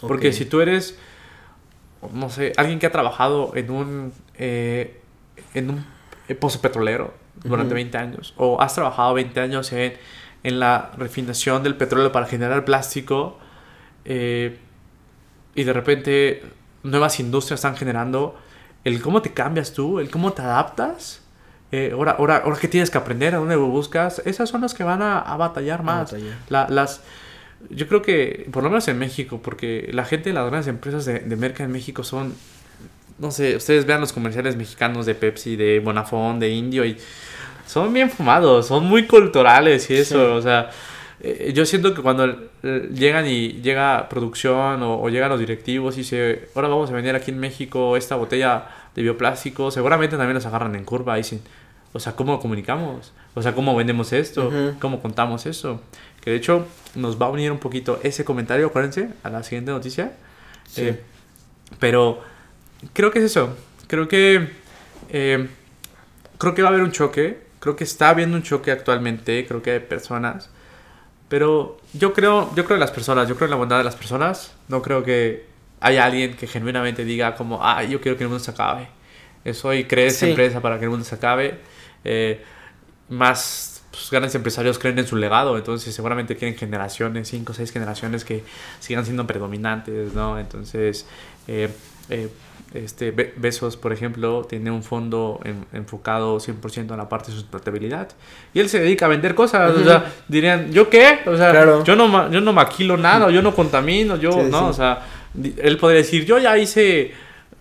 Porque 0.00 0.28
Ok. 0.28 0.34
si 0.34 0.44
tú 0.46 0.60
eres, 0.62 0.98
no 2.12 2.30
sé, 2.30 2.52
alguien 2.56 2.78
que 2.78 2.86
ha 2.86 2.92
trabajado 2.92 3.52
en 3.54 3.70
un, 3.70 4.12
eh, 4.38 5.00
en 5.52 5.68
un 5.70 5.84
pozo 6.38 6.60
petrolero 6.62 7.12
durante 7.44 7.68
Ujú. 7.68 7.74
20 7.76 7.98
años, 7.98 8.34
o 8.36 8.60
has 8.60 8.74
trabajado 8.74 9.14
20 9.14 9.40
años 9.40 9.72
en, 9.72 9.94
en 10.42 10.60
la 10.60 10.90
refinación 10.96 11.62
del 11.62 11.74
petróleo 11.76 12.12
para 12.12 12.26
generar 12.26 12.64
plástico, 12.64 13.38
eh, 14.04 14.58
y 15.54 15.64
de 15.64 15.72
repente 15.72 16.42
nuevas 16.82 17.18
industrias 17.20 17.58
están 17.60 17.76
generando, 17.76 18.38
el 18.84 19.00
cómo 19.02 19.20
te 19.22 19.32
cambias 19.32 19.72
tú, 19.72 19.98
el 20.00 20.10
cómo 20.10 20.32
te 20.32 20.42
adaptas, 20.42 21.22
eh, 21.72 21.90
ahora, 21.94 22.12
ahora, 22.12 22.38
ahora 22.44 22.56
qué 22.60 22.68
tienes 22.68 22.90
que 22.90 22.98
aprender, 22.98 23.34
a 23.34 23.38
dónde 23.38 23.56
buscas, 23.56 24.22
esas 24.24 24.48
son 24.48 24.62
las 24.62 24.74
que 24.74 24.82
van 24.84 25.02
a, 25.02 25.18
a 25.18 25.36
batallar 25.36 25.80
A 25.80 25.82
más. 25.82 26.12
batallar. 26.12 26.34
La- 26.48 26.68
las, 26.68 27.02
yo 27.68 27.86
creo 27.88 28.00
que, 28.02 28.48
por 28.52 28.62
lo 28.62 28.70
menos 28.70 28.88
en 28.88 28.98
México, 28.98 29.40
porque 29.42 29.88
la 29.92 30.04
gente 30.04 30.30
de 30.30 30.34
las 30.34 30.46
grandes 30.46 30.66
empresas 30.68 31.04
de, 31.04 31.18
de 31.20 31.36
merca 31.36 31.62
en 31.62 31.70
México 31.70 32.02
son, 32.04 32.34
no 33.20 33.30
sé, 33.30 33.54
ustedes 33.56 33.86
vean 33.86 34.00
los 34.00 34.12
comerciales 34.12 34.56
mexicanos 34.56 35.06
de 35.06 35.14
Pepsi, 35.14 35.54
de 35.54 35.78
Bonafón, 35.80 36.40
de 36.40 36.48
Indio, 36.50 36.84
y 36.84 36.96
son 37.66 37.92
bien 37.92 38.10
fumados, 38.10 38.66
son 38.66 38.84
muy 38.86 39.06
culturales 39.06 39.88
y 39.90 39.94
eso, 39.96 40.16
Sí. 40.16 40.38
o 40.38 40.42
sea, 40.42 40.70
eh, 41.22 41.52
yo 41.54 41.64
siento 41.66 41.94
que 41.94 42.02
cuando 42.02 42.24
eh, 42.62 42.88
llegan 42.92 43.28
y 43.28 43.60
llega 43.62 44.08
producción 44.08 44.82
o, 44.82 45.00
o 45.02 45.08
llegan 45.10 45.28
los 45.28 45.38
directivos 45.38 45.94
y 45.96 45.98
dice, 45.98 46.48
ahora 46.54 46.68
vamos 46.68 46.90
a 46.90 46.94
vender 46.94 47.14
aquí 47.14 47.30
en 47.30 47.38
México 47.38 47.96
esta 47.96 48.16
botella 48.16 48.64
de 48.96 49.02
bioplástico, 49.02 49.70
seguramente 49.70 50.16
también 50.16 50.34
los 50.34 50.46
agarran 50.46 50.74
en 50.74 50.84
curva 50.84 51.16
y 51.18 51.22
dicen, 51.22 51.40
o 51.92 52.00
sea, 52.00 52.14
¿cómo 52.14 52.40
comunicamos? 52.40 53.12
O 53.34 53.42
sea, 53.42 53.52
¿cómo 53.54 53.76
vendemos 53.76 54.12
esto? 54.12 54.48
Ujú. 54.48 54.74
¿Cómo 54.80 55.00
contamos 55.02 55.44
eso? 55.46 55.80
Que 56.22 56.30
de 56.30 56.36
hecho 56.36 56.66
nos 56.94 57.20
va 57.20 57.26
a 57.26 57.28
unir 57.30 57.52
un 57.52 57.58
poquito 57.58 58.00
ese 58.02 58.24
comentario, 58.24 58.66
acuérdense, 58.68 59.10
a 59.22 59.28
la 59.30 59.42
siguiente 59.42 59.70
noticia. 59.72 60.12
Sí. 60.68 60.82
Eh, 60.86 61.00
pero 61.78 62.20
creo 62.92 63.10
que 63.10 63.18
es 63.20 63.26
eso. 63.26 63.56
Creo 63.86 64.08
que 64.08 64.48
eh, 65.10 65.48
creo 66.38 66.54
que 66.54 66.62
va 66.62 66.68
a 66.68 66.72
haber 66.72 66.82
un 66.84 66.92
choque. 66.92 67.38
Creo 67.58 67.76
que 67.76 67.84
está 67.84 68.10
habiendo 68.10 68.36
un 68.36 68.42
choque 68.42 68.70
actualmente. 68.70 69.46
Creo 69.46 69.62
que 69.62 69.72
hay 69.72 69.80
personas. 69.80 70.50
Pero 71.28 71.78
yo 71.92 72.12
creo, 72.12 72.52
yo 72.54 72.64
creo 72.64 72.76
en 72.76 72.80
las 72.80 72.90
personas. 72.90 73.28
Yo 73.28 73.36
creo 73.36 73.46
en 73.46 73.50
la 73.50 73.56
bondad 73.56 73.78
de 73.78 73.84
las 73.84 73.96
personas. 73.96 74.54
No 74.68 74.82
creo 74.82 75.02
que 75.04 75.46
haya 75.80 76.04
alguien 76.04 76.36
que 76.36 76.46
genuinamente 76.46 77.04
diga 77.04 77.34
como, 77.36 77.64
ah, 77.64 77.82
yo 77.84 78.00
quiero 78.00 78.16
que 78.18 78.24
el 78.24 78.28
mundo 78.30 78.42
se 78.44 78.50
acabe. 78.50 78.88
Soy 79.54 79.84
creé 79.84 80.06
esta 80.06 80.26
Sí. 80.26 80.30
empresa 80.30 80.60
para 80.60 80.78
que 80.78 80.84
el 80.84 80.90
mundo 80.90 81.04
se 81.04 81.14
acabe. 81.14 81.58
Eh, 82.04 82.42
más 83.08 83.82
pues, 83.90 84.10
grandes 84.10 84.34
empresarios 84.34 84.78
creen 84.78 84.98
en 84.98 85.06
su 85.06 85.16
legado, 85.16 85.56
entonces 85.56 85.94
seguramente 85.94 86.36
quieren 86.36 86.56
generaciones, 86.56 87.28
cinco 87.28 87.52
o 87.52 87.54
seis 87.54 87.72
generaciones 87.72 88.24
que 88.24 88.44
sigan 88.78 89.04
siendo 89.04 89.26
predominantes, 89.26 90.12
¿no? 90.14 90.38
Entonces, 90.38 91.06
eh, 91.48 91.68
eh, 92.08 92.28
este, 92.72 93.10
Besos, 93.10 93.76
por 93.76 93.92
ejemplo, 93.92 94.46
tiene 94.48 94.70
un 94.70 94.82
fondo 94.82 95.40
enfocado 95.72 96.38
100% 96.38 96.92
en 96.92 96.96
la 96.96 97.08
parte 97.08 97.32
de 97.32 97.38
sustentabilidad. 97.38 98.08
Y 98.54 98.60
él 98.60 98.68
se 98.68 98.80
dedica 98.80 99.06
a 99.06 99.08
vender 99.08 99.34
cosas. 99.34 99.76
O 99.76 99.84
sea, 99.84 100.12
dirían, 100.28 100.70
¿yo 100.72 100.88
qué? 100.88 101.20
O 101.26 101.36
sea, 101.36 101.82
yo, 101.82 101.96
no, 101.96 102.30
yo 102.30 102.40
no 102.40 102.52
maquilo 102.52 102.96
nada, 102.96 103.30
yo 103.30 103.42
no 103.42 103.54
contamino, 103.54 104.16
yo, 104.16 104.30
¿no? 104.44 104.68
O 104.68 104.72
sea, 104.72 105.04
él 105.34 105.78
podría 105.78 105.98
decir, 105.98 106.24
yo 106.24 106.38
ya 106.38 106.56
hice 106.58 107.12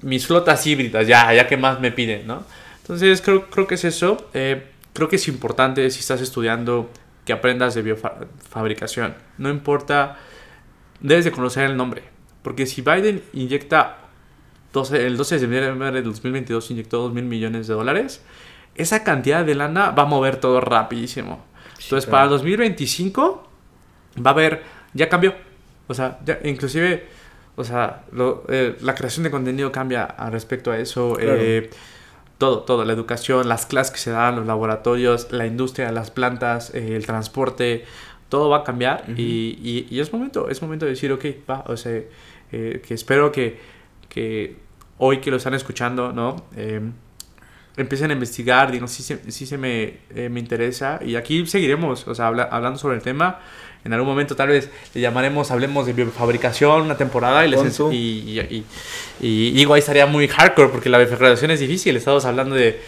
mis 0.02 0.28
flotas 0.28 0.66
híbridas, 0.66 1.08
ya, 1.08 1.34
ya 1.34 1.48
que 1.48 1.58
más 1.58 1.80
me 1.80 1.92
piden, 1.92 2.28
¿no? 2.28 2.44
Entonces, 2.82 3.22
creo, 3.22 3.50
creo 3.50 3.68
que 3.68 3.76
es 3.76 3.86
eso. 3.86 4.30
Eh, 4.34 4.64
creo 4.94 5.10
que 5.10 5.16
es 5.16 5.28
importante 5.28 5.90
si 5.90 6.00
estás 6.00 6.22
estudiando 6.22 6.90
que 7.26 7.34
aprendas 7.34 7.74
de 7.74 7.82
biofabricación. 7.82 9.16
No 9.38 9.50
importa, 9.50 10.18
debes 11.00 11.26
de 11.26 11.32
conocer 11.32 11.66
el 11.66 11.78
nombre. 11.78 12.04
Porque 12.42 12.66
si 12.66 12.82
Biden 12.82 13.22
inyecta 13.34 14.09
el 14.74 15.18
12 15.18 15.36
de 15.36 15.40
septiembre 15.40 15.92
del 15.92 16.04
2022 16.04 16.72
inyectó 16.72 17.00
2 17.00 17.14
mil 17.14 17.26
millones 17.26 17.68
de 17.68 17.74
dólares, 17.74 18.22
esa 18.76 19.04
cantidad 19.04 19.44
de 19.44 19.56
lana 19.56 19.92
va 19.92 20.04
a 20.04 20.06
mover 20.06 20.38
todo 20.38 20.62
rapidísimo. 20.62 21.44
Entonces, 21.84 22.10
para 22.10 22.26
el 22.26 22.30
2025 22.30 23.48
va 24.26 24.32
a 24.32 24.34
haber, 24.34 24.64
ya 24.94 25.10
cambió. 25.10 25.34
O 25.88 25.94
sea, 25.94 26.20
ya, 26.26 26.40
inclusive, 26.44 27.08
o 27.56 27.64
sea, 27.64 28.04
eh, 28.48 28.78
la 28.82 28.96
creación 28.96 29.24
de 29.24 29.32
contenido 29.32 29.72
cambia 29.72 30.04
al 30.04 30.32
respecto 30.32 30.72
a 30.72 30.78
eso. 30.78 31.18
Eh, 31.20 31.70
todo, 32.38 32.62
todo, 32.62 32.86
la 32.86 32.94
educación, 32.94 33.50
las 33.50 33.66
clases 33.66 33.92
que 33.92 34.00
se 34.00 34.12
dan, 34.12 34.36
los 34.36 34.46
laboratorios, 34.46 35.32
la 35.32 35.46
industria, 35.46 35.92
las 35.92 36.12
plantas, 36.12 36.74
eh, 36.74 36.96
el 36.96 37.06
transporte, 37.06 37.84
todo 38.30 38.50
va 38.50 38.60
a 38.60 38.64
cambiar 38.64 39.04
y, 39.18 39.88
y, 39.90 40.00
es 40.00 40.14
momento, 40.14 40.50
es 40.50 40.62
momento 40.62 40.86
de 40.86 40.92
decir, 40.92 41.12
ok, 41.12 41.26
va, 41.50 41.64
o 41.68 41.76
sea, 41.76 42.00
que 42.52 42.94
espero 42.94 43.32
que 43.32 43.58
que 44.10 44.58
hoy 44.98 45.20
que 45.20 45.32
lo 45.32 45.38
están 45.38 45.54
escuchando, 45.54 46.12
¿no? 46.12 46.46
Em, 46.56 46.92
empiecen 47.78 48.10
a 48.12 48.14
investigar, 48.14 48.72
digo, 48.72 48.88
si 48.88 49.04
se, 49.04 49.32
se 49.32 49.58
me, 49.58 50.00
eh, 50.14 50.30
me, 50.30 50.40
interesa. 50.40 51.00
Y 51.04 51.16
aquí 51.16 51.46
seguiremos, 51.46 52.08
o 52.08 52.14
sea, 52.14 52.28
hablando 52.28 52.78
sobre 52.78 52.98
el 52.98 53.02
tema. 53.02 53.40
En 53.86 53.94
algún 53.94 54.10
momento 54.10 54.36
tal 54.36 54.50
vez 54.50 54.70
le 54.94 55.00
llamaremos, 55.00 55.52
hablemos 55.52 55.86
de 55.86 55.94
biofabricación 55.94 56.82
una 56.82 56.98
temporada 56.98 57.46
y, 57.46 57.50
les, 57.50 57.80
y, 57.92 58.66
y, 59.22 59.52
digo, 59.52 59.74
ahí 59.74 59.80
estaría 59.80 60.06
muy 60.06 60.28
hardcore 60.28 60.68
porque 60.68 60.90
la 60.90 60.98
biofabricación 60.98 61.52
es 61.52 61.62
difícil. 61.62 61.96
Estamos 61.96 62.26
hablando 62.26 62.56
de... 62.56 62.82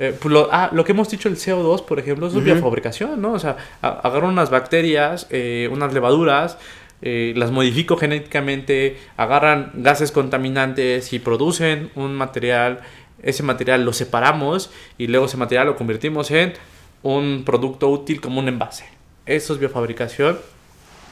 Eh, 0.00 0.16
pues 0.16 0.32
lo, 0.32 0.48
ah, 0.52 0.70
lo 0.72 0.84
que 0.84 0.92
hemos 0.92 1.10
dicho, 1.10 1.28
el 1.28 1.34
CO2, 1.34 1.84
por 1.84 1.98
ejemplo, 1.98 2.28
es 2.28 2.44
biofabricación, 2.44 3.20
¿no? 3.20 3.32
O 3.32 3.38
sea, 3.40 3.56
agarro 3.82 4.28
unas 4.28 4.48
bacterias, 4.48 5.26
eh, 5.30 5.68
unas 5.72 5.92
levaduras, 5.92 6.56
eh, 7.00 7.32
las 7.36 7.52
modifico 7.52 7.96
genéticamente, 7.96 8.98
agarran 9.16 9.70
gases 9.74 10.10
contaminantes 10.10 11.12
y 11.12 11.20
producen 11.20 11.90
un 11.94 12.14
material, 12.14 12.80
ese 13.22 13.42
material 13.42 13.84
lo 13.84 13.92
separamos 13.92 14.70
y 14.96 15.06
luego 15.06 15.26
ese 15.26 15.36
material 15.36 15.68
lo 15.68 15.76
convertimos 15.76 16.30
en 16.30 16.54
un 17.02 17.44
producto 17.44 17.88
útil 17.88 18.20
como 18.20 18.40
un 18.40 18.48
envase. 18.48 18.84
Eso 19.26 19.52
es 19.52 19.60
biofabricación. 19.60 20.38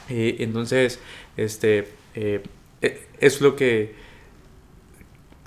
Eh, 0.09 0.37
entonces, 0.39 0.99
este, 1.37 1.87
eh, 2.15 2.43
es 3.19 3.41
lo 3.41 3.55
que 3.55 3.95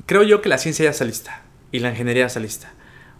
creo 0.06 0.22
yo 0.22 0.40
que 0.40 0.48
la 0.48 0.58
ciencia 0.58 0.84
ya 0.84 0.90
está 0.90 1.04
lista 1.04 1.42
y 1.70 1.80
la 1.80 1.90
ingeniería 1.90 2.26
está 2.26 2.40
lista. 2.40 2.72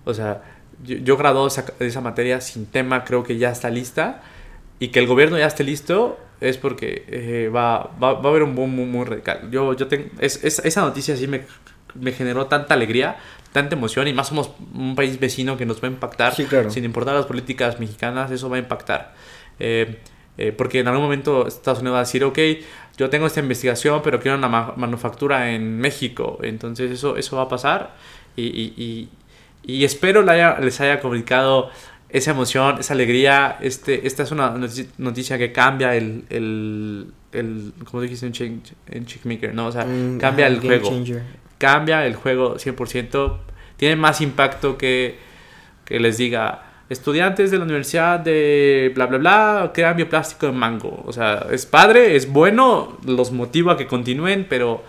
O 0.07 0.15
sea, 0.15 0.43
yo, 0.83 0.97
yo 0.97 1.17
grado 1.19 1.47
esa, 1.47 1.67
esa 1.81 2.01
materia 2.01 2.41
sin 2.41 2.65
tema, 2.65 3.05
creo 3.05 3.25
que 3.25 3.37
ya 3.37 3.51
está 3.51 3.69
lista 3.69 4.23
y 4.79 4.89
que 4.89 5.01
el 5.01 5.07
gobierno 5.07 5.37
ya 5.37 5.47
esté 5.47 5.65
listo 5.65 6.19
es 6.41 6.57
porque 6.57 7.05
eh, 7.09 7.51
va, 7.55 7.91
va, 8.03 8.15
va, 8.15 8.29
a 8.29 8.29
haber 8.29 8.43
un 8.43 8.55
boom 8.55 8.75
muy, 8.75 8.87
muy 8.87 9.05
radical. 9.05 9.51
Yo, 9.51 9.75
yo 9.75 9.87
tengo, 9.87 10.07
es, 10.19 10.43
esa 10.43 10.81
noticia 10.81 11.17
sí 11.17 11.27
me, 11.27 11.43
me, 11.95 12.13
generó 12.13 12.47
tanta 12.47 12.75
alegría, 12.75 13.19
tanta 13.53 13.77
emoción 13.77 14.09
y 14.09 14.13
más 14.13 14.29
somos 14.29 14.53
un 14.75 14.95
país 14.97 15.21
vecino 15.21 15.57
que 15.57 15.67
nos 15.67 15.83
va 15.83 15.89
a 15.89 15.91
impactar. 15.91 16.35
Sin 16.35 16.85
importar 16.85 17.15
las 17.15 17.27
políticas 17.27 17.79
mexicanas, 17.79 18.31
eso 18.31 18.49
va 18.49 18.57
a 18.57 18.61
impactar. 18.61 19.15
Eh, 19.59 19.99
eh, 20.39 20.53
porque 20.53 20.81
en 20.81 20.89
algún 20.89 21.05
momento 21.05 21.47
Estados 21.47 21.81
Unidos 21.81 21.97
va 21.97 22.01
a 22.01 22.05
decir, 22.05 22.25
ok, 22.25 22.39
yo 22.97 23.11
tengo 23.11 23.27
esta 23.27 23.41
investigación, 23.41 24.01
pero 24.03 24.21
quiero 24.21 24.39
una 24.39 24.49
manufactura 24.49 25.51
en 25.53 25.79
México. 25.79 26.39
Entonces 26.43 26.91
eso, 26.91 27.19
eso 27.19 27.37
va 27.37 27.43
a 27.43 27.49
pasar 27.49 27.95
y, 28.37 28.45
y, 28.45 28.75
y, 28.77 29.09
y 29.63 29.85
espero 29.85 30.23
les 30.23 30.81
haya 30.81 31.01
comunicado 31.01 31.71
esa 32.13 32.31
emoción, 32.33 32.79
esa 32.81 32.95
alegría. 32.95 33.59
Este, 33.61 34.07
esta 34.07 34.23
es 34.23 34.33
una 34.33 34.55
noticia 34.99 35.39
que 35.39 35.53
cambia 35.53 35.95
el, 35.95 36.25
el, 36.31 37.13
el 37.33 37.73
como 37.85 38.03
dijiste 38.03 38.27
en, 38.27 38.63
en 38.89 39.07
Chickmaker, 39.07 39.55
¿no? 39.55 39.67
O 39.67 39.73
sea, 39.73 39.85
mm, 39.85 40.19
cambia 40.19 40.47
el 40.47 40.61
juego. 40.61 40.91
Cambia 41.59 42.07
el 42.07 42.15
juego 42.15 42.57
100%. 42.57 43.37
Tiene 43.77 43.97
más 43.97 44.21
impacto 44.21 44.77
que, 44.77 45.19
que 45.85 46.01
les 46.01 46.19
diga, 46.19 46.65
estudiantes 46.89 47.51
de 47.51 47.59
la 47.59 47.65
universidad 47.65 48.21
de 48.21 48.93
bla, 48.95 49.07
bla, 49.07 49.19
bla, 49.19 49.71
crean 49.73 49.97
bioplástico 49.97 50.47
de 50.47 50.53
mango. 50.53 51.03
O 51.07 51.13
sea, 51.13 51.47
es 51.51 51.65
padre, 51.65 52.17
es 52.17 52.31
bueno, 52.31 52.99
los 53.07 53.33
motiva 53.33 53.75
a 53.75 53.77
que 53.77 53.87
continúen, 53.87 54.47
pero 54.49 54.83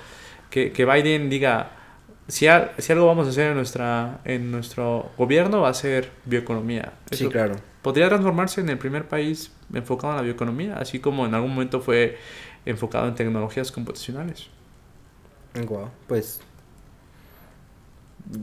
que, 0.49 0.72
que 0.72 0.86
Biden 0.86 1.30
diga 1.30 1.80
si, 2.28 2.47
si, 2.78 2.91
algo 2.91 3.07
vamos 3.07 3.28
a 3.28 3.30
hacer 3.30 3.47
en, 3.47 3.55
nuestra, 3.55 4.22
en 4.26 4.51
nuestro 4.51 5.11
gobierno 5.17 5.61
va 5.61 5.69
a 5.69 5.74
ser 5.74 6.11
bioeconomía. 6.26 6.93
sí, 7.11 7.28
claro. 7.28 7.55
Podría 7.82 8.09
transformarse 8.09 8.61
en 8.61 8.69
el 8.69 8.78
primer 8.78 9.07
país 9.07 9.51
enfocado 9.74 10.13
en 10.13 10.17
la 10.17 10.24
bioeconomía, 10.24 10.78
así 10.78 10.99
como 10.99 11.26
en 11.26 11.34
algún 11.34 11.51
momento 11.51 11.82
fue 11.82 12.17
enfocado 12.65 13.07
en 13.07 13.15
tecnologías 13.15 13.72
computacionales. 13.72 14.47
Wow, 15.67 15.89
pues 16.07 16.41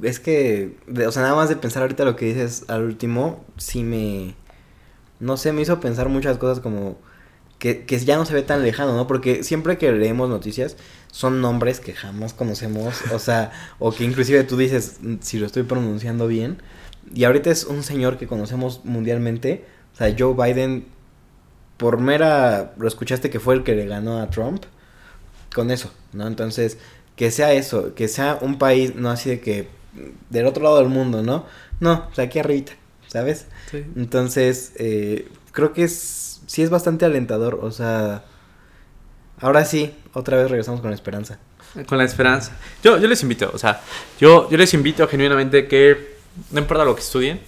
es 0.03 0.21
que, 0.21 0.77
o 1.07 1.13
sea, 1.13 1.23
nada 1.23 1.35
más 1.35 1.49
de 1.49 1.57
pensar 1.57 1.83
ahorita 1.83 2.05
lo 2.05 2.17
que 2.17 2.27
dices 2.27 2.65
al 2.69 2.83
último, 2.83 3.45
sí 3.57 3.85
me, 3.85 4.35
no 5.21 5.37
sé, 5.37 5.53
me 5.53 5.63
hizo 5.63 5.81
pensar 5.81 6.09
muchas 6.09 6.39
cosas 6.39 6.61
como 6.61 6.99
que, 7.59 7.85
que 7.87 7.99
ya 7.99 8.17
no 8.17 8.25
se 8.25 8.35
ve 8.35 8.43
tan 8.43 8.63
lejano, 8.63 8.95
¿no? 8.95 9.07
Porque 9.07 9.43
siempre 9.45 9.79
que 9.79 9.91
leemos 9.93 10.29
noticias, 10.29 10.77
son 11.11 11.41
nombres 11.41 11.81
que 11.81 11.95
jamás 11.95 12.35
conocemos, 12.35 13.03
o 13.13 13.19
sea, 13.19 13.53
o 13.79 13.93
que 13.93 14.05
inclusive 14.05 14.45
tú 14.45 14.57
dices, 14.57 14.99
si 15.21 15.39
lo 15.39 15.47
estoy 15.47 15.63
pronunciando 15.65 16.27
bien, 16.27 16.59
y 17.15 17.25
ahorita 17.25 17.51
es 17.51 17.65
un 17.65 17.83
señor 17.83 18.19
que 18.19 18.27
conocemos 18.27 18.85
mundialmente, 18.85 19.65
o 19.95 19.97
sea, 19.97 20.15
Joe 20.17 20.35
Biden, 20.35 20.87
por 21.77 21.99
mera, 21.99 22.75
lo 22.79 22.89
escuchaste 22.89 23.31
que 23.31 23.41
fue 23.41 23.55
el 23.55 23.65
que 23.65 23.75
le 23.75 23.87
ganó 23.87 24.21
a 24.21 24.31
Trump, 24.31 24.65
con 25.55 25.71
eso, 25.71 25.91
¿no? 26.13 26.27
Entonces, 26.27 26.79
que 27.17 27.31
sea 27.31 27.53
eso, 27.53 27.95
que 27.95 28.09
sea 28.09 28.39
un 28.41 28.59
país, 28.59 28.95
no 28.95 29.11
así 29.11 29.31
de 29.31 29.41
que 29.41 29.69
del 30.31 30.47
otro 30.47 30.63
lado 30.63 30.79
del 30.79 30.89
mundo, 30.89 31.23
¿no? 31.23 31.47
No, 31.81 32.07
o 32.11 32.15
sea, 32.15 32.25
aquí 32.25 32.39
arribita, 32.39 32.73
¿sabes? 33.07 33.47
Sí. 33.71 33.85
Entonces, 33.97 34.73
eh, 34.77 35.29
creo 35.53 35.73
que 35.73 35.85
es, 35.85 36.43
sí 36.47 36.63
es 36.63 36.71
bastante 36.71 37.05
alentador, 37.05 37.61
o 37.63 37.71
sea, 37.71 38.25
ahora 39.41 39.65
sí, 39.65 39.95
otra 40.13 40.37
vez 40.37 40.51
regresamos 40.51 40.81
con 40.81 40.91
la 40.91 40.95
esperanza. 40.95 41.39
Con 41.87 41.99
la 41.99 42.05
esperanza. 42.05 42.53
Yo, 42.83 42.99
yo 42.99 43.09
les 43.09 43.23
invito, 43.23 43.51
o 43.53 43.59
sea, 43.59 43.81
yo, 44.21 44.49
yo 44.51 44.57
les 44.57 44.73
invito 44.75 45.07
genuinamente 45.07 45.69
que, 45.69 46.17
no 46.51 46.61
importa 46.61 46.85
lo 46.85 46.95
que 46.95 47.03
estudien, 47.03 47.41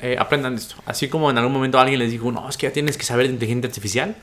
eh, 0.00 0.16
aprendan 0.18 0.54
esto. 0.54 0.76
Así 0.86 1.08
como 1.08 1.30
en 1.30 1.38
algún 1.38 1.52
momento 1.52 1.78
alguien 1.78 1.98
les 1.98 2.10
dijo, 2.10 2.30
no, 2.32 2.48
es 2.48 2.56
que 2.56 2.66
ya 2.66 2.72
tienes 2.72 2.96
que 2.96 3.04
saber 3.04 3.26
de 3.26 3.32
inteligencia 3.34 3.68
artificial. 3.68 4.16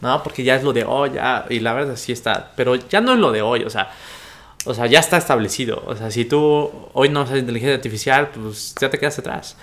No, 0.00 0.22
porque 0.22 0.42
ya 0.42 0.56
es 0.56 0.64
lo 0.64 0.72
de 0.72 0.84
hoy, 0.84 1.12
ya, 1.14 1.46
y 1.48 1.60
la 1.60 1.74
verdad 1.74 1.96
sí 1.96 2.10
está. 2.12 2.52
Pero 2.56 2.74
ya 2.74 3.00
no 3.00 3.12
es 3.12 3.18
lo 3.18 3.30
de 3.30 3.40
hoy, 3.40 3.62
o 3.62 3.70
sea, 3.70 3.90
o 4.64 4.74
sea, 4.74 4.86
ya 4.86 5.00
está 5.00 5.16
establecido. 5.16 5.82
O 5.86 5.96
sea, 5.96 6.10
si 6.10 6.24
tú 6.24 6.70
hoy 6.92 7.08
no 7.08 7.26
sabes 7.26 7.40
inteligencia 7.40 7.76
artificial, 7.76 8.30
pues 8.30 8.74
ya 8.80 8.90
te 8.90 8.98
quedas 8.98 9.18
atrás. 9.18 9.56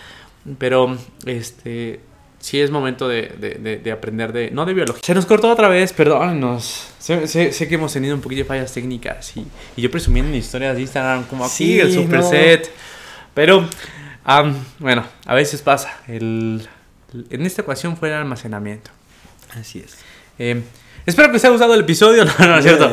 Pero, 0.58 0.98
este, 1.26 2.00
sí 2.40 2.60
es 2.60 2.72
momento 2.72 3.08
de, 3.08 3.80
de, 3.84 3.92
aprender 3.92 4.34
de... 4.34 4.52
No 4.52 4.66
de 4.66 4.74
biología. 4.74 5.02
Se 5.04 5.14
nos 5.14 5.26
cortó 5.26 5.50
otra 5.50 5.68
vez, 5.68 5.94
perdónnos. 5.94 6.88
Sé, 7.00 7.28
sé, 7.28 7.68
que 7.68 7.76
hemos 7.76 7.94
tenido 7.94 8.16
un 8.16 8.22
poquito 8.22 8.40
de 8.40 8.46
fallas 8.46 8.74
técnicas 8.74 9.36
y, 9.38 9.46
y 9.76 9.82
yo 9.82 9.92
presumiendo 9.92 10.32
en 10.32 10.38
historias 10.38 10.76
de 10.76 10.82
Instagram 10.82 11.26
como 11.26 11.46
aquí, 11.46 11.80
el 11.80 11.94
super 11.94 12.24
set. 12.24 12.72
Pero, 13.34 13.68
bueno, 14.80 15.06
a 15.26 15.34
veces 15.34 15.62
pasa. 15.62 15.98
El, 16.08 16.68
en 17.30 17.46
esta 17.46 17.62
ocasión 17.62 17.98
fue 17.98 18.10
el 18.10 18.16
almacenamiento. 18.16 18.92
Así 19.60 19.80
es. 19.80 19.98
Eh, 20.38 20.62
espero 21.06 21.30
que 21.32 21.38
os 21.38 21.44
haya 21.44 21.52
gustado 21.52 21.74
el 21.74 21.82
episodio. 21.82 22.26
No, 22.40 22.48
no 22.48 22.58
es 22.58 22.64
cierto. 22.64 22.92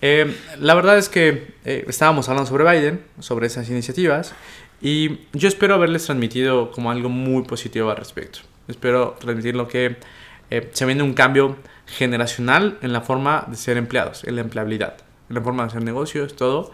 Eh, 0.00 0.34
la 0.58 0.74
verdad 0.74 0.96
es 0.98 1.08
que 1.08 1.54
eh, 1.64 1.84
estábamos 1.88 2.28
hablando 2.28 2.48
sobre 2.48 2.64
Biden, 2.70 3.02
sobre 3.18 3.46
esas 3.46 3.68
iniciativas, 3.68 4.32
y 4.80 5.18
yo 5.32 5.48
espero 5.48 5.74
haberles 5.74 6.04
transmitido 6.04 6.70
como 6.70 6.90
algo 6.90 7.08
muy 7.08 7.42
positivo 7.42 7.90
al 7.90 7.96
respecto. 7.96 8.40
Espero 8.68 9.16
transmitir 9.18 9.56
lo 9.56 9.66
que 9.66 9.96
eh, 10.50 10.70
se 10.72 10.86
viene 10.86 11.02
un 11.02 11.14
cambio 11.14 11.56
generacional 11.86 12.78
en 12.82 12.92
la 12.92 13.00
forma 13.00 13.46
de 13.48 13.56
ser 13.56 13.76
empleados, 13.76 14.24
en 14.24 14.36
la 14.36 14.42
empleabilidad, 14.42 14.96
en 15.28 15.34
la 15.34 15.42
forma 15.42 15.64
de 15.64 15.68
hacer 15.68 15.82
negocios, 15.82 16.36
todo. 16.36 16.72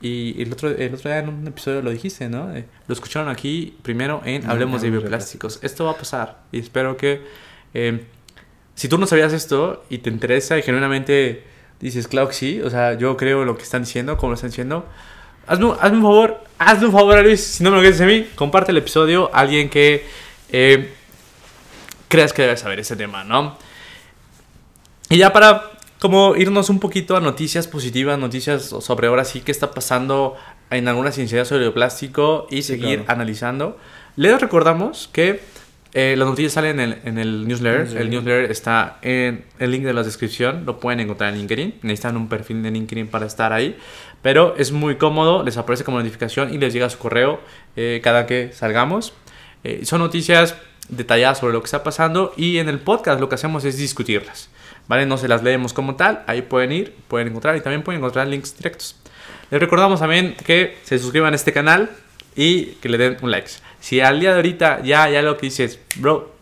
Y 0.00 0.40
el 0.42 0.52
otro, 0.52 0.70
el 0.70 0.94
otro 0.94 1.10
día 1.10 1.20
en 1.20 1.28
un 1.28 1.46
episodio 1.46 1.82
lo 1.82 1.90
dijiste, 1.90 2.28
¿no? 2.28 2.54
Eh, 2.54 2.64
lo 2.88 2.92
escucharon 2.92 3.28
aquí 3.28 3.76
primero 3.82 4.22
en 4.24 4.48
Hablemos 4.48 4.82
de 4.82 4.90
Bioplásticos. 4.90 5.60
Esto 5.62 5.84
va 5.84 5.92
a 5.92 5.96
pasar 5.96 6.42
y 6.50 6.58
espero 6.58 6.96
que 6.96 7.22
eh, 7.74 8.04
si 8.74 8.88
tú 8.88 8.98
no 8.98 9.06
sabías 9.06 9.32
esto 9.32 9.84
y 9.90 9.98
te 9.98 10.10
interesa 10.10 10.58
y 10.58 10.62
genuinamente 10.62 11.44
Dices, 11.82 12.06
claro 12.06 12.28
que 12.28 12.34
sí, 12.34 12.60
o 12.60 12.70
sea, 12.70 12.96
yo 12.96 13.16
creo 13.16 13.44
lo 13.44 13.56
que 13.56 13.64
están 13.64 13.82
diciendo, 13.82 14.16
como 14.16 14.30
lo 14.30 14.34
están 14.36 14.50
diciendo. 14.50 14.86
Hazme, 15.48 15.72
hazme 15.80 15.96
un 15.96 16.02
favor, 16.04 16.44
hazme 16.56 16.86
un 16.86 16.92
favor, 16.92 17.20
Luis, 17.24 17.40
si 17.42 17.64
no 17.64 17.70
me 17.70 17.76
lo 17.76 17.82
quieres 17.82 18.00
a 18.00 18.06
mí, 18.06 18.28
comparte 18.36 18.70
el 18.70 18.78
episodio 18.78 19.34
a 19.34 19.40
alguien 19.40 19.68
que 19.68 20.06
eh, 20.52 20.92
creas 22.12 22.34
que 22.34 22.42
debe 22.42 22.58
saber 22.58 22.78
ese 22.78 22.94
tema, 22.94 23.24
¿no? 23.24 23.56
Y 25.08 25.16
ya 25.16 25.32
para 25.32 25.70
como 25.98 26.36
irnos 26.36 26.68
un 26.68 26.78
poquito 26.78 27.16
a 27.16 27.20
noticias 27.20 27.66
positivas, 27.68 28.18
noticias 28.18 28.64
sobre 28.66 29.06
ahora 29.06 29.24
sí 29.24 29.40
qué 29.40 29.50
está 29.50 29.70
pasando 29.70 30.36
en 30.70 30.88
algunas 30.88 31.14
ciencias 31.14 31.48
sobre 31.48 31.64
el 31.64 31.72
plástico 31.72 32.46
y 32.50 32.56
Sí, 32.56 32.74
seguir 32.74 32.98
claro. 33.04 33.12
analizando. 33.12 33.78
Les 34.16 34.38
recordamos 34.38 35.08
que 35.10 35.40
eh, 35.94 36.14
las 36.18 36.28
noticias 36.28 36.52
salen 36.52 36.80
en 36.80 36.92
el, 36.92 36.98
en 37.04 37.18
el 37.18 37.48
newsletter. 37.48 37.96
El 37.96 38.10
newsletter 38.10 38.50
está 38.50 38.98
en 39.02 39.44
el 39.58 39.70
link 39.70 39.84
de 39.84 39.94
la 39.94 40.02
descripción. 40.02 40.64
Lo 40.66 40.80
pueden 40.80 41.00
encontrar 41.00 41.32
en 41.32 41.38
LinkedIn. 41.38 41.78
Necesitan 41.82 42.16
un 42.18 42.28
perfil 42.28 42.62
de 42.62 42.70
LinkedIn 42.70 43.06
para 43.08 43.24
estar 43.26 43.52
ahí. 43.52 43.76
Pero 44.22 44.54
es 44.58 44.70
muy 44.72 44.96
cómodo. 44.96 45.42
Les 45.44 45.56
aparece 45.56 45.82
como 45.84 45.98
notificación 45.98 46.52
y 46.52 46.58
les 46.58 46.72
llega 46.74 46.90
su 46.90 46.98
correo 46.98 47.40
eh, 47.76 48.00
cada 48.02 48.26
que 48.26 48.50
salgamos. 48.52 49.12
Eh, 49.64 49.82
son 49.84 50.00
noticias 50.00 50.56
detalladas 50.92 51.38
sobre 51.38 51.52
lo 51.52 51.60
que 51.60 51.66
está 51.66 51.82
pasando. 51.82 52.32
Y 52.36 52.58
en 52.58 52.68
el 52.68 52.78
podcast 52.78 53.18
lo 53.20 53.28
que 53.28 53.34
hacemos 53.34 53.64
es 53.64 53.76
discutirlas. 53.76 54.48
¿Vale? 54.88 55.06
No 55.06 55.16
se 55.16 55.28
las 55.28 55.42
leemos 55.42 55.72
como 55.72 55.96
tal. 55.96 56.22
Ahí 56.26 56.42
pueden 56.42 56.72
ir, 56.72 56.94
pueden 57.08 57.28
encontrar 57.28 57.56
y 57.56 57.60
también 57.60 57.82
pueden 57.82 58.00
encontrar 58.00 58.26
links 58.26 58.56
directos. 58.56 58.96
Les 59.50 59.60
recordamos 59.60 60.00
también 60.00 60.34
que 60.44 60.78
se 60.84 60.98
suscriban 60.98 61.32
a 61.32 61.36
este 61.36 61.52
canal 61.52 61.90
y 62.34 62.66
que 62.80 62.88
le 62.88 62.98
den 62.98 63.16
un 63.22 63.30
like. 63.30 63.48
Si 63.80 64.00
al 64.00 64.18
día 64.20 64.30
de 64.30 64.36
ahorita 64.36 64.82
ya, 64.82 65.08
ya 65.10 65.22
lo 65.22 65.36
que 65.36 65.46
dices, 65.46 65.78
bro, 65.96 66.32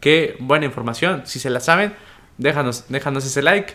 qué 0.00 0.36
buena 0.40 0.66
información, 0.66 1.22
si 1.24 1.38
se 1.38 1.50
la 1.50 1.60
saben, 1.60 1.94
déjanos, 2.36 2.84
déjanos 2.88 3.24
ese 3.24 3.42
like 3.42 3.74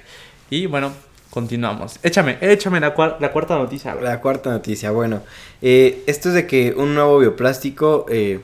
y 0.50 0.66
bueno, 0.66 0.92
continuamos. 1.30 2.00
Échame, 2.04 2.38
échame 2.42 2.80
la, 2.80 2.94
cua- 2.96 3.18
la 3.20 3.32
cuarta 3.32 3.56
noticia. 3.56 3.96
La 3.96 4.20
cuarta 4.20 4.52
noticia, 4.52 4.92
bueno, 4.92 5.24
eh, 5.62 6.04
esto 6.06 6.30
es 6.30 6.36
de 6.36 6.46
que 6.48 6.74
un 6.76 6.94
nuevo 6.94 7.20
bioplástico 7.20 8.06
eh, 8.10 8.42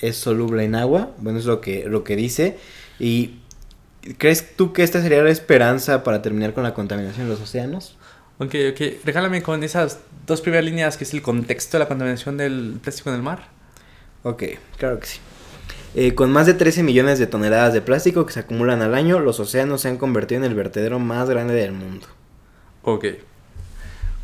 es 0.00 0.16
soluble 0.16 0.64
en 0.64 0.74
agua, 0.74 1.10
bueno, 1.18 1.38
es 1.38 1.44
lo 1.44 1.60
que, 1.60 1.84
lo 1.86 2.04
que 2.04 2.16
dice, 2.16 2.58
y 2.98 3.36
¿crees 4.18 4.56
tú 4.56 4.72
que 4.72 4.82
esta 4.82 5.02
sería 5.02 5.22
la 5.22 5.30
esperanza 5.30 6.02
para 6.04 6.22
terminar 6.22 6.54
con 6.54 6.62
la 6.62 6.74
contaminación 6.74 7.26
de 7.26 7.32
los 7.32 7.42
océanos? 7.42 7.96
Ok, 8.38 8.54
ok, 8.72 9.04
regálame 9.04 9.42
con 9.42 9.62
esas 9.62 10.00
dos 10.26 10.40
primeras 10.40 10.64
líneas 10.64 10.96
que 10.96 11.04
es 11.04 11.14
el 11.14 11.22
contexto 11.22 11.78
de 11.78 11.84
la 11.84 11.88
contaminación 11.88 12.36
del 12.36 12.78
plástico 12.82 13.10
en 13.10 13.16
el 13.16 13.22
mar. 13.22 13.48
Ok, 14.22 14.42
claro 14.76 15.00
que 15.00 15.06
sí. 15.06 15.20
Eh, 15.94 16.14
con 16.14 16.30
más 16.30 16.46
de 16.46 16.52
13 16.52 16.82
millones 16.82 17.18
de 17.18 17.26
toneladas 17.26 17.72
de 17.72 17.80
plástico 17.80 18.26
que 18.26 18.34
se 18.34 18.40
acumulan 18.40 18.82
al 18.82 18.94
año, 18.94 19.18
los 19.18 19.40
océanos 19.40 19.80
se 19.80 19.88
han 19.88 19.96
convertido 19.96 20.42
en 20.42 20.50
el 20.50 20.54
vertedero 20.54 20.98
más 20.98 21.30
grande 21.30 21.54
del 21.54 21.72
mundo. 21.72 22.06
Ok. 22.82 23.06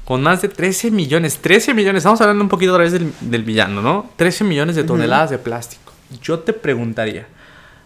Con 0.05 0.23
más 0.23 0.43
de 0.43 0.49
13 0.49 0.91
millones, 0.91 1.39
13 1.39 1.75
millones, 1.75 2.01
estamos 2.01 2.21
hablando 2.21 2.43
un 2.43 2.49
poquito 2.51 2.73
otra 2.73 2.83
vez 2.85 2.93
del, 2.93 3.13
del 3.21 3.45
villano, 3.45 3.83
¿no? 3.83 4.11
13 4.17 4.45
millones 4.45 4.75
de 4.77 4.83
toneladas 4.85 5.31
de 5.31 5.39
plástico. 5.39 5.93
Yo 6.23 6.41
te 6.41 6.53
preguntaría, 6.53 7.27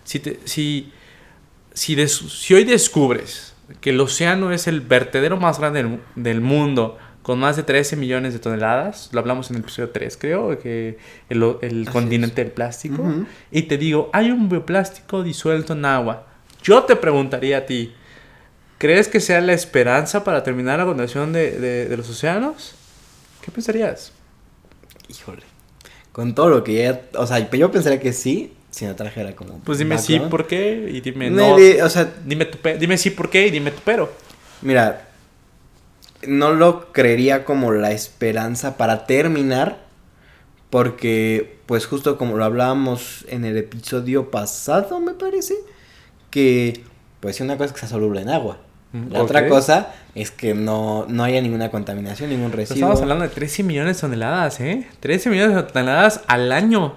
si, 0.04 0.18
te- 0.20 0.40
si, 0.44 0.92
si, 1.74 1.94
des- 1.94 2.14
si 2.16 2.54
hoy 2.54 2.64
descubres 2.64 3.54
que 3.80 3.90
el 3.90 4.00
océano 4.00 4.50
es 4.52 4.66
el 4.66 4.80
vertedero 4.80 5.36
más 5.36 5.58
grande 5.58 5.80
del, 5.82 5.88
mu- 5.92 5.98
del 6.14 6.40
mundo, 6.40 6.96
con 7.22 7.38
más 7.40 7.56
de 7.56 7.64
13 7.64 7.96
millones 7.96 8.32
de 8.32 8.38
toneladas, 8.38 9.10
lo 9.12 9.18
hablamos 9.20 9.50
en 9.50 9.56
el 9.56 9.62
episodio 9.62 9.90
3, 9.90 10.16
creo, 10.16 10.58
que 10.58 10.98
el, 11.28 11.42
el 11.60 11.88
continente 11.90 12.42
del 12.44 12.52
plástico, 12.52 13.02
y 13.50 13.62
te 13.62 13.76
digo, 13.76 14.08
hay 14.12 14.30
un 14.30 14.48
bioplástico 14.48 15.22
disuelto 15.22 15.72
en 15.74 15.84
agua. 15.84 16.26
Yo 16.62 16.84
te 16.84 16.96
preguntaría 16.96 17.58
a 17.58 17.66
ti, 17.66 17.92
¿crees 18.78 19.08
que 19.08 19.20
sea 19.20 19.40
la 19.40 19.52
esperanza 19.52 20.24
para 20.24 20.42
terminar 20.42 20.78
la 20.78 20.84
contaminación 20.84 21.32
de, 21.32 21.52
de- 21.52 21.86
de 21.88 21.96
los 21.96 22.08
océanos? 22.10 22.74
¿Qué 23.42 23.50
pensarías? 23.50 24.12
Híjole. 25.08 25.42
Con 26.12 26.34
todo 26.34 26.48
lo 26.48 26.64
que 26.64 26.74
ya... 26.82 27.02
O 27.14 27.26
sea, 27.26 27.50
yo 27.50 27.70
pensaría 27.70 28.00
que 28.00 28.12
sí, 28.12 28.52
si 28.70 28.86
no 28.86 28.96
trajera 28.96 29.36
como... 29.36 29.58
Pues 29.60 29.78
dime 29.78 29.98
sí. 29.98 30.18
¿por 30.18 30.46
qué? 30.46 30.88
Y 30.92 31.00
dime 31.00 31.30
Me 31.30 31.48
no. 31.48 31.56
di- 31.56 31.80
o 31.80 31.88
sea, 31.90 32.12
Dime, 32.24 32.46
tu 32.46 32.58
pe- 32.58 32.78
dime 32.78 32.96
sí, 32.98 33.10
¿por 33.10 33.30
qué? 33.30 33.46
Y 33.46 33.50
dime 33.50 33.70
tu 33.70 33.80
pero. 33.84 34.10
Mira, 34.62 35.08
no 36.26 36.52
lo 36.52 36.92
creería 36.92 37.44
como 37.44 37.72
la 37.72 37.92
esperanza 37.92 38.76
para 38.78 39.06
terminar, 39.06 39.78
porque 40.70 41.58
pues 41.66 41.86
justo 41.86 42.16
como 42.18 42.36
lo 42.36 42.44
hablábamos 42.44 43.24
en 43.28 43.44
el 43.44 43.56
episodio 43.58 44.30
pasado, 44.30 44.98
me 45.00 45.12
parece, 45.12 45.54
que 46.30 46.82
pues 47.20 47.36
sí, 47.36 47.42
una 47.42 47.56
cosa 47.56 47.66
es 47.66 47.72
que 47.72 47.80
sea 47.80 47.88
soluble 47.88 48.20
en 48.22 48.30
agua. 48.30 48.58
La 49.11 49.22
otra 49.22 49.49
cosa 49.49 49.89
es 50.14 50.30
que 50.30 50.55
no, 50.55 51.05
no 51.09 51.24
haya 51.24 51.41
ninguna 51.43 51.70
contaminación, 51.70 52.30
ningún 52.30 52.53
residuo. 52.53 52.76
Estamos 52.76 53.03
hablando 53.03 53.24
de 53.24 53.30
13 53.30 53.62
millones 53.62 53.97
de 53.97 54.01
toneladas, 54.01 54.61
¿eh? 54.61 54.87
13 55.01 55.28
millones 55.30 55.57
de 55.57 55.62
toneladas 55.64 56.22
al 56.28 56.51
año. 56.53 56.95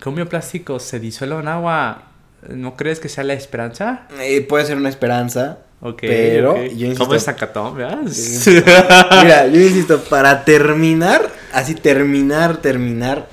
Que 0.00 0.08
un 0.08 0.14
bioplástico 0.14 0.78
se 0.78 0.98
disuelva 0.98 1.40
en 1.40 1.48
agua, 1.48 2.04
¿no 2.48 2.74
crees 2.76 3.00
que 3.00 3.10
sea 3.10 3.22
la 3.24 3.34
esperanza? 3.34 4.06
Eh, 4.18 4.40
puede 4.40 4.64
ser 4.64 4.78
una 4.78 4.88
esperanza, 4.88 5.58
Ok, 5.82 5.98
pero 6.00 6.52
ok. 6.52 6.58
yo 6.58 6.86
insisto, 6.86 7.04
¿Cómo 7.04 7.14
es 7.14 7.24
Zacatón? 7.24 7.74
Mira, 7.76 9.46
yo 9.46 9.60
insisto, 9.60 10.00
para 10.04 10.44
terminar, 10.44 11.28
así 11.52 11.74
terminar, 11.74 12.58
terminar, 12.58 13.28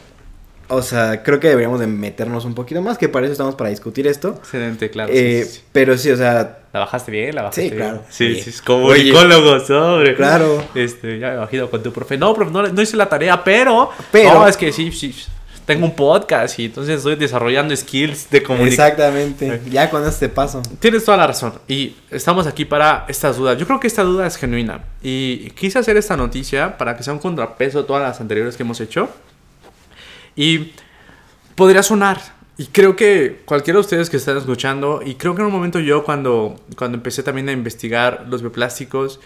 o 0.69 0.81
sea, 0.81 1.23
creo 1.23 1.39
que 1.39 1.47
deberíamos 1.47 1.79
de 1.79 1.87
meternos 1.87 2.45
un 2.45 2.53
poquito 2.55 2.81
más, 2.81 2.97
que 2.97 3.09
para 3.09 3.25
eso 3.25 3.33
estamos 3.33 3.55
para 3.55 3.69
discutir 3.69 4.07
esto. 4.07 4.35
Excelente, 4.39 4.89
claro. 4.89 5.11
Eh, 5.13 5.43
sí, 5.43 5.49
sí, 5.49 5.55
sí. 5.59 5.63
Pero 5.71 5.97
sí, 5.97 6.11
o 6.11 6.17
sea, 6.17 6.59
La 6.73 6.81
bajaste 6.81 7.11
bien, 7.11 7.33
la 7.35 7.43
bajaste 7.43 7.61
Sí, 7.61 7.67
bien. 7.69 7.81
claro. 7.81 8.03
Sí, 8.09 8.35
sí, 8.41 8.49
es 8.49 8.61
como 8.61 8.85
Oye. 8.87 9.03
psicólogos, 9.03 9.69
hombre. 9.69 10.15
Claro. 10.15 10.63
Este, 10.75 11.19
ya 11.19 11.29
me 11.29 11.35
imagino 11.37 11.69
con 11.69 11.81
tu 11.81 11.91
profe. 11.91 12.17
No, 12.17 12.33
profe, 12.33 12.51
no, 12.51 12.67
no 12.67 12.81
hice 12.81 12.97
la 12.97 13.07
tarea, 13.09 13.43
pero. 13.43 13.89
Pero- 14.11 14.33
No, 14.33 14.47
es 14.47 14.57
que 14.57 14.71
sí, 14.71 14.91
sí. 14.91 15.15
Tengo 15.65 15.85
un 15.85 15.95
podcast 15.95 16.57
y 16.59 16.65
entonces 16.65 16.95
estoy 16.95 17.15
desarrollando 17.17 17.75
skills 17.75 18.29
de 18.29 18.41
comunicación. 18.41 18.85
exactamente, 18.87 19.61
ya 19.69 19.89
con 19.89 20.05
este 20.07 20.29
paso. 20.29 20.61
Tienes 20.79 21.03
toda 21.03 21.17
la 21.17 21.27
razón. 21.27 21.55
Y 21.67 21.93
estamos 22.09 22.47
aquí 22.47 22.63
para 22.63 23.03
estas 23.09 23.35
dudas. 23.35 23.57
Yo 23.57 23.67
creo 23.67 23.77
que 23.77 23.87
esta 23.87 24.03
duda 24.03 24.25
es 24.27 24.37
genuina. 24.37 24.85
Y 25.03 25.49
quise 25.51 25.77
hacer 25.79 25.97
esta 25.97 26.15
noticia 26.15 26.77
para 26.77 26.95
que 26.95 27.03
sea 27.03 27.11
un 27.11 27.19
contrapeso 27.19 27.79
a 27.81 27.85
todas 27.85 28.01
las 28.01 28.21
anteriores 28.21 28.55
que 28.55 28.63
hemos 28.63 28.79
hecho. 28.79 29.09
Y 30.37 30.71
podría 31.55 31.83
sonar. 31.83 32.21
Y 32.57 32.67
creo 32.67 32.95
que 32.95 33.41
cualquiera 33.43 33.77
de 33.77 33.81
ustedes 33.81 34.09
que 34.09 34.17
están 34.17 34.37
escuchando, 34.37 35.01
y 35.05 35.15
creo 35.15 35.35
que 35.35 35.41
en 35.41 35.47
un 35.47 35.53
momento 35.53 35.79
yo 35.79 36.05
cuando, 36.05 36.55
cuando 36.77 36.97
empecé 36.97 37.21
también 37.21 37.49
a 37.49 37.51
investigar 37.51 38.25
los 38.29 38.41
bioplásticos, 38.41 39.19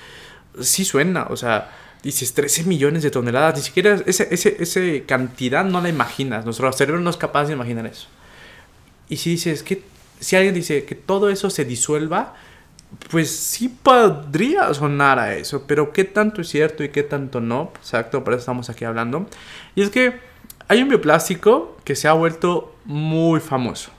sí 0.60 0.84
suena. 0.84 1.28
O 1.30 1.38
sea, 1.38 1.72
dices 2.02 2.34
13 2.34 2.64
millones 2.64 3.04
de 3.04 3.12
toneladas. 3.12 3.56
Ni 3.56 3.62
siquiera 3.62 4.02
ese, 4.06 4.28
ese, 4.32 4.58
ese 4.60 5.04
cantidad 5.06 5.64
no 5.64 5.80
la 5.80 5.90
imaginas. 5.90 6.44
Nuestro 6.46 6.72
cerebro 6.74 7.00
no 7.00 7.12
es 7.12 7.18
capaz 7.18 7.46
de 7.46 7.54
imaginar 7.54 7.86
eso. 7.86 8.08
Y 9.08 9.18
si 9.18 9.30
dices 9.30 9.62
que 9.62 9.84
si 10.22 10.36
alguien 10.36 10.54
dice 10.54 10.86
que 10.86 10.96
todo 10.96 11.30
eso 11.30 11.50
se 11.50 11.66
disuelva, 11.66 12.36
pues 13.10 13.32
sí 13.36 13.70
podría 13.70 14.74
sonar 14.74 15.20
a 15.20 15.36
eso, 15.36 15.66
pero 15.68 15.92
qué 15.92 16.04
tanto 16.04 16.42
es 16.42 16.50
cierto 16.50 16.84
y 16.84 16.90
qué 16.90 17.04
tanto 17.04 17.42
no, 17.42 17.72
exacto, 17.78 18.24
por 18.24 18.34
eso 18.34 18.42
estamos 18.42 18.70
aquí 18.70 18.86
hablando. 18.86 19.28
Y 19.76 19.82
es 19.82 19.90
que 19.90 20.20
hay 20.72 20.82
un 20.82 20.88
bioplástico 20.90 21.78
que 21.84 21.96
se 21.96 22.08
ha 22.08 22.14
vuelto 22.14 22.74
muy 22.86 23.40
famoso. 23.42 23.92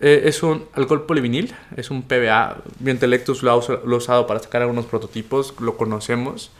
Eh, 0.00 0.22
es 0.24 0.42
un 0.42 0.64
alcohol 0.72 1.04
polivinil, 1.04 1.54
es 1.76 1.90
un 1.90 2.02
PBA. 2.02 2.62
Biointelectus 2.78 3.42
lo 3.42 3.52
ha, 3.52 3.68
lo 3.84 3.94
ha 3.94 3.98
usado 3.98 4.26
para 4.26 4.40
sacar 4.40 4.62
algunos 4.62 4.86
prototipos, 4.86 5.54
lo 5.60 5.76
conocemos, 5.76 6.50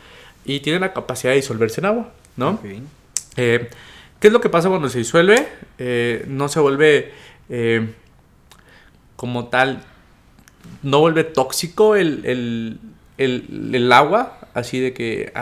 y 0.45 0.59
tiene 0.59 0.79
la 0.79 0.93
capacidad 0.93 1.31
de 1.31 1.37
disolverse 1.37 1.81
en 1.81 1.85
agua, 1.85 2.11
¿no? 2.37 2.49
Ok. 2.51 2.65
Eh, 3.37 3.69
¿Qué 4.19 4.27
es 4.27 4.33
lo 4.33 4.39
que 4.39 4.49
pasa 4.49 4.69
cuando 4.69 4.87
se 4.89 4.99
disuelve? 4.99 5.47
Eh, 5.79 6.25
no 6.27 6.47
se 6.47 6.59
vuelve 6.59 7.11
como 9.15 9.47
tal, 9.47 9.81
no 10.83 10.99
vuelve 10.99 11.23
tóxico 11.23 11.95
el, 11.95 12.25
el- 12.25 12.79
el- 13.17 13.71
el 13.73 13.91
agua, 13.91 14.37
así 14.53 14.79
de 14.79 14.93
que 14.93 15.33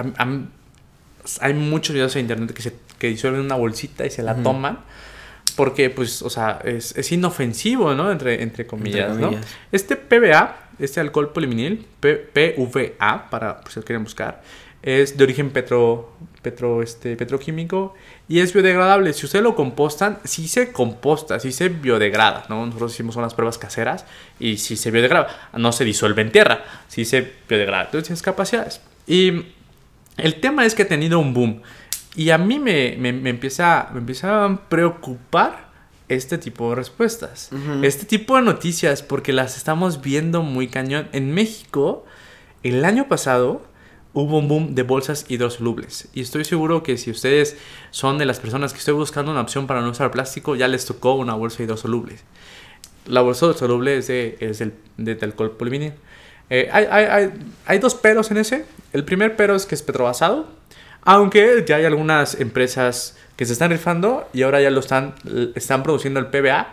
hay 1.41 1.53
muchos 1.53 1.93
videos 1.93 2.15
en 2.15 2.21
internet 2.21 2.53
que 2.53 2.61
se 2.61 2.73
que 3.01 3.07
disuelven 3.07 3.41
una 3.41 3.55
bolsita 3.55 4.05
y 4.05 4.11
se 4.11 4.21
la 4.21 4.35
toman. 4.35 4.79
Porque, 5.55 5.89
pues, 5.89 6.21
o 6.21 6.29
sea, 6.29 6.59
es, 6.63 6.95
es 6.95 7.11
inofensivo, 7.11 7.93
¿no? 7.95 8.11
Entre, 8.11 8.41
entre 8.43 8.65
comillas, 8.67 9.17
¿no? 9.17 9.27
comillas. 9.27 9.47
Este 9.71 9.95
PBA, 9.97 10.55
este 10.79 10.99
alcohol 11.01 11.33
polivinil, 11.33 11.85
P- 11.99 12.15
PVA, 12.15 13.29
para 13.29 13.59
pues, 13.59 13.73
si 13.73 13.79
lo 13.79 13.85
quieren 13.85 14.03
buscar, 14.03 14.41
es 14.81 15.17
de 15.17 15.23
origen 15.23 15.49
petro, 15.49 16.15
petro, 16.41 16.81
este, 16.81 17.15
petroquímico 17.15 17.93
y 18.29 18.39
es 18.39 18.53
biodegradable. 18.53 19.11
Si 19.13 19.25
ustedes 19.25 19.43
lo 19.43 19.53
compostan, 19.55 20.19
sí 20.23 20.47
se 20.47 20.71
composta, 20.71 21.39
sí 21.39 21.51
se 21.51 21.69
biodegrada, 21.69 22.45
¿no? 22.47 22.65
Nosotros 22.65 22.93
hicimos 22.93 23.15
unas 23.17 23.33
pruebas 23.33 23.57
caseras 23.57 24.05
y 24.39 24.57
sí 24.57 24.77
se 24.77 24.89
biodegrada. 24.89 25.49
No 25.53 25.71
se 25.71 25.83
disuelve 25.83 26.21
en 26.21 26.31
tierra, 26.31 26.63
sí 26.87 27.03
se 27.05 27.29
biodegrada. 27.49 27.85
Entonces 27.85 28.07
tienes 28.07 28.21
capacidades. 28.21 28.79
Y 29.05 29.47
el 30.17 30.35
tema 30.39 30.65
es 30.65 30.75
que 30.75 30.83
ha 30.83 30.87
tenido 30.87 31.19
un 31.19 31.33
boom. 31.33 31.61
Y 32.15 32.29
a 32.31 32.37
mí 32.37 32.59
me, 32.59 32.95
me, 32.99 33.13
me 33.13 33.29
empieza, 33.29 33.89
me 33.93 33.99
empieza 33.99 34.45
a 34.45 34.69
preocupar 34.69 35.71
este 36.09 36.37
tipo 36.37 36.69
de 36.69 36.75
respuestas. 36.75 37.49
Ujú. 37.51 37.83
Este 37.83 38.05
tipo 38.05 38.35
de 38.35 38.41
noticias, 38.41 39.01
porque 39.01 39.31
las 39.31 39.55
estamos 39.55 40.01
viendo 40.01 40.41
muy 40.43 40.67
cañón. 40.67 41.07
En 41.13 41.33
México, 41.33 42.05
el 42.63 42.83
año 42.83 43.07
pasado 43.07 43.61
hubo 44.13 44.39
un 44.39 44.47
boom 44.47 44.75
de 44.75 44.83
bolsas 44.83 45.25
hidrosolubles. 45.29 46.09
Y 46.13 46.21
estoy 46.21 46.43
seguro 46.43 46.83
que 46.83 46.97
si 46.97 47.11
ustedes 47.11 47.55
son 47.91 48.17
de 48.17 48.25
las 48.25 48.39
personas 48.39 48.73
que 48.73 48.79
estoy 48.79 48.93
buscando 48.93 49.31
una 49.31 49.41
opción 49.41 49.67
para 49.67 49.81
no 49.81 49.89
usar 49.89 50.11
plástico, 50.11 50.55
ya 50.55 50.67
les 50.67 50.85
tocó 50.85 51.13
una 51.13 51.33
bolsa 51.33 51.63
hidrosoluble. 51.63 52.17
La 53.05 53.21
bolsa 53.21 53.45
hidrosoluble 53.45 53.97
es 53.97 54.07
de, 54.07 54.37
es 54.41 54.59
del, 54.59 54.73
de 54.97 55.17
alcohol 55.21 55.51
polivinil. 55.51 55.93
Eh, 56.49 56.67
hay, 56.73 56.85
hay, 56.91 57.31
hay, 57.65 57.79
dos 57.79 57.95
peros 57.95 58.29
en 58.31 58.37
ese. 58.37 58.65
El 58.91 59.05
primer 59.05 59.37
pero 59.37 59.55
es 59.55 59.65
que 59.65 59.75
es 59.75 59.81
petrobasado. 59.81 60.47
Aunque 61.03 61.63
ya 61.67 61.77
hay 61.77 61.85
algunas 61.85 62.39
empresas 62.39 63.17
que 63.35 63.45
se 63.45 63.53
están 63.53 63.71
rifando 63.71 64.27
y 64.33 64.43
ahora 64.43 64.61
ya 64.61 64.69
lo 64.69 64.79
están, 64.79 65.15
están 65.55 65.83
produciendo 65.83 66.19
el 66.19 66.27
PBA 66.27 66.67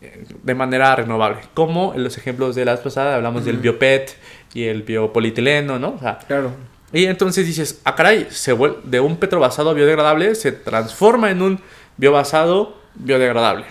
eh, 0.00 0.24
de 0.42 0.54
manera 0.54 0.96
renovable. 0.96 1.40
Como 1.54 1.94
en 1.94 2.02
los 2.02 2.16
ejemplos 2.16 2.54
de 2.54 2.64
las 2.64 2.80
pasadas 2.80 3.14
hablamos 3.14 3.44
del 3.44 3.58
biopet 3.58 4.16
y 4.54 4.64
el 4.64 4.82
biopolietileno, 4.82 5.78
¿no? 5.78 5.98
claro. 6.26 6.52
Y 6.92 7.04
entonces 7.04 7.46
dices, 7.46 7.80
ah, 7.84 7.94
caray, 7.94 8.28
se 8.30 8.56
de 8.84 9.00
un 9.00 9.16
petrobasado 9.16 9.74
biodegradable 9.74 10.34
se 10.34 10.52
transforma 10.52 11.30
en 11.30 11.42
un 11.42 11.60
biobasado 11.96 12.78
biodegradable. 12.94 13.66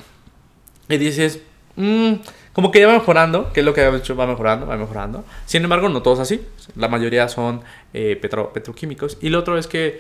Y 0.90 0.98
dices, 0.98 1.40
mmm, 1.76 2.14
como 2.56 2.72
que 2.72 2.80
ya 2.80 2.88
va 2.88 2.94
mejorando, 2.94 3.52
que 3.52 3.60
es 3.60 3.66
lo 3.66 3.74
que 3.74 3.82
ha 3.82 3.94
hecho, 3.94 4.16
va 4.16 4.26
mejorando, 4.26 4.66
va 4.66 4.78
mejorando. 4.78 5.26
Sin 5.46 5.62
embargo, 5.66 5.90
no 5.90 6.02
todos 6.02 6.20
así. 6.20 6.40
La 6.78 6.88
mayoría 6.88 7.28
son 7.28 7.62
eh, 7.94 8.18
petro, 8.22 8.54
petroquímicos. 8.54 9.18
Y 9.20 9.28
lo 9.28 9.40
otro 9.40 9.58
es 9.58 9.68
que 9.68 10.00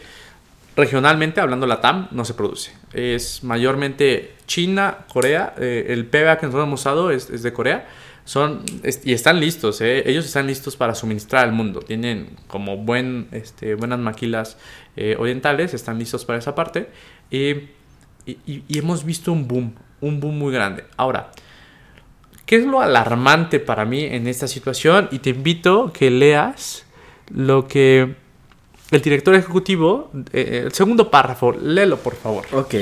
regionalmente, 0.77 1.41
hablando 1.41 1.67
la 1.67 1.81
TAM, 1.81 2.07
no 2.11 2.23
se 2.23 2.33
produce. 2.33 2.71
Es 2.93 3.43
mayormente 3.43 4.35
China, 4.47 4.99
Corea. 5.11 5.53
Eh, 5.57 5.87
el 5.89 6.05
PBA 6.05 6.37
que 6.37 6.45
nosotros 6.45 6.65
hemos 6.65 6.79
usado 6.79 7.11
es, 7.11 7.43
de 7.43 7.51
Corea. 7.51 7.89
Son, 8.23 8.63
y 9.03 9.11
están 9.11 9.41
listos, 9.41 9.81
eh. 9.81 10.09
ellos 10.09 10.25
están 10.25 10.47
listos 10.47 10.77
para 10.77 10.95
suministrar 10.95 11.43
al 11.43 11.51
mundo. 11.51 11.81
Tienen 11.81 12.37
como 12.47 12.77
buen, 12.77 13.27
este, 13.33 13.75
buenas 13.75 13.99
maquilas 13.99 14.57
orientales, 15.19 15.73
están 15.73 15.99
listos 15.99 16.23
para 16.23 16.39
esa 16.39 16.55
parte. 16.55 16.87
Y 17.29 17.67
hemos 18.69 19.03
visto 19.03 19.33
un 19.33 19.45
boom, 19.45 19.75
un 19.99 20.21
boom 20.21 20.39
muy 20.39 20.53
grande. 20.53 20.85
Ahora, 20.95 21.31
¿Qué 22.45 22.57
es 22.57 22.65
lo 22.65 22.81
alarmante 22.81 23.59
para 23.59 23.85
mí 23.85 24.03
en 24.03 24.27
esta 24.27 24.47
situación? 24.47 25.07
Y 25.11 25.19
te 25.19 25.31
invito 25.31 25.91
que 25.91 26.11
leas 26.11 26.85
lo 27.29 27.67
que 27.67 28.15
el 28.91 29.01
director 29.01 29.33
ejecutivo, 29.33 30.11
eh, 30.31 30.63
el 30.65 30.71
segundo 30.71 31.09
párrafo, 31.09 31.53
léelo 31.53 31.97
por 31.97 32.15
favor. 32.15 32.45
Ok. 32.51 32.75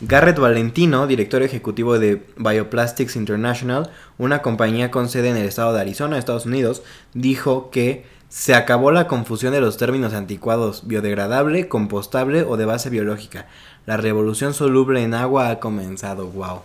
Garrett 0.00 0.36
Valentino, 0.36 1.06
director 1.06 1.42
ejecutivo 1.42 1.96
de 1.96 2.26
Bioplastics 2.36 3.14
International, 3.14 3.90
una 4.18 4.42
compañía 4.42 4.90
con 4.90 5.08
sede 5.08 5.30
en 5.30 5.36
el 5.36 5.46
estado 5.46 5.72
de 5.72 5.80
Arizona, 5.80 6.18
Estados 6.18 6.44
Unidos, 6.44 6.82
dijo 7.14 7.70
que 7.70 8.04
se 8.28 8.54
acabó 8.54 8.90
la 8.90 9.06
confusión 9.06 9.52
de 9.52 9.60
los 9.60 9.76
términos 9.76 10.12
anticuados 10.12 10.88
biodegradable, 10.88 11.68
compostable 11.68 12.42
o 12.42 12.56
de 12.56 12.64
base 12.64 12.90
biológica. 12.90 13.46
La 13.86 13.96
revolución 13.96 14.54
soluble 14.54 15.02
en 15.04 15.14
agua 15.14 15.50
ha 15.50 15.60
comenzado. 15.60 16.26
Wow. 16.26 16.62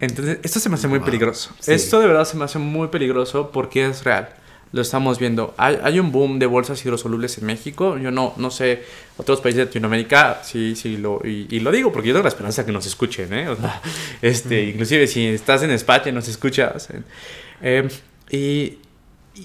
Entonces, 0.00 0.38
esto 0.42 0.60
se 0.60 0.68
me 0.68 0.74
hace 0.74 0.88
muy 0.88 1.00
peligroso. 1.00 1.50
Esto 1.66 2.00
de 2.00 2.06
verdad 2.06 2.24
se 2.24 2.36
me 2.36 2.44
hace 2.44 2.58
muy 2.58 2.88
peligroso 2.88 3.50
porque 3.50 3.86
es 3.86 4.04
real. 4.04 4.28
Lo 4.72 4.82
estamos 4.82 5.18
viendo. 5.18 5.54
Hay, 5.56 5.78
hay, 5.82 6.00
un 6.00 6.12
boom 6.12 6.38
de 6.38 6.46
bolsas 6.46 6.84
hidrosolubles 6.84 7.38
en 7.38 7.46
México. 7.46 7.96
Yo 7.96 8.10
no, 8.10 8.34
no 8.36 8.50
sé, 8.50 8.82
otros 9.16 9.40
países 9.40 9.58
de 9.58 9.64
Latinoamérica, 9.66 10.40
sí, 10.42 10.74
sí, 10.76 10.96
lo, 10.96 11.20
y, 11.24 11.60
lo 11.60 11.70
digo 11.70 11.92
porque 11.92 12.08
yo 12.08 12.14
tengo 12.14 12.24
la 12.24 12.28
esperanza 12.28 12.66
que 12.66 12.72
nos 12.72 12.84
escuchen, 12.84 13.32
¿eh? 13.32 13.48
este, 14.22 14.64
inclusive 14.64 15.06
si 15.06 15.26
estás 15.26 15.62
en 15.62 15.70
España 15.70 16.08
y 16.08 16.12
nos 16.12 16.28
escuchas. 16.28 16.88
Eh, 17.62 17.88
y, 18.30 18.78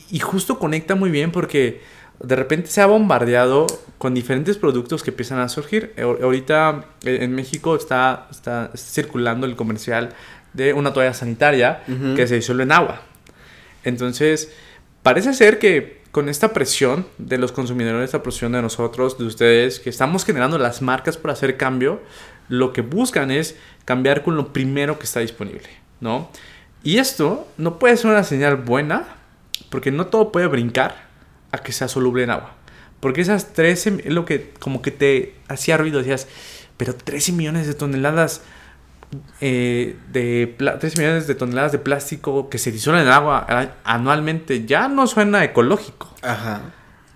y 0.10 0.20
justo 0.20 0.60
conecta 0.60 0.96
muy 0.96 1.12
bien 1.12 1.32
porque 1.32 1.82
de 2.24 2.36
repente 2.36 2.68
se 2.68 2.82
ha 2.82 2.86
bombardeado 2.86 3.68
con 3.98 4.14
diferentes 4.14 4.58
productos 4.58 5.04
que 5.04 5.12
empiezan 5.12 5.40
a 5.40 5.50
surgir. 5.50 5.94
Ahorita 5.98 6.86
eh, 7.04 7.20
en 7.22 7.34
México 7.34 7.76
está, 7.76 8.28
está 8.30 8.72
circulando 8.76 9.46
el 9.48 9.56
comercial 9.56 10.10
de 10.54 10.74
una 10.74 10.94
toalla 10.94 11.14
sanitaria 11.14 11.84
que 12.16 12.28
se 12.28 12.36
disuelve 12.36 12.64
en 12.64 12.72
agua. 12.72 13.02
Entonces, 13.84 14.52
parece 15.04 15.34
ser 15.34 15.60
que 15.60 16.02
con 16.12 16.28
esta 16.28 16.52
presión 16.52 17.08
de 17.18 17.38
los 17.38 17.52
consumidores, 17.52 18.06
esta 18.06 18.22
presión 18.22 18.52
de 18.52 18.62
nosotros, 18.62 19.18
de 19.18 19.26
ustedes, 19.26 19.80
que 19.80 19.90
estamos 19.90 20.26
generando 20.26 20.58
las 20.58 20.82
marcas 20.82 21.18
para 21.18 21.34
hacer 21.34 21.58
cambio, 21.58 22.02
lo 22.50 22.74
que 22.74 22.82
buscan 22.82 23.32
es 23.32 23.56
cambiar 23.86 24.24
con 24.24 24.36
lo 24.36 24.52
primero 24.52 25.00
que 25.00 25.06
está 25.06 25.22
disponible, 25.22 25.70
¿no? 26.02 26.30
Y 26.84 26.98
esto 26.98 27.48
no 27.58 27.80
puede 27.80 27.96
ser 27.96 28.12
una 28.12 28.24
señal 28.24 28.58
buena, 28.58 29.06
porque 29.70 29.92
no 29.92 30.08
todo 30.08 30.32
puede 30.32 30.48
brincar 30.48 31.08
a 31.52 31.60
que 31.60 31.72
sea 31.72 31.88
soluble 31.88 32.24
en 32.24 32.32
agua. 32.32 32.56
Porque 33.00 33.22
esas 33.22 33.54
13, 33.54 34.02
es 34.04 34.14
lo 34.14 34.26
que 34.26 34.52
como 34.60 34.82
que 34.82 34.92
te 34.92 35.36
hacía 35.48 35.78
ruido, 35.78 36.00
decías, 36.00 36.28
pero 36.76 36.94
13 36.94 37.32
millones 37.32 37.68
de 37.68 37.74
toneladas 37.74 38.42
eh, 39.42 39.98
de 40.12 40.56
13 40.58 41.00
millones 41.00 41.28
de 41.28 41.36
toneladas 41.36 41.72
de 41.72 41.80
plástico 41.80 42.50
que 42.50 42.58
se 42.58 42.72
disuelven 42.72 43.04
en 43.04 43.12
agua 43.12 43.46
anualmente 43.84 44.66
ya 44.66 44.88
no 44.88 45.08
suena 45.08 45.44
ecológico. 45.44 46.16
Ajá. 46.22 46.62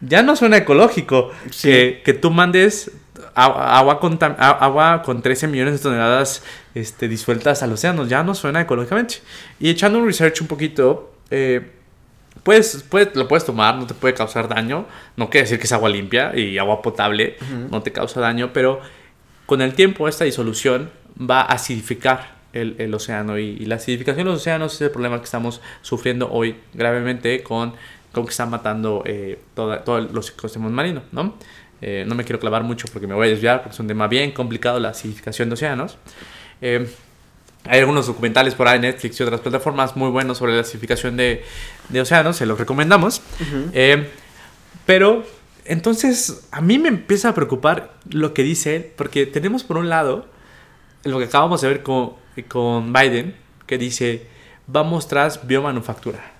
Ya 0.01 0.21
no 0.21 0.35
suena 0.35 0.57
ecológico 0.57 1.31
que, 1.61 2.01
que, 2.03 2.13
tú 2.13 2.29
mandes 2.29 2.91
agua 3.33 3.99
con, 3.99 4.19
agua 4.21 5.01
con 5.03 5.21
13 5.21 5.47
millones 5.47 5.75
de 5.75 5.79
toneladas 5.79 6.43
este, 6.73 7.07
disueltas 7.07 7.63
al 7.63 7.71
océano. 7.71 8.05
Ya 8.05 8.23
no 8.23 8.35
suena 8.35 8.61
ecológicamente. 8.61 9.15
Y 9.59 9.69
echando 9.69 9.99
un 9.99 10.05
research 10.05 10.41
un 10.41 10.47
poquito, 10.47 11.13
eh, 11.31 11.71
puedes, 12.43 12.83
puedes, 12.89 13.15
lo 13.15 13.27
puedes 13.27 13.45
tomar, 13.45 13.75
no 13.75 13.87
te 13.87 13.93
puede 13.93 14.13
causar 14.13 14.47
daño. 14.49 14.85
No 15.15 15.29
quiere 15.29 15.45
decir 15.45 15.59
que 15.59 15.65
es 15.65 15.71
agua 15.71 15.89
limpia 15.89 16.35
y 16.37 16.57
agua 16.57 16.81
potable 16.81 17.37
no 17.71 17.81
te 17.81 17.91
causa 17.91 18.19
daño, 18.19 18.51
pero 18.53 18.81
con 19.45 19.61
el 19.61 19.73
tiempo 19.73 20.07
esta 20.07 20.25
disolución 20.25 20.91
va 21.20 21.41
a 21.41 21.53
acidificar 21.53 22.36
el, 22.55 22.76
el 22.80 22.93
océano 22.93 23.38
y, 23.38 23.57
la 23.66 23.76
acidificación 23.76 24.26
de 24.26 24.32
los 24.32 24.41
océanos 24.41 24.74
es 24.76 24.82
el 24.82 24.91
problema 24.91 25.20
que 25.20 25.26
estamos 25.26 25.61
sufriendo 25.82 26.32
hoy 26.32 26.55
gravemente 26.74 27.43
con, 27.43 27.74
con 28.11 28.26
que 28.26 28.32
están 28.32 28.49
matando 28.49 29.03
eh, 29.05 29.39
todos 29.53 30.11
los 30.11 30.30
ecosistemas 30.30 30.72
marinos, 30.72 31.03
¿no? 31.11 31.36
Eh, 31.82 32.05
no 32.07 32.16
me 32.16 32.24
quiero 32.24 32.39
clavar 32.39 32.63
mucho 32.63 32.88
porque 32.91 33.05
me 33.05 33.13
voy 33.13 33.28
a 33.28 33.30
desviar 33.32 33.61
porque 33.61 33.74
es 33.74 33.80
un 33.80 33.88
tema 33.88 34.07
bien 34.07 34.32
complicado 34.32 34.80
la 34.80 34.89
acidificación 34.89 35.49
de 35.49 35.53
océanos. 35.53 35.97
Eh, 36.61 36.89
hay 37.66 37.80
algunos 37.80 38.07
documentales 38.07 38.55
por 38.55 38.68
ahí 38.68 38.78
en 38.78 38.84
Netflix 38.84 39.20
y 39.20 39.24
otras 39.24 39.41
plataformas 39.41 39.95
muy 39.97 40.09
buenos 40.09 40.38
sobre 40.38 40.53
la 40.53 40.61
acidificación 40.61 41.18
de, 41.18 41.43
de 41.89 42.01
océanos, 42.01 42.38
se 42.38 42.45
los 42.45 42.57
recomendamos. 42.57 43.22
pero 44.86 45.26
entonces 45.66 46.47
a 46.51 46.61
mí 46.61 46.78
me 46.78 46.89
empieza 46.89 47.30
a 47.30 47.34
preocupar 47.36 47.91
lo 48.09 48.34
que 48.34 48.43
dice 48.43 48.76
él, 48.78 48.91
porque 48.95 49.26
tenemos 49.26 49.63
por 49.63 49.78
un 49.78 49.89
lado 49.89 50.28
lo 51.06 51.20
que 51.20 51.26
acabamos 51.26 51.62
de 51.62 51.68
ver 51.70 51.84
con, 51.84 52.14
con 52.47 52.91
Biden, 52.91 53.36
que 53.66 53.78
dice, 53.78 54.28
vamos 54.68 55.08
tras 55.08 55.47
biomanufactura. 55.47 56.34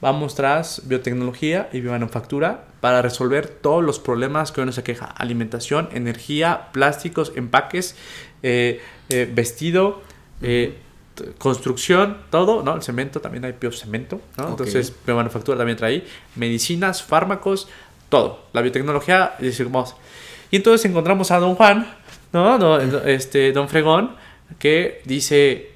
Vamos 0.00 0.34
tras 0.34 0.88
biotecnología 0.88 1.68
y 1.72 1.80
biomanufactura 1.80 2.64
para 2.80 3.02
resolver 3.02 3.48
todos 3.48 3.84
los 3.84 3.98
problemas 3.98 4.50
que 4.50 4.60
hoy 4.60 4.66
nos 4.66 4.78
aqueja. 4.78 5.04
Alimentación, 5.04 5.90
energía, 5.92 6.68
plásticos, 6.72 7.32
empaques, 7.36 7.96
eh, 8.42 8.80
eh, 9.10 9.30
vestido, 9.30 10.00
eh, 10.40 10.78
construcción, 11.36 12.16
todo, 12.30 12.62
¿no? 12.62 12.74
El 12.74 12.82
cemento, 12.82 13.20
también 13.20 13.44
hay 13.44 13.54
biocemento, 13.60 14.22
¿no? 14.38 14.48
Entonces, 14.48 14.94
biomanufactura 15.04 15.58
también 15.58 15.76
trae 15.76 16.06
medicinas, 16.34 17.02
fármacos, 17.02 17.68
todo. 18.08 18.46
La 18.54 18.62
biotecnología, 18.62 19.34
decimos. 19.38 19.96
Y 20.50 20.56
entonces 20.56 20.88
encontramos 20.88 21.30
a 21.30 21.38
Don 21.38 21.56
Juan, 21.56 21.86
¿no? 22.32 22.58
no 22.58 22.78
este, 22.78 23.52
Don 23.52 23.68
Fregón, 23.68 24.16
que 24.58 25.02
dice, 25.04 25.70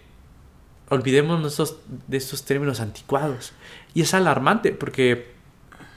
olvidémonos 0.88 1.76
de 2.08 2.16
estos 2.16 2.44
términos 2.44 2.80
anticuados. 2.80 3.52
Y 3.94 4.02
es 4.02 4.14
alarmante 4.14 4.72
porque 4.72 5.34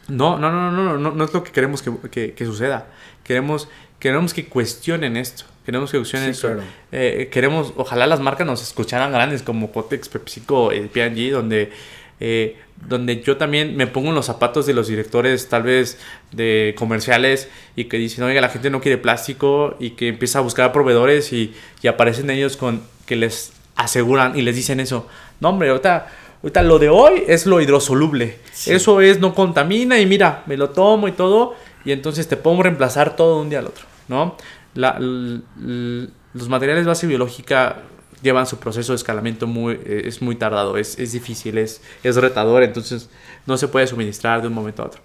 no, 0.08 0.38
no, 0.38 0.52
no, 0.52 0.72
no, 0.72 0.98
no, 0.98 1.12
no, 1.12 1.24
es 1.26 1.34
lo 1.34 1.44
que 1.44 1.52
queremos 1.52 1.82
que, 1.82 2.34
que, 2.34 2.46
suceda. 2.46 2.88
Queremos, 3.24 3.68
queremos 4.00 4.34
que 4.34 4.48
cuestionen 4.48 5.18
esto. 5.18 5.46
Queremos 5.66 5.92
que 5.92 5.98
cuestionen 5.98 6.30
esto. 6.30 6.56
Eh, 6.92 7.30
queremos, 7.32 7.74
ojalá 7.76 8.08
las 8.08 8.22
marcas 8.22 8.48
nos 8.48 8.62
escucharan 8.62 9.12
grandes 9.12 9.44
como 9.44 9.72
Cotex, 9.72 10.08
PepsiCo, 10.08 10.72
el 10.72 10.90
P&G, 10.90 11.32
donde 11.32 11.74
eh, 12.20 12.58
donde 12.88 13.22
yo 13.22 13.38
también 13.38 13.76
me 13.76 13.88
pongo 13.88 14.10
en 14.10 14.16
los 14.16 14.26
zapatos 14.26 14.66
de 14.66 14.74
los 14.74 14.88
directores 14.88 15.50
tal 15.50 15.64
vez 15.64 16.00
de 16.32 16.76
comerciales 16.78 17.50
y 17.76 17.86
que 17.86 17.98
dicen, 17.98 18.24
oiga, 18.24 18.42
la 18.42 18.50
gente 18.50 18.70
no 18.70 18.82
quiere 18.82 18.98
plástico 18.98 19.76
y 19.80 19.92
que 19.92 20.08
empieza 20.08 20.40
a 20.40 20.42
buscar 20.42 20.72
proveedores 20.72 21.34
y, 21.34 21.54
y 21.82 21.88
aparecen 21.88 22.30
ellos 22.30 22.58
con 22.58 22.82
que 23.06 23.16
les 23.16 23.54
aseguran 23.76 24.38
y 24.38 24.42
les 24.42 24.56
dicen 24.56 24.80
eso. 24.80 25.08
No, 25.40 25.50
hombre, 25.50 25.70
ahorita, 25.70 26.08
ahorita 26.44 26.64
lo 26.64 26.80
de 26.80 26.90
hoy 26.90 27.24
es 27.28 27.46
lo 27.46 27.62
hidrosoluble. 27.62 28.40
Eso 28.66 29.02
es, 29.02 29.20
no 29.20 29.34
contamina 29.34 30.00
y 30.00 30.06
mira, 30.06 30.44
me 30.46 30.58
lo 30.58 30.70
tomo 30.70 31.08
y 31.08 31.12
todo 31.14 31.56
y 31.86 31.92
entonces 31.92 32.28
te 32.28 32.38
puedo 32.38 32.62
reemplazar 32.62 33.16
todo 33.16 33.36
de 33.36 33.42
un 33.42 33.50
día 33.50 33.60
al 33.60 33.68
otro, 33.68 33.86
¿no? 34.08 34.36
La, 34.74 34.98
los 35.00 36.50
materiales 36.50 36.86
base 36.86 37.08
biológica 37.08 37.84
llevan 38.22 38.48
su 38.48 38.58
proceso 38.58 38.94
de 38.94 38.98
escalamiento 38.98 39.48
muy, 39.48 39.74
eh, 39.74 40.04
es 40.06 40.22
muy 40.22 40.36
tardado, 40.36 40.78
es, 40.78 40.98
es 41.00 41.12
difícil, 41.12 41.58
es, 41.58 41.82
es 42.04 42.16
retador, 42.16 42.64
entonces 42.64 43.10
no 43.46 43.58
se 43.58 43.68
puede 43.68 43.88
suministrar 43.88 44.42
de 44.42 44.48
un 44.48 44.54
momento 44.54 44.84
a 44.84 44.88
otro. 44.88 45.02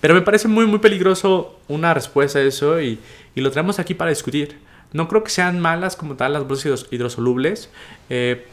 Pero 0.00 0.14
me 0.14 0.22
parece 0.22 0.48
muy, 0.48 0.66
muy 0.66 0.80
peligroso 0.80 1.58
una 1.68 1.94
respuesta 1.94 2.38
a 2.38 2.42
eso 2.42 2.80
y, 2.80 2.98
y 3.34 3.40
lo 3.40 3.50
traemos 3.50 3.78
aquí 3.78 3.94
para 3.94 4.10
discutir. 4.10 4.58
No 4.92 5.08
creo 5.08 5.24
que 5.24 5.30
sean 5.30 5.60
malas 5.60 5.96
como 5.96 6.14
tal 6.16 6.34
las 6.34 6.46
bolsas 6.46 6.86
hidrosolubles, 6.90 7.70
eh, 8.10 8.46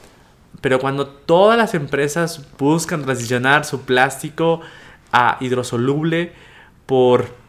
pero 0.62 0.80
cuando 0.80 1.08
todas 1.08 1.58
las 1.58 1.74
empresas 1.74 2.46
buscan 2.58 3.04
transicionar 3.04 3.66
su 3.66 3.82
plástico 3.82 4.62
a 5.12 5.38
hidrosoluble 5.40 6.34
por 6.86 7.42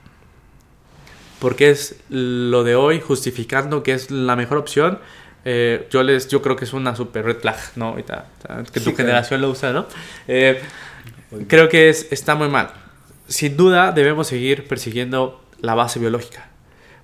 porque 1.39 1.71
es 1.71 2.01
lo 2.09 2.63
de 2.63 2.77
hoy, 2.77 3.01
justificando 3.01 3.83
que 3.83 3.95
es 3.95 4.13
la 4.13 4.37
mejor 4.37 4.59
opción, 4.59 5.01
eh, 5.45 5.89
yo 5.91 6.03
les 6.03 6.29
yo 6.29 6.41
creo 6.41 6.57
que 6.57 6.65
es 6.65 6.73
una 6.73 6.95
super 6.95 7.25
red 7.25 7.39
flag, 7.39 7.57
¿no? 7.77 7.89
Ahorita, 7.89 8.27
que 8.73 8.81
tu 8.81 8.95
generación 8.95 9.41
lo 9.41 9.51
usa, 9.51 9.73
¿no? 9.73 9.87
Eh, 10.29 10.61
creo 11.49 11.69
que 11.69 11.89
es, 11.89 12.09
está 12.11 12.35
muy 12.35 12.49
mal. 12.49 12.71
Sin 13.27 13.57
duda 13.57 13.93
debemos 13.93 14.29
seguir 14.29 14.69
persiguiendo 14.69 15.43
la 15.61 15.75
base 15.75 15.99
biológica. 15.99 16.49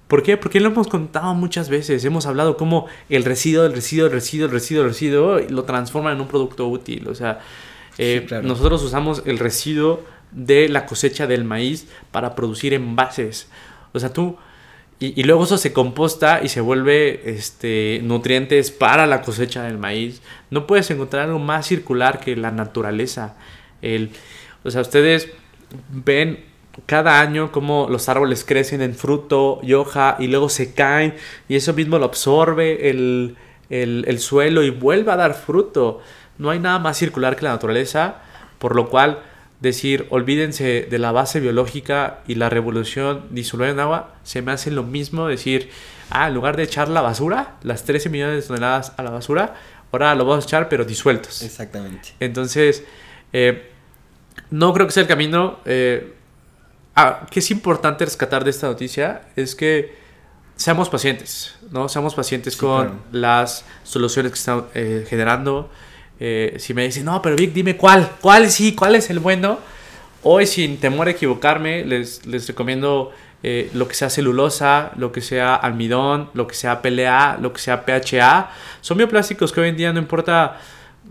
¿Por 0.06 0.22
qué? 0.22 0.36
Porque 0.36 0.60
lo 0.60 0.68
hemos 0.68 0.88
contado 0.88 1.34
muchas 1.34 1.68
veces. 1.68 2.04
Hemos 2.04 2.26
hablado 2.26 2.56
cómo 2.56 2.86
el 3.08 3.24
residuo, 3.24 3.66
el 3.66 3.74
residuo, 3.74 4.06
el 4.06 4.12
residuo, 4.12 4.46
el 4.46 4.52
residuo, 4.52 4.82
el 4.82 4.88
residuo 4.88 5.38
lo 5.50 5.64
transforma 5.64 6.12
en 6.12 6.20
un 6.20 6.28
producto 6.28 6.66
útil. 6.68 7.08
O 7.08 7.14
sea, 7.14 7.40
eh, 7.98 8.26
nosotros 8.42 8.82
usamos 8.82 9.22
el 9.26 9.38
residuo 9.38 10.02
de 10.30 10.68
la 10.68 10.86
cosecha 10.86 11.26
del 11.26 11.44
maíz 11.44 11.88
para 12.10 12.34
producir 12.34 12.72
envases. 12.72 13.48
O 13.92 13.98
sea, 13.98 14.12
tú... 14.12 14.36
Y, 15.00 15.22
luego 15.22 15.44
eso 15.44 15.58
se 15.58 15.72
composta 15.72 16.40
y 16.42 16.48
se 16.48 16.60
vuelve 16.60 17.30
este, 17.30 18.00
nutrientes 18.02 18.72
para 18.72 19.06
la 19.06 19.22
cosecha 19.22 19.62
del 19.62 19.78
maíz. 19.78 20.22
No 20.50 20.66
puedes 20.66 20.90
encontrar 20.90 21.26
algo 21.26 21.38
más 21.38 21.68
circular 21.68 22.18
que 22.18 22.34
la 22.34 22.50
naturaleza. 22.50 23.36
El, 23.80 24.10
o 24.64 24.70
sea, 24.72 24.80
ustedes 24.80 25.28
ven 25.90 26.44
cada 26.86 27.20
año 27.20 27.52
cómo 27.52 27.86
los 27.88 28.08
árboles 28.08 28.44
crecen 28.44 28.82
en 28.82 28.96
fruto 28.96 29.60
y 29.62 29.74
hoja 29.74 30.16
y 30.18 30.26
luego 30.26 30.48
se 30.48 30.74
caen 30.74 31.14
y 31.48 31.54
eso 31.54 31.74
mismo 31.74 31.98
lo 31.98 32.06
absorbe 32.06 32.90
el, 32.90 33.36
el, 33.70 34.04
el 34.08 34.18
suelo 34.18 34.64
y 34.64 34.70
vuelve 34.70 35.12
a 35.12 35.16
dar 35.16 35.34
fruto. 35.34 36.00
No 36.38 36.50
hay 36.50 36.58
nada 36.58 36.80
más 36.80 36.98
circular 36.98 37.36
que 37.36 37.44
la 37.44 37.52
naturaleza, 37.52 38.16
por 38.58 38.74
lo 38.74 38.88
cual 38.88 39.22
decir, 39.60 40.06
olvídense 40.10 40.86
de 40.88 40.98
la 40.98 41.12
base 41.12 41.40
biológica 41.40 42.20
y 42.26 42.36
la 42.36 42.48
revolución 42.48 43.26
disolver 43.30 43.70
en 43.70 43.80
agua, 43.80 44.14
se 44.22 44.42
me 44.42 44.52
hace 44.52 44.70
lo 44.70 44.84
mismo 44.84 45.26
decir, 45.26 45.70
ah, 46.10 46.28
en 46.28 46.34
lugar 46.34 46.56
de 46.56 46.62
echar 46.62 46.88
la 46.88 47.00
basura, 47.00 47.56
las 47.62 47.84
13 47.84 48.08
millones 48.08 48.42
de 48.42 48.48
toneladas 48.48 48.92
a 48.96 49.02
la 49.02 49.10
basura, 49.10 49.54
ahora 49.92 50.14
lo 50.14 50.24
vamos 50.24 50.44
a 50.44 50.46
echar 50.46 50.68
pero 50.68 50.84
disueltos. 50.84 51.42
Exactamente. 51.42 52.10
Entonces, 52.20 52.84
eh, 53.32 53.70
no 54.50 54.72
creo 54.72 54.86
que 54.86 54.92
sea 54.92 55.02
el 55.02 55.08
camino. 55.08 55.58
Eh, 55.64 56.14
ah, 56.94 57.26
que 57.30 57.40
es 57.40 57.50
importante 57.50 58.04
rescatar 58.04 58.44
de 58.44 58.50
esta 58.50 58.66
noticia 58.68 59.22
es 59.36 59.54
que 59.54 59.96
seamos 60.56 60.88
pacientes, 60.88 61.56
¿no? 61.70 61.88
Seamos 61.88 62.14
pacientes 62.14 62.56
con 62.56 63.00
las 63.12 63.64
soluciones 63.84 64.32
que 64.32 64.38
están 64.38 64.64
eh, 64.74 65.06
generando. 65.08 65.70
Eh, 66.20 66.56
si 66.58 66.74
me 66.74 66.84
dicen, 66.84 67.04
no, 67.04 67.22
pero 67.22 67.36
Vic, 67.36 67.52
dime 67.52 67.76
cuál, 67.76 68.10
cuál 68.20 68.50
sí, 68.50 68.74
cuál 68.74 68.94
es 68.94 69.10
el 69.10 69.20
bueno. 69.20 69.58
Hoy, 70.22 70.46
sin 70.46 70.78
temor 70.78 71.08
a 71.08 71.12
equivocarme, 71.12 71.84
les, 71.84 72.26
les 72.26 72.46
recomiendo 72.48 73.12
eh, 73.44 73.70
lo 73.72 73.86
que 73.86 73.94
sea 73.94 74.10
celulosa, 74.10 74.90
lo 74.96 75.12
que 75.12 75.20
sea 75.20 75.54
almidón, 75.54 76.28
lo 76.34 76.48
que 76.48 76.56
sea 76.56 76.82
PLA, 76.82 77.38
lo 77.40 77.52
que 77.52 77.60
sea 77.60 77.84
PHA. 77.84 78.50
Son 78.80 78.98
bioplásticos 78.98 79.52
que 79.52 79.60
hoy 79.60 79.68
en 79.68 79.76
día 79.76 79.92
no 79.92 80.00
importa 80.00 80.60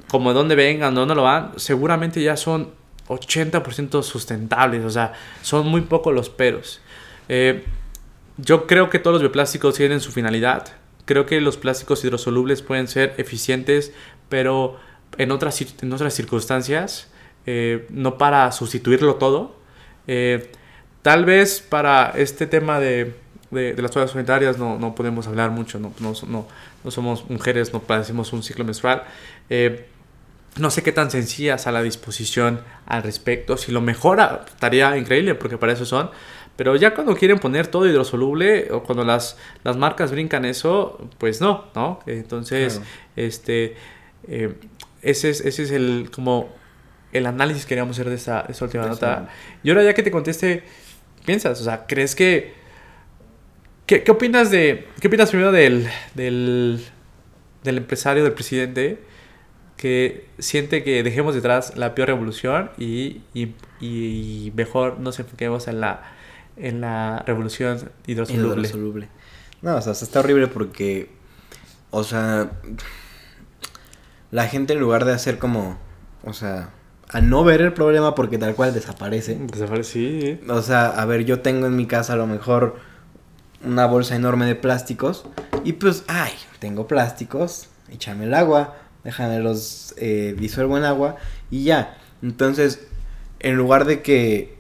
como 0.08 0.32
de 0.32 0.36
dónde 0.36 0.56
vengan, 0.56 0.94
dónde 0.94 1.16
lo 1.16 1.24
van, 1.24 1.54
seguramente 1.56 2.22
ya 2.22 2.36
son 2.36 2.72
80% 3.08 4.04
sustentables. 4.04 4.84
O 4.84 4.90
sea, 4.90 5.14
son 5.42 5.68
muy 5.68 5.82
pocos 5.82 6.14
los 6.14 6.30
peros. 6.30 6.82
Eh, 7.30 7.64
yo 8.38 8.68
creo 8.68 8.90
que 8.90 9.00
todos 9.00 9.16
los 9.16 9.22
bioplásticos 9.22 9.76
tienen 9.76 10.02
su 10.02 10.12
finalidad. 10.12 10.68
Creo 11.06 11.26
que 11.26 11.40
los 11.40 11.56
plásticos 11.56 12.04
hidrosolubles 12.04 12.62
pueden 12.62 12.90
ser 12.90 13.14
eficientes, 13.18 13.94
pero 14.28 14.78
en 15.18 15.32
otras, 15.32 15.62
en 15.82 15.94
otras 15.94 16.14
circunstancias, 16.14 17.10
eh, 17.46 17.88
no 17.90 18.18
para 18.18 18.52
sustituirlo 18.52 19.16
todo. 19.16 19.56
Eh, 20.08 20.52
tal 21.02 21.26
vez 21.26 21.62
para 21.62 22.12
este 22.16 22.48
tema 22.48 22.80
de, 22.80 23.14
de, 23.52 23.74
las 23.82 23.92
toallas 23.92 24.12
sanitarias 24.12 24.58
no, 24.58 24.78
no, 24.78 24.96
podemos 24.96 25.28
hablar 25.28 25.52
mucho, 25.52 25.80
no, 25.80 25.94
no, 26.00 26.14
no, 26.28 26.92
somos 26.92 27.30
mujeres, 27.30 27.74
no 27.74 27.82
padecemos 27.82 28.34
un 28.34 28.44
ciclo 28.44 28.66
menstrual. 28.66 29.04
Eh, 29.50 29.88
no 30.58 30.72
sé 30.72 30.82
qué 30.82 30.92
tan 30.92 31.12
sencillas 31.12 31.68
a 31.68 31.72
la 31.72 31.82
disposición 31.84 32.62
al 32.86 33.04
respecto. 33.04 33.58
Si 33.58 33.72
lo 33.72 33.80
mejora, 33.82 34.46
estaría 34.48 34.98
increíble 34.98 35.36
porque 35.36 35.58
para 35.58 35.74
eso 35.74 35.86
son. 35.86 36.10
Pero 36.56 36.76
ya 36.76 36.96
cuando 36.96 37.16
quieren 37.16 37.38
poner 37.38 37.68
todo 37.68 37.88
hidrosoluble 37.88 38.70
o 38.72 38.82
cuando 38.82 39.04
las, 39.04 39.38
las 39.64 39.78
marcas 39.78 40.12
brincan 40.12 40.44
eso, 40.44 41.08
pues 41.20 41.40
no, 41.40 41.66
¿no? 41.76 42.00
Entonces, 42.08 42.82
este, 43.16 43.76
ese 45.02 45.30
es, 45.30 45.42
ese 45.42 45.64
es 45.64 45.72
el, 45.72 46.10
como, 46.14 46.54
el 47.12 47.26
análisis 47.26 47.64
que 47.64 47.70
queríamos 47.70 47.98
hacer 47.98 48.10
de 48.10 48.16
esta, 48.16 48.48
última 48.62 48.88
nota. 48.88 49.30
Y 49.64 49.70
ahora 49.70 49.84
ya 49.84 49.94
que 49.94 50.04
te 50.04 50.12
conteste, 50.12 50.64
piensas, 51.26 51.60
o 51.62 51.64
sea, 51.64 51.86
¿crees 51.88 52.16
que... 52.16 52.54
¿Qué, 53.86 54.04
qué 54.04 54.12
opinas 54.12 54.52
de... 54.52 54.88
¿Qué 55.00 55.08
opinas 55.08 55.30
primero 55.30 55.52
del, 55.52 55.88
del, 56.14 56.84
del 57.64 57.78
empresario, 57.78 58.24
del 58.24 58.34
presidente, 58.34 59.00
que 59.78 60.28
siente 60.40 60.84
que 60.84 61.04
dejemos 61.04 61.36
detrás 61.36 61.78
la 61.78 61.96
peor 61.96 62.10
revolución 62.10 62.72
y, 62.78 63.22
y, 63.34 63.54
y 63.80 64.52
mejor 64.56 65.00
nos 65.00 65.20
enfoquemos 65.20 65.68
en 65.68 65.80
la, 65.80 66.02
en 66.58 66.82
la 66.82 67.24
revolución 67.26 67.92
hidrosoluble? 68.08 68.62
hidrosoluble. 68.62 69.10
No, 69.62 69.76
o 69.76 69.82
sea, 69.82 69.94
está 69.94 70.20
horrible 70.20 70.48
porque, 70.48 71.10
o 71.92 72.04
sea, 72.04 72.52
la 74.32 74.48
gente 74.48 74.74
en 74.74 74.80
lugar 74.80 75.06
de 75.06 75.14
hacer 75.14 75.38
como, 75.38 75.78
o 76.24 76.34
sea, 76.34 76.70
a 77.10 77.22
no 77.22 77.44
ver 77.44 77.62
el 77.62 77.74
problema 77.74 78.16
porque 78.16 78.38
tal 78.38 78.56
cual 78.56 78.74
desaparece. 78.74 79.36
Desaparece, 79.36 79.92
sí. 79.92 80.40
O 80.50 80.62
sea, 80.62 80.88
a 80.88 81.06
ver, 81.06 81.26
yo 81.26 81.40
tengo 81.40 81.68
en 81.68 81.76
mi 81.76 81.86
casa 81.86 82.14
a 82.14 82.18
lo 82.18 82.28
mejor 82.28 82.76
una 83.64 83.86
bolsa 83.86 84.16
enorme 84.16 84.46
de 84.46 84.56
plásticos 84.56 85.26
y 85.64 85.74
pues, 85.74 86.04
ay, 86.08 86.32
tengo 86.60 86.88
plásticos, 86.88 87.70
échame 87.92 88.26
el 88.26 88.34
agua, 88.34 88.76
déjame 89.04 89.40
los 89.40 89.94
eh, 89.98 90.36
disuelvo 90.38 90.78
en 90.78 90.84
agua 90.84 91.16
y 91.50 91.64
ya. 91.64 91.98
Entonces, 92.22 92.88
en 93.40 93.56
lugar 93.56 93.86
de 93.86 94.02
que, 94.02 94.58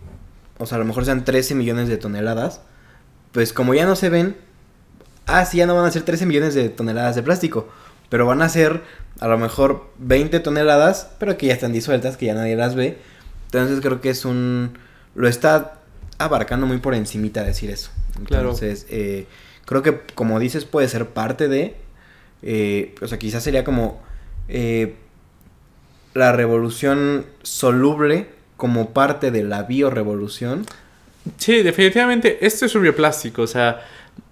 o 0.57 0.65
sea, 0.65 0.77
a 0.77 0.79
lo 0.79 0.85
mejor 0.85 1.05
sean 1.05 1.25
13 1.25 1.55
millones 1.55 1.89
de 1.89 1.97
toneladas, 1.97 2.61
pues 3.31 3.53
como 3.53 3.73
ya 3.73 3.85
no 3.85 3.95
se 3.95 4.09
ven, 4.09 4.37
ah, 5.25 5.45
sí, 5.45 5.57
ya 5.57 5.65
no 5.65 5.75
van 5.75 5.85
a 5.85 5.91
ser 5.91 6.03
13 6.03 6.25
millones 6.25 6.55
de 6.55 6.69
toneladas 6.69 7.15
de 7.15 7.23
plástico, 7.23 7.67
pero 8.09 8.25
van 8.25 8.41
a 8.41 8.49
ser 8.49 8.81
a 9.19 9.27
lo 9.27 9.37
mejor 9.37 9.89
20 9.97 10.39
toneladas, 10.39 11.09
pero 11.19 11.37
que 11.37 11.47
ya 11.47 11.53
están 11.53 11.73
disueltas, 11.73 12.17
que 12.17 12.27
ya 12.27 12.33
nadie 12.33 12.55
las 12.55 12.75
ve. 12.75 12.97
Entonces 13.45 13.79
creo 13.81 14.01
que 14.01 14.09
es 14.09 14.25
un... 14.25 14.77
Lo 15.15 15.27
está 15.27 15.79
abarcando 16.17 16.67
muy 16.67 16.77
por 16.77 16.93
encimita 16.93 17.43
decir 17.43 17.71
eso. 17.71 17.91
Entonces, 18.19 18.85
eh, 18.89 19.25
creo 19.65 19.81
que 19.81 20.01
como 20.15 20.39
dices 20.39 20.65
puede 20.65 20.87
ser 20.87 21.07
parte 21.07 21.47
de... 21.47 21.75
Eh, 22.43 22.93
o 23.01 23.07
sea, 23.07 23.17
quizás 23.17 23.43
sería 23.43 23.63
como... 23.63 24.01
Eh, 24.47 24.95
la 26.13 26.31
revolución 26.31 27.25
soluble 27.43 28.27
como 28.57 28.89
parte 28.89 29.31
de 29.31 29.43
la 29.43 29.63
biorevolución. 29.63 30.65
Sí, 31.37 31.61
definitivamente, 31.61 32.45
esto 32.45 32.65
es 32.65 32.73
un 32.73 32.81
bioplástico, 32.81 33.43
o 33.43 33.47
sea, 33.47 33.85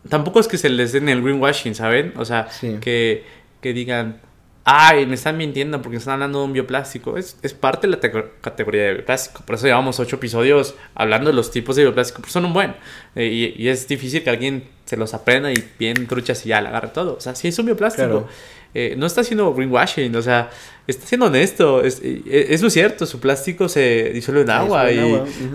tampoco 0.09 0.39
es 0.39 0.47
que 0.47 0.57
se 0.57 0.69
les 0.69 0.93
den 0.93 1.09
el 1.09 1.21
greenwashing, 1.21 1.75
¿saben? 1.75 2.13
O 2.17 2.25
sea, 2.25 2.47
que, 2.81 3.23
que 3.65 3.73
digan, 3.73 4.21
ay, 4.63 5.07
me 5.07 5.15
están 5.15 5.37
mintiendo 5.37 5.81
porque 5.81 5.97
están 5.97 6.13
hablando 6.13 6.37
de 6.37 6.45
un 6.45 6.53
bioplástico. 6.53 7.17
Es, 7.17 7.39
es 7.41 7.55
parte 7.55 7.87
de 7.87 7.97
la 7.97 7.99
categoría 8.41 8.83
de 8.83 8.93
bioplástico. 8.93 9.43
Por 9.43 9.55
eso 9.55 9.65
llevamos 9.65 9.99
ocho 9.99 10.17
episodios 10.17 10.75
hablando 10.93 11.31
de 11.31 11.35
los 11.35 11.49
tipos 11.49 11.75
de 11.75 11.81
bioplástico. 11.81 12.21
Pues 12.21 12.31
son 12.31 12.45
un 12.45 12.53
buen. 12.53 12.75
Eh, 13.15 13.25
y, 13.57 13.63
y, 13.63 13.69
es 13.69 13.87
difícil 13.87 14.23
que 14.23 14.29
alguien 14.29 14.65
se 14.85 14.97
los 14.97 15.15
aprenda 15.15 15.51
y 15.51 15.55
bien 15.79 16.05
truchas 16.05 16.45
y 16.45 16.49
ya 16.49 16.61
le 16.61 16.67
agarre 16.67 16.89
todo. 16.89 17.15
O 17.15 17.19
sea, 17.19 17.33
sí 17.33 17.47
es 17.47 17.57
un 17.57 17.65
bioplástico. 17.65 18.27
Eh, 18.75 18.93
no 18.95 19.07
está 19.07 19.21
haciendo 19.21 19.51
greenwashing, 19.51 20.15
o 20.15 20.21
sea, 20.21 20.51
está 20.85 21.07
siendo 21.07 21.25
honesto. 21.25 21.83
Es, 21.83 21.99
es, 22.03 22.61
muy 22.61 22.69
cierto, 22.69 23.07
su 23.07 23.19
plástico 23.19 23.67
se 23.67 24.11
disuelve 24.13 24.41
en 24.41 24.51
agua. 24.51 24.91
y, 24.91 24.99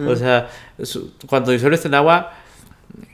O 0.04 0.16
sea, 0.16 0.50
cuando 1.28 1.52
disuelves 1.52 1.84
en 1.84 1.94
agua 1.94 2.32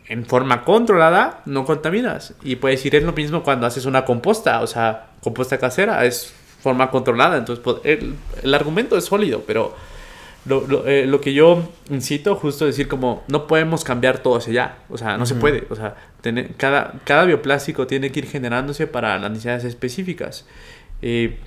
en 0.09 0.25
forma 0.25 0.65
controlada, 0.65 1.43
no 1.47 1.65
contaminas. 1.65 2.35
Y 2.43 2.57
puedes 2.57 2.85
ir 2.87 2.95
es 2.95 3.03
lo 3.03 3.13
mismo 3.13 3.43
cuando 3.43 3.67
haces 3.67 3.87
una 3.87 4.05
composta, 4.05 4.61
o 4.63 4.67
sea, 4.67 5.11
composta 5.23 5.59
casera, 5.59 6.05
es 6.05 6.33
forma 6.61 6.91
controlada. 6.91 7.37
Entonces, 7.37 7.63
pues, 7.63 7.77
el, 7.85 8.55
argumento 8.55 8.97
es 8.97 9.05
sólido, 9.05 9.43
pero 9.47 9.75
lo, 10.47 10.67
lo, 10.67 10.87
eh, 10.87 11.07
lo 11.07 11.21
que 11.21 11.35
yo 11.35 11.69
incito 11.91 12.37
justo 12.37 12.65
a 12.65 12.69
decir 12.69 12.87
como 12.87 13.25
no 13.27 13.47
podemos 13.47 13.83
cambiar 13.83 14.19
todo 14.19 14.37
hacia 14.37 14.51
allá, 14.53 14.79
o 14.89 14.97
sea, 14.97 15.17
no 15.17 15.27
se 15.27 15.35
puede, 15.35 15.67
o 15.71 15.75
sea, 15.75 15.97
tener, 16.21 16.55
cada, 16.55 16.95
cada 17.05 17.25
bioplástico 17.25 17.89
tiene 17.89 18.13
que 18.13 18.21
ir 18.21 18.27
generándose 18.29 18.87
para 18.87 19.19
las 19.19 19.31
necesidades 19.31 19.65
específicas. 19.65 20.47
Eh, 21.03 21.39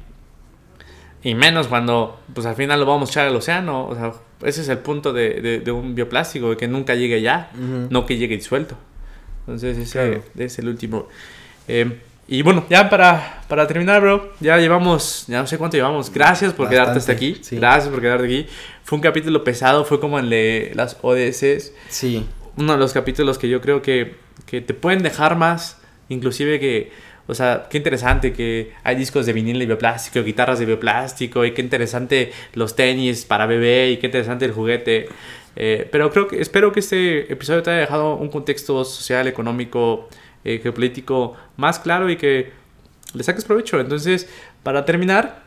y 1.22 1.36
menos 1.36 1.68
cuando, 1.68 2.20
pues 2.34 2.46
al 2.46 2.56
final 2.56 2.80
lo 2.80 2.86
vamos 2.86 3.10
a 3.10 3.12
echar 3.12 3.28
al 3.28 3.36
océano, 3.36 3.88
o 3.88 3.96
sea, 3.96 4.14
ese 4.44 4.62
es 4.62 4.70
el 4.70 4.78
punto 4.80 5.14
de, 5.14 5.42
de- 5.42 5.60
de 5.60 5.72
un 5.72 5.96
bioplástico, 5.96 6.56
que 6.58 6.68
nunca 6.68 6.96
llegue 6.96 7.16
allá, 7.16 7.50
Ujú. 7.56 7.88
no 7.90 8.06
que 8.06 8.18
llegue 8.18 8.36
disuelto. 8.38 8.76
Entonces 9.42 9.78
ese 9.78 9.92
Claro. 9.92 10.24
es 10.38 10.60
el 10.60 10.68
último. 10.68 11.08
Eh, 11.68 12.00
y 12.28 12.44
bueno, 12.44 12.64
ya 12.70 12.90
para, 12.90 13.42
para 13.48 13.66
terminar, 13.66 14.02
bro, 14.02 14.32
ya 14.40 14.58
llevamos, 14.58 15.26
ya 15.28 15.42
no 15.42 15.48
sé 15.48 15.58
cuánto 15.58 15.78
llevamos. 15.78 16.14
Gracias 16.14 16.54
por 16.54 16.70
quedarte 16.70 17.00
hasta 17.00 17.14
Bastante, 17.14 17.26
aquí. 17.34 17.44
sí. 17.44 17.56
Gracias 17.56 17.90
por 17.92 18.02
quedarte 18.02 18.26
aquí. 18.26 18.46
Fue 18.84 18.98
un 18.98 19.02
capítulo 19.02 19.44
pesado, 19.44 19.84
fue 19.84 20.00
como 20.00 20.20
el 20.20 20.30
de 20.30 20.72
las 20.76 20.98
ODS. 21.02 21.72
Sí. 21.90 22.26
Uno 22.56 22.74
de 22.74 22.78
los 22.78 22.94
capítulos 22.94 23.38
que 23.40 23.50
yo 23.50 23.62
creo 23.62 23.82
que, 23.82 24.16
que 24.46 24.62
te 24.62 24.74
pueden 24.76 25.02
dejar 25.02 25.36
más, 25.38 25.78
inclusive 26.10 26.60
que, 26.60 26.92
o 27.30 27.36
sea, 27.36 27.68
qué 27.70 27.78
interesante 27.78 28.34
que 28.34 28.74
hay 28.84 28.96
discos 28.96 29.26
de 29.26 29.34
vinil 29.34 29.60
de 29.60 29.68
bioplástico, 29.68 30.24
guitarras 30.24 30.58
de 30.58 30.66
bioplástico, 30.66 31.46
y 31.46 31.54
qué 31.54 31.62
interesante 31.62 32.32
los 32.54 32.76
tenis 32.76 33.24
para 33.26 33.46
bebé, 33.46 33.92
y 33.92 33.98
qué 33.98 34.08
interesante 34.08 34.46
el 34.46 34.52
juguete. 34.52 35.08
Eh, 35.56 35.88
pero 35.92 36.10
creo 36.12 36.28
que, 36.28 36.42
espero 36.42 36.72
que 36.72 36.80
este 36.80 37.32
episodio 37.32 37.62
te 37.62 37.70
haya 37.70 37.82
dejado 37.82 38.16
un 38.16 38.30
contexto 38.30 38.84
social, 38.84 39.28
económico, 39.28 40.10
eh, 40.44 40.60
geopolítico 40.64 41.36
más 41.58 41.78
claro 41.80 42.10
y 42.10 42.18
que 42.18 42.52
le 43.14 43.24
saques 43.24 43.46
provecho. 43.46 43.80
Entonces, 43.80 44.28
para 44.64 44.86
terminar, 44.86 45.44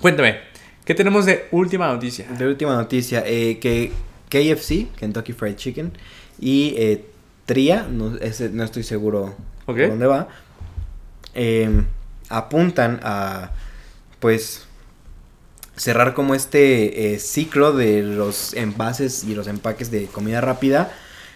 cuéntame, 0.00 0.38
¿qué 0.84 0.94
tenemos 0.94 1.24
de 1.24 1.46
última 1.52 1.86
noticia? 1.92 2.26
De 2.36 2.46
última 2.46 2.74
noticia, 2.74 3.22
eh, 3.26 3.58
que 3.60 3.92
KFC, 4.28 4.88
Kentucky 4.98 5.34
Fried 5.34 5.54
Chicken, 5.56 5.92
y 6.40 6.74
eh, 6.78 7.04
Tria, 7.46 7.86
no, 7.90 8.16
ese 8.16 8.48
no 8.48 8.64
estoy 8.64 8.82
seguro 8.82 9.36
Ok. 9.66 9.76
por 9.76 9.88
dónde 9.88 10.06
va, 10.06 10.28
eh, 11.34 11.84
apuntan 12.28 13.00
a, 13.02 13.52
pues, 14.20 14.66
cerrar 15.76 16.14
como 16.14 16.34
este 16.34 17.14
eh, 17.14 17.18
ciclo 17.18 17.72
de 17.72 18.02
los 18.02 18.54
envases 18.54 19.24
y 19.24 19.34
los 19.34 19.46
empaques 19.46 19.90
de 19.90 20.06
comida 20.06 20.40
rápida 20.40 20.92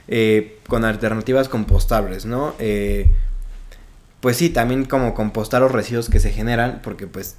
eh, 0.07 0.59
con 0.69 0.85
alternativas 0.85 1.49
compostables, 1.49 2.27
¿no? 2.27 2.55
Eh, 2.59 3.11
pues 4.21 4.37
sí, 4.37 4.51
también 4.51 4.85
como 4.85 5.15
compostar 5.15 5.61
los 5.63 5.73
residuos 5.73 6.09
que 6.09 6.19
se 6.21 6.31
generan, 6.31 6.81
porque 6.83 7.07
pues 7.07 7.37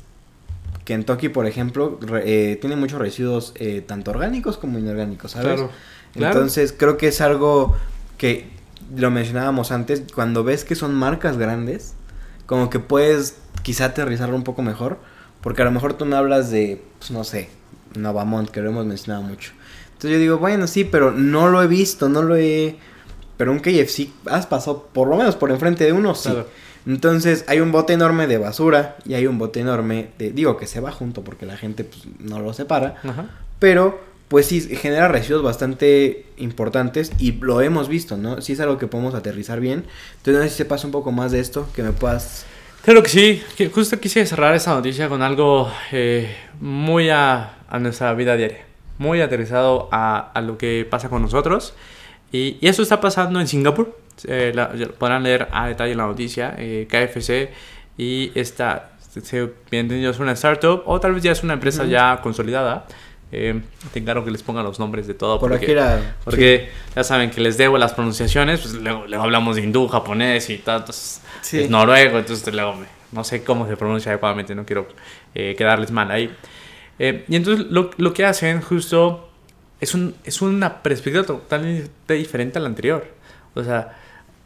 Kentucky, 0.86 1.30
por 1.30 1.48
ejemplo, 1.48 1.98
re- 2.02 2.52
eh, 2.52 2.56
tiene 2.58 2.76
muchos 2.76 3.00
residuos 3.00 3.54
tanto 3.88 4.12
orgánicos 4.12 4.58
como 4.58 4.78
inorgánicos, 4.80 5.32
¿sabes? 5.32 5.62
Claro, 5.62 5.72
claro. 6.14 6.40
Entonces 6.40 6.74
creo 6.78 6.98
que 6.98 7.08
es 7.08 7.22
algo 7.22 7.76
que 8.18 8.48
lo 8.96 9.10
mencionábamos 9.12 9.72
antes, 9.72 10.04
cuando 10.14 10.44
ves 10.44 10.64
que 10.64 10.76
son 10.76 10.94
marcas 10.94 11.38
grandes, 11.38 11.96
como 12.46 12.70
que 12.70 12.80
puedes 12.80 13.38
quizá 13.64 13.86
aterrizarlo 13.86 14.36
un 14.36 14.44
poco 14.44 14.62
mejor, 14.62 15.00
porque 15.42 15.62
a 15.62 15.66
lo 15.66 15.72
mejor 15.72 15.94
tú 15.94 16.06
me 16.06 16.16
hablas 16.16 16.52
de, 16.52 16.82
pues 17.00 17.12
no 17.12 17.24
sé, 17.24 17.50
Novamont, 17.96 18.50
que 18.50 18.62
lo 18.62 18.70
hemos 18.70 18.86
mencionado 18.86 19.24
mucho. 19.24 19.52
Entonces 19.88 20.12
yo 20.12 20.20
digo, 20.20 20.38
bueno, 20.38 20.68
sí, 20.68 20.84
pero 20.84 21.12
no 21.12 21.50
lo 21.50 21.62
he 21.64 21.68
visto, 21.68 22.10
no 22.10 22.22
lo 22.22 22.36
he... 22.36 22.78
Pero 23.38 23.52
un 23.52 23.60
KFC, 23.60 24.10
has 24.28 24.46
pasado 24.46 24.90
por 24.94 25.08
lo 25.08 25.18
menos 25.18 25.36
por 25.36 25.52
enfrente 25.52 25.84
de 25.84 25.94
uno, 25.94 26.16
sí. 26.16 26.30
Claro. 26.30 26.48
Entonces 26.86 27.44
hay 27.48 27.60
un 27.60 27.72
bote 27.72 27.94
enorme 27.94 28.28
de 28.28 28.38
basura 28.38 28.98
y 29.06 29.16
hay 29.16 29.26
un 29.28 29.38
bote 29.38 29.60
enorme 29.60 30.10
de... 30.18 30.32
Digo 30.32 30.58
que 30.58 30.68
se 30.68 30.80
va 30.80 30.92
junto 30.92 31.24
porque 31.24 31.46
la 31.46 31.58
gente 31.58 31.84
pues, 31.84 32.04
no 32.20 32.40
lo 32.40 32.54
separa. 32.54 32.98
Ajá. 33.04 33.26
Pero, 33.60 34.00
pues 34.28 34.48
sí, 34.48 34.62
genera 34.76 35.08
residuos 35.08 35.44
bastante 35.44 36.26
importantes 36.38 37.12
y 37.20 37.34
lo 37.34 37.62
hemos 37.62 37.88
visto, 37.90 38.18
¿no? 38.18 38.42
Sí 38.42 38.54
es 38.54 38.60
algo 38.60 38.78
que 38.78 38.88
podemos 38.88 39.14
aterrizar 39.16 39.60
bien. 39.60 39.86
Entonces, 40.18 40.36
no 40.36 40.44
sé 40.44 40.50
si 40.50 40.56
sepas 40.58 40.84
un 40.84 40.92
poco 40.92 41.12
más 41.12 41.32
de 41.32 41.40
esto, 41.40 41.68
que 41.76 41.84
me 41.84 41.92
puedas... 41.92 42.46
Claro 42.84 43.02
que 43.02 43.10
sí, 43.10 43.44
justo 43.74 44.00
quise 44.00 44.26
cerrar 44.26 44.54
esta 44.56 44.74
noticia 44.74 45.10
con 45.10 45.22
algo 45.24 45.72
eh, 45.92 46.36
muy 46.60 47.10
a, 47.10 47.58
a 47.68 47.80
nuestra 47.80 48.14
vida 48.14 48.36
diaria, 48.36 48.64
muy 49.00 49.22
aterrizado 49.22 49.90
a, 49.92 50.32
a 50.34 50.42
lo 50.42 50.58
que 50.58 50.86
pasa 50.90 51.10
con 51.10 51.22
nosotros. 51.24 51.74
Y, 52.32 52.58
y 52.62 52.68
eso 52.68 52.82
está 52.84 53.02
pasando 53.02 53.40
en 53.40 53.48
Singapur. 53.48 53.98
Eh, 54.28 54.52
la- 54.54 54.72
podrán 55.00 55.24
leer 55.24 55.48
a 55.52 55.68
detalle 55.68 55.96
la 55.96 56.06
noticia, 56.06 56.54
eh, 56.60 56.88
KFC. 56.90 57.50
Y 57.98 58.32
esta, 58.36 58.92
se 59.00 59.40
bien 59.72 59.86
entendido, 59.86 60.12
es 60.12 60.20
una 60.20 60.34
startup 60.34 60.84
o 60.86 61.00
tal 61.00 61.14
vez 61.14 61.24
ya 61.24 61.32
es 61.32 61.44
una 61.44 61.54
empresa 61.54 61.86
ya 61.86 62.20
consolidada. 62.22 62.86
Eh, 63.38 63.62
te 63.92 64.00
encargo 64.00 64.24
que 64.24 64.32
les 64.32 64.42
pongan 64.44 64.64
los 64.64 64.80
nombres 64.80 65.08
de 65.08 65.14
todo. 65.14 65.40
Por 65.42 65.50
porque- 65.52 65.66
aquí 65.66 65.72
era... 65.74 66.16
porque 66.24 66.70
ya 66.96 67.04
saben 67.04 67.32
que 67.32 67.42
les 67.42 67.58
debo 67.58 67.78
las 67.78 67.94
pronunciaciones, 67.94 68.62
pues 68.62 68.76
luego, 68.76 69.06
luego 69.08 69.24
hablamos 69.26 69.58
de 69.58 69.64
hindú, 69.64 69.90
japonés 69.90 70.50
y 70.50 70.58
tal, 70.60 70.80
entonces 70.82 71.22
Sí. 71.42 71.60
es 71.64 71.70
noruego, 71.70 72.18
entonces 72.18 72.54
luego 72.54 72.76
me- 72.76 72.86
no 73.12 73.26
sé 73.26 73.44
cómo 73.44 73.68
se 73.68 73.76
pronuncia 73.76 74.12
adecuadamente, 74.14 74.56
no 74.56 74.66
quiero 74.66 74.88
eh, 75.34 75.54
quedarles 75.58 75.92
mal 75.92 76.12
ahí. 76.12 76.34
Eh, 76.98 77.26
y 77.28 77.36
entonces 77.36 77.66
lo, 77.70 77.92
lo 77.98 78.14
que 78.14 78.24
hacen 78.26 78.62
justo 78.62 79.30
es, 79.82 79.94
un, 79.94 80.16
es 80.24 80.42
una 80.42 80.82
perspectiva 80.82 81.26
totalmente 81.26 82.14
diferente 82.14 82.58
a 82.58 82.62
la 82.62 82.68
anterior. 82.70 83.06
O 83.54 83.64
sea, 83.66 83.98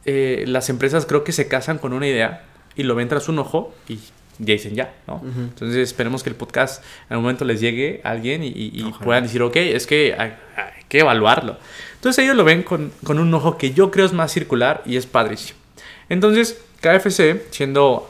eh, 0.05 0.45
las 0.47 0.67
empresas 0.71 1.05
creo 1.05 1.23
que 1.23 1.31
se 1.31 1.47
casan 1.47 1.77
con 1.77 1.93
una 1.93 2.07
idea 2.07 2.43
y 2.75 2.83
lo 2.83 2.95
ven 2.95 3.07
tras 3.07 3.29
un 3.29 3.37
ojo 3.37 3.71
y 3.87 3.99
ya 4.39 4.53
dicen 4.53 4.73
ya, 4.75 4.93
¿no? 5.07 5.21
Entonces 5.23 5.77
esperemos 5.77 6.23
que 6.23 6.29
el 6.29 6.35
podcast 6.35 6.83
en 7.09 7.13
algún 7.13 7.23
momento 7.25 7.45
les 7.45 7.59
llegue 7.61 8.01
a 8.03 8.11
alguien 8.11 8.41
y, 8.43 8.47
y- 8.47 8.71
y 8.73 8.81
Ojalá. 8.83 9.05
puedan 9.05 9.23
decir, 9.23 9.41
ok, 9.41 9.55
es 9.57 9.85
que 9.85 10.15
hay, 10.17 10.29
hay 10.55 10.83
que 10.87 10.99
evaluarlo. 10.99 11.57
Entonces 11.95 12.23
ellos 12.23 12.35
lo 12.37 12.43
ven 12.45 12.63
con, 12.63 12.91
con 13.03 13.19
un 13.19 13.33
ojo 13.33 13.57
que 13.57 13.71
yo 13.73 13.91
creo 13.91 14.05
es 14.05 14.13
más 14.13 14.31
circular 14.31 14.81
y 14.85 14.95
es 14.97 15.05
padrísimo. 15.05 15.59
Entonces 16.07 16.59
KFC, 16.81 17.41
siendo 17.51 18.09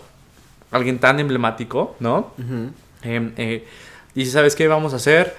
alguien 0.71 0.99
tan 0.99 1.19
emblemático, 1.19 1.95
¿no? 1.99 2.34
Eh, 3.03 3.32
eh, 3.38 3.65
dice, 4.13 4.32
¿sabes 4.32 4.55
qué 4.55 4.67
vamos 4.67 4.93
a 4.93 4.97
hacer? 4.97 5.36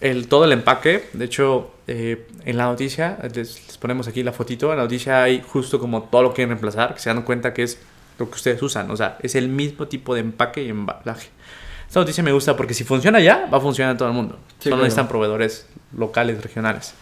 El, 0.00 0.26
todo 0.28 0.44
el 0.44 0.52
empaque, 0.52 1.08
de 1.12 1.24
hecho, 1.24 1.70
eh, 1.86 2.26
en 2.44 2.56
la 2.56 2.64
noticia, 2.64 3.18
les, 3.34 3.66
les 3.66 3.78
ponemos 3.78 4.08
aquí 4.08 4.22
la 4.24 4.32
fotito, 4.32 4.70
en 4.72 4.76
la 4.78 4.82
noticia 4.82 5.22
hay 5.22 5.42
justo 5.46 5.78
como 5.78 6.02
todo 6.02 6.24
lo 6.24 6.28
que 6.30 6.36
quieren 6.36 6.50
reemplazar, 6.50 6.94
que 6.94 7.00
se 7.00 7.08
dan 7.08 7.22
cuenta 7.22 7.54
que 7.54 7.62
es 7.62 7.78
lo 8.22 8.30
que 8.30 8.36
ustedes 8.36 8.62
usan, 8.62 8.90
o 8.90 8.96
sea, 8.96 9.18
es 9.22 9.34
el 9.34 9.48
mismo 9.48 9.86
tipo 9.86 10.14
de 10.14 10.20
empaque 10.20 10.62
y 10.62 10.68
embalaje. 10.68 11.28
Esta 11.86 12.00
noticia 12.00 12.22
me 12.22 12.32
gusta 12.32 12.56
porque 12.56 12.74
si 12.74 12.84
funciona 12.84 13.20
ya, 13.20 13.48
va 13.52 13.58
a 13.58 13.60
funcionar 13.60 13.92
en 13.92 13.98
todo 13.98 14.08
el 14.08 14.14
mundo. 14.14 14.38
Sí, 14.58 14.64
Solo 14.64 14.76
claro. 14.76 14.84
necesitan 14.84 15.08
proveedores 15.08 15.66
locales, 15.96 16.42
regionales. 16.42 16.94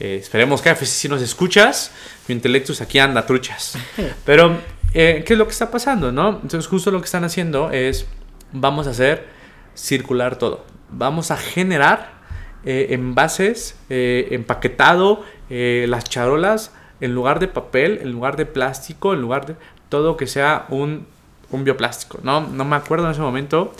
Eh, 0.00 0.16
esperemos 0.20 0.60
que 0.62 0.74
si 0.74 1.08
nos 1.08 1.22
escuchas, 1.22 1.92
mi 2.26 2.34
intelectus 2.34 2.80
aquí 2.80 2.98
anda 2.98 3.24
truchas. 3.24 3.78
Pero, 4.24 4.58
eh, 4.94 5.22
¿qué 5.24 5.34
es 5.34 5.38
lo 5.38 5.46
que 5.46 5.52
está 5.52 5.70
pasando, 5.70 6.10
no? 6.10 6.40
Entonces, 6.42 6.66
justo 6.66 6.90
lo 6.90 7.00
que 7.00 7.04
están 7.04 7.22
haciendo 7.22 7.70
es, 7.70 8.06
vamos 8.52 8.88
a 8.88 8.90
hacer 8.90 9.28
circular 9.74 10.36
todo. 10.36 10.64
Vamos 10.90 11.30
a 11.30 11.36
generar 11.36 12.22
eh, 12.64 12.88
envases, 12.90 13.76
eh, 13.90 14.28
empaquetado, 14.30 15.24
eh, 15.50 15.86
las 15.88 16.04
charolas, 16.04 16.72
en 17.00 17.12
lugar 17.12 17.40
de 17.40 17.48
papel, 17.48 17.98
en 18.02 18.12
lugar 18.12 18.36
de 18.36 18.46
plástico, 18.46 19.12
en 19.14 19.20
lugar 19.20 19.46
de 19.46 19.56
todo 19.92 20.16
que 20.16 20.26
sea 20.26 20.64
un, 20.70 21.06
un 21.50 21.64
bioplástico, 21.64 22.18
¿no? 22.22 22.40
No 22.40 22.64
me 22.64 22.76
acuerdo 22.76 23.04
en 23.04 23.12
ese 23.12 23.20
momento 23.20 23.74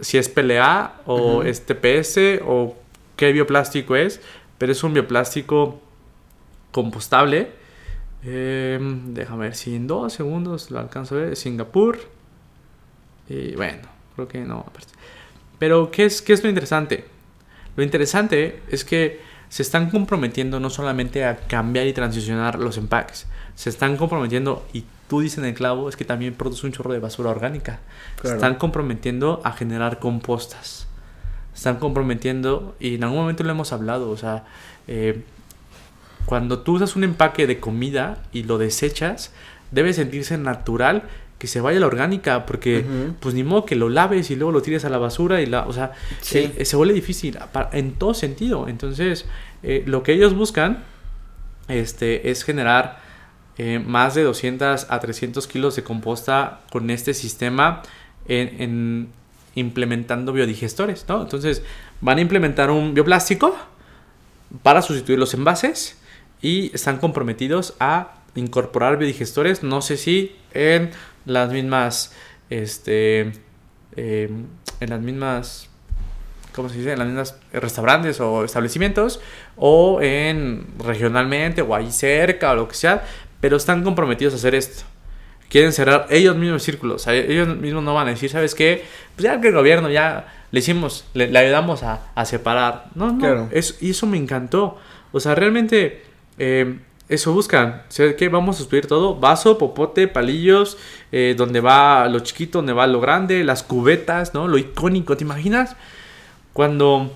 si 0.00 0.18
es 0.18 0.28
PLA 0.28 0.94
o 1.06 1.36
Ujú. 1.38 1.42
es 1.42 1.64
TPS 1.64 2.42
o 2.44 2.74
qué 3.14 3.30
bioplástico 3.30 3.94
es, 3.94 4.20
pero 4.58 4.72
es 4.72 4.82
un 4.82 4.92
bioplástico 4.92 5.80
compostable. 6.72 7.52
Eh, 8.24 8.76
déjame 9.06 9.44
ver 9.44 9.54
si 9.54 9.76
en 9.76 9.86
dos 9.86 10.12
segundos 10.12 10.72
lo 10.72 10.80
alcanzo 10.80 11.14
a 11.14 11.18
ver. 11.18 11.36
Singapur. 11.36 12.00
Y 13.28 13.54
bueno, 13.54 13.82
creo 14.16 14.26
que 14.26 14.40
no. 14.40 14.66
Pero, 15.60 15.92
¿qué 15.92 16.06
es, 16.06 16.22
¿qué 16.22 16.32
es 16.32 16.42
lo 16.42 16.48
interesante? 16.48 17.04
Lo 17.76 17.84
interesante 17.84 18.60
es 18.68 18.84
que 18.84 19.20
se 19.48 19.62
están 19.62 19.90
comprometiendo 19.90 20.58
no 20.58 20.70
solamente 20.70 21.24
a 21.24 21.36
cambiar 21.36 21.86
y 21.86 21.92
transicionar 21.92 22.58
los 22.58 22.78
empaques, 22.78 23.28
se 23.54 23.70
están 23.70 23.96
comprometiendo, 23.96 24.66
y 24.72 24.84
tú 25.12 25.20
dices 25.20 25.36
en 25.36 25.44
el 25.44 25.52
clavo, 25.52 25.90
es 25.90 25.96
que 25.96 26.06
también 26.06 26.32
produce 26.32 26.64
un 26.66 26.72
chorro 26.72 26.90
de 26.94 26.98
basura 26.98 27.28
orgánica. 27.28 27.80
Claro. 28.18 28.36
están 28.36 28.54
comprometiendo 28.54 29.42
a 29.44 29.52
generar 29.52 29.98
compostas. 29.98 30.86
Están 31.54 31.76
comprometiendo, 31.76 32.74
y 32.80 32.94
en 32.94 33.04
algún 33.04 33.18
momento 33.18 33.44
lo 33.44 33.50
hemos 33.50 33.74
hablado, 33.74 34.08
o 34.08 34.16
sea, 34.16 34.44
eh, 34.88 35.22
cuando 36.24 36.60
tú 36.60 36.76
usas 36.76 36.96
un 36.96 37.04
empaque 37.04 37.46
de 37.46 37.60
comida 37.60 38.22
y 38.32 38.44
lo 38.44 38.56
desechas, 38.56 39.32
debe 39.70 39.92
sentirse 39.92 40.38
natural 40.38 41.02
que 41.38 41.46
se 41.46 41.60
vaya 41.60 41.78
la 41.78 41.88
orgánica, 41.88 42.46
porque 42.46 42.78
Ujú. 42.78 43.14
pues 43.20 43.34
ni 43.34 43.44
modo 43.44 43.66
que 43.66 43.74
lo 43.76 43.90
laves 43.90 44.30
y 44.30 44.36
luego 44.36 44.50
lo 44.52 44.62
tires 44.62 44.86
a 44.86 44.88
la 44.88 44.96
basura 44.96 45.42
y 45.42 45.46
la, 45.46 45.66
o 45.66 45.74
sea, 45.74 45.92
Sí. 46.22 46.50
se, 46.56 46.64
se 46.64 46.76
vuelve 46.76 46.94
difícil 46.94 47.38
en 47.72 47.92
todo 47.96 48.14
sentido. 48.14 48.66
Entonces, 48.66 49.26
eh, 49.62 49.82
lo 49.84 50.02
que 50.04 50.14
ellos 50.14 50.34
buscan 50.34 50.84
este, 51.68 52.30
es 52.30 52.44
generar 52.44 53.01
eh, 53.58 53.78
más 53.78 54.14
de 54.14 54.22
200 54.22 54.86
a 54.88 55.00
300 55.00 55.46
kilos 55.46 55.76
de 55.76 55.82
composta 55.82 56.60
con 56.70 56.90
este 56.90 57.14
sistema 57.14 57.82
en, 58.26 58.60
en, 58.60 59.08
implementando 59.54 60.32
biodigestores, 60.32 61.04
¿no? 61.08 61.22
Entonces 61.22 61.62
van 62.00 62.18
a 62.18 62.20
implementar 62.20 62.70
un 62.70 62.94
bioplástico 62.94 63.56
para 64.62 64.82
sustituir 64.82 65.18
los 65.18 65.34
envases 65.34 65.98
y 66.40 66.74
están 66.74 66.98
comprometidos 66.98 67.74
a 67.78 68.14
incorporar 68.34 68.96
biodigestores, 68.96 69.62
no 69.62 69.82
sé 69.82 69.96
si 69.96 70.36
en 70.52 70.90
las 71.24 71.50
mismas, 71.52 72.12
este, 72.50 73.32
em, 73.96 74.46
en 74.80 74.90
las 74.90 75.00
mismas, 75.00 75.68
¿cómo 76.54 76.68
se 76.68 76.78
dice? 76.78 76.92
En 76.92 76.98
las 76.98 77.08
mismas 77.08 77.36
restaurantes 77.52 78.20
o 78.20 78.44
establecimientos 78.44 79.20
o 79.56 80.00
en 80.02 80.66
regionalmente 80.78 81.62
o 81.62 81.74
ahí 81.74 81.90
cerca 81.92 82.52
o 82.52 82.56
lo 82.56 82.68
que 82.68 82.74
sea, 82.74 83.04
pero 83.42 83.56
están 83.56 83.82
comprometidos 83.82 84.34
a 84.34 84.36
hacer 84.36 84.54
esto. 84.54 84.84
Quieren 85.50 85.72
cerrar 85.72 86.06
ellos 86.10 86.36
mismos 86.36 86.62
círculos, 86.62 87.06
ellos 87.08 87.48
mismos 87.58 87.82
no 87.82 87.92
van 87.92 88.06
a 88.06 88.10
decir, 88.10 88.30
¿sabes 88.30 88.54
qué? 88.54 88.84
Pues 89.16 89.24
ya 89.24 89.38
que 89.40 89.48
el 89.48 89.54
gobierno 89.54 89.90
ya 89.90 90.46
le 90.52 90.60
hicimos, 90.60 91.04
le, 91.12 91.36
ayudamos 91.36 91.82
a, 91.82 92.12
a, 92.14 92.24
separar. 92.24 92.86
No, 92.94 93.12
no, 93.12 93.48
y 93.52 93.90
eso 93.90 94.06
me 94.06 94.16
encantó. 94.16 94.78
O 95.10 95.18
sea, 95.18 95.34
realmente 95.34 96.04
eh, 96.38 96.78
eso 97.08 97.34
buscan. 97.34 97.82
¿Sabes 97.88 98.14
qué? 98.14 98.28
Vamos 98.28 98.54
a 98.54 98.58
sustituir 98.58 98.86
todo. 98.86 99.16
Vaso, 99.16 99.58
popote, 99.58 100.06
palillos, 100.06 100.78
eh, 101.10 101.34
donde 101.36 101.60
va 101.60 102.08
lo 102.08 102.20
chiquito, 102.20 102.58
donde 102.58 102.72
va 102.72 102.86
lo 102.86 103.00
grande, 103.00 103.42
las 103.42 103.64
cubetas, 103.64 104.34
¿no? 104.34 104.46
Lo 104.46 104.56
icónico, 104.56 105.16
¿te 105.16 105.24
imaginas? 105.24 105.76
Cuando, 106.52 107.12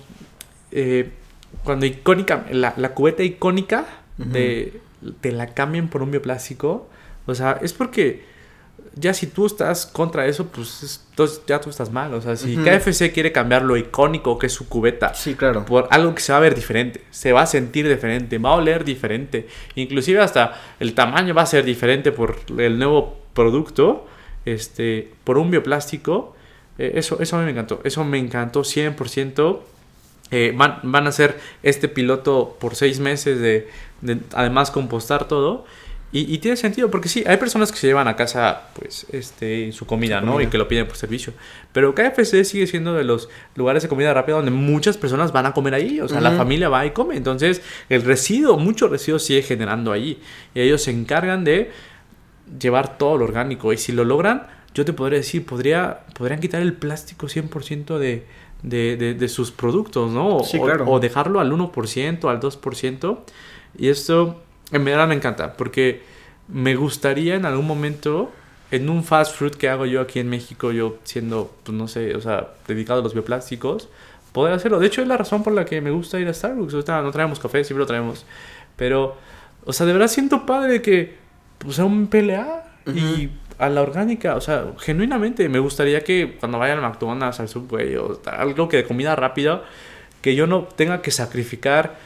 eh, 0.71 1.09
cuando 1.63 1.85
icónica, 1.85 2.45
la, 2.51 2.73
la 2.75 2.93
cubeta 2.93 3.23
icónica 3.23 3.85
de, 4.17 4.81
te 5.21 5.31
la 5.31 5.53
cambien 5.53 5.89
por 5.89 6.01
un 6.01 6.11
bioplástico. 6.11 6.87
O 7.25 7.35
sea, 7.35 7.59
es 7.61 7.73
porque 7.73 8.23
ya 8.95 9.13
si 9.13 9.27
tú 9.27 9.45
estás 9.45 9.85
contra 9.85 10.25
eso, 10.27 10.47
pues 10.47 11.05
entonces 11.09 11.41
ya 11.47 11.59
tú 11.61 11.69
estás 11.69 11.91
mal. 11.91 12.13
O 12.13 12.21
sea, 12.21 12.35
si 12.35 12.55
KFC 12.55 13.11
quiere 13.13 13.31
cambiar 13.31 13.63
lo 13.63 13.77
icónico 13.77 14.37
que 14.37 14.47
es 14.47 14.53
su 14.53 14.67
cubeta 14.67 15.13
sí, 15.13 15.35
claro. 15.35 15.65
por 15.65 15.87
algo 15.91 16.15
que 16.15 16.21
se 16.21 16.31
va 16.31 16.39
a 16.39 16.41
ver 16.41 16.55
diferente, 16.55 17.03
se 17.11 17.31
va 17.31 17.43
a 17.43 17.45
sentir 17.45 17.87
diferente, 17.87 18.37
va 18.37 18.51
a 18.51 18.55
oler 18.55 18.83
diferente, 18.83 19.47
inclusive 19.75 20.19
hasta 20.19 20.59
el 20.79 20.93
tamaño 20.93 21.33
va 21.33 21.43
a 21.43 21.45
ser 21.45 21.65
diferente 21.65 22.11
por 22.11 22.37
el 22.57 22.77
nuevo 22.77 23.19
producto, 23.33 24.07
este, 24.45 25.11
por 25.23 25.37
un 25.37 25.51
bioplástico, 25.51 26.35
eh, 26.77 26.93
eso, 26.95 27.19
eso 27.21 27.35
a 27.35 27.39
mí 27.39 27.45
me 27.45 27.51
encantó, 27.51 27.81
eso 27.83 28.03
me 28.03 28.17
encantó 28.17 28.61
100%. 28.61 29.59
Eh, 30.29 30.53
van, 30.53 30.79
van, 30.83 31.05
a 31.05 31.09
hacer 31.09 31.39
este 31.63 31.87
piloto 31.87 32.57
por 32.59 32.75
seis 32.75 32.99
meses 32.99 33.39
de, 33.39 33.69
de 34.01 34.19
además 34.33 34.71
compostar 34.71 35.27
todo. 35.27 35.65
Y, 36.13 36.37
tiene 36.37 36.55
sentido, 36.55 36.89
porque 36.89 37.09
sí, 37.09 37.25
hay 37.27 37.35
personas 37.35 37.69
que 37.69 37.77
se 37.77 37.85
llevan 37.85 38.07
a 38.07 38.15
casa, 38.15 38.69
pues, 38.79 39.05
este, 39.11 39.73
su 39.73 39.85
comida, 39.85 40.21
¿no? 40.21 40.39
Y 40.39 40.47
que 40.47 40.57
lo 40.57 40.69
piden 40.69 40.87
por 40.87 40.95
servicio. 40.95 41.33
Pero 41.73 41.93
KFC 41.93 42.45
sigue 42.45 42.65
siendo 42.65 42.93
de 42.93 43.03
los 43.03 43.27
lugares 43.55 43.83
de 43.83 43.89
comida 43.89 44.13
rápida 44.13 44.37
donde 44.37 44.51
muchas 44.51 44.95
personas 44.95 45.33
van 45.33 45.47
a 45.47 45.53
comer 45.53 45.73
ahí. 45.73 45.99
O 45.99 46.07
sea, 46.07 46.21
la 46.21 46.31
familia 46.31 46.69
va 46.69 46.85
y 46.85 46.91
come. 46.91 47.17
Entonces, 47.17 47.61
el 47.89 48.03
residuo, 48.03 48.57
mucho 48.57 48.87
residuo 48.87 49.19
sigue 49.19 49.41
generando 49.41 49.91
ahí. 49.91 50.21
Y 50.55 50.61
ellos 50.61 50.81
se 50.81 50.91
encargan 50.91 51.43
de 51.43 51.71
llevar 52.57 52.97
todo 52.97 53.17
lo 53.17 53.25
orgánico. 53.25 53.73
Y 53.73 53.77
si 53.77 53.91
lo 53.91 54.05
logran, 54.05 54.47
yo 54.73 54.85
te 54.85 54.93
podría 54.93 55.19
decir, 55.19 55.45
podría, 55.45 56.05
podrían 56.17 56.39
quitar 56.39 56.61
el 56.61 56.71
plástico 56.71 57.27
100% 57.27 57.97
de, 57.97 58.25
de, 58.63 59.13
de, 59.13 59.27
sus 59.27 59.51
productos, 59.51 60.09
¿no? 60.09 60.39
Sí, 60.45 60.57
claro. 60.57 60.89
o 60.89 61.01
dejarlo 61.01 61.41
al 61.41 61.51
1%, 61.51 62.29
al 62.29 62.39
2%. 62.39 63.19
Y 63.77 63.89
esto 63.89 64.41
en 64.71 64.83
verdad 64.83 65.07
me 65.07 65.15
encanta, 65.15 65.53
porque 65.53 66.01
me 66.47 66.75
gustaría 66.75 67.35
en 67.35 67.45
algún 67.45 67.67
momento, 67.67 68.31
en 68.71 68.89
un 68.89 69.03
fast 69.03 69.35
food 69.35 69.51
que 69.51 69.69
hago 69.69 69.85
yo 69.85 70.01
aquí 70.01 70.19
en 70.19 70.29
México, 70.29 70.71
yo 70.71 70.97
siendo, 71.03 71.55
pues 71.63 71.77
no 71.77 71.87
sé, 71.87 72.15
o 72.15 72.21
sea, 72.21 72.49
dedicado 72.67 72.99
a 72.99 73.03
los 73.03 73.13
bioplásticos, 73.13 73.89
poder 74.31 74.53
hacerlo. 74.53 74.79
De 74.79 74.87
hecho, 74.87 75.01
es 75.01 75.07
la 75.07 75.17
razón 75.17 75.43
por 75.43 75.53
la 75.53 75.65
que 75.65 75.81
me 75.81 75.91
gusta 75.91 76.19
ir 76.19 76.27
a 76.27 76.33
Starbucks. 76.33 76.73
O 76.73 76.81
sea, 76.81 77.01
no 77.01 77.11
traemos 77.11 77.39
café, 77.39 77.63
siempre 77.63 77.81
lo 77.81 77.87
traemos. 77.87 78.25
Pero, 78.75 79.17
o 79.65 79.73
sea, 79.73 79.85
de 79.85 79.93
verdad 79.93 80.07
siento 80.07 80.45
padre 80.45 80.81
que 80.81 81.15
pues, 81.57 81.75
sea 81.75 81.85
un 81.85 82.07
PLA 82.07 82.65
y 82.85 83.29
a 83.57 83.69
la 83.69 83.81
orgánica. 83.81 84.35
O 84.35 84.41
sea, 84.41 84.65
genuinamente 84.77 85.49
me 85.49 85.59
gustaría 85.59 86.03
que 86.03 86.37
cuando 86.39 86.59
vaya 86.59 86.73
al 86.73 86.81
McDonald's, 86.81 87.39
al 87.39 87.49
Subway 87.49 87.95
o 87.95 88.21
algo 88.25 88.69
que 88.69 88.77
de 88.77 88.83
comida 88.83 89.15
rápida, 89.15 89.63
que 90.21 90.35
yo 90.35 90.45
no 90.45 90.63
tenga 90.63 91.01
que 91.01 91.11
sacrificar 91.11 91.97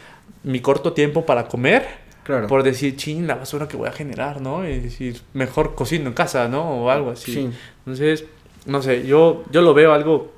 mi 0.44 0.60
corto 0.60 0.94
tiempo 0.94 1.26
para 1.26 1.48
comer 1.48 2.02
por 2.48 2.64
decir, 2.64 2.96
ching, 2.96 3.28
la 3.28 3.36
basura 3.36 3.68
que 3.68 3.78
voy 3.78 3.88
a 3.88 3.92
generar, 3.92 4.42
¿no? 4.42 4.68
Y 4.68 4.80
decir, 4.80 5.22
mejor 5.34 5.76
cocino 5.76 6.08
en 6.08 6.14
casa, 6.14 6.48
¿no? 6.48 6.84
O 6.84 6.90
algo 6.90 7.12
así. 7.12 7.50
Entonces, 7.80 8.26
no 8.66 8.82
sé, 8.82 9.06
yo, 9.06 9.44
yo 9.52 9.62
lo 9.62 9.74
veo 9.74 9.94
algo 9.94 10.32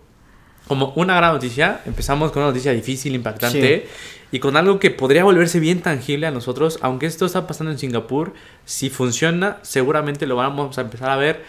como 0.67 0.93
una 0.95 1.15
gran 1.15 1.33
noticia. 1.33 1.81
Empezamos 1.85 2.31
con 2.31 2.41
una 2.41 2.51
noticia 2.51 2.71
difícil, 2.71 3.13
impactante. 3.15 3.87
Y 4.31 4.39
con 4.39 4.55
algo 4.57 4.79
que 4.79 4.89
podría 4.89 5.23
volverse 5.23 5.59
bien 5.59 5.81
tangible 5.81 6.25
a 6.25 6.31
nosotros. 6.31 6.79
Aunque 6.81 7.05
esto 7.05 7.25
está 7.25 7.45
pasando 7.45 7.71
en 7.71 7.77
Singapur, 7.77 8.33
si 8.65 8.89
funciona, 8.89 9.57
seguramente 9.61 10.25
lo 10.25 10.37
vamos 10.37 10.77
a 10.77 10.81
empezar 10.81 11.09
a 11.09 11.17
ver 11.17 11.43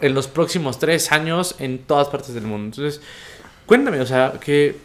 en 0.00 0.12
los 0.12 0.26
próximos 0.26 0.78
tres 0.78 1.12
años 1.12 1.54
en 1.60 1.78
todas 1.78 2.08
partes 2.08 2.34
del 2.34 2.44
mundo. 2.44 2.76
Entonces, 2.76 3.00
cuéntame, 3.64 4.00
o 4.00 4.06
sea, 4.06 4.34
que 4.40 4.76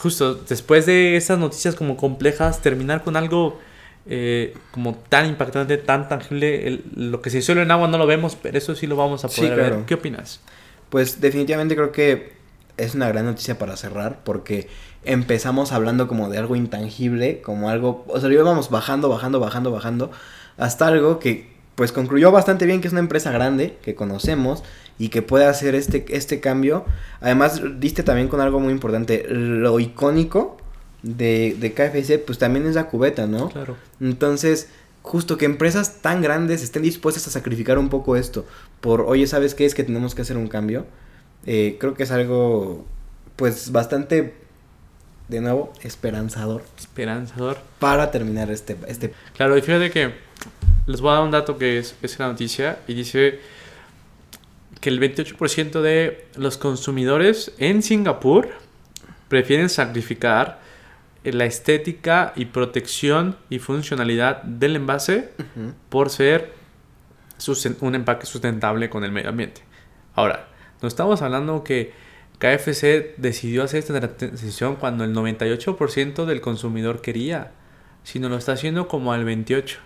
justo 0.00 0.34
después 0.34 0.86
de 0.86 1.16
esas 1.16 1.38
noticias 1.38 1.74
como 1.74 1.96
complejas, 1.96 2.62
terminar 2.62 3.04
con 3.04 3.16
algo 3.16 3.58
eh, 4.06 4.54
como 4.70 4.94
tan 4.94 5.26
impactante, 5.26 5.76
tan 5.76 6.08
tangible. 6.08 6.82
lo 6.94 7.20
que 7.20 7.28
se 7.28 7.42
suele 7.42 7.62
en 7.62 7.70
agua 7.70 7.86
no 7.86 7.98
lo 7.98 8.06
vemos, 8.06 8.34
pero 8.34 8.56
eso 8.56 8.74
sí 8.74 8.86
lo 8.86 8.96
vamos 8.96 9.24
a 9.24 9.28
poder 9.28 9.56
ver. 9.56 9.78
¿Qué 9.86 9.94
opinas? 9.94 10.40
Pues 10.88 11.20
definitivamente 11.20 11.76
creo 11.76 11.92
que 11.92 12.32
es 12.78 12.94
una 12.94 13.08
gran 13.08 13.26
noticia 13.26 13.58
para 13.58 13.76
cerrar 13.76 14.20
porque 14.24 14.68
empezamos 15.04 15.70
hablando 15.72 16.08
como 16.08 16.30
de 16.30 16.38
algo 16.38 16.56
intangible, 16.56 17.42
como 17.42 17.68
algo, 17.68 18.04
o 18.08 18.18
sea, 18.18 18.32
íbamos 18.32 18.70
bajando, 18.70 19.10
bajando, 19.10 19.38
bajando, 19.38 19.70
bajando, 19.70 20.10
hasta 20.56 20.86
algo 20.86 21.18
que 21.18 21.59
pues 21.80 21.92
concluyó 21.92 22.30
bastante 22.30 22.66
bien 22.66 22.82
que 22.82 22.88
es 22.88 22.92
una 22.92 23.00
empresa 23.00 23.32
grande, 23.32 23.78
que 23.80 23.94
conocemos 23.94 24.62
y 24.98 25.08
que 25.08 25.22
puede 25.22 25.46
hacer 25.46 25.74
este, 25.74 26.04
este 26.10 26.38
cambio. 26.38 26.84
Además, 27.22 27.62
diste 27.78 28.02
también 28.02 28.28
con 28.28 28.42
algo 28.42 28.60
muy 28.60 28.70
importante, 28.70 29.24
lo 29.30 29.80
icónico 29.80 30.58
de, 31.02 31.56
de 31.58 31.72
KFC, 31.72 32.22
pues 32.22 32.36
también 32.36 32.66
es 32.66 32.74
la 32.74 32.88
cubeta, 32.88 33.26
¿no? 33.26 33.48
Claro. 33.48 33.78
Entonces, 33.98 34.68
justo 35.00 35.38
que 35.38 35.46
empresas 35.46 36.02
tan 36.02 36.20
grandes 36.20 36.62
estén 36.62 36.82
dispuestas 36.82 37.26
a 37.28 37.30
sacrificar 37.30 37.78
un 37.78 37.88
poco 37.88 38.14
esto 38.14 38.44
por, 38.82 39.00
oye, 39.00 39.26
¿sabes 39.26 39.54
qué? 39.54 39.64
Es 39.64 39.74
que 39.74 39.82
tenemos 39.82 40.14
que 40.14 40.20
hacer 40.20 40.36
un 40.36 40.48
cambio. 40.48 40.84
Eh, 41.46 41.78
creo 41.80 41.94
que 41.94 42.02
es 42.02 42.10
algo, 42.10 42.84
pues, 43.36 43.72
bastante, 43.72 44.34
de 45.28 45.40
nuevo, 45.40 45.72
esperanzador. 45.80 46.62
Esperanzador. 46.76 47.56
Para 47.78 48.10
terminar 48.10 48.50
este... 48.50 48.76
este... 48.86 49.14
Claro, 49.34 49.56
y 49.56 49.62
fíjate 49.62 49.90
que 49.90 50.28
les 50.86 51.00
voy 51.00 51.10
a 51.10 51.14
dar 51.14 51.24
un 51.24 51.30
dato 51.30 51.58
que 51.58 51.78
es, 51.78 51.96
es 52.02 52.18
la 52.18 52.28
noticia 52.28 52.80
y 52.86 52.94
dice 52.94 53.40
que 54.80 54.88
el 54.88 55.00
28% 55.00 55.80
de 55.80 56.26
los 56.36 56.56
consumidores 56.56 57.52
en 57.58 57.82
Singapur 57.82 58.48
prefieren 59.28 59.68
sacrificar 59.68 60.60
la 61.22 61.44
estética 61.44 62.32
y 62.34 62.46
protección 62.46 63.36
y 63.50 63.58
funcionalidad 63.58 64.42
del 64.42 64.76
envase 64.76 65.30
por 65.90 66.10
ser 66.10 66.52
un 67.80 67.94
empaque 67.94 68.26
sustentable 68.26 68.88
con 68.88 69.04
el 69.04 69.12
medio 69.12 69.28
ambiente. 69.28 69.62
Ahora, 70.14 70.48
no 70.80 70.88
estamos 70.88 71.20
hablando 71.22 71.62
que 71.62 71.92
KFC 72.38 73.16
decidió 73.18 73.62
hacer 73.62 73.80
esta 73.80 74.00
decisión 74.00 74.76
cuando 74.76 75.04
el 75.04 75.14
98% 75.14 76.24
del 76.24 76.40
consumidor 76.40 77.02
quería, 77.02 77.52
sino 78.02 78.30
lo 78.30 78.36
está 78.36 78.52
haciendo 78.52 78.88
como 78.88 79.12
al 79.12 79.26
28%. 79.26 79.76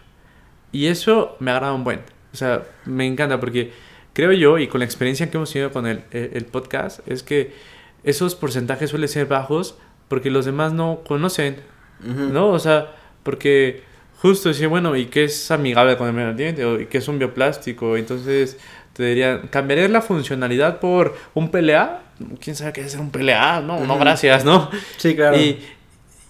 Y 0.74 0.88
eso 0.88 1.36
me 1.38 1.52
agrada 1.52 1.72
un 1.72 1.84
buen. 1.84 2.00
O 2.32 2.36
sea, 2.36 2.64
me 2.84 3.06
encanta 3.06 3.38
porque 3.38 3.70
creo 4.12 4.32
yo, 4.32 4.58
y 4.58 4.66
con 4.66 4.80
la 4.80 4.84
experiencia 4.84 5.30
que 5.30 5.36
hemos 5.36 5.52
tenido 5.52 5.70
con 5.70 5.86
el, 5.86 6.02
el 6.10 6.44
podcast, 6.46 7.06
es 7.08 7.22
que 7.22 7.54
esos 8.02 8.34
porcentajes 8.34 8.90
suelen 8.90 9.08
ser 9.08 9.26
bajos 9.26 9.78
porque 10.08 10.30
los 10.30 10.44
demás 10.44 10.72
no 10.72 11.02
conocen, 11.06 11.58
¿no? 12.00 12.48
O 12.48 12.58
sea, 12.58 12.92
porque 13.22 13.84
justo 14.18 14.48
decir, 14.48 14.66
bueno, 14.66 14.96
¿y 14.96 15.06
qué 15.06 15.24
es 15.24 15.48
amigable 15.52 15.96
con 15.96 16.08
el 16.08 16.12
medio 16.12 16.30
ambiente? 16.30 16.82
¿Y 16.82 16.86
qué 16.86 16.98
es 16.98 17.06
un 17.06 17.20
bioplástico? 17.20 17.96
Entonces 17.96 18.58
te 18.94 19.04
dirían, 19.04 19.46
¿cambiarías 19.52 19.90
la 19.90 20.02
funcionalidad 20.02 20.80
por 20.80 21.16
un 21.34 21.52
PLA? 21.52 22.02
¿Quién 22.40 22.56
sabe 22.56 22.72
qué 22.72 22.80
es 22.80 22.96
un 22.96 23.12
PLA? 23.12 23.60
No, 23.60 23.78
no, 23.86 23.96
gracias, 23.96 24.44
¿no? 24.44 24.70
Sí, 24.96 25.14
claro. 25.14 25.36
Y, 25.38 25.60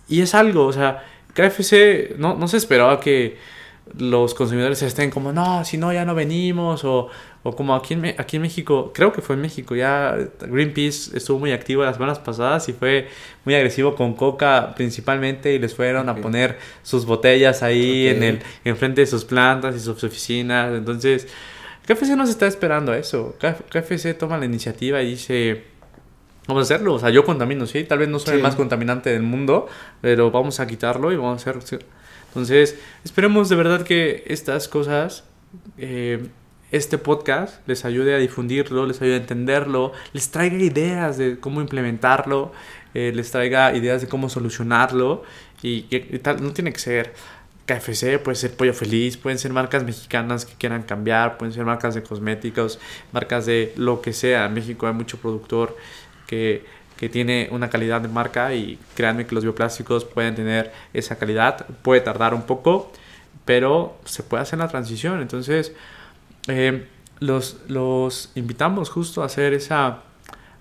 y 0.07 0.21
es 0.21 0.35
algo, 0.35 0.67
o 0.67 0.73
sea, 0.75 1.03
KFC 1.33 2.17
no, 2.19 2.37
no 2.37 2.47
se 2.47 2.59
esperaba 2.59 3.01
que 3.01 3.39
los 3.99 4.35
consumidores 4.35 4.83
estén 4.83 5.11
como, 5.11 5.33
no, 5.33 5.65
si 5.65 5.77
no, 5.79 5.93
ya 5.93 6.05
no 6.05 6.15
venimos, 6.15 6.85
o, 6.85 7.09
o 7.45 7.55
como 7.55 7.75
aquí 7.77 7.95
en, 7.95 8.07
aquí 8.19 8.37
en 8.37 8.43
México, 8.43 8.91
creo 8.95 9.13
que 9.13 9.21
fue 9.23 9.37
en 9.37 9.43
México, 9.43 9.77
ya 9.77 10.17
Greenpeace 10.41 11.17
estuvo 11.17 11.39
muy 11.39 11.53
activo 11.53 11.85
las 11.85 11.95
semanas 11.97 12.19
pasadas 12.19 12.69
y 12.69 12.73
fue 12.73 13.09
muy 13.45 13.55
agresivo 13.55 13.95
con 13.95 14.15
Coca 14.15 14.75
principalmente 14.75 15.55
y 15.55 15.59
les 15.59 15.75
fueron 15.75 16.09
a 16.09 16.17
poner 16.17 16.59
sus 16.83 17.07
botellas 17.07 17.63
ahí 17.63 18.09
en 18.09 18.23
el 18.23 18.43
enfrente 18.65 19.03
de 19.03 19.07
sus 19.07 19.25
plantas 19.25 19.77
y 19.77 19.81
sus 19.81 20.03
oficinas. 20.03 20.73
Entonces, 20.75 21.29
KFC 21.87 22.17
no 22.17 22.25
se 22.25 22.33
está 22.33 22.47
esperando 22.47 22.93
a 22.93 22.99
eso. 22.99 23.37
KFC 23.71 24.15
toma 24.19 24.39
la 24.39 24.47
iniciativa 24.47 25.03
y 25.03 25.11
dice, 25.11 25.65
vamos 26.49 26.63
a 26.63 26.65
hacerlo. 26.75 26.95
O 26.95 26.99
sea, 26.99 27.11
yo 27.11 27.25
contamino, 27.25 27.67
sí, 27.67 27.85
tal 27.85 27.99
vez 27.99 28.09
no 28.09 28.19
soy 28.19 28.31
Sí. 28.33 28.37
el 28.39 28.43
más 28.43 28.57
contaminante 28.57 29.11
del 29.11 29.23
mundo, 29.23 29.69
pero 30.01 30.31
vamos 30.31 30.59
a 30.61 30.67
quitarlo 30.67 31.13
y 31.13 31.17
vamos 31.17 31.47
a 31.47 31.51
hacer... 31.51 31.85
Entonces, 32.35 32.77
esperemos 33.05 33.49
de 33.49 33.57
verdad 33.57 33.83
que 33.83 34.25
estas 34.27 34.67
cosas, 34.69 35.25
eh, 35.79 36.27
este 36.73 36.99
podcast, 36.99 37.67
les 37.69 37.85
ayude 37.85 38.15
a 38.15 38.19
difundirlo, 38.19 38.87
les 38.87 39.01
ayude 39.01 39.15
a 39.15 39.19
entenderlo, 39.19 39.93
les 40.13 40.31
traiga 40.31 40.57
ideas 40.57 41.17
de 41.17 41.39
cómo 41.39 41.61
implementarlo, 41.61 42.51
eh, 42.95 43.13
les 43.15 43.31
traiga 43.31 43.75
ideas 43.77 44.01
de 44.01 44.09
cómo 44.09 44.29
solucionarlo 44.29 45.23
y, 45.63 45.83
que- 45.83 46.09
y 46.11 46.19
tal. 46.19 46.43
No 46.43 46.53
tiene 46.53 46.73
que 46.73 46.81
ser 46.81 47.13
KFC, 47.67 48.19
puede 48.19 48.35
ser 48.35 48.57
Pollo 48.57 48.75
Feliz, 48.75 49.17
pueden 49.17 49.39
ser 49.39 49.53
marcas 49.53 49.85
mexicanas 49.85 50.45
que 50.45 50.55
quieran 50.55 50.83
cambiar, 50.83 51.39
pueden 51.39 51.55
ser 51.55 51.65
marcas 51.65 51.95
de 51.95 52.03
cosméticos, 52.03 52.81
marcas 53.13 53.47
de 53.47 53.73
lo 53.77 54.01
que 54.03 54.13
sea. 54.13 54.47
En 54.47 54.55
México 54.55 54.87
hay 54.89 54.93
mucho 54.93 55.17
productor 55.19 55.77
que, 56.27 56.65
que 56.97 57.09
tiene 57.09 57.49
una 57.51 57.71
calidad 57.71 58.01
de 58.01 58.09
marca 58.09 58.55
y 58.55 58.79
créanme 58.95 59.27
que 59.27 59.35
los 59.35 59.45
bioplásticos 59.45 60.05
pueden 60.05 60.35
tener 60.35 60.73
esa 60.93 61.17
calidad, 61.17 61.67
puede 61.83 62.01
tardar 62.01 62.35
un 62.35 62.43
poco, 62.43 62.93
pero 63.45 63.97
se 64.05 64.23
puede 64.23 64.43
hacer 64.43 64.59
la 64.59 64.69
transición. 64.69 65.21
Entonces, 65.21 65.73
eh, 66.49 66.87
los, 67.21 67.59
los 67.69 68.31
invitamos 68.35 68.91
justo 68.91 69.23
a 69.23 69.27
hacer 69.27 69.55
esa 69.55 70.03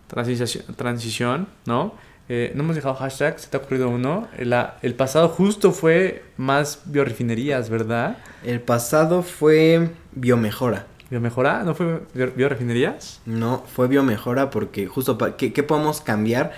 transición, 0.07 0.63
transición 0.75 1.47
¿no? 1.65 1.93
Eh, 2.29 2.53
no 2.55 2.63
hemos 2.63 2.75
dejado 2.75 2.95
hashtag, 2.95 3.37
se 3.37 3.49
te 3.49 3.57
ha 3.57 3.59
ocurrido 3.59 3.89
uno. 3.89 4.27
El, 4.37 4.55
el 4.81 4.95
pasado 4.95 5.27
justo 5.27 5.71
fue 5.71 6.23
más 6.37 6.81
biorefinerías, 6.85 7.69
¿verdad? 7.69 8.17
El 8.45 8.61
pasado 8.61 9.23
fue 9.23 9.89
biomejora. 10.13 10.87
¿Biomejora? 11.13 11.61
¿No 11.63 11.75
fue 11.75 12.01
bio- 12.15 12.33
biorefinerías? 12.35 13.21
No, 13.27 13.63
fue 13.71 13.87
biomejora 13.87 14.49
porque 14.49 14.87
justo, 14.87 15.15
pa- 15.19 15.37
¿qué, 15.37 15.53
qué 15.53 15.61
podemos 15.61 16.01
cambiar? 16.01 16.53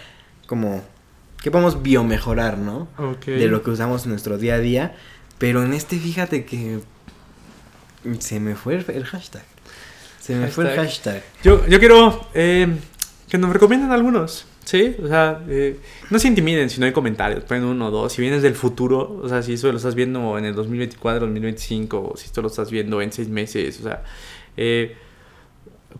Como, 0.48 0.82
¿qué 1.44 1.52
podemos 1.52 1.84
biomejorar, 1.84 2.58
no? 2.58 2.88
Ok. 2.98 3.26
De 3.26 3.48
lo 3.50 3.64
que 3.64 3.72
usamos 3.72 4.06
en 4.06 4.12
nuestro 4.12 4.38
día 4.38 4.56
a 4.56 4.60
día. 4.60 4.96
Pero 5.40 5.62
en 5.62 5.74
este, 5.74 5.98
fíjate 6.00 6.46
que 6.46 6.80
se 8.20 8.40
me 8.40 8.56
fue 8.56 8.76
el, 8.76 8.86
el 8.96 9.04
hashtag. 9.04 9.44
Se 10.22 10.36
me 10.36 10.48
fue 10.48 10.72
el 10.72 10.78
hashtag. 10.80 11.22
Yo, 11.44 11.68
yo 11.68 11.78
quiero 11.80 12.26
eh, 12.34 12.68
que 13.28 13.38
nos 13.38 13.52
recomienden 13.52 13.92
algunos. 13.92 14.46
Sí, 14.64 14.96
o 15.04 15.08
sea, 15.08 15.44
eh, 15.48 15.80
no 16.10 16.18
se 16.18 16.28
intimiden 16.28 16.70
si 16.72 16.80
no 16.80 16.88
hay 16.88 16.92
comentarios, 16.92 17.44
ponen 17.44 17.66
uno 17.66 17.88
o 17.88 17.92
dos. 17.92 18.14
Si 18.14 18.22
vienes 18.22 18.42
del 18.42 18.56
futuro, 18.56 19.20
o 19.22 19.30
sea, 19.30 19.44
si 19.44 19.54
eso 19.54 19.70
lo 19.72 19.78
estás 19.78 19.94
viendo 19.94 20.38
en 20.40 20.46
el 20.46 20.56
2024, 20.56 21.20
2025, 21.28 22.12
o 22.14 22.18
si 22.18 22.26
esto 22.26 22.42
lo 22.42 22.48
estás 22.48 22.72
viendo 22.72 23.00
en 23.02 23.12
seis 23.12 23.28
meses, 23.30 23.80
o 23.82 23.84
sea, 23.84 24.04
eh, 24.58 24.96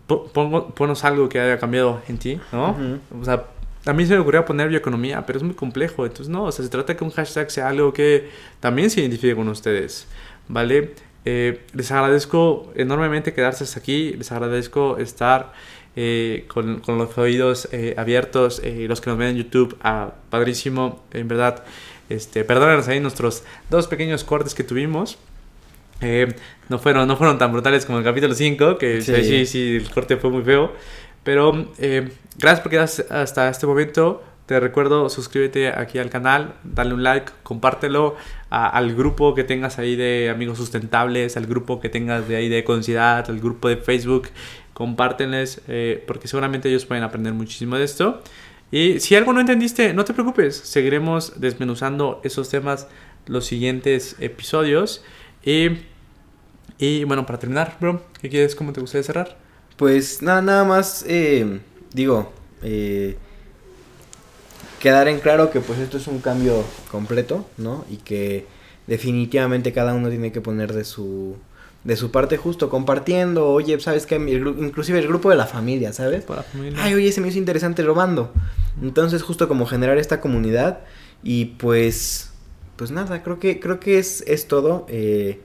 pongo- 0.06 0.74
ponos 0.74 1.04
algo 1.04 1.28
que 1.28 1.40
haya 1.40 1.58
cambiado 1.58 2.00
en 2.08 2.18
ti, 2.18 2.40
¿no? 2.52 2.70
Ujú. 2.70 3.20
O 3.22 3.24
sea, 3.24 3.44
a 3.84 3.92
mí 3.92 4.04
se 4.06 4.14
me 4.14 4.20
ocurrió 4.20 4.44
poner 4.44 4.68
bioeconomía, 4.68 5.24
pero 5.26 5.38
es 5.38 5.42
muy 5.42 5.54
complejo. 5.54 6.04
Entonces, 6.04 6.28
no, 6.28 6.44
o 6.44 6.52
sea, 6.52 6.64
se 6.64 6.70
trata 6.70 6.92
de 6.92 6.96
que 6.98 7.04
un 7.04 7.10
hashtag 7.10 7.50
sea 7.50 7.68
algo 7.68 7.92
que 7.92 8.28
también 8.60 8.90
se 8.90 9.00
identifique 9.00 9.34
con 9.34 9.48
ustedes, 9.48 10.06
¿vale? 10.48 10.94
Eh, 11.24 11.62
les 11.72 11.90
agradezco 11.90 12.72
enormemente 12.76 13.32
quedarse 13.32 13.64
hasta 13.64 13.80
aquí. 13.80 14.12
Les 14.12 14.30
agradezco 14.32 14.96
estar 14.98 15.52
eh, 15.96 16.44
con, 16.48 16.80
con 16.80 16.98
los 16.98 17.16
oídos 17.18 17.68
eh, 17.72 17.94
abiertos. 17.96 18.60
eh, 18.62 18.86
los 18.88 19.00
que 19.00 19.10
nos 19.10 19.18
ven 19.18 19.28
en 19.30 19.36
YouTube, 19.38 19.76
ah, 19.82 20.12
padrísimo. 20.30 21.02
En 21.12 21.26
verdad, 21.26 21.64
este, 22.08 22.44
perdónenos 22.44 22.86
ahí 22.88 23.00
nuestros 23.00 23.42
dos 23.70 23.86
pequeños 23.88 24.22
cortes 24.24 24.54
que 24.54 24.62
tuvimos. 24.62 25.18
Eh, 26.00 26.34
no, 26.68 26.78
fueron, 26.78 27.08
no 27.08 27.16
fueron 27.16 27.38
tan 27.38 27.52
brutales 27.52 27.86
como 27.86 27.98
el 27.98 28.04
capítulo 28.04 28.34
5, 28.34 28.78
que 28.78 29.00
sí. 29.02 29.14
Sí. 29.24 29.46
sí, 29.46 29.76
el 29.76 29.90
corte 29.90 30.16
fue 30.16 30.30
muy 30.30 30.42
feo. 30.42 30.72
Pero 31.24 31.72
eh, 31.78 32.08
gracias 32.38 32.60
por 32.60 32.70
quedar 32.70 32.88
hasta 33.10 33.48
este 33.48 33.66
momento. 33.66 34.22
Te 34.46 34.60
recuerdo, 34.60 35.08
suscríbete 35.10 35.68
aquí 35.70 35.98
al 35.98 36.08
canal, 36.08 36.54
dale 36.62 36.94
un 36.94 37.02
like, 37.02 37.32
compártelo 37.42 38.14
a- 38.48 38.68
al 38.68 38.94
grupo 38.94 39.34
que 39.34 39.42
tengas 39.42 39.80
ahí 39.80 39.96
de 39.96 40.30
amigos 40.30 40.56
sustentables, 40.58 41.36
al 41.36 41.46
grupo 41.46 41.80
que 41.80 41.88
tengas 41.88 42.28
de 42.28 42.36
ahí 42.36 42.48
de 42.48 42.58
Economicidad, 42.58 43.28
al 43.28 43.40
grupo 43.40 43.68
de 43.68 43.76
Facebook. 43.78 44.28
Compártenles 44.72 45.62
eh, 45.68 46.04
porque 46.06 46.28
seguramente 46.28 46.68
ellos 46.68 46.84
pueden 46.86 47.02
aprender 47.02 47.32
muchísimo 47.32 47.76
de 47.76 47.84
esto. 47.84 48.22
Y 48.70 49.00
si 49.00 49.16
algo 49.16 49.32
no 49.32 49.40
entendiste, 49.40 49.94
no 49.94 50.04
te 50.04 50.12
preocupes, 50.12 50.54
seguiremos 50.56 51.40
desmenuzando 51.40 52.20
esos 52.22 52.48
temas 52.48 52.86
los 53.26 53.46
siguientes 53.46 54.14
episodios. 54.20 55.02
Y, 55.46 55.68
y 56.78 57.04
bueno, 57.04 57.24
para 57.24 57.38
terminar, 57.38 57.76
bro, 57.80 58.02
¿qué 58.20 58.28
quieres? 58.28 58.54
¿Cómo 58.54 58.72
te 58.74 58.80
gustaría 58.82 59.04
cerrar? 59.04 59.38
Pues 59.76 60.20
nada, 60.20 60.42
nada 60.42 60.64
más, 60.64 61.04
eh, 61.08 61.60
digo, 61.94 62.32
eh, 62.62 63.16
quedar 64.80 65.08
en 65.08 65.20
claro 65.20 65.50
que 65.50 65.60
pues 65.60 65.78
esto 65.78 65.96
es 65.98 66.06
un 66.06 66.20
cambio 66.20 66.64
completo, 66.90 67.48
¿no? 67.56 67.84
Y 67.90 67.96
que 67.98 68.46
definitivamente 68.86 69.72
cada 69.72 69.94
uno 69.94 70.08
tiene 70.08 70.32
que 70.32 70.40
poner 70.40 70.72
de 70.72 70.84
su, 70.84 71.36
de 71.84 71.96
su 71.96 72.10
parte 72.10 72.36
justo, 72.36 72.68
compartiendo, 72.68 73.48
oye, 73.48 73.78
¿sabes 73.80 74.08
gru- 74.08 74.56
inclusive 74.58 74.98
el 74.98 75.08
grupo 75.08 75.30
de 75.30 75.36
la 75.36 75.46
familia, 75.46 75.92
¿sabes? 75.92 76.24
Para 76.24 76.42
familia. 76.42 76.78
Ay, 76.82 76.94
oye, 76.94 77.12
se 77.12 77.20
me 77.20 77.28
hizo 77.28 77.38
interesante 77.38 77.82
robando. 77.82 78.32
Entonces, 78.82 79.22
justo 79.22 79.48
como 79.48 79.66
generar 79.66 79.98
esta 79.98 80.20
comunidad 80.20 80.80
y 81.22 81.46
pues, 81.46 82.32
pues 82.76 82.90
nada, 82.90 83.22
creo 83.22 83.38
que, 83.38 83.60
creo 83.60 83.80
que 83.80 83.98
es, 83.98 84.22
es 84.26 84.48
todo. 84.48 84.86
Eh, 84.88 85.40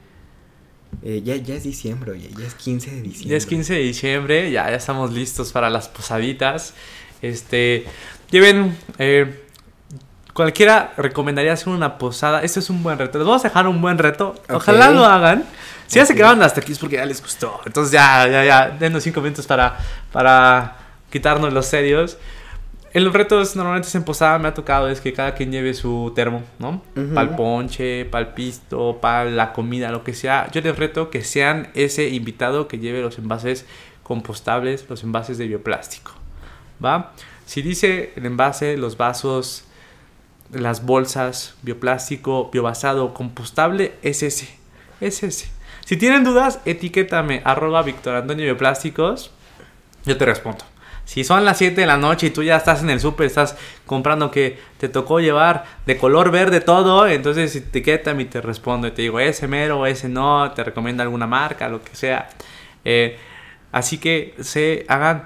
eh, 1.04 1.22
ya, 1.24 1.36
ya 1.38 1.56
es 1.56 1.64
diciembre, 1.64 2.12
oye, 2.12 2.30
ya 2.38 2.46
es 2.46 2.54
15 2.54 2.92
de 2.92 3.02
diciembre. 3.02 3.30
Ya 3.30 3.38
es 3.38 3.46
15 3.46 3.74
de 3.74 3.80
diciembre, 3.80 4.52
ya, 4.52 4.70
ya 4.70 4.76
estamos 4.76 5.12
listos 5.14 5.52
para 5.52 5.70
las 5.70 5.88
posaditas. 5.88 6.74
Este, 7.22 7.86
lleven, 8.30 8.78
eh, 8.98 9.42
cualquiera 10.34 10.94
recomendaría 10.98 11.54
hacer 11.54 11.70
una 11.70 11.98
posada. 11.98 12.44
Este 12.44 12.60
es 12.60 12.70
un 12.70 12.84
buen 12.84 12.98
reto. 12.98 13.18
Les 13.18 13.28
vamos 13.28 13.44
a 13.46 13.48
dejar 13.48 13.68
un 13.68 13.82
buen 13.82 13.98
reto. 13.98 14.36
Ojalá 14.50 14.92
lo 14.92 15.06
hagan. 15.06 15.46
Si 15.88 15.98
ya 15.98 16.06
se 16.06 16.16
quedaron 16.16 16.42
hasta 16.44 16.62
aquí 16.62 16.72
es 16.72 16.80
porque 16.80 16.98
ya 16.98 17.06
les 17.06 17.22
gustó. 17.22 17.62
Entonces 17.66 17.92
ya, 17.92 18.28
ya, 18.28 18.46
ya, 18.46 18.70
denos 18.70 19.04
5 19.04 19.22
minutos 19.22 19.46
para, 19.48 19.78
para 20.12 20.78
quitarnos 21.10 21.52
los 21.54 21.66
serios. 21.66 22.18
En 22.94 23.06
los 23.06 23.14
retos 23.14 23.56
normalmente 23.56 23.98
en 23.98 24.04
posada, 24.04 24.38
me 24.38 24.50
ha 24.50 24.54
tocado 24.54 24.90
es 24.90 25.00
que 25.00 25.14
cada 25.14 25.34
quien 25.34 25.52
lleve 25.52 25.74
su 25.74 26.12
termo, 26.14 26.44
¿no? 26.60 26.82
Ujú. 26.96 27.14
Para 27.14 27.30
el 27.30 27.36
ponche, 27.36 28.06
para 28.06 28.28
el 28.28 28.34
pisto, 28.34 29.00
para 29.02 29.30
la 29.30 29.54
comida, 29.54 29.92
lo 29.92 30.04
que 30.04 30.14
sea. 30.14 30.50
Yo 30.52 30.60
les 30.62 30.78
reto 30.78 31.10
que 31.10 31.24
sean 31.24 31.70
ese 31.74 32.10
invitado 32.10 32.68
que 32.68 32.80
lleve 32.80 33.02
los 33.02 33.18
envases 33.18 33.66
compostables, 34.04 34.86
los 34.90 35.04
envases 35.04 35.38
de 35.38 35.48
bioplástico, 35.48 36.12
¿va? 36.84 37.14
Si 37.46 37.62
dice 37.62 38.12
el 38.16 38.26
envase, 38.26 38.76
los 38.76 38.98
vasos, 38.98 39.66
las 40.52 40.86
bolsas, 40.86 41.56
bioplástico, 41.62 42.50
biobasado, 42.52 43.14
compostable, 43.14 43.94
es 44.02 44.22
ese, 44.22 44.50
es 45.00 45.24
ese. 45.24 45.50
Si 45.86 45.98
tienen 45.98 46.24
dudas, 46.24 46.60
etiquétame, 46.66 47.42
arroba 47.46 47.84
Víctor 47.84 48.16
Antonio 48.16 48.46
Bioplásticos, 48.46 49.32
yo 50.06 50.18
te 50.18 50.26
respondo. 50.26 50.66
Si 51.12 51.26
son 51.26 51.44
las 51.44 51.58
7 51.58 51.82
de 51.82 51.86
la 51.86 51.98
noche 51.98 52.28
y 52.28 52.30
tú 52.30 52.42
ya 52.42 52.56
estás 52.56 52.84
en 52.84 52.90
el 52.90 53.02
súper, 53.02 53.26
estás 53.26 53.58
comprando 53.86 54.32
que 54.32 54.58
te 54.78 54.88
tocó 54.88 55.20
llevar 55.20 55.66
de 55.86 55.98
color 55.98 56.32
verde 56.32 56.62
todo, 56.62 57.06
entonces 57.06 57.54
etiquétame 57.54 58.22
y 58.22 58.26
te 58.28 58.40
respondo 58.40 58.88
y 58.88 58.92
te 58.92 59.02
digo, 59.02 59.20
ese 59.20 59.46
mero, 59.46 59.86
ese 59.86 60.08
no, 60.08 60.50
te 60.54 60.64
recomiendo 60.64 61.04
alguna 61.04 61.28
marca, 61.28 61.68
lo 61.68 61.84
que 61.84 61.94
sea. 61.98 62.30
Eh, 62.86 63.20
así 63.74 63.98
que 63.98 64.36
se 64.40 64.86
hagan, 64.88 65.26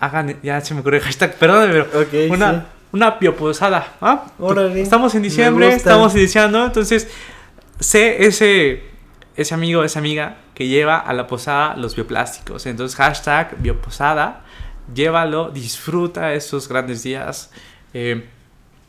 hagan, 0.00 0.36
ya 0.42 0.60
se 0.60 0.74
me 0.74 0.80
ocurrió 0.80 0.98
el 0.98 1.06
hashtag, 1.06 1.34
perdóname, 1.36 1.84
pero 1.84 2.30
una, 2.30 2.52
sí. 2.52 2.58
una 2.92 3.10
bioposada. 3.12 3.94
¿ah? 4.02 4.26
Órale, 4.38 4.82
Estamos 4.82 5.14
en 5.14 5.22
diciembre, 5.22 5.64
gusta. 5.64 5.76
estamos 5.78 6.14
iniciando, 6.14 6.62
entonces 6.62 7.08
sé 7.80 8.26
ese, 8.26 8.82
ese 9.34 9.54
amigo, 9.54 9.82
esa 9.82 9.98
amiga 9.98 10.41
que 10.54 10.68
lleva 10.68 10.98
a 10.98 11.12
la 11.12 11.26
posada 11.26 11.76
los 11.76 11.94
bioplásticos. 11.94 12.66
Entonces, 12.66 12.96
hashtag 12.96 13.56
bioposada, 13.58 14.42
llévalo, 14.94 15.50
disfruta 15.50 16.34
estos 16.34 16.68
grandes 16.68 17.02
días. 17.02 17.50
Eh, 17.94 18.26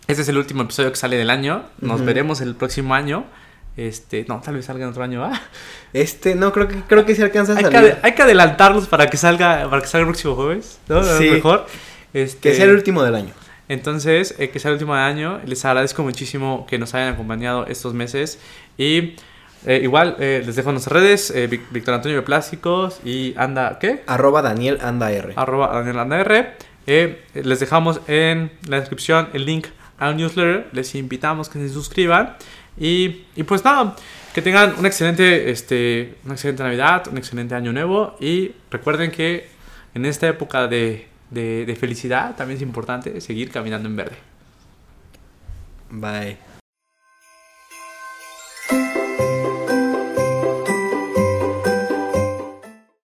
este 0.07 0.21
es 0.23 0.27
el 0.29 0.37
último 0.37 0.63
episodio 0.63 0.89
que 0.91 0.97
sale 0.97 1.15
del 1.17 1.29
año. 1.29 1.63
Nos 1.79 2.03
veremos 2.03 2.41
el 2.41 2.55
próximo 2.55 2.93
año. 2.93 3.25
Este, 3.77 4.25
no, 4.27 4.39
tal 4.41 4.55
vez 4.55 4.65
salga 4.65 4.83
en 4.83 4.91
otro 4.91 5.03
año, 5.03 5.23
¿ah? 5.23 5.41
Este, 5.93 6.35
no, 6.35 6.51
creo 6.53 6.67
que, 6.67 6.75
creo 6.81 7.05
que 7.05 7.15
sí 7.15 7.21
alcanza 7.23 7.53
a 7.53 7.57
Hay 7.57 7.63
que, 7.63 7.71
salir. 7.71 7.91
ade- 7.93 7.99
hay 8.03 8.13
que 8.13 8.21
adelantarlos 8.21 8.87
para 8.87 9.07
que 9.07 9.17
salga, 9.17 9.67
para 9.69 9.81
que 9.81 9.87
salga 9.87 10.01
el 10.03 10.07
próximo 10.09 10.35
jueves, 10.35 10.79
mejor. 11.19 11.65
Este, 12.13 12.49
Que 12.49 12.55
sea 12.55 12.65
el 12.65 12.71
último 12.75 13.01
del 13.01 13.15
año. 13.15 13.33
entonces, 13.69 14.35
eh, 14.37 14.49
que 14.51 14.59
sea 14.59 14.69
el 14.69 14.73
último 14.75 14.93
de 14.93 15.01
año. 15.01 15.39
Les 15.45 15.65
agradezco 15.65 16.03
muchísimo 16.03 16.67
que 16.69 16.77
nos 16.77 16.93
hayan 16.93 17.13
acompañado 17.13 17.65
estos 17.65 17.93
meses. 17.95 18.39
Y 18.77 19.15
eh, 19.65 19.79
igual 19.83 20.15
eh, 20.19 20.43
les 20.45 20.55
dejo 20.55 20.71
nuestras 20.71 20.93
redes: 20.93 21.31
eh, 21.31 21.47
Víctor 21.47 21.93
Antonio 21.93 22.17
Bioplásticos 22.17 22.99
y 23.05 23.33
anda, 23.37 23.79
¿qué? 23.79 24.03
Arroba 24.07 24.41
Daniel 24.41 24.79
Anda 24.81 25.11
R. 25.11 25.33
Arroba 25.35 25.67
Daniel 25.73 25.99
Anda 25.99 26.19
R. 26.19 26.53
Eh, 26.85 27.23
les 27.33 27.59
dejamos 27.59 28.01
en 28.07 28.51
la 28.67 28.79
descripción 28.79 29.29
el 29.33 29.45
link 29.45 29.67
al 29.99 30.17
newsletter. 30.17 30.67
Les 30.73 30.95
invitamos 30.95 31.49
que 31.49 31.59
se 31.59 31.69
suscriban. 31.69 32.35
Y, 32.77 33.25
y 33.35 33.43
pues 33.43 33.63
nada, 33.63 33.95
Que 34.33 34.41
tengan 34.41 34.73
un 34.79 34.85
excelente, 34.87 35.51
este, 35.51 36.15
una 36.25 36.33
excelente 36.33 36.63
Navidad, 36.63 37.07
un 37.07 37.19
excelente 37.19 37.53
Año 37.53 37.71
Nuevo 37.71 38.17
y 38.19 38.53
recuerden 38.71 39.11
que 39.11 39.47
en 39.93 40.05
esta 40.07 40.27
época 40.27 40.67
de, 40.67 41.07
de, 41.29 41.67
de 41.67 41.75
felicidad 41.75 42.35
también 42.35 42.57
es 42.57 42.63
importante 42.63 43.21
seguir 43.21 43.51
caminando 43.51 43.87
en 43.87 43.95
verde. 43.95 44.15
Bye. 45.91 46.52